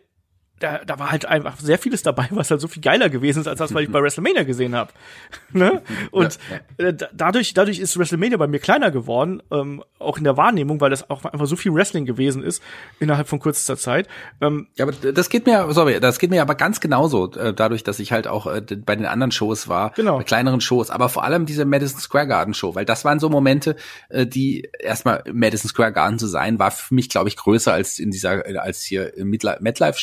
da, 0.62 0.82
da 0.86 1.00
war 1.00 1.12
halt 1.12 1.26
einfach 1.26 1.60
sehr 1.60 1.78
vieles 1.78 2.04
dabei, 2.04 2.28
was 2.32 2.52
halt 2.52 2.62
so 2.62 2.68
viel 2.68 2.82
geiler 2.82 3.10
gewesen 3.10 3.42
ist, 3.42 3.48
als 3.48 3.60
das, 3.60 3.74
was 3.74 3.82
ich 3.82 3.92
bei 3.92 4.02
WrestleMania 4.04 4.44
gesehen 4.44 4.76
habe. 4.76 4.92
ne? 5.52 5.82
Und 6.12 6.38
ja, 6.50 6.86
ja. 6.86 6.90
Äh, 6.90 6.98
dadurch, 7.14 7.54
dadurch 7.54 7.80
ist 7.80 7.98
WrestleMania 7.98 8.38
bei 8.38 8.48
mir 8.48 8.60
kleiner 8.60 8.92
geworden, 8.92 9.42
ähm, 9.52 9.84
auch 10.00 10.18
in 10.18 10.24
der 10.24 10.38
Wahrnehmung, 10.38 10.82
weil 10.82 10.90
das 10.90 11.10
auch 11.10 11.26
einfach 11.26 11.48
so 11.48 11.56
viel 11.56 11.74
Wrestling 11.74 12.06
gewesen 12.06 12.44
ist 12.44 12.62
innerhalb 13.00 13.28
von 13.28 13.40
kürzester 13.40 13.78
Zeit. 13.78 14.08
Ähm, 14.40 14.68
ja, 14.78 14.86
aber 14.86 14.94
das 15.12 15.30
geht 15.30 15.46
mir, 15.46 15.72
sorry, 15.72 16.00
das 16.00 16.20
geht 16.20 16.30
mir 16.30 16.42
aber 16.42 16.56
ganz 16.56 16.80
genauso, 16.80 17.32
äh, 17.34 17.54
dadurch, 17.54 17.84
dass 17.84 18.00
ich 18.00 18.12
halt 18.12 18.28
auch 18.28 18.48
äh, 18.48 18.62
bei 18.62 18.96
den 18.96 19.06
anderen 19.06 19.32
Shows 19.32 19.68
war, 19.68 19.92
genau. 19.96 20.18
bei 20.18 20.24
kleineren 20.24 20.62
Shows, 20.62 20.90
aber 20.90 21.10
vor 21.10 21.24
allem 21.24 21.46
diese 21.46 21.66
Madison 21.66 22.00
Square 22.00 22.28
Garden 22.28 22.54
Show, 22.54 22.76
weil 22.76 22.86
das 22.86 23.04
waren 23.06 23.20
so 23.20 23.30
Momente, 23.30 23.76
äh, 24.10 24.26
die 24.26 24.70
erstmal 24.80 25.24
Madison 25.32 25.70
Square 25.70 25.94
Garden 25.94 26.20
zu 26.20 26.28
sein, 26.28 26.60
war 26.60 26.72
für 26.72 26.94
mich, 26.94 27.10
glaube 27.10 27.30
ich, 27.30 27.36
größer 27.36 27.74
als 27.74 28.00
in 28.00 28.12
dieser, 28.12 28.48
äh, 28.48 28.58
als 28.58 28.84
hier 28.84 29.18
im 29.18 29.30
MetLife 29.30 29.98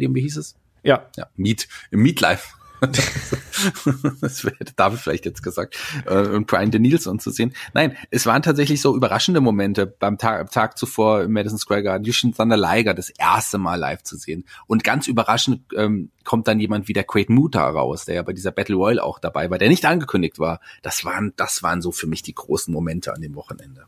Stadium 0.00 0.14
wie 0.14 0.22
hieß 0.22 0.38
es? 0.38 0.56
Ja. 0.82 1.06
Ja, 1.16 1.26
Meet, 1.36 1.68
im 1.90 2.00
Meatlife. 2.00 2.54
das 4.22 4.42
hätte 4.42 4.72
David 4.74 5.00
vielleicht 5.00 5.26
jetzt 5.26 5.42
gesagt, 5.42 5.76
äh, 6.06 6.28
und 6.28 6.46
Brian 6.46 6.70
Danielson 6.70 7.18
zu 7.18 7.30
sehen. 7.30 7.52
Nein, 7.74 7.94
es 8.10 8.24
waren 8.24 8.40
tatsächlich 8.40 8.80
so 8.80 8.96
überraschende 8.96 9.42
Momente 9.42 9.86
beim 9.86 10.16
Tag, 10.16 10.50
Tag 10.50 10.78
zuvor 10.78 11.20
im 11.20 11.32
Madison 11.32 11.58
Square 11.58 11.82
Garden, 11.82 12.04
Yushin 12.06 12.32
Thunder 12.32 12.56
Liger 12.56 12.94
das 12.94 13.10
erste 13.10 13.58
Mal 13.58 13.74
live 13.74 14.02
zu 14.02 14.16
sehen. 14.16 14.46
Und 14.66 14.82
ganz 14.82 15.08
überraschend 15.08 15.60
ähm, 15.76 16.10
kommt 16.24 16.48
dann 16.48 16.58
jemand 16.58 16.88
wie 16.88 16.94
der 16.94 17.04
Quaid 17.04 17.28
Muta 17.28 17.68
raus, 17.68 18.06
der 18.06 18.14
ja 18.14 18.22
bei 18.22 18.32
dieser 18.32 18.50
Battle 18.50 18.76
Royale 18.76 19.04
auch 19.04 19.18
dabei 19.18 19.50
war, 19.50 19.58
der 19.58 19.68
nicht 19.68 19.84
angekündigt 19.84 20.38
war. 20.38 20.60
Das 20.80 21.04
waren, 21.04 21.34
das 21.36 21.62
waren 21.62 21.82
so 21.82 21.92
für 21.92 22.06
mich 22.06 22.22
die 22.22 22.34
großen 22.34 22.72
Momente 22.72 23.12
an 23.12 23.20
dem 23.20 23.34
Wochenende. 23.34 23.84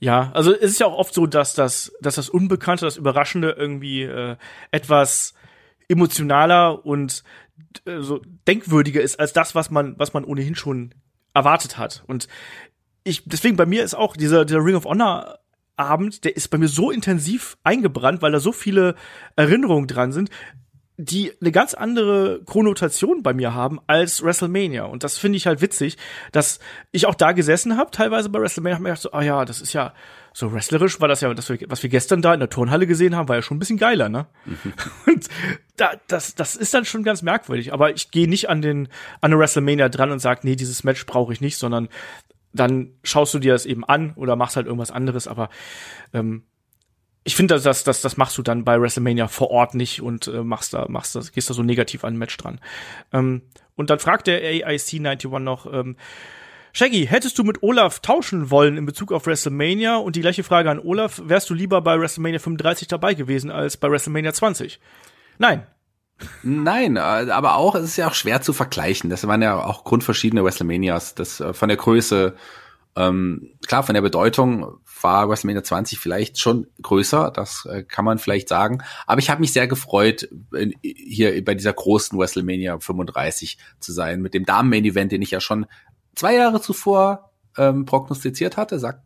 Ja, 0.00 0.30
also 0.32 0.52
es 0.54 0.72
ist 0.72 0.80
ja 0.80 0.86
auch 0.86 0.98
oft 0.98 1.14
so, 1.14 1.26
dass 1.26 1.54
das, 1.54 1.92
dass 2.00 2.14
das 2.14 2.30
Unbekannte, 2.30 2.86
das 2.86 2.96
Überraschende 2.96 3.54
irgendwie 3.56 4.02
äh, 4.02 4.36
etwas 4.70 5.34
emotionaler 5.88 6.84
und 6.86 7.22
äh, 7.84 8.00
so 8.00 8.22
denkwürdiger 8.48 9.02
ist 9.02 9.20
als 9.20 9.34
das, 9.34 9.54
was 9.54 9.70
man, 9.70 9.98
was 9.98 10.14
man 10.14 10.24
ohnehin 10.24 10.54
schon 10.54 10.94
erwartet 11.34 11.76
hat. 11.76 12.02
Und 12.06 12.28
ich, 13.04 13.24
deswegen 13.26 13.56
bei 13.56 13.66
mir 13.66 13.84
ist 13.84 13.94
auch 13.94 14.16
dieser, 14.16 14.46
dieser 14.46 14.64
Ring 14.64 14.74
of 14.74 14.86
Honor 14.86 15.38
Abend, 15.76 16.24
der 16.24 16.36
ist 16.36 16.48
bei 16.48 16.58
mir 16.58 16.68
so 16.68 16.90
intensiv 16.90 17.56
eingebrannt, 17.64 18.20
weil 18.20 18.32
da 18.32 18.40
so 18.40 18.52
viele 18.52 18.96
Erinnerungen 19.36 19.86
dran 19.86 20.12
sind, 20.12 20.30
die 21.04 21.32
eine 21.40 21.50
ganz 21.50 21.74
andere 21.74 22.42
Chronotation 22.44 23.22
bei 23.22 23.32
mir 23.32 23.54
haben 23.54 23.80
als 23.86 24.22
WrestleMania. 24.22 24.84
Und 24.84 25.02
das 25.02 25.16
finde 25.18 25.36
ich 25.38 25.46
halt 25.46 25.62
witzig, 25.62 25.96
dass 26.32 26.60
ich 26.92 27.06
auch 27.06 27.14
da 27.14 27.32
gesessen 27.32 27.76
habe, 27.76 27.90
teilweise 27.90 28.28
bei 28.28 28.40
WrestleMania, 28.40 28.74
habe 28.74 28.82
mir 28.82 28.88
gedacht, 28.90 29.02
so, 29.02 29.12
ah 29.12 29.22
ja, 29.22 29.44
das 29.44 29.60
ist 29.60 29.72
ja 29.72 29.94
so 30.32 30.52
wrestlerisch, 30.52 31.00
war 31.00 31.08
das 31.08 31.22
ja, 31.22 31.32
das 31.32 31.50
was 31.66 31.82
wir 31.82 31.90
gestern 31.90 32.22
da 32.22 32.34
in 32.34 32.40
der 32.40 32.50
Turnhalle 32.50 32.86
gesehen 32.86 33.16
haben, 33.16 33.28
war 33.28 33.36
ja 33.36 33.42
schon 33.42 33.56
ein 33.56 33.60
bisschen 33.60 33.78
geiler, 33.78 34.08
ne? 34.08 34.26
und 35.06 35.26
da, 35.76 35.92
das, 36.06 36.34
das 36.34 36.54
ist 36.54 36.74
dann 36.74 36.84
schon 36.84 37.02
ganz 37.02 37.22
merkwürdig. 37.22 37.72
Aber 37.72 37.94
ich 37.94 38.10
gehe 38.10 38.28
nicht 38.28 38.48
an 38.48 38.60
den, 38.60 38.86
an 39.20 39.32
eine 39.32 39.38
WrestleMania 39.38 39.88
dran 39.88 40.10
und 40.10 40.20
sage, 40.20 40.40
nee, 40.44 40.56
dieses 40.56 40.84
Match 40.84 41.06
brauche 41.06 41.32
ich 41.32 41.40
nicht, 41.40 41.56
sondern 41.56 41.88
dann 42.52 42.92
schaust 43.02 43.32
du 43.32 43.38
dir 43.38 43.52
das 43.52 43.64
eben 43.64 43.84
an 43.84 44.12
oder 44.16 44.36
machst 44.36 44.56
halt 44.56 44.66
irgendwas 44.66 44.90
anderes. 44.90 45.28
Aber 45.28 45.50
ähm, 46.12 46.44
ich 47.24 47.36
finde, 47.36 47.60
das, 47.60 47.84
das, 47.84 48.00
das, 48.00 48.16
machst 48.16 48.38
du 48.38 48.42
dann 48.42 48.64
bei 48.64 48.80
WrestleMania 48.80 49.28
vor 49.28 49.50
Ort 49.50 49.74
nicht 49.74 50.00
und 50.00 50.26
äh, 50.26 50.42
machst 50.42 50.72
da, 50.72 50.86
machst 50.88 51.14
das, 51.14 51.32
gehst 51.32 51.50
da 51.50 51.54
so 51.54 51.62
negativ 51.62 52.04
an 52.04 52.14
ein 52.14 52.18
Match 52.18 52.36
dran. 52.36 52.60
Ähm, 53.12 53.42
und 53.76 53.90
dann 53.90 53.98
fragt 53.98 54.26
der 54.26 54.42
AIC91 54.42 55.38
noch, 55.38 55.70
ähm, 55.72 55.96
Shaggy, 56.72 57.06
hättest 57.06 57.36
du 57.38 57.44
mit 57.44 57.62
Olaf 57.62 58.00
tauschen 58.00 58.50
wollen 58.50 58.76
in 58.76 58.86
Bezug 58.86 59.12
auf 59.12 59.26
WrestleMania? 59.26 59.96
Und 59.96 60.16
die 60.16 60.20
gleiche 60.20 60.44
Frage 60.44 60.70
an 60.70 60.78
Olaf, 60.78 61.20
wärst 61.24 61.50
du 61.50 61.54
lieber 61.54 61.80
bei 61.80 61.98
WrestleMania 61.98 62.38
35 62.38 62.88
dabei 62.88 63.14
gewesen 63.14 63.50
als 63.50 63.76
bei 63.76 63.90
WrestleMania 63.90 64.32
20? 64.32 64.80
Nein. 65.38 65.66
Nein, 66.42 66.96
äh, 66.96 67.00
aber 67.00 67.56
auch, 67.56 67.74
es 67.74 67.84
ist 67.84 67.96
ja 67.96 68.08
auch 68.08 68.14
schwer 68.14 68.40
zu 68.40 68.52
vergleichen. 68.52 69.10
Das 69.10 69.26
waren 69.26 69.42
ja 69.42 69.64
auch 69.64 69.84
grundverschiedene 69.84 70.44
WrestleManias. 70.44 71.14
Das 71.14 71.40
äh, 71.40 71.52
von 71.54 71.68
der 71.68 71.78
Größe, 71.78 72.36
ähm, 72.96 73.52
klar, 73.66 73.82
von 73.82 73.94
der 73.94 74.02
Bedeutung 74.02 74.78
war 75.02 75.28
WrestleMania 75.28 75.62
20 75.62 75.98
vielleicht 75.98 76.38
schon 76.38 76.66
größer, 76.82 77.30
das 77.30 77.66
äh, 77.66 77.82
kann 77.84 78.04
man 78.04 78.18
vielleicht 78.18 78.48
sagen. 78.48 78.82
Aber 79.06 79.20
ich 79.20 79.30
habe 79.30 79.40
mich 79.40 79.52
sehr 79.52 79.68
gefreut, 79.68 80.28
in, 80.54 80.74
hier 80.82 81.42
bei 81.44 81.54
dieser 81.54 81.72
großen 81.72 82.18
WrestleMania 82.18 82.78
35 82.80 83.58
zu 83.78 83.92
sein, 83.92 84.20
mit 84.20 84.34
dem 84.34 84.44
Damen-Main-Event, 84.44 85.12
den 85.12 85.22
ich 85.22 85.30
ja 85.30 85.40
schon 85.40 85.66
zwei 86.14 86.34
Jahre 86.34 86.60
zuvor 86.60 87.30
ähm, 87.56 87.84
prognostiziert 87.84 88.56
hatte. 88.56 88.78
Sag, 88.78 89.02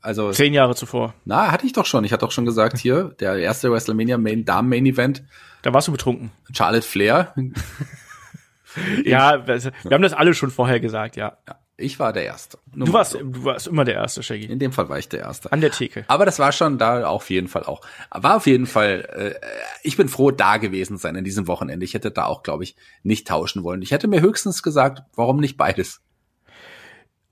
also 0.00 0.32
zehn 0.32 0.52
Jahre 0.52 0.74
zuvor. 0.74 1.14
Na, 1.24 1.52
hatte 1.52 1.66
ich 1.66 1.72
doch 1.72 1.86
schon. 1.86 2.04
Ich 2.04 2.12
hatte 2.12 2.26
doch 2.26 2.32
schon 2.32 2.44
gesagt 2.44 2.78
hier, 2.78 3.14
der 3.20 3.36
erste 3.36 3.70
WrestleMania 3.70 4.18
Main 4.18 4.44
Damen 4.44 4.68
Main 4.68 4.86
Event. 4.86 5.24
Da 5.62 5.72
warst 5.72 5.88
du 5.88 5.92
betrunken. 5.92 6.32
Charlotte 6.52 6.86
Flair. 6.86 7.34
ja, 9.04 9.46
wir 9.46 9.72
haben 9.90 10.02
das 10.02 10.12
alle 10.12 10.34
schon 10.34 10.50
vorher 10.50 10.80
gesagt, 10.80 11.16
ja. 11.16 11.38
ja 11.46 11.56
ich 11.80 11.98
war 11.98 12.12
der 12.12 12.24
Erste. 12.24 12.58
Nur 12.74 12.86
du 12.86 12.92
warst, 12.92 13.12
so. 13.12 13.18
du 13.18 13.44
warst 13.44 13.66
immer 13.66 13.84
der 13.84 13.94
Erste, 13.94 14.22
Shaggy. 14.22 14.46
In 14.46 14.58
dem 14.58 14.72
Fall 14.72 14.88
war 14.88 14.98
ich 14.98 15.08
der 15.08 15.20
Erste. 15.20 15.50
An 15.52 15.60
der 15.60 15.70
Theke. 15.70 16.04
Aber 16.08 16.24
das 16.24 16.38
war 16.38 16.52
schon 16.52 16.78
da 16.78 17.06
auf 17.06 17.30
jeden 17.30 17.48
Fall 17.48 17.64
auch. 17.64 17.80
War 18.10 18.36
auf 18.36 18.46
jeden 18.46 18.66
Fall, 18.66 19.34
äh, 19.42 19.46
ich 19.82 19.96
bin 19.96 20.08
froh, 20.08 20.30
da 20.30 20.58
gewesen 20.58 20.98
sein 20.98 21.16
in 21.16 21.24
diesem 21.24 21.46
Wochenende. 21.46 21.84
Ich 21.84 21.94
hätte 21.94 22.10
da 22.10 22.26
auch, 22.26 22.42
glaube 22.42 22.64
ich, 22.64 22.76
nicht 23.02 23.26
tauschen 23.26 23.64
wollen. 23.64 23.82
Ich 23.82 23.90
hätte 23.90 24.08
mir 24.08 24.20
höchstens 24.20 24.62
gesagt, 24.62 25.02
warum 25.14 25.38
nicht 25.38 25.56
beides? 25.56 26.00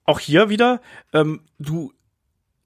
auch 0.09 0.20
hier 0.20 0.49
wieder, 0.49 0.80
ähm, 1.12 1.42
du, 1.59 1.92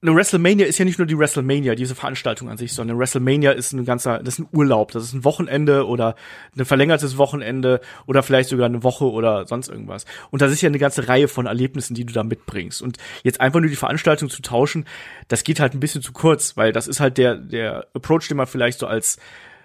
eine 0.02 0.16
WrestleMania 0.16 0.66
ist 0.66 0.78
ja 0.78 0.84
nicht 0.84 0.98
nur 0.98 1.06
die 1.06 1.16
WrestleMania, 1.16 1.76
diese 1.76 1.94
Veranstaltung 1.94 2.48
an 2.50 2.58
sich, 2.58 2.72
sondern 2.72 2.98
WrestleMania 2.98 3.52
ist 3.52 3.72
ein 3.72 3.84
ganzer, 3.84 4.18
das 4.18 4.34
ist 4.34 4.40
ein 4.40 4.48
Urlaub, 4.52 4.90
das 4.90 5.04
ist 5.04 5.12
ein 5.12 5.24
Wochenende 5.24 5.86
oder 5.86 6.16
ein 6.58 6.64
verlängertes 6.64 7.18
Wochenende 7.18 7.80
oder 8.06 8.24
vielleicht 8.24 8.48
sogar 8.48 8.66
eine 8.66 8.82
Woche 8.82 9.04
oder 9.04 9.46
sonst 9.46 9.68
irgendwas. 9.68 10.04
Und 10.30 10.42
das 10.42 10.50
ist 10.50 10.60
ja 10.60 10.68
eine 10.68 10.80
ganze 10.80 11.06
Reihe 11.06 11.28
von 11.28 11.46
Erlebnissen, 11.46 11.94
die 11.94 12.04
du 12.04 12.12
da 12.12 12.24
mitbringst. 12.24 12.82
Und 12.82 12.98
jetzt 13.22 13.40
einfach 13.40 13.60
nur 13.60 13.70
die 13.70 13.76
Veranstaltung 13.76 14.28
zu 14.28 14.42
tauschen, 14.42 14.86
das 15.28 15.44
geht 15.44 15.60
halt 15.60 15.72
ein 15.72 15.80
bisschen 15.80 16.02
zu 16.02 16.12
kurz, 16.12 16.56
weil 16.56 16.72
das 16.72 16.88
ist 16.88 16.98
halt 16.98 17.16
der, 17.16 17.36
der 17.36 17.86
Approach, 17.94 18.26
den 18.26 18.36
man 18.36 18.48
vielleicht 18.48 18.80
so 18.80 18.88
als 18.88 19.18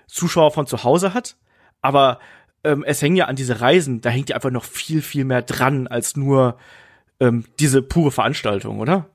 Zuschauer 0.05 0.51
von 0.51 0.67
zu 0.67 0.83
Hause 0.83 1.15
hat. 1.15 1.35
Aber 1.81 2.19
ähm, 2.63 2.83
es 2.85 3.01
hängen 3.01 3.15
ja 3.15 3.25
an 3.25 3.35
diese 3.35 3.59
Reisen, 3.59 4.01
da 4.01 4.11
hängt 4.11 4.29
ja 4.29 4.35
einfach 4.35 4.51
noch 4.51 4.65
viel, 4.65 5.01
viel 5.01 5.25
mehr 5.25 5.41
dran 5.41 5.87
als 5.87 6.15
nur 6.15 6.59
ähm, 7.19 7.45
diese 7.59 7.81
pure 7.81 8.11
Veranstaltung, 8.11 8.79
oder? 8.79 9.09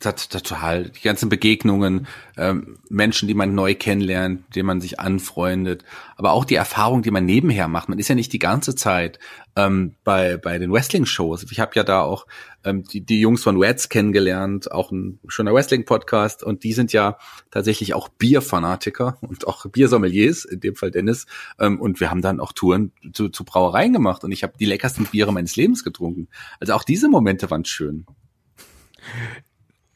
Total. 0.00 0.88
Die 0.88 1.02
ganzen 1.02 1.28
Begegnungen, 1.28 2.06
ähm, 2.38 2.78
Menschen, 2.88 3.28
die 3.28 3.34
man 3.34 3.54
neu 3.54 3.74
kennenlernt, 3.74 4.56
denen 4.56 4.66
man 4.66 4.80
sich 4.80 4.98
anfreundet, 4.98 5.84
aber 6.16 6.32
auch 6.32 6.46
die 6.46 6.54
Erfahrung, 6.54 7.02
die 7.02 7.10
man 7.10 7.26
nebenher 7.26 7.68
macht. 7.68 7.90
Man 7.90 7.98
ist 7.98 8.08
ja 8.08 8.14
nicht 8.14 8.32
die 8.32 8.38
ganze 8.38 8.74
Zeit 8.74 9.18
ähm, 9.56 9.94
bei 10.02 10.38
bei 10.38 10.56
den 10.56 10.72
Wrestling-Shows. 10.72 11.44
Ich 11.50 11.60
habe 11.60 11.72
ja 11.74 11.84
da 11.84 12.00
auch 12.00 12.26
ähm, 12.64 12.84
die, 12.84 13.02
die 13.02 13.20
Jungs 13.20 13.42
von 13.42 13.58
Reds 13.58 13.90
kennengelernt, 13.90 14.72
auch 14.72 14.90
ein 14.90 15.20
schöner 15.28 15.52
Wrestling-Podcast, 15.52 16.42
und 16.42 16.64
die 16.64 16.72
sind 16.72 16.94
ja 16.94 17.18
tatsächlich 17.50 17.92
auch 17.92 18.08
Bierfanatiker 18.08 19.18
und 19.20 19.46
auch 19.46 19.66
Biersommeliers, 19.66 20.46
in 20.46 20.60
dem 20.60 20.76
Fall 20.76 20.92
Dennis. 20.92 21.26
Ähm, 21.58 21.78
und 21.78 22.00
wir 22.00 22.10
haben 22.10 22.22
dann 22.22 22.40
auch 22.40 22.52
Touren 22.52 22.92
zu, 23.12 23.28
zu 23.28 23.44
Brauereien 23.44 23.92
gemacht 23.92 24.24
und 24.24 24.32
ich 24.32 24.44
habe 24.44 24.54
die 24.58 24.64
leckersten 24.64 25.04
Biere 25.04 25.30
meines 25.30 25.56
Lebens 25.56 25.84
getrunken. 25.84 26.28
Also 26.58 26.72
auch 26.72 26.84
diese 26.84 27.10
Momente 27.10 27.50
waren 27.50 27.66
schön. 27.66 28.06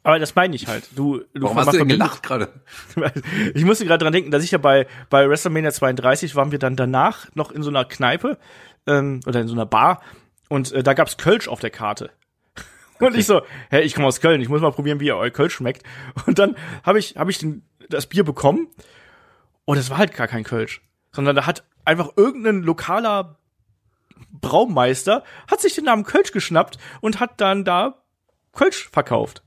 Aber 0.09 0.19
das 0.19 0.35
meine 0.35 0.57
ich 0.57 0.67
halt. 0.67 0.89
Du, 0.97 1.19
du 1.35 1.43
Warum 1.43 1.59
hast 1.59 1.71
du 1.71 1.77
denn 1.77 1.89
gelacht 1.89 2.23
gerade? 2.23 2.49
Ich 3.55 3.67
musste 3.67 3.85
gerade 3.85 4.03
dran 4.03 4.15
denken, 4.15 4.31
dass 4.31 4.43
ich 4.43 4.51
ja 4.51 4.57
bei, 4.57 4.87
bei 5.11 5.29
WrestleMania 5.29 5.71
32 5.71 6.35
waren 6.35 6.51
wir 6.51 6.59
dann 6.59 6.77
danach 6.77 7.27
noch 7.35 7.53
in 7.53 7.63
so 7.63 7.69
einer 7.69 7.85
Kneipe 7.85 8.39
ähm, 8.87 9.21
oder 9.27 9.43
in 9.43 9.49
so 9.49 9.55
einer 9.55 9.67
Bar 9.67 10.01
und 10.49 10.73
äh, 10.73 10.83
da 10.83 10.95
gab's 10.95 11.19
Kölsch 11.19 11.47
auf 11.47 11.61
der 11.61 11.69
Karte. 11.69 12.11
Und 13.01 13.09
okay. 13.09 13.19
ich 13.19 13.27
so, 13.27 13.43
hey, 13.69 13.83
ich 13.83 13.95
komme 13.95 14.09
aus 14.09 14.23
Köln, 14.23 14.41
ich 14.41 14.49
muss 14.49 14.63
mal 14.63 14.73
probieren, 14.73 14.99
wie 14.99 15.13
euer 15.13 15.29
Kölsch 15.29 15.57
schmeckt. 15.57 15.83
Und 16.25 16.39
dann 16.39 16.57
habe 16.85 16.99
ich, 16.99 17.17
hab 17.19 17.29
ich 17.29 17.37
den, 17.37 17.63
das 17.91 18.07
Bier 18.07 18.25
bekommen 18.25 18.67
und 19.67 19.77
es 19.77 19.91
war 19.91 19.99
halt 19.99 20.15
gar 20.15 20.27
kein 20.27 20.43
Kölsch, 20.43 20.81
sondern 21.13 21.37
da 21.37 21.45
hat 21.45 21.65
einfach 21.85 22.17
irgendein 22.17 22.63
lokaler 22.63 23.37
Braumeister 24.31 25.23
hat 25.51 25.61
sich 25.61 25.75
den 25.75 25.85
Namen 25.85 26.05
Kölsch 26.05 26.33
geschnappt 26.33 26.79
und 27.03 27.21
hat 27.21 27.43
dann 27.43 27.67
da 27.67 28.03
Kölsch 28.53 28.89
verkauft. 28.89 29.43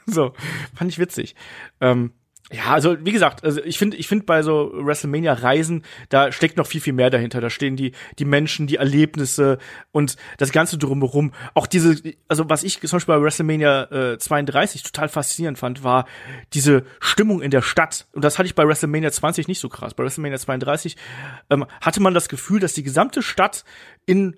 so, 0.06 0.32
fand 0.74 0.90
ich 0.90 0.98
witzig. 0.98 1.34
Ähm, 1.80 2.12
ja, 2.52 2.64
also 2.72 2.96
wie 3.04 3.12
gesagt, 3.12 3.44
also 3.44 3.62
ich 3.62 3.78
finde, 3.78 3.96
ich 3.96 4.08
finde 4.08 4.24
bei 4.24 4.42
so 4.42 4.72
WrestleMania 4.74 5.34
Reisen, 5.34 5.84
da 6.08 6.32
steckt 6.32 6.56
noch 6.56 6.66
viel 6.66 6.80
viel 6.80 6.92
mehr 6.92 7.08
dahinter. 7.08 7.40
Da 7.40 7.48
stehen 7.48 7.76
die 7.76 7.92
die 8.18 8.24
Menschen, 8.24 8.66
die 8.66 8.76
Erlebnisse 8.76 9.58
und 9.92 10.16
das 10.38 10.50
ganze 10.50 10.76
drumherum. 10.76 11.32
Auch 11.54 11.68
diese, 11.68 11.94
also 12.26 12.50
was 12.50 12.64
ich 12.64 12.80
zum 12.80 12.96
Beispiel 12.96 13.14
bei 13.14 13.22
WrestleMania 13.22 14.14
äh, 14.14 14.18
32 14.18 14.82
total 14.82 15.08
faszinierend 15.08 15.58
fand, 15.58 15.84
war 15.84 16.06
diese 16.52 16.82
Stimmung 16.98 17.40
in 17.40 17.52
der 17.52 17.62
Stadt. 17.62 18.08
Und 18.12 18.24
das 18.24 18.36
hatte 18.36 18.48
ich 18.48 18.56
bei 18.56 18.66
WrestleMania 18.66 19.12
20 19.12 19.46
nicht 19.46 19.60
so 19.60 19.68
krass. 19.68 19.94
Bei 19.94 20.02
WrestleMania 20.02 20.38
32 20.38 20.96
ähm, 21.50 21.66
hatte 21.80 22.02
man 22.02 22.14
das 22.14 22.28
Gefühl, 22.28 22.58
dass 22.58 22.72
die 22.72 22.82
gesamte 22.82 23.22
Stadt 23.22 23.64
in 24.06 24.36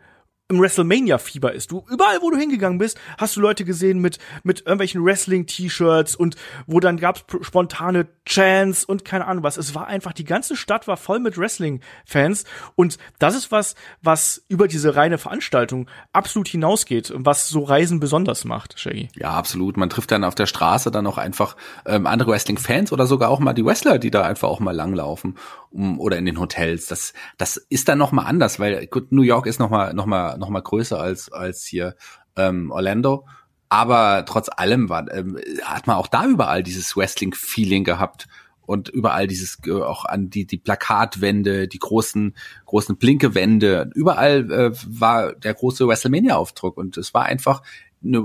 im 0.53 0.61
WrestleMania-Fieber 0.61 1.53
ist. 1.53 1.73
Du, 1.73 1.85
überall, 1.91 2.21
wo 2.21 2.31
du 2.31 2.37
hingegangen 2.37 2.79
bist, 2.79 2.99
hast 3.19 3.37
du 3.37 3.41
Leute 3.41 3.65
gesehen 3.65 3.99
mit, 3.99 4.19
mit 4.43 4.61
irgendwelchen 4.61 5.05
Wrestling-T-Shirts 5.05 6.15
und 6.15 6.37
wo 6.67 6.79
dann 6.79 6.99
gab's 6.99 7.25
spontane 7.41 8.07
Chants 8.27 8.85
und 8.85 9.05
keine 9.05 9.27
Ahnung 9.27 9.43
was. 9.43 9.57
Es 9.57 9.75
war 9.75 9.87
einfach, 9.87 10.13
die 10.13 10.25
ganze 10.25 10.57
Stadt 10.57 10.87
war 10.87 10.97
voll 10.97 11.19
mit 11.19 11.39
Wrestling-Fans 11.39 12.45
und 12.75 12.99
das 13.19 13.35
ist 13.35 13.51
was, 13.51 13.75
was 14.03 14.45
über 14.49 14.69
diese 14.69 14.95
reine 14.95 15.19
Veranstaltung 15.19 15.89
absolut 16.13 16.49
hinausgeht 16.49 17.11
und 17.11 17.27
was 17.27 17.49
so 17.49 17.63
Reisen 17.65 17.99
besonders 17.99 18.45
macht, 18.45 18.79
Shaggy. 18.79 19.09
Ja, 19.17 19.31
absolut. 19.31 19.77
Man 19.77 19.89
trifft 19.89 20.11
dann 20.11 20.25
auf 20.25 20.35
der 20.35 20.47
Straße 20.47 20.91
dann 20.91 21.07
auch 21.07 21.19
einfach 21.19 21.57
ähm, 21.87 22.07
andere 22.07 22.33
Wrestling-Fans 22.33 22.93
oder 22.93 23.07
sogar 23.07 23.31
auch 23.31 23.41
mal 23.41 23.55
die 23.55 23.65
Wrestler, 23.65 23.99
die 23.99 24.11
da 24.11 24.23
einfach 24.23 24.49
auch 24.49 24.61
mal 24.61 24.75
langlaufen 24.75 25.39
um, 25.71 25.99
oder 25.99 26.19
in 26.19 26.27
den 26.27 26.39
Hotels. 26.39 26.87
Das, 26.87 27.15
das 27.39 27.57
ist 27.57 27.89
dann 27.89 27.99
noch 27.99 28.13
mal 28.13 28.25
anders, 28.25 28.61
weil 28.61 28.87
gut, 28.87 29.13
New 29.13 29.23
York 29.23 29.47
ist 29.47 29.59
noch 29.59 29.71
mal, 29.71 29.95
noch 29.95 30.07
noch 30.43 30.51
mal 30.51 30.61
größer 30.61 31.01
als 31.01 31.33
als 31.33 31.65
hier 31.65 31.97
ähm, 32.37 32.71
Orlando. 32.71 33.27
Aber 33.69 34.25
trotz 34.27 34.51
allem 34.55 34.91
war, 34.91 35.11
ähm, 35.11 35.39
hat 35.65 35.87
man 35.87 35.97
auch 35.97 36.09
da 36.09 36.27
überall 36.27 36.63
dieses 36.63 36.95
Wrestling-Feeling 36.95 37.85
gehabt 37.85 38.29
und 38.61 38.91
überall 38.91 39.27
dieses 39.27 39.59
äh, 39.67 39.73
auch 39.73 40.05
an 40.05 40.29
die 40.29 40.47
die 40.47 40.59
Plakatwände, 40.59 41.69
die 41.69 41.79
großen 41.79 42.37
großen 42.67 42.97
Blinkewände, 42.99 43.91
überall 43.95 44.51
äh, 44.53 44.71
war 44.87 45.35
der 45.35 45.55
große 45.55 45.89
WrestleMania 45.89 46.37
Aufdruck 46.37 46.77
und 46.77 46.99
es 46.99 47.15
war 47.15 47.25
einfach 47.25 47.63
eine 48.05 48.25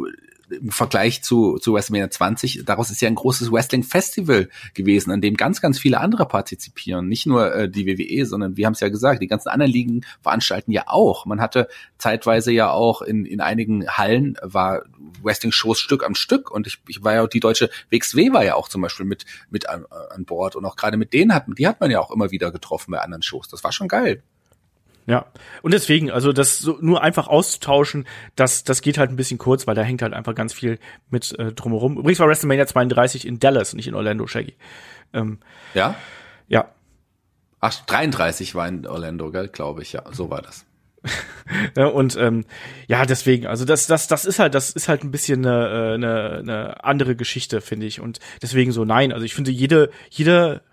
im 0.50 0.72
Vergleich 0.72 1.24
zu, 1.24 1.58
zu 1.58 1.74
WrestleMania 1.74 2.10
20, 2.10 2.64
daraus 2.66 2.90
ist 2.90 3.02
ja 3.02 3.08
ein 3.08 3.16
großes 3.16 3.52
Wrestling-Festival 3.52 4.50
gewesen, 4.74 5.12
an 5.12 5.22
dem 5.22 5.36
ganz, 5.36 5.62
ganz 5.62 5.80
viele 5.80 6.00
andere 6.00 6.28
partizipieren. 6.28 7.08
Nicht 7.08 7.26
nur 7.26 7.54
äh, 7.54 7.70
die 7.70 7.86
WWE, 7.86 8.26
sondern 8.26 8.58
wir 8.58 8.66
haben 8.66 8.74
es 8.74 8.80
ja 8.80 8.90
gesagt, 8.90 9.22
die 9.22 9.28
ganzen 9.28 9.50
anderen 9.50 9.72
Ligen 9.72 10.06
veranstalten 10.22 10.72
ja 10.72 10.84
auch. 10.88 11.26
Man 11.26 11.42
hatte 11.42 11.68
zeitweise 11.98 12.52
ja 12.52 12.72
auch 12.72 13.02
in, 13.02 13.26
in 13.26 13.42
einigen 13.42 13.88
Hallen 13.88 14.38
war 14.42 14.84
Wrestling-Shows 15.22 15.80
Stück 15.80 16.06
am 16.06 16.16
Stück 16.16 16.52
und 16.52 16.68
ich, 16.68 16.80
ich 16.88 17.04
war 17.04 17.14
ja 17.14 17.24
auch 17.24 17.28
die 17.28 17.40
deutsche 17.40 17.70
WXW 17.90 18.32
war 18.32 18.44
ja 18.44 18.56
auch 18.56 18.70
zum 18.70 18.82
Beispiel 18.82 19.06
mit, 19.06 19.26
mit 19.50 19.68
an, 19.70 19.86
an 20.10 20.26
Bord 20.26 20.56
und 20.56 20.66
auch 20.66 20.76
gerade 20.76 20.98
mit 20.98 21.14
denen 21.14 21.34
hat, 21.34 21.46
die 21.48 21.68
hat 21.68 21.82
man 21.82 21.92
ja 21.92 22.00
auch 22.00 22.12
immer 22.12 22.32
wieder 22.32 22.52
getroffen 22.52 22.92
bei 22.92 23.00
anderen 23.00 23.24
Shows. 23.24 23.48
Das 23.50 23.64
war 23.64 23.72
schon 23.72 23.88
geil. 23.88 24.24
Ja, 25.08 25.26
und 25.62 25.74
deswegen, 25.74 26.12
also 26.12 26.34
das 26.34 26.60
so 26.60 26.78
nur 26.82 27.02
einfach 27.02 27.28
auszutauschen, 27.28 28.06
das, 28.36 28.66
das 28.66 28.82
geht 28.82 28.98
halt 28.98 29.10
ein 29.10 29.16
bisschen 29.16 29.38
kurz, 29.38 29.66
weil 29.66 29.74
da 29.74 29.82
hängt 29.82 30.02
halt 30.02 30.14
einfach 30.14 30.36
ganz 30.36 30.52
viel 30.52 30.80
mit 31.10 31.32
äh, 31.40 31.54
drumherum. 31.54 31.98
Übrigens 31.98 32.20
war 32.20 32.28
WrestleMania 32.28 32.68
32 32.68 33.26
in 33.26 33.40
Dallas, 33.40 33.74
nicht 33.74 33.88
in 33.88 33.96
Orlando, 33.96 34.28
Shaggy. 34.28 34.56
Ähm, 35.14 35.40
ja? 35.74 35.96
Ja. 36.50 36.72
Ach, 37.62 37.74
33 37.86 38.54
war 38.54 38.68
in 38.68 38.86
Orlando, 38.86 39.32
gell, 39.32 39.48
glaube 39.48 39.82
ich, 39.82 39.94
ja, 39.94 40.04
so 40.12 40.30
war 40.30 40.42
das. 40.42 40.66
ja, 41.78 41.88
und 41.88 42.18
ähm, 42.18 42.44
ja, 42.88 43.06
deswegen, 43.06 43.48
also 43.48 43.64
das, 43.64 43.88
das, 43.88 44.08
das 44.08 44.26
ist 44.26 44.40
halt, 44.40 44.56
das 44.56 44.72
ist 44.72 44.90
halt 44.90 45.06
ein 45.06 45.12
bisschen 45.12 45.46
eine, 45.46 45.68
äh, 45.70 45.94
eine, 45.94 46.32
eine 46.40 46.84
andere 46.84 47.16
Geschichte, 47.16 47.62
finde 47.62 47.86
ich. 47.86 48.02
Und 48.02 48.20
deswegen 48.42 48.74
so, 48.74 48.84
nein, 48.84 49.14
also 49.14 49.24
ich 49.24 49.34
finde, 49.34 49.52
jede, 49.52 49.90
jede 50.10 50.64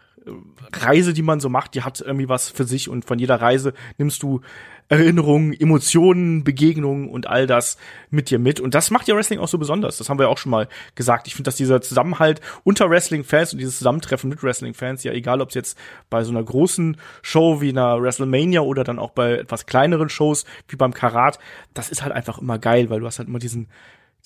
Reise, 0.73 1.13
die 1.13 1.23
man 1.23 1.41
so 1.41 1.49
macht, 1.49 1.75
die 1.75 1.83
hat 1.83 2.01
irgendwie 2.01 2.29
was 2.29 2.51
für 2.51 2.65
sich 2.65 2.89
und 2.89 3.05
von 3.05 3.19
jeder 3.19 3.41
Reise 3.41 3.75
nimmst 3.99 4.23
du 4.23 4.41
Erinnerungen, 4.89 5.59
Emotionen, 5.59 6.45
Begegnungen 6.45 7.09
und 7.09 7.27
all 7.27 7.47
das 7.47 7.79
mit 8.11 8.29
dir 8.29 8.39
mit. 8.39 8.61
Und 8.61 8.75
das 8.75 8.91
macht 8.91 9.09
ja 9.09 9.17
Wrestling 9.17 9.39
auch 9.39 9.49
so 9.49 9.57
besonders. 9.57 9.97
Das 9.97 10.11
haben 10.11 10.19
wir 10.19 10.29
auch 10.29 10.37
schon 10.37 10.51
mal 10.51 10.69
gesagt. 10.95 11.27
Ich 11.27 11.35
finde, 11.35 11.49
dass 11.49 11.57
dieser 11.57 11.81
Zusammenhalt 11.81 12.41
unter 12.65 12.91
Wrestling-Fans 12.91 13.55
und 13.55 13.59
dieses 13.61 13.79
Zusammentreffen 13.79 14.29
mit 14.29 14.43
Wrestling-Fans, 14.43 15.03
ja 15.03 15.13
egal, 15.13 15.41
ob 15.41 15.49
es 15.49 15.55
jetzt 15.55 15.79
bei 16.11 16.23
so 16.23 16.31
einer 16.31 16.43
großen 16.43 16.99
Show 17.23 17.63
wie 17.63 17.71
einer 17.71 18.01
WrestleMania 18.03 18.61
oder 18.61 18.85
dann 18.85 18.99
auch 18.99 19.11
bei 19.11 19.39
etwas 19.39 19.65
kleineren 19.65 20.11
Shows 20.11 20.45
wie 20.69 20.77
beim 20.77 20.93
Karat, 20.93 21.39
das 21.73 21.89
ist 21.89 22.03
halt 22.03 22.13
einfach 22.13 22.39
immer 22.39 22.59
geil, 22.59 22.91
weil 22.91 23.01
du 23.01 23.07
hast 23.07 23.19
halt 23.19 23.29
immer 23.29 23.39
diesen 23.39 23.69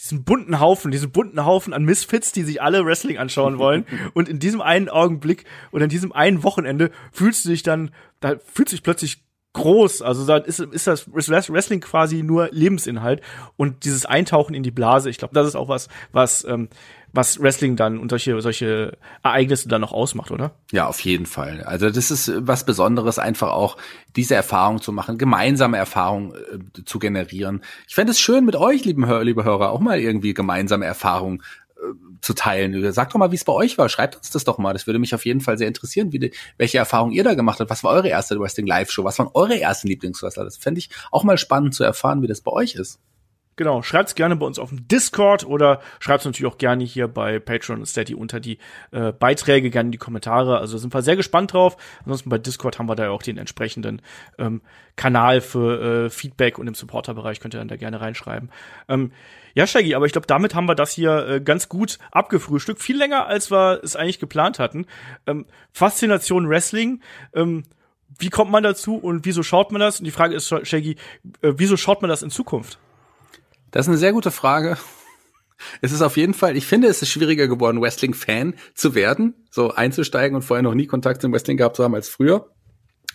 diesen 0.00 0.24
bunten 0.24 0.60
Haufen, 0.60 0.90
diesen 0.90 1.10
bunten 1.10 1.44
Haufen 1.44 1.72
an 1.72 1.84
Misfits, 1.84 2.32
die 2.32 2.44
sich 2.44 2.62
alle 2.62 2.84
Wrestling 2.84 3.18
anschauen 3.18 3.58
wollen. 3.58 3.84
und 4.14 4.28
in 4.28 4.38
diesem 4.38 4.60
einen 4.60 4.88
Augenblick 4.88 5.44
oder 5.72 5.84
in 5.84 5.90
diesem 5.90 6.12
einen 6.12 6.42
Wochenende 6.44 6.90
fühlst 7.12 7.44
du 7.44 7.48
dich 7.50 7.62
dann, 7.62 7.90
da 8.20 8.36
fühlst 8.38 8.72
du 8.72 8.76
dich 8.76 8.82
plötzlich 8.82 9.24
groß. 9.54 10.02
Also 10.02 10.26
da 10.26 10.36
ist, 10.36 10.60
ist 10.60 10.86
das 10.86 11.12
Wrestling 11.12 11.80
quasi 11.80 12.22
nur 12.22 12.48
Lebensinhalt 12.52 13.22
und 13.56 13.84
dieses 13.84 14.06
Eintauchen 14.06 14.54
in 14.54 14.62
die 14.62 14.70
Blase. 14.70 15.10
Ich 15.10 15.18
glaube, 15.18 15.34
das 15.34 15.48
ist 15.48 15.56
auch 15.56 15.68
was, 15.68 15.88
was 16.12 16.44
ähm, 16.44 16.68
was 17.12 17.40
Wrestling 17.40 17.76
dann 17.76 17.98
und 17.98 18.10
solche 18.10 18.40
solche 18.40 18.96
Ereignisse 19.22 19.68
dann 19.68 19.80
noch 19.80 19.92
ausmacht, 19.92 20.30
oder? 20.30 20.52
Ja, 20.72 20.86
auf 20.86 21.00
jeden 21.00 21.26
Fall. 21.26 21.62
Also 21.62 21.90
das 21.90 22.10
ist 22.10 22.30
was 22.36 22.64
Besonderes, 22.64 23.18
einfach 23.18 23.50
auch 23.50 23.76
diese 24.16 24.34
Erfahrung 24.34 24.80
zu 24.80 24.92
machen, 24.92 25.18
gemeinsame 25.18 25.76
Erfahrungen 25.76 26.32
äh, 26.34 26.84
zu 26.84 26.98
generieren. 26.98 27.62
Ich 27.86 27.94
fände 27.94 28.12
es 28.12 28.20
schön 28.20 28.44
mit 28.44 28.56
euch, 28.56 28.84
lieben 28.84 29.06
Hör 29.06 29.24
liebe 29.24 29.44
Hörer, 29.44 29.70
auch 29.70 29.80
mal 29.80 29.98
irgendwie 29.98 30.34
gemeinsame 30.34 30.84
Erfahrungen 30.84 31.42
äh, 31.76 31.80
zu 32.20 32.34
teilen. 32.34 32.92
Sagt 32.92 33.14
doch 33.14 33.18
mal, 33.18 33.30
wie 33.30 33.36
es 33.36 33.44
bei 33.44 33.52
euch 33.52 33.78
war. 33.78 33.88
Schreibt 33.88 34.16
uns 34.16 34.30
das 34.30 34.44
doch 34.44 34.58
mal. 34.58 34.72
Das 34.72 34.86
würde 34.86 34.98
mich 34.98 35.14
auf 35.14 35.24
jeden 35.24 35.40
Fall 35.40 35.56
sehr 35.56 35.68
interessieren, 35.68 36.12
wie 36.12 36.18
die, 36.18 36.32
welche 36.56 36.78
Erfahrungen 36.78 37.12
ihr 37.12 37.24
da 37.24 37.34
gemacht 37.34 37.60
habt. 37.60 37.70
Was 37.70 37.84
war 37.84 37.92
eure 37.92 38.08
erste 38.08 38.38
Wrestling 38.38 38.66
Live 38.66 38.90
Show? 38.90 39.04
Was 39.04 39.18
waren 39.18 39.30
eure 39.34 39.60
ersten 39.60 39.88
Lieblingswrestler? 39.88 40.44
Das 40.44 40.56
fände 40.56 40.78
ich 40.78 40.90
auch 41.10 41.24
mal 41.24 41.38
spannend 41.38 41.74
zu 41.74 41.84
erfahren, 41.84 42.22
wie 42.22 42.26
das 42.26 42.40
bei 42.40 42.52
euch 42.52 42.74
ist. 42.74 42.98
Genau, 43.58 43.82
schreibt's 43.82 44.14
gerne 44.14 44.36
bei 44.36 44.46
uns 44.46 44.60
auf 44.60 44.68
dem 44.68 44.86
Discord 44.86 45.44
oder 45.44 45.80
schreibt's 45.98 46.24
natürlich 46.24 46.50
auch 46.50 46.58
gerne 46.58 46.84
hier 46.84 47.08
bei 47.08 47.40
Patreon 47.40 47.80
und 47.80 47.86
Steady 47.86 48.14
unter 48.14 48.38
die 48.38 48.58
äh, 48.92 49.10
Beiträge, 49.10 49.68
gerne 49.70 49.88
in 49.88 49.92
die 49.92 49.98
Kommentare. 49.98 50.58
Also 50.58 50.78
sind 50.78 50.94
wir 50.94 51.02
sehr 51.02 51.16
gespannt 51.16 51.52
drauf. 51.52 51.76
Ansonsten 52.04 52.30
bei 52.30 52.38
Discord 52.38 52.78
haben 52.78 52.88
wir 52.88 52.94
da 52.94 53.06
ja 53.06 53.10
auch 53.10 53.20
den 53.20 53.36
entsprechenden 53.36 54.00
ähm, 54.38 54.62
Kanal 54.94 55.40
für 55.40 56.04
äh, 56.04 56.08
Feedback 56.08 56.56
und 56.60 56.68
im 56.68 56.74
Supporterbereich 56.74 57.40
könnt 57.40 57.54
ihr 57.54 57.58
dann 57.58 57.66
da 57.66 57.74
gerne 57.74 58.00
reinschreiben. 58.00 58.48
Ähm, 58.88 59.10
ja, 59.54 59.66
Shaggy, 59.66 59.96
aber 59.96 60.06
ich 60.06 60.12
glaube, 60.12 60.28
damit 60.28 60.54
haben 60.54 60.68
wir 60.68 60.76
das 60.76 60.92
hier 60.92 61.26
äh, 61.26 61.40
ganz 61.40 61.68
gut 61.68 61.98
abgefrühstückt. 62.12 62.80
Viel 62.80 62.96
länger, 62.96 63.26
als 63.26 63.50
wir 63.50 63.80
es 63.82 63.96
eigentlich 63.96 64.20
geplant 64.20 64.60
hatten. 64.60 64.86
Ähm, 65.26 65.46
Faszination 65.72 66.48
Wrestling. 66.48 67.02
Ähm, 67.34 67.64
wie 68.20 68.30
kommt 68.30 68.52
man 68.52 68.62
dazu 68.62 68.94
und 68.94 69.24
wieso 69.24 69.42
schaut 69.42 69.72
man 69.72 69.80
das? 69.80 69.98
Und 69.98 70.04
die 70.04 70.12
Frage 70.12 70.36
ist, 70.36 70.46
Shaggy, 70.46 70.92
äh, 71.42 71.54
wieso 71.56 71.76
schaut 71.76 72.02
man 72.02 72.08
das 72.08 72.22
in 72.22 72.30
Zukunft? 72.30 72.78
Das 73.70 73.86
ist 73.86 73.88
eine 73.88 73.98
sehr 73.98 74.12
gute 74.12 74.30
Frage. 74.30 74.78
Es 75.80 75.92
ist 75.92 76.02
auf 76.02 76.16
jeden 76.16 76.34
Fall, 76.34 76.56
ich 76.56 76.66
finde, 76.66 76.88
es 76.88 77.02
ist 77.02 77.10
schwieriger 77.10 77.48
geworden, 77.48 77.80
Wrestling-Fan 77.80 78.54
zu 78.74 78.94
werden, 78.94 79.34
so 79.50 79.72
einzusteigen 79.72 80.36
und 80.36 80.42
vorher 80.42 80.62
noch 80.62 80.74
nie 80.74 80.86
Kontakt 80.86 81.20
zum 81.20 81.32
Wrestling 81.32 81.56
gehabt 81.56 81.76
zu 81.76 81.82
haben 81.82 81.94
als 81.94 82.08
früher, 82.08 82.52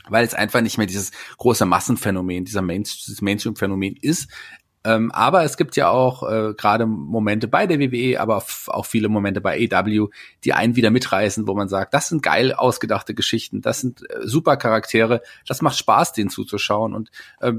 weil 0.10 0.26
es 0.26 0.34
einfach 0.34 0.62
nicht 0.62 0.78
mehr 0.78 0.88
dieses 0.88 1.12
große 1.38 1.66
Massenphänomen, 1.66 2.44
dieser 2.44 2.62
Main 2.62 2.84
Mainstream-Phänomen 3.22 3.96
ist. 4.02 4.28
Ähm, 4.86 5.12
aber 5.12 5.44
es 5.44 5.56
gibt 5.56 5.76
ja 5.78 5.90
auch 5.90 6.24
äh, 6.30 6.54
gerade 6.56 6.86
Momente 6.86 7.48
bei 7.48 7.68
der 7.68 7.80
WWE, 7.80 8.20
aber 8.20 8.44
auch 8.68 8.86
viele 8.86 9.08
Momente 9.08 9.40
bei 9.40 9.70
AW, 9.72 10.08
die 10.44 10.54
einen 10.54 10.76
wieder 10.76 10.92
mitreißen, 10.92 11.48
wo 11.48 11.54
man 11.54 11.70
sagt, 11.70 11.94
das 11.94 12.10
sind 12.10 12.22
geil 12.22 12.54
ausgedachte 12.54 13.14
Geschichten, 13.14 13.62
das 13.62 13.80
sind 13.80 14.02
äh, 14.10 14.20
super 14.24 14.58
Charaktere, 14.58 15.22
das 15.48 15.62
macht 15.62 15.78
Spaß, 15.78 16.14
denen 16.14 16.30
zuzuschauen. 16.30 16.94
Und 16.94 17.12
äh, 17.40 17.54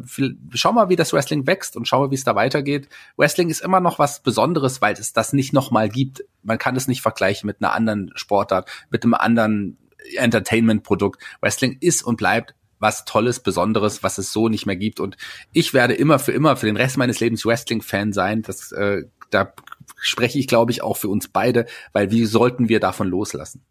schau 0.52 0.72
mal, 0.72 0.90
wie 0.90 0.96
das 0.96 1.12
Wrestling 1.12 1.46
wächst 1.46 1.76
und 1.76 1.88
schau 1.88 2.00
mal, 2.00 2.10
wie 2.10 2.16
es 2.16 2.24
da 2.24 2.34
weitergeht. 2.34 2.88
Wrestling 3.16 3.48
ist 3.48 3.62
immer 3.62 3.80
noch 3.80 3.98
was 3.98 4.20
Besonderes, 4.20 4.82
weil 4.82 4.92
es 4.92 5.12
das 5.14 5.32
nicht 5.32 5.52
nochmal 5.52 5.88
gibt. 5.88 6.24
Man 6.42 6.58
kann 6.58 6.76
es 6.76 6.88
nicht 6.88 7.00
vergleichen 7.00 7.46
mit 7.46 7.62
einer 7.62 7.72
anderen 7.72 8.12
Sportart, 8.16 8.70
mit 8.90 9.02
einem 9.02 9.14
anderen 9.14 9.78
Entertainment-Produkt. 10.16 11.22
Wrestling 11.40 11.78
ist 11.80 12.02
und 12.02 12.16
bleibt 12.16 12.54
was 12.84 13.06
Tolles, 13.06 13.40
Besonderes, 13.40 14.02
was 14.02 14.18
es 14.18 14.30
so 14.30 14.48
nicht 14.48 14.66
mehr 14.66 14.76
gibt. 14.76 15.00
Und 15.00 15.16
ich 15.54 15.72
werde 15.72 15.94
immer 15.94 16.18
für 16.18 16.32
immer, 16.32 16.54
für 16.54 16.66
den 16.66 16.76
Rest 16.76 16.98
meines 16.98 17.18
Lebens 17.18 17.46
Wrestling-Fan 17.46 18.12
sein. 18.12 18.42
Das, 18.42 18.72
äh, 18.72 19.04
da 19.30 19.54
spreche 19.96 20.38
ich, 20.38 20.46
glaube 20.46 20.70
ich, 20.70 20.82
auch 20.82 20.98
für 20.98 21.08
uns 21.08 21.28
beide, 21.28 21.64
weil 21.94 22.10
wie 22.10 22.26
sollten 22.26 22.68
wir 22.68 22.80
davon 22.80 23.08
loslassen? 23.08 23.62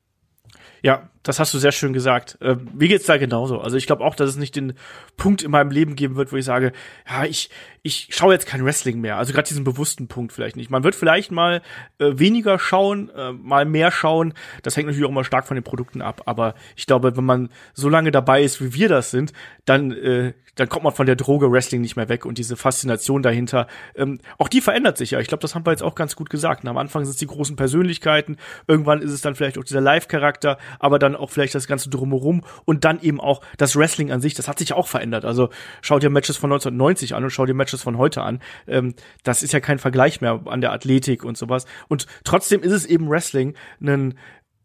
Ja, 0.83 1.09
das 1.23 1.39
hast 1.39 1.53
du 1.53 1.59
sehr 1.59 1.71
schön 1.71 1.93
gesagt. 1.93 2.37
Äh, 2.41 2.57
mir 2.73 2.89
geht's 2.89 3.05
da 3.05 3.15
genauso. 3.15 3.61
Also 3.61 3.77
ich 3.77 3.85
glaube 3.87 4.03
auch, 4.03 4.15
dass 4.15 4.29
es 4.29 4.35
nicht 4.35 4.57
den 4.57 4.73
Punkt 5.15 5.41
in 5.41 5.49
meinem 5.49 5.71
Leben 5.71 5.95
geben 5.95 6.17
wird, 6.17 6.33
wo 6.33 6.35
ich 6.35 6.43
sage, 6.43 6.73
ja, 7.09 7.23
ich 7.23 7.49
ich 7.83 8.09
schaue 8.11 8.33
jetzt 8.33 8.47
kein 8.47 8.65
Wrestling 8.65 8.99
mehr. 8.99 9.17
Also 9.17 9.31
gerade 9.31 9.47
diesen 9.47 9.63
bewussten 9.63 10.09
Punkt 10.09 10.33
vielleicht 10.33 10.57
nicht. 10.57 10.69
Man 10.69 10.83
wird 10.83 10.95
vielleicht 10.95 11.31
mal 11.31 11.61
äh, 11.99 12.11
weniger 12.15 12.59
schauen, 12.59 13.09
äh, 13.15 13.31
mal 13.31 13.63
mehr 13.63 13.91
schauen. 13.91 14.33
Das 14.61 14.75
hängt 14.75 14.87
natürlich 14.87 15.05
auch 15.05 15.11
immer 15.11 15.23
stark 15.23 15.47
von 15.47 15.55
den 15.55 15.63
Produkten 15.63 16.01
ab. 16.01 16.23
Aber 16.25 16.53
ich 16.75 16.85
glaube, 16.85 17.15
wenn 17.15 17.23
man 17.25 17.49
so 17.73 17.87
lange 17.87 18.11
dabei 18.11 18.43
ist, 18.43 18.61
wie 18.61 18.73
wir 18.73 18.89
das 18.89 19.09
sind, 19.09 19.31
dann 19.63 19.93
äh, 19.93 20.33
dann 20.55 20.69
kommt 20.69 20.83
man 20.83 20.93
von 20.93 21.05
der 21.05 21.15
Droge 21.15 21.51
Wrestling 21.51 21.81
nicht 21.81 21.95
mehr 21.95 22.09
weg 22.09 22.25
und 22.25 22.37
diese 22.37 22.55
Faszination 22.55 23.23
dahinter, 23.23 23.67
ähm, 23.95 24.19
auch 24.37 24.47
die 24.47 24.61
verändert 24.61 24.97
sich 24.97 25.11
ja. 25.11 25.19
Ich 25.19 25.27
glaube, 25.27 25.41
das 25.41 25.55
haben 25.55 25.65
wir 25.65 25.71
jetzt 25.71 25.83
auch 25.83 25.95
ganz 25.95 26.15
gut 26.15 26.29
gesagt. 26.29 26.65
Am 26.67 26.77
Anfang 26.77 27.03
sind 27.03 27.11
es 27.11 27.17
die 27.17 27.27
großen 27.27 27.55
Persönlichkeiten, 27.55 28.37
irgendwann 28.67 29.01
ist 29.01 29.11
es 29.11 29.21
dann 29.21 29.35
vielleicht 29.35 29.57
auch 29.57 29.63
dieser 29.63 29.81
Live-Charakter, 29.81 30.57
aber 30.79 30.99
dann 30.99 31.15
auch 31.15 31.29
vielleicht 31.29 31.55
das 31.55 31.67
Ganze 31.67 31.89
drumherum 31.89 32.41
und 32.65 32.85
dann 32.85 33.01
eben 33.01 33.19
auch 33.19 33.41
das 33.57 33.75
Wrestling 33.75 34.11
an 34.11 34.21
sich, 34.21 34.33
das 34.33 34.47
hat 34.47 34.59
sich 34.59 34.73
auch 34.73 34.87
verändert. 34.87 35.25
Also 35.25 35.49
schau 35.81 35.99
dir 35.99 36.09
Matches 36.09 36.37
von 36.37 36.51
1990 36.51 37.15
an 37.15 37.23
und 37.23 37.29
schau 37.31 37.45
dir 37.45 37.53
Matches 37.53 37.81
von 37.81 37.97
heute 37.97 38.21
an. 38.21 38.39
Ähm, 38.67 38.93
das 39.23 39.43
ist 39.43 39.53
ja 39.53 39.59
kein 39.59 39.79
Vergleich 39.79 40.21
mehr 40.21 40.41
an 40.45 40.61
der 40.61 40.71
Athletik 40.71 41.23
und 41.23 41.37
sowas. 41.37 41.65
Und 41.87 42.07
trotzdem 42.23 42.61
ist 42.61 42.71
es 42.71 42.85
eben 42.85 43.09
Wrestling 43.09 43.55
ein 43.81 44.15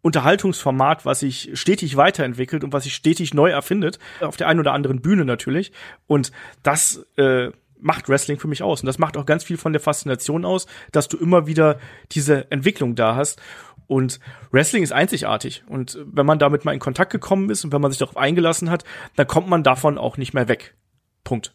Unterhaltungsformat, 0.03 1.05
was 1.05 1.21
sich 1.21 1.51
stetig 1.55 1.97
weiterentwickelt 1.97 2.65
und 2.65 2.73
was 2.73 2.85
sich 2.85 2.95
stetig 2.95 3.35
neu 3.35 3.51
erfindet, 3.51 3.99
auf 4.21 4.37
der 4.37 4.49
einen 4.49 4.61
oder 4.61 4.73
anderen 4.73 5.01
Bühne 5.01 5.25
natürlich. 5.25 5.73
Und 6.07 6.31
das 6.63 7.05
äh, 7.17 7.51
macht 7.81 8.09
Wrestling 8.09 8.39
für 8.39 8.49
mich 8.49 8.63
aus. 8.63 8.81
Und 8.81 8.87
das 8.87 8.99
macht 8.99 9.17
auch 9.17 9.27
ganz 9.27 9.45
viel 9.45 9.57
von 9.57 9.73
der 9.73 9.81
Faszination 9.81 10.45
aus, 10.45 10.67
dass 10.93 11.09
du 11.09 11.17
immer 11.17 11.47
wieder 11.47 11.79
diese 12.13 12.51
Entwicklung 12.51 12.95
da 12.95 13.17
hast. 13.17 13.41
Und 13.87 14.21
Wrestling 14.51 14.83
ist 14.83 14.93
einzigartig. 14.93 15.65
Und 15.67 15.99
wenn 16.05 16.27
man 16.27 16.39
damit 16.39 16.65
mal 16.65 16.73
in 16.75 16.81
Kontakt 16.81 17.11
gekommen 17.11 17.51
ist 17.51 17.65
und 17.65 17.73
wenn 17.73 17.81
man 17.81 17.91
sich 17.91 17.99
darauf 17.99 18.17
eingelassen 18.17 18.71
hat, 18.71 18.85
dann 19.17 19.27
kommt 19.27 19.49
man 19.49 19.63
davon 19.63 19.99
auch 19.99 20.17
nicht 20.17 20.35
mehr 20.35 20.49
weg. 20.49 20.75
Punkt. 21.25 21.55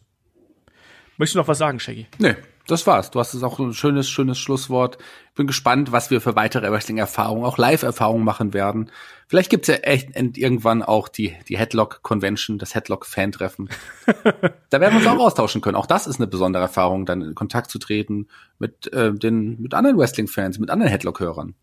Möchtest 1.16 1.36
du 1.36 1.38
noch 1.38 1.48
was 1.48 1.58
sagen, 1.58 1.78
Shaggy? 1.78 2.06
Nee, 2.18 2.34
das 2.66 2.86
war's. 2.86 3.10
Du 3.10 3.20
hast 3.20 3.34
es 3.34 3.42
auch 3.42 3.58
ein 3.58 3.74
schönes, 3.74 4.08
schönes 4.08 4.38
Schlusswort. 4.38 4.98
Bin 5.34 5.46
gespannt, 5.46 5.92
was 5.92 6.10
wir 6.10 6.20
für 6.20 6.34
weitere 6.36 6.70
Wrestling-Erfahrungen, 6.70 7.44
auch 7.44 7.58
Live-Erfahrungen 7.58 8.24
machen 8.24 8.54
werden. 8.54 8.90
Vielleicht 9.26 9.50
gibt's 9.50 9.68
ja 9.68 9.74
echt 9.74 10.10
irgendwann 10.14 10.82
auch 10.82 11.08
die, 11.08 11.34
die 11.48 11.58
Headlock-Convention, 11.58 12.58
das 12.58 12.74
Headlock-Fan-Treffen. 12.74 13.68
da 14.70 14.80
werden 14.80 14.94
wir 14.94 14.98
uns 14.98 15.06
auch 15.06 15.24
austauschen 15.24 15.60
können. 15.60 15.76
Auch 15.76 15.86
das 15.86 16.06
ist 16.06 16.16
eine 16.16 16.26
besondere 16.26 16.62
Erfahrung, 16.62 17.04
dann 17.04 17.22
in 17.22 17.34
Kontakt 17.34 17.70
zu 17.70 17.78
treten 17.78 18.28
mit, 18.58 18.92
äh, 18.92 19.12
den, 19.12 19.60
mit 19.60 19.74
anderen 19.74 19.98
Wrestling-Fans, 19.98 20.58
mit 20.58 20.70
anderen 20.70 20.90
Headlock-Hörern 20.90 21.54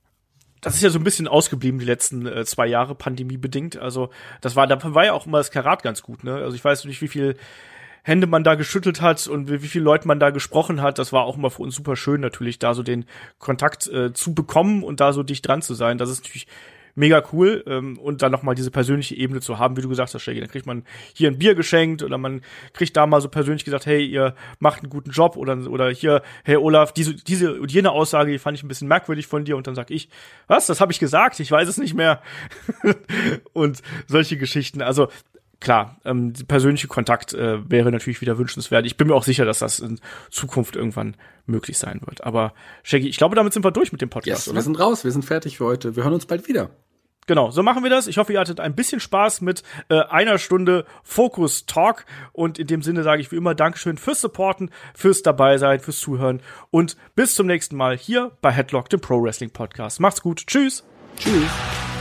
das 0.61 0.75
ist 0.75 0.83
ja 0.83 0.91
so 0.91 0.99
ein 0.99 1.03
bisschen 1.03 1.27
ausgeblieben 1.27 1.79
die 1.79 1.85
letzten 1.85 2.27
äh, 2.27 2.45
zwei 2.45 2.67
Jahre 2.67 2.93
Pandemie 2.93 3.37
bedingt. 3.37 3.77
Also 3.77 4.11
das 4.41 4.55
war, 4.55 4.67
da 4.67 4.79
war 4.93 5.05
ja 5.05 5.13
auch 5.13 5.25
immer 5.25 5.39
das 5.39 5.49
Karat 5.49 5.81
ganz 5.81 6.03
gut. 6.03 6.23
Ne? 6.23 6.35
Also 6.35 6.55
ich 6.55 6.63
weiß 6.63 6.85
nicht, 6.85 7.01
wie 7.01 7.07
viel 7.07 7.35
Hände 8.03 8.27
man 8.27 8.43
da 8.43 8.55
geschüttelt 8.55 9.01
hat 9.01 9.27
und 9.27 9.49
wie, 9.49 9.61
wie 9.61 9.67
viele 9.67 9.85
Leute 9.85 10.07
man 10.07 10.19
da 10.19 10.29
gesprochen 10.29 10.81
hat. 10.81 10.99
Das 10.99 11.13
war 11.13 11.25
auch 11.25 11.37
immer 11.37 11.49
für 11.49 11.63
uns 11.63 11.75
super 11.75 11.95
schön 11.95 12.21
natürlich, 12.21 12.59
da 12.59 12.73
so 12.73 12.83
den 12.83 13.05
Kontakt 13.39 13.87
äh, 13.87 14.13
zu 14.13 14.33
bekommen 14.33 14.83
und 14.83 14.99
da 14.99 15.13
so 15.13 15.23
dicht 15.23 15.47
dran 15.47 15.61
zu 15.61 15.73
sein. 15.73 15.97
Das 15.97 16.09
ist 16.09 16.23
natürlich 16.23 16.47
mega 16.95 17.23
cool 17.31 17.63
ähm, 17.67 17.97
und 17.97 18.21
dann 18.21 18.31
nochmal 18.31 18.55
diese 18.55 18.71
persönliche 18.71 19.15
Ebene 19.15 19.41
zu 19.41 19.59
haben, 19.59 19.77
wie 19.77 19.81
du 19.81 19.89
gesagt 19.89 20.13
hast, 20.13 20.21
Shaggy. 20.21 20.39
Dann 20.39 20.49
kriegt 20.49 20.65
man 20.65 20.83
hier 21.13 21.29
ein 21.29 21.37
Bier 21.37 21.55
geschenkt 21.55 22.03
oder 22.03 22.17
man 22.17 22.41
kriegt 22.73 22.95
da 22.97 23.05
mal 23.05 23.21
so 23.21 23.29
persönlich 23.29 23.65
gesagt, 23.65 23.85
hey, 23.85 24.05
ihr 24.05 24.35
macht 24.59 24.81
einen 24.81 24.89
guten 24.89 25.11
Job 25.11 25.37
oder, 25.37 25.57
oder 25.69 25.89
hier, 25.89 26.21
hey 26.43 26.57
Olaf, 26.57 26.93
diese, 26.93 27.15
diese 27.15 27.59
und 27.61 27.71
jene 27.71 27.91
Aussage, 27.91 28.31
die 28.31 28.39
fand 28.39 28.57
ich 28.57 28.63
ein 28.63 28.67
bisschen 28.67 28.87
merkwürdig 28.87 29.27
von 29.27 29.45
dir 29.45 29.57
und 29.57 29.67
dann 29.67 29.75
sag 29.75 29.91
ich, 29.91 30.09
was, 30.47 30.67
das 30.67 30.81
habe 30.81 30.91
ich 30.91 30.99
gesagt, 30.99 31.39
ich 31.39 31.51
weiß 31.51 31.67
es 31.67 31.77
nicht 31.77 31.93
mehr 31.93 32.21
und 33.53 33.81
solche 34.07 34.37
Geschichten. 34.37 34.81
Also 34.81 35.07
klar, 35.61 35.97
ähm, 36.03 36.33
persönliche 36.47 36.87
Kontakt 36.87 37.33
äh, 37.33 37.69
wäre 37.69 37.91
natürlich 37.91 38.19
wieder 38.19 38.37
wünschenswert. 38.37 38.85
Ich 38.85 38.97
bin 38.97 39.07
mir 39.07 39.15
auch 39.15 39.23
sicher, 39.23 39.45
dass 39.45 39.59
das 39.59 39.79
in 39.79 39.99
Zukunft 40.29 40.75
irgendwann 40.75 41.15
möglich 41.45 41.77
sein 41.77 42.01
wird. 42.05 42.23
Aber 42.25 42.53
Shaggy, 42.83 43.07
ich 43.07 43.17
glaube, 43.17 43.35
damit 43.35 43.53
sind 43.53 43.63
wir 43.63 43.71
durch 43.71 43.93
mit 43.93 44.01
dem 44.01 44.09
Podcast. 44.09 44.27
Yes, 44.27 44.47
oder? 44.49 44.55
wir 44.55 44.63
sind 44.63 44.79
raus, 44.79 45.05
wir 45.05 45.11
sind 45.11 45.23
fertig 45.23 45.57
für 45.57 45.65
heute. 45.65 45.95
Wir 45.95 46.03
hören 46.03 46.13
uns 46.13 46.25
bald 46.25 46.47
wieder. 46.49 46.71
Genau, 47.27 47.51
so 47.51 47.61
machen 47.61 47.83
wir 47.83 47.89
das. 47.89 48.07
Ich 48.07 48.17
hoffe, 48.17 48.33
ihr 48.33 48.39
hattet 48.39 48.59
ein 48.59 48.75
bisschen 48.75 48.99
Spaß 48.99 49.41
mit 49.41 49.63
äh, 49.89 49.99
einer 49.99 50.39
Stunde 50.39 50.85
Focus 51.03 51.65
Talk. 51.67 52.05
Und 52.33 52.57
in 52.57 52.67
dem 52.67 52.81
Sinne 52.81 53.03
sage 53.03 53.21
ich 53.21 53.31
wie 53.31 53.35
immer 53.35 53.53
Dankeschön 53.53 53.97
fürs 53.97 54.21
Supporten, 54.21 54.71
fürs 54.95 55.21
Dabeisein, 55.21 55.79
fürs 55.79 55.99
Zuhören. 55.99 56.41
Und 56.71 56.97
bis 57.15 57.35
zum 57.35 57.47
nächsten 57.47 57.77
Mal 57.77 57.95
hier 57.97 58.31
bei 58.41 58.51
Headlock, 58.51 58.89
dem 58.89 58.99
Pro 58.99 59.21
Wrestling 59.23 59.51
Podcast. 59.51 59.99
Macht's 59.99 60.21
gut. 60.21 60.47
Tschüss. 60.47 60.83
Tschüss. 61.17 62.00